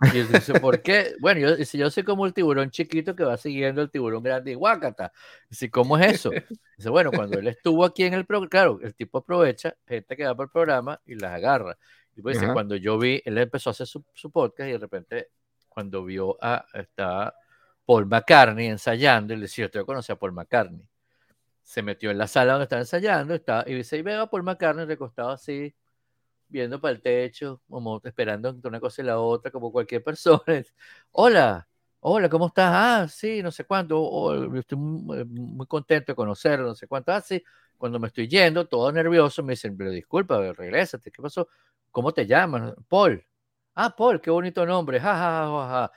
Y 0.00 0.18
yo 0.18 0.24
dice, 0.26 0.60
¿por 0.60 0.82
qué? 0.82 1.14
Bueno, 1.20 1.40
yo, 1.40 1.56
dice, 1.56 1.78
yo 1.78 1.90
soy 1.90 2.02
como 2.02 2.26
el 2.26 2.34
tiburón 2.34 2.70
chiquito 2.70 3.14
que 3.14 3.24
va 3.24 3.36
siguiendo 3.36 3.82
el 3.82 3.90
tiburón 3.90 4.22
grande 4.22 4.52
y 4.52 4.54
guácata. 4.54 5.12
Dice, 5.48 5.70
¿cómo 5.70 5.96
es 5.98 6.14
eso? 6.14 6.30
Dice, 6.76 6.90
bueno, 6.90 7.10
cuando 7.10 7.38
él 7.38 7.46
estuvo 7.48 7.84
aquí 7.84 8.04
en 8.04 8.14
el 8.14 8.26
programa, 8.26 8.50
claro, 8.50 8.80
el 8.82 8.94
tipo 8.94 9.18
aprovecha 9.18 9.76
gente 9.86 10.16
que 10.16 10.24
va 10.24 10.34
para 10.34 10.44
el 10.44 10.50
programa 10.50 11.00
y 11.06 11.14
las 11.14 11.32
agarra. 11.32 11.78
Y 12.16 12.22
pues 12.22 12.38
dice, 12.38 12.52
cuando 12.52 12.76
yo 12.76 12.98
vi, 12.98 13.22
él 13.24 13.38
empezó 13.38 13.70
a 13.70 13.72
hacer 13.72 13.86
su, 13.86 14.04
su, 14.12 14.30
podcast 14.30 14.68
y 14.68 14.72
de 14.72 14.78
repente, 14.78 15.28
cuando 15.68 16.04
vio 16.04 16.36
a, 16.40 16.64
está 16.74 17.34
Paul 17.84 18.06
McCartney 18.06 18.66
ensayando, 18.68 19.34
él 19.34 19.40
decía, 19.40 19.70
yo 19.72 19.84
conocí 19.84 20.12
a 20.12 20.16
Paul 20.16 20.32
McCartney 20.32 20.88
se 21.64 21.82
metió 21.82 22.10
en 22.10 22.18
la 22.18 22.28
sala 22.28 22.52
donde 22.52 22.64
estaba 22.64 22.82
ensayando 22.82 23.34
estaba, 23.34 23.64
y 23.66 23.74
dice, 23.74 23.96
y 23.96 24.02
veo 24.02 24.22
a 24.22 24.30
Paul 24.30 24.42
McCartney 24.44 24.84
recostado 24.84 25.30
así, 25.30 25.74
viendo 26.54 26.80
para 26.80 26.94
el 26.94 27.02
techo, 27.02 27.60
como 27.68 28.00
esperando 28.04 28.48
entre 28.50 28.68
una 28.68 28.78
cosa 28.80 29.02
y 29.02 29.04
la 29.04 29.18
otra, 29.18 29.50
como 29.50 29.72
cualquier 29.72 30.04
persona. 30.04 30.40
Hola, 31.10 31.68
hola, 32.00 32.28
¿cómo 32.28 32.46
estás? 32.46 32.70
Ah, 32.72 33.08
sí, 33.08 33.42
no 33.42 33.50
sé 33.50 33.64
cuánto, 33.64 34.00
oh, 34.00 34.54
estoy 34.54 34.78
muy, 34.78 35.24
muy, 35.24 35.66
contento 35.66 36.12
de 36.12 36.16
conocerlo, 36.16 36.68
no 36.68 36.74
sé 36.76 36.86
cuánto. 36.86 37.10
Ah, 37.12 37.20
sí, 37.20 37.42
cuando 37.76 37.98
me 37.98 38.06
estoy 38.06 38.28
yendo, 38.28 38.68
todo 38.68 38.92
nervioso, 38.92 39.42
me 39.42 39.54
dicen, 39.54 39.76
pero 39.76 39.90
disculpa, 39.90 40.52
regrésate, 40.52 41.10
¿qué 41.10 41.20
pasó? 41.20 41.48
¿Cómo 41.90 42.12
te 42.12 42.24
llamas? 42.26 42.74
Paul. 42.88 43.24
Ah, 43.74 43.94
Paul, 43.96 44.20
qué 44.20 44.30
bonito 44.30 44.64
nombre, 44.64 45.00
ja, 45.00 45.14
ja, 45.14 45.48
ja, 45.48 45.68
ja. 45.68 45.92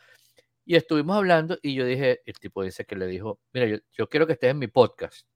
Y 0.65 0.75
estuvimos 0.75 1.17
hablando 1.17 1.57
y 1.61 1.75
yo 1.75 1.85
dije, 1.85 2.21
el 2.25 2.39
tipo 2.39 2.63
dice 2.63 2.85
que 2.85 2.95
le 2.95 3.05
dijo, 3.07 3.39
mira, 3.53 3.67
yo, 3.67 3.77
yo 3.91 4.09
quiero 4.09 4.25
que 4.27 4.33
estés 4.33 4.51
en 4.51 4.59
mi 4.59 4.67
podcast. 4.67 5.27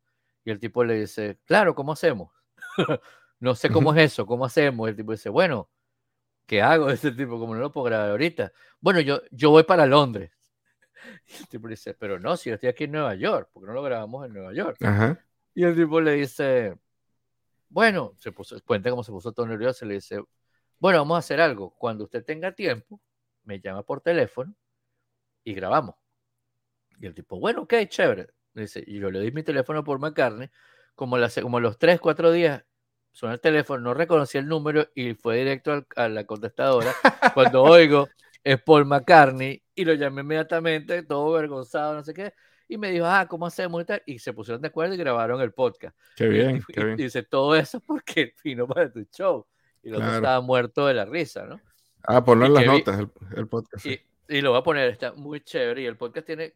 Y 0.45 0.51
el 0.51 0.59
tipo 0.59 0.83
le 0.83 0.95
dice, 1.01 1.39
claro, 1.45 1.75
¿cómo 1.75 1.93
hacemos? 1.93 2.31
no 3.41 3.55
sé 3.55 3.71
cómo 3.71 3.91
es 3.93 4.13
eso, 4.13 4.25
¿cómo 4.25 4.45
hacemos? 4.45 4.87
El 4.87 4.95
tipo 4.95 5.11
dice, 5.11 5.27
bueno, 5.27 5.67
¿qué 6.45 6.61
hago? 6.61 6.89
Ese 6.91 7.11
tipo, 7.11 7.39
como 7.39 7.55
no 7.55 7.59
lo 7.59 7.71
puedo 7.71 7.85
grabar 7.85 8.11
ahorita. 8.11 8.53
Bueno, 8.79 9.01
yo, 9.01 9.21
yo 9.31 9.49
voy 9.49 9.63
para 9.63 9.85
Londres. 9.85 10.31
Y 11.27 11.33
el 11.33 11.47
tipo 11.47 11.67
dice, 11.67 11.95
pero 11.95 12.19
no, 12.19 12.37
si 12.37 12.49
yo 12.49 12.55
estoy 12.55 12.69
aquí 12.69 12.83
en 12.83 12.91
Nueva 12.91 13.15
York, 13.15 13.49
porque 13.51 13.65
no 13.65 13.73
lo 13.73 13.81
grabamos 13.81 14.23
en 14.27 14.33
Nueva 14.33 14.53
York. 14.53 14.77
Y 15.55 15.63
el 15.63 15.75
tipo 15.75 15.99
le 15.99 16.11
dice, 16.11 16.77
bueno, 17.69 18.13
se 18.19 18.31
puso, 18.31 18.61
cuenta 18.63 18.91
cómo 18.91 19.03
se 19.03 19.11
puso 19.11 19.31
todo 19.31 19.47
nervioso, 19.47 19.83
le 19.85 19.95
dice, 19.95 20.21
bueno, 20.77 20.99
vamos 20.99 21.15
a 21.15 21.19
hacer 21.19 21.41
algo. 21.41 21.71
Cuando 21.71 22.03
usted 22.03 22.23
tenga 22.23 22.51
tiempo, 22.51 23.01
me 23.45 23.59
llama 23.59 23.81
por 23.81 24.01
teléfono 24.01 24.53
y 25.43 25.55
grabamos. 25.55 25.95
Y 26.99 27.07
el 27.07 27.15
tipo, 27.15 27.39
bueno, 27.39 27.63
ok, 27.63 27.73
chévere. 27.87 28.27
Dice, 28.53 28.83
y 28.85 28.99
yo 28.99 29.09
le 29.09 29.21
di 29.21 29.31
mi 29.31 29.41
teléfono 29.41 29.83
por 29.83 29.97
McCartney, 29.97 30.51
como, 30.93 31.17
como 31.41 31.59
los 31.59 31.79
3, 31.79 31.99
4 31.99 32.31
días 32.31 32.63
suena 33.11 33.35
el 33.35 33.41
teléfono, 33.41 33.81
no 33.81 33.93
reconocí 33.93 34.37
el 34.37 34.47
número 34.47 34.87
y 34.95 35.13
fue 35.13 35.37
directo 35.37 35.85
a 35.95 36.07
la 36.07 36.25
contestadora. 36.25 36.93
Cuando 37.33 37.63
oigo, 37.63 38.09
es 38.43 38.61
Paul 38.61 38.85
McCartney 38.85 39.61
y 39.75 39.85
lo 39.85 39.93
llamé 39.93 40.21
inmediatamente, 40.21 41.03
todo 41.03 41.35
avergonzado, 41.35 41.95
no 41.95 42.03
sé 42.03 42.13
qué. 42.13 42.33
Y 42.67 42.77
me 42.77 42.89
dijo, 42.91 43.05
ah, 43.05 43.27
¿cómo 43.27 43.45
hacemos? 43.45 43.81
Y, 43.81 43.85
tal? 43.85 44.03
y 44.05 44.19
se 44.19 44.31
pusieron 44.31 44.61
de 44.61 44.69
acuerdo 44.69 44.93
y 44.93 44.97
grabaron 44.97 45.41
el 45.41 45.51
podcast. 45.51 45.97
Qué 46.15 46.27
bien, 46.27 46.57
y, 46.67 46.73
qué 46.73 46.83
bien. 46.83 46.97
dice, 46.97 47.23
todo 47.23 47.55
eso 47.55 47.79
porque 47.79 48.33
vino 48.43 48.67
para 48.67 48.91
tu 48.91 49.03
show. 49.11 49.45
Y 49.83 49.89
lo 49.89 49.97
estaba 49.97 50.39
muerto 50.41 50.85
de 50.85 50.93
la 50.93 51.05
risa, 51.05 51.45
¿no? 51.45 51.59
Ah, 52.03 52.23
ponlo 52.23 52.45
en 52.45 52.53
las 52.53 52.65
notas, 52.65 52.99
el, 52.99 53.09
el 53.35 53.47
podcast. 53.47 53.85
Y, 53.85 53.99
y, 54.29 54.41
lo 54.41 54.51
voy 54.51 54.59
a 54.59 54.63
poner, 54.63 54.89
está 54.89 55.11
muy 55.13 55.41
chévere. 55.41 55.81
Y 55.81 55.85
el 55.85 55.97
podcast 55.97 56.27
tiene 56.27 56.53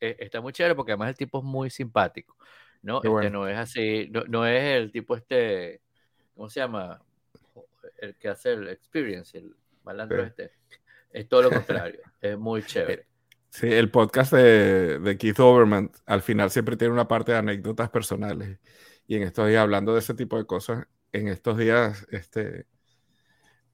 eh, 0.00 0.16
está 0.18 0.40
muy 0.40 0.52
chévere 0.52 0.74
porque 0.74 0.92
además 0.92 1.10
el 1.10 1.16
tipo 1.16 1.38
es 1.38 1.44
muy 1.44 1.68
simpático, 1.68 2.34
¿no? 2.82 3.02
Este 3.02 3.30
no 3.30 3.46
es 3.46 3.58
así, 3.58 4.10
no, 4.28 4.46
es 4.46 4.62
el 4.76 4.90
tipo 4.90 5.14
este, 5.14 5.82
¿cómo 6.40 6.48
se 6.48 6.60
llama? 6.60 6.98
El 7.98 8.16
que 8.16 8.28
hace 8.28 8.54
el 8.54 8.66
experience, 8.68 9.36
el 9.36 9.54
malandro 9.84 10.24
este. 10.24 10.52
Es 11.12 11.28
todo 11.28 11.42
lo 11.42 11.50
contrario, 11.50 12.00
es 12.22 12.38
muy 12.38 12.62
chévere. 12.62 13.06
Sí, 13.50 13.70
el 13.70 13.90
podcast 13.90 14.32
de, 14.32 15.16
Keith 15.20 15.38
Overman 15.38 15.90
al 16.06 16.22
final 16.22 16.50
siempre 16.50 16.78
tiene 16.78 16.94
una 16.94 17.06
parte 17.06 17.32
de 17.32 17.38
anécdotas 17.38 17.90
personales. 17.90 18.58
Y 19.06 19.16
en 19.16 19.24
estos 19.24 19.48
días, 19.48 19.60
hablando 19.60 19.92
de 19.92 19.98
ese 19.98 20.14
tipo 20.14 20.38
de 20.38 20.46
cosas, 20.46 20.86
en 21.12 21.28
estos 21.28 21.58
días 21.58 22.06
este, 22.10 22.66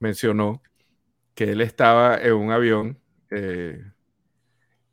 mencionó 0.01 0.61
que 1.37 1.53
él 1.53 1.61
estaba 1.61 2.17
en 2.17 2.33
un 2.33 2.51
avión 2.51 2.99
eh, 3.31 3.81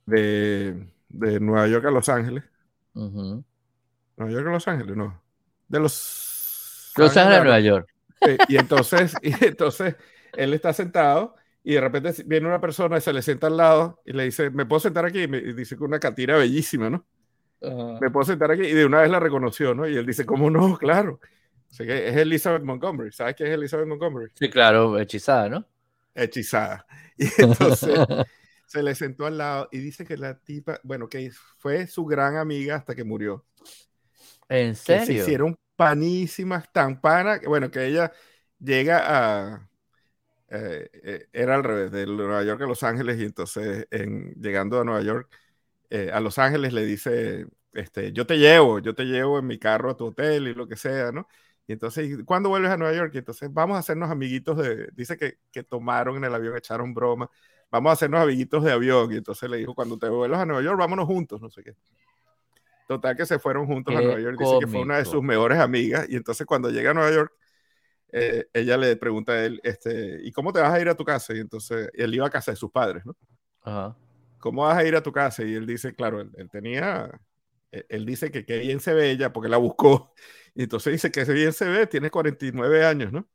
de, 0.05 0.93
de 1.09 1.39
Nueva 1.39 1.67
York 1.67 1.85
a 1.85 1.91
Los 1.91 2.07
Ángeles. 2.07 2.43
Nueva 2.93 3.43
York 4.17 4.47
a 4.47 4.51
Los 4.51 4.67
Ángeles, 4.67 4.95
no. 4.95 5.23
De 5.67 5.79
los. 5.79 6.32
Los 6.97 7.17
Ángeles 7.17 7.39
a 7.39 7.43
Nueva 7.43 7.59
York. 7.59 7.87
y 8.47 8.57
entonces, 8.57 9.13
y 9.21 9.33
entonces 9.45 9.95
él 10.33 10.53
está 10.53 10.73
sentado 10.73 11.35
y 11.63 11.73
de 11.73 11.81
repente 11.81 12.23
viene 12.25 12.47
una 12.47 12.59
persona 12.59 12.97
y 12.97 13.01
se 13.01 13.13
le 13.13 13.21
sienta 13.21 13.47
al 13.47 13.57
lado 13.57 14.01
y 14.05 14.13
le 14.13 14.25
dice, 14.25 14.49
¿me 14.49 14.65
puedo 14.65 14.79
sentar 14.81 15.05
aquí? 15.05 15.23
Y 15.23 15.27
me 15.27 15.39
dice 15.41 15.77
con 15.77 15.87
una 15.87 15.99
catira 15.99 16.37
bellísima, 16.37 16.89
¿no? 16.89 17.05
Me 18.01 18.11
puedo 18.11 18.25
sentar 18.25 18.51
aquí 18.51 18.63
y 18.63 18.73
de 18.73 18.85
una 18.85 19.01
vez 19.01 19.09
la 19.09 19.21
reconoció, 19.21 19.73
¿no? 19.73 19.87
Y 19.87 19.95
él 19.95 20.05
dice, 20.05 20.25
¿cómo 20.25 20.49
no? 20.49 20.77
Claro. 20.77 21.21
O 21.73 21.77
que 21.77 22.09
es 22.09 22.15
Elizabeth 22.17 22.63
Montgomery. 22.63 23.11
¿Sabes 23.11 23.35
quién 23.35 23.49
es 23.49 23.55
Elizabeth 23.55 23.87
Montgomery? 23.87 24.31
Sí, 24.35 24.49
claro, 24.49 24.99
hechizada, 24.99 25.49
¿no? 25.49 25.65
Hechizada. 26.13 26.85
Y 27.15 27.27
entonces 27.37 27.99
se 28.65 28.81
le 28.81 28.95
sentó 28.95 29.27
al 29.27 29.37
lado 29.37 29.69
y 29.71 29.77
dice 29.77 30.03
que 30.03 30.17
la 30.17 30.39
tipa, 30.39 30.79
bueno, 30.83 31.07
que 31.07 31.31
fue 31.59 31.85
su 31.85 32.05
gran 32.05 32.37
amiga 32.37 32.75
hasta 32.75 32.95
que 32.95 33.03
murió. 33.03 33.45
¿En 34.49 34.75
serio? 34.75 35.01
Que 35.01 35.05
se 35.05 35.13
hicieron 35.13 35.57
panísimas, 35.75 36.71
tan 36.71 37.01
pana, 37.01 37.39
bueno, 37.47 37.71
que 37.71 37.85
ella 37.87 38.11
llega 38.59 39.01
a... 39.55 39.69
Eh, 40.49 40.89
eh, 41.03 41.27
era 41.33 41.55
al 41.55 41.63
revés, 41.63 41.91
de 41.91 42.05
Nueva 42.05 42.43
York 42.43 42.61
a 42.61 42.65
Los 42.67 42.83
Ángeles 42.83 43.19
y 43.19 43.23
entonces 43.25 43.87
en, 43.91 44.33
llegando 44.35 44.79
a 44.79 44.83
Nueva 44.85 45.01
York, 45.01 45.29
eh, 45.89 46.11
a 46.13 46.19
Los 46.19 46.37
Ángeles 46.39 46.73
le 46.73 46.85
dice, 46.85 47.47
este, 47.73 48.13
yo 48.13 48.25
te 48.27 48.37
llevo, 48.37 48.79
yo 48.79 48.95
te 48.95 49.05
llevo 49.05 49.39
en 49.39 49.47
mi 49.47 49.59
carro 49.59 49.91
a 49.91 49.97
tu 49.97 50.07
hotel 50.07 50.47
y 50.47 50.53
lo 50.53 50.67
que 50.67 50.75
sea, 50.77 51.11
¿no? 51.11 51.27
Y 51.67 51.73
entonces, 51.73 52.19
¿cuándo 52.25 52.49
vuelves 52.49 52.71
a 52.71 52.77
Nueva 52.77 52.95
York? 52.95 53.11
Y 53.15 53.19
entonces 53.19 53.49
vamos 53.53 53.75
a 53.77 53.79
hacernos 53.79 54.11
amiguitos 54.11 54.57
de, 54.57 54.89
dice 54.93 55.17
que, 55.17 55.39
que 55.51 55.63
tomaron 55.63 56.17
en 56.17 56.25
el 56.25 56.35
avión, 56.35 56.57
echaron 56.57 56.93
broma, 56.93 57.29
vamos 57.71 57.89
a 57.91 57.93
hacernos 57.93 58.21
amiguitos 58.21 58.63
de 58.63 58.71
avión. 58.73 59.11
Y 59.13 59.17
entonces 59.17 59.49
le 59.49 59.57
dijo, 59.57 59.73
cuando 59.75 59.97
te 59.97 60.09
vuelvas 60.09 60.41
a 60.41 60.45
Nueva 60.45 60.61
York, 60.63 60.77
vámonos 60.79 61.05
juntos, 61.07 61.41
no 61.41 61.49
sé 61.49 61.63
qué. 61.63 61.75
Total 62.87 63.15
que 63.15 63.25
se 63.25 63.39
fueron 63.39 63.65
juntos 63.65 63.95
a 63.95 64.01
Nueva 64.01 64.19
York. 64.19 64.37
Dice 64.39 64.59
que 64.59 64.67
fue 64.67 64.81
una 64.81 64.97
de 64.97 65.05
sus 65.05 65.23
mejores 65.23 65.59
amigas. 65.59 66.05
Y 66.09 66.15
entonces 66.15 66.45
cuando 66.45 66.69
llega 66.69 66.91
a 66.91 66.93
Nueva 66.93 67.11
York, 67.11 67.33
eh, 68.11 68.45
ella 68.53 68.77
le 68.77 68.95
pregunta 68.95 69.33
a 69.33 69.45
él, 69.45 69.59
este, 69.63 70.19
¿y 70.23 70.31
cómo 70.31 70.53
te 70.53 70.59
vas 70.59 70.73
a 70.73 70.79
ir 70.79 70.89
a 70.89 70.95
tu 70.95 71.03
casa? 71.03 71.33
Y 71.33 71.39
entonces 71.39 71.89
él 71.93 72.13
iba 72.13 72.27
a 72.27 72.29
casa 72.29 72.51
de 72.51 72.57
sus 72.57 72.71
padres, 72.71 73.05
¿no? 73.05 73.15
Ajá. 73.61 73.95
¿Cómo 74.39 74.63
vas 74.63 74.77
a 74.77 74.83
ir 74.85 74.95
a 74.95 75.01
tu 75.01 75.11
casa? 75.11 75.43
Y 75.43 75.53
él 75.53 75.65
dice, 75.65 75.95
claro, 75.95 76.21
él, 76.21 76.29
él 76.35 76.49
tenía 76.49 77.09
e, 77.73 77.85
él 77.89 78.05
dice 78.05 78.31
que 78.31 78.45
qué 78.45 78.59
bien 78.59 78.79
se 78.79 78.93
ve 78.93 79.11
ella 79.11 79.33
porque 79.33 79.49
la 79.49 79.57
buscó. 79.57 80.13
Y 80.55 80.63
entonces 80.63 80.93
dice 80.93 81.11
que 81.11 81.25
bien 81.25 81.51
se 81.51 81.65
ve, 81.65 81.87
tiene 81.87 82.11
49 82.11 82.85
años, 82.85 83.11
¿no? 83.11 83.27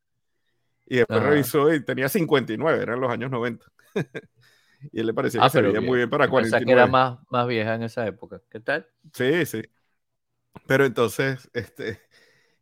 Y 0.86 0.98
después 0.98 1.22
revisó 1.22 1.74
y 1.74 1.84
tenía 1.84 2.08
59, 2.08 2.82
eran 2.82 3.00
los 3.00 3.10
años 3.10 3.30
90. 3.30 3.66
y 4.92 5.00
él 5.00 5.06
le 5.06 5.14
parecía 5.14 5.40
ah, 5.42 5.46
que 5.46 5.50
se 5.50 5.62
veía 5.62 5.80
muy 5.80 5.98
bien 5.98 6.10
para 6.10 6.28
49. 6.28 6.66
que 6.66 6.72
era 6.72 6.86
más, 6.86 7.18
más 7.30 7.46
vieja 7.46 7.74
en 7.74 7.82
esa 7.82 8.06
época. 8.06 8.40
¿Qué 8.50 8.60
tal? 8.60 8.86
Sí, 9.12 9.46
sí. 9.46 9.62
Pero 10.66 10.84
entonces, 10.84 11.48
este, 11.52 12.00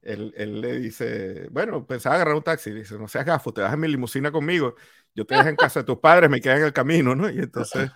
él, 0.02 0.32
él, 0.36 0.60
le 0.60 0.78
dice, 0.78 1.48
bueno, 1.50 1.86
pensaba 1.86 2.16
agarrar 2.16 2.34
un 2.34 2.42
taxi. 2.42 2.70
Dice, 2.70 2.98
no 2.98 3.08
seas 3.08 3.24
gafo, 3.24 3.52
te 3.52 3.62
vas 3.62 3.72
en 3.72 3.80
mi 3.80 3.88
limusina 3.88 4.30
conmigo. 4.30 4.74
Yo 5.14 5.24
te 5.24 5.34
dejo 5.34 5.48
en 5.48 5.56
casa 5.56 5.80
de 5.80 5.86
tus 5.86 5.98
padres, 5.98 6.28
me 6.28 6.40
quedan 6.40 6.58
en 6.58 6.64
el 6.64 6.72
camino, 6.72 7.14
¿no? 7.14 7.30
Y 7.30 7.38
entonces 7.38 7.90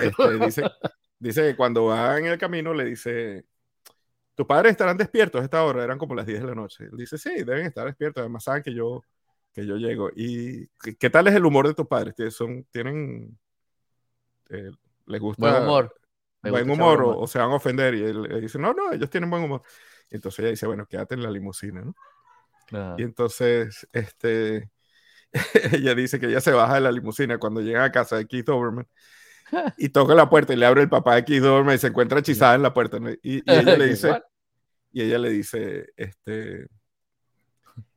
este, 0.00 0.38
dice, 0.38 0.62
Dice 1.20 1.42
que 1.42 1.56
cuando 1.56 1.84
va 1.84 2.18
en 2.18 2.26
el 2.26 2.38
camino 2.38 2.72
le 2.72 2.86
dice, 2.86 3.44
tus 4.34 4.46
padres 4.46 4.72
estarán 4.72 4.96
despiertos 4.96 5.42
a 5.42 5.44
esta 5.44 5.62
hora, 5.64 5.84
eran 5.84 5.98
como 5.98 6.14
las 6.14 6.26
10 6.26 6.40
de 6.40 6.46
la 6.46 6.54
noche. 6.54 6.84
Él 6.84 6.96
dice, 6.96 7.18
sí, 7.18 7.30
deben 7.44 7.66
estar 7.66 7.86
despiertos, 7.86 8.22
además 8.22 8.44
saben 8.44 8.62
que 8.62 8.74
yo, 8.74 9.02
que 9.52 9.66
yo 9.66 9.76
llego. 9.76 10.10
¿Y 10.16 10.68
qué, 10.98 11.10
tal 11.10 11.28
es 11.28 11.34
el 11.34 11.44
humor 11.44 11.68
de 11.68 11.74
tus 11.74 11.86
padres? 11.86 12.14
Son, 12.34 12.64
¿Tienen, 12.70 13.38
eh, 14.50 14.70
les 15.06 15.20
gusta? 15.20 15.50
Buen 15.50 15.62
humor. 15.62 15.94
Buen 16.42 16.70
humor, 16.70 17.02
o, 17.04 17.26
se 17.26 17.38
van 17.38 17.50
a 17.50 17.54
ofender. 17.54 17.94
Y 17.94 18.02
él, 18.02 18.40
dice, 18.40 18.58
no, 18.58 18.72
no, 18.72 18.92
ellos 18.92 19.10
tienen 19.10 19.28
buen 19.30 19.44
humor. 19.44 19.62
Y 20.10 20.16
entonces 20.16 20.40
ella 20.40 20.50
dice, 20.50 20.66
bueno, 20.66 20.86
quédate 20.86 21.14
en 21.14 21.22
la 21.22 21.30
limusina, 21.30 21.82
¿no? 21.82 21.94
Y 22.96 23.02
entonces, 23.02 23.86
este, 23.92 24.70
ella 25.72 25.94
dice 25.94 26.18
que 26.20 26.26
ella 26.26 26.40
se 26.40 26.52
baja 26.52 26.74
de 26.74 26.80
la 26.80 26.92
limusina 26.92 27.38
cuando 27.38 27.60
llega 27.60 27.84
a 27.84 27.92
casa 27.92 28.16
de 28.16 28.26
Keith 28.26 28.48
Overman 28.48 28.86
y 29.76 29.88
toca 29.88 30.14
la 30.14 30.30
puerta 30.30 30.52
y 30.52 30.56
le 30.56 30.66
abre 30.66 30.82
el 30.82 30.88
papá 30.88 31.16
aquí 31.16 31.38
duerme 31.38 31.74
y 31.74 31.78
se 31.78 31.88
encuentra 31.88 32.20
hechizada 32.20 32.54
en 32.54 32.62
la 32.62 32.72
puerta. 32.72 32.98
Y, 33.22 33.42
ella 33.50 33.76
le 33.76 33.86
dice, 33.88 34.22
y 34.92 35.02
ella 35.02 35.18
le 35.18 35.30
dice, 35.30 35.92
este, 35.96 36.68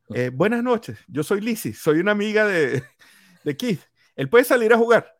eh, 0.09 0.31
buenas 0.33 0.63
noches, 0.63 0.99
yo 1.07 1.23
soy 1.23 1.41
Lizzie, 1.41 1.73
soy 1.73 1.99
una 1.99 2.11
amiga 2.11 2.45
de, 2.45 2.83
de 3.43 3.57
Keith. 3.57 3.81
Él 4.15 4.29
puede 4.29 4.43
salir 4.43 4.73
a 4.73 4.77
jugar. 4.77 5.15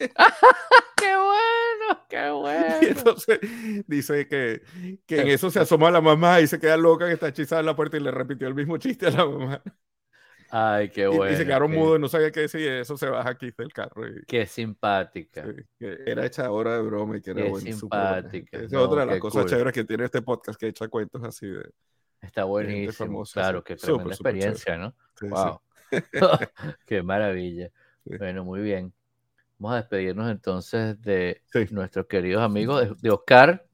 ¡Qué 0.96 1.16
bueno! 1.16 2.06
¡Qué 2.08 2.30
bueno! 2.30 2.76
Y 2.82 2.86
entonces 2.86 3.40
dice 3.86 4.26
que, 4.26 4.62
que 5.06 5.20
en 5.20 5.28
eso 5.28 5.50
se 5.50 5.60
asoma 5.60 5.90
la 5.90 6.00
mamá 6.00 6.40
y 6.40 6.46
se 6.46 6.58
queda 6.58 6.76
loca 6.76 7.06
que 7.06 7.14
está 7.14 7.28
hechizada 7.28 7.60
en 7.60 7.66
la 7.66 7.76
puerta 7.76 7.96
y 7.96 8.00
le 8.00 8.10
repitió 8.10 8.48
el 8.48 8.54
mismo 8.54 8.78
chiste 8.78 9.06
a 9.06 9.10
la 9.10 9.26
mamá. 9.26 9.62
Ay, 10.52 10.88
qué 10.88 11.06
bueno. 11.06 11.32
Y, 11.32 11.36
se 11.36 11.44
quedaron 11.44 11.70
mudos 11.70 11.98
y 11.98 12.00
no 12.00 12.08
sabía 12.08 12.32
qué 12.32 12.40
decir. 12.40 12.66
Eso 12.68 12.96
se 12.96 13.08
baja 13.08 13.30
aquí 13.30 13.52
del 13.56 13.72
carro. 13.72 14.02
qué 14.26 14.46
simpática. 14.46 15.44
era 15.78 16.26
hecha 16.26 16.50
hora 16.50 16.76
de 16.76 16.82
broma 16.82 17.18
y 17.18 17.20
que 17.20 17.30
era 17.30 17.44
qué 17.44 17.72
simpática. 17.72 18.56
Esa 18.56 18.66
es 18.66 18.74
otra 18.74 19.02
de 19.02 19.06
las 19.06 19.20
cosas 19.20 19.46
chéveres 19.46 19.72
que 19.72 19.84
tiene 19.84 20.04
este 20.04 20.22
podcast, 20.22 20.58
que 20.58 20.68
echa 20.68 20.88
cuentos 20.88 21.22
así 21.22 21.46
de. 21.46 21.70
Está 22.20 22.44
buenísimo. 22.44 23.22
claro, 23.24 23.62
qué 23.64 23.76
tremenda 23.76 24.10
experiencia, 24.10 24.76
¿no? 24.76 24.94
wow. 25.22 25.60
qué 26.86 27.02
maravilla. 27.02 27.70
Bueno, 28.04 28.44
muy 28.44 28.60
bien. 28.60 28.92
Vamos 29.60 29.74
a 29.74 29.80
despedirnos 29.82 30.30
entonces 30.30 30.98
de 31.02 31.42
nuestros 31.70 32.06
queridos 32.06 32.42
amigos, 32.42 32.98
de, 33.02 33.10
Oscar 33.10 33.66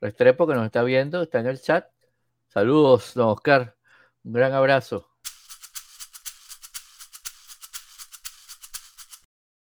Restrepo, 0.00 0.46
que 0.46 0.54
nos 0.54 0.64
está 0.64 0.82
viendo, 0.82 1.20
está 1.20 1.40
en 1.40 1.48
el 1.48 1.60
chat. 1.60 1.86
Saludos, 2.46 3.12
don 3.12 3.28
Oscar. 3.28 3.76
Un 4.24 4.32
gran 4.32 4.54
abrazo. 4.54 5.07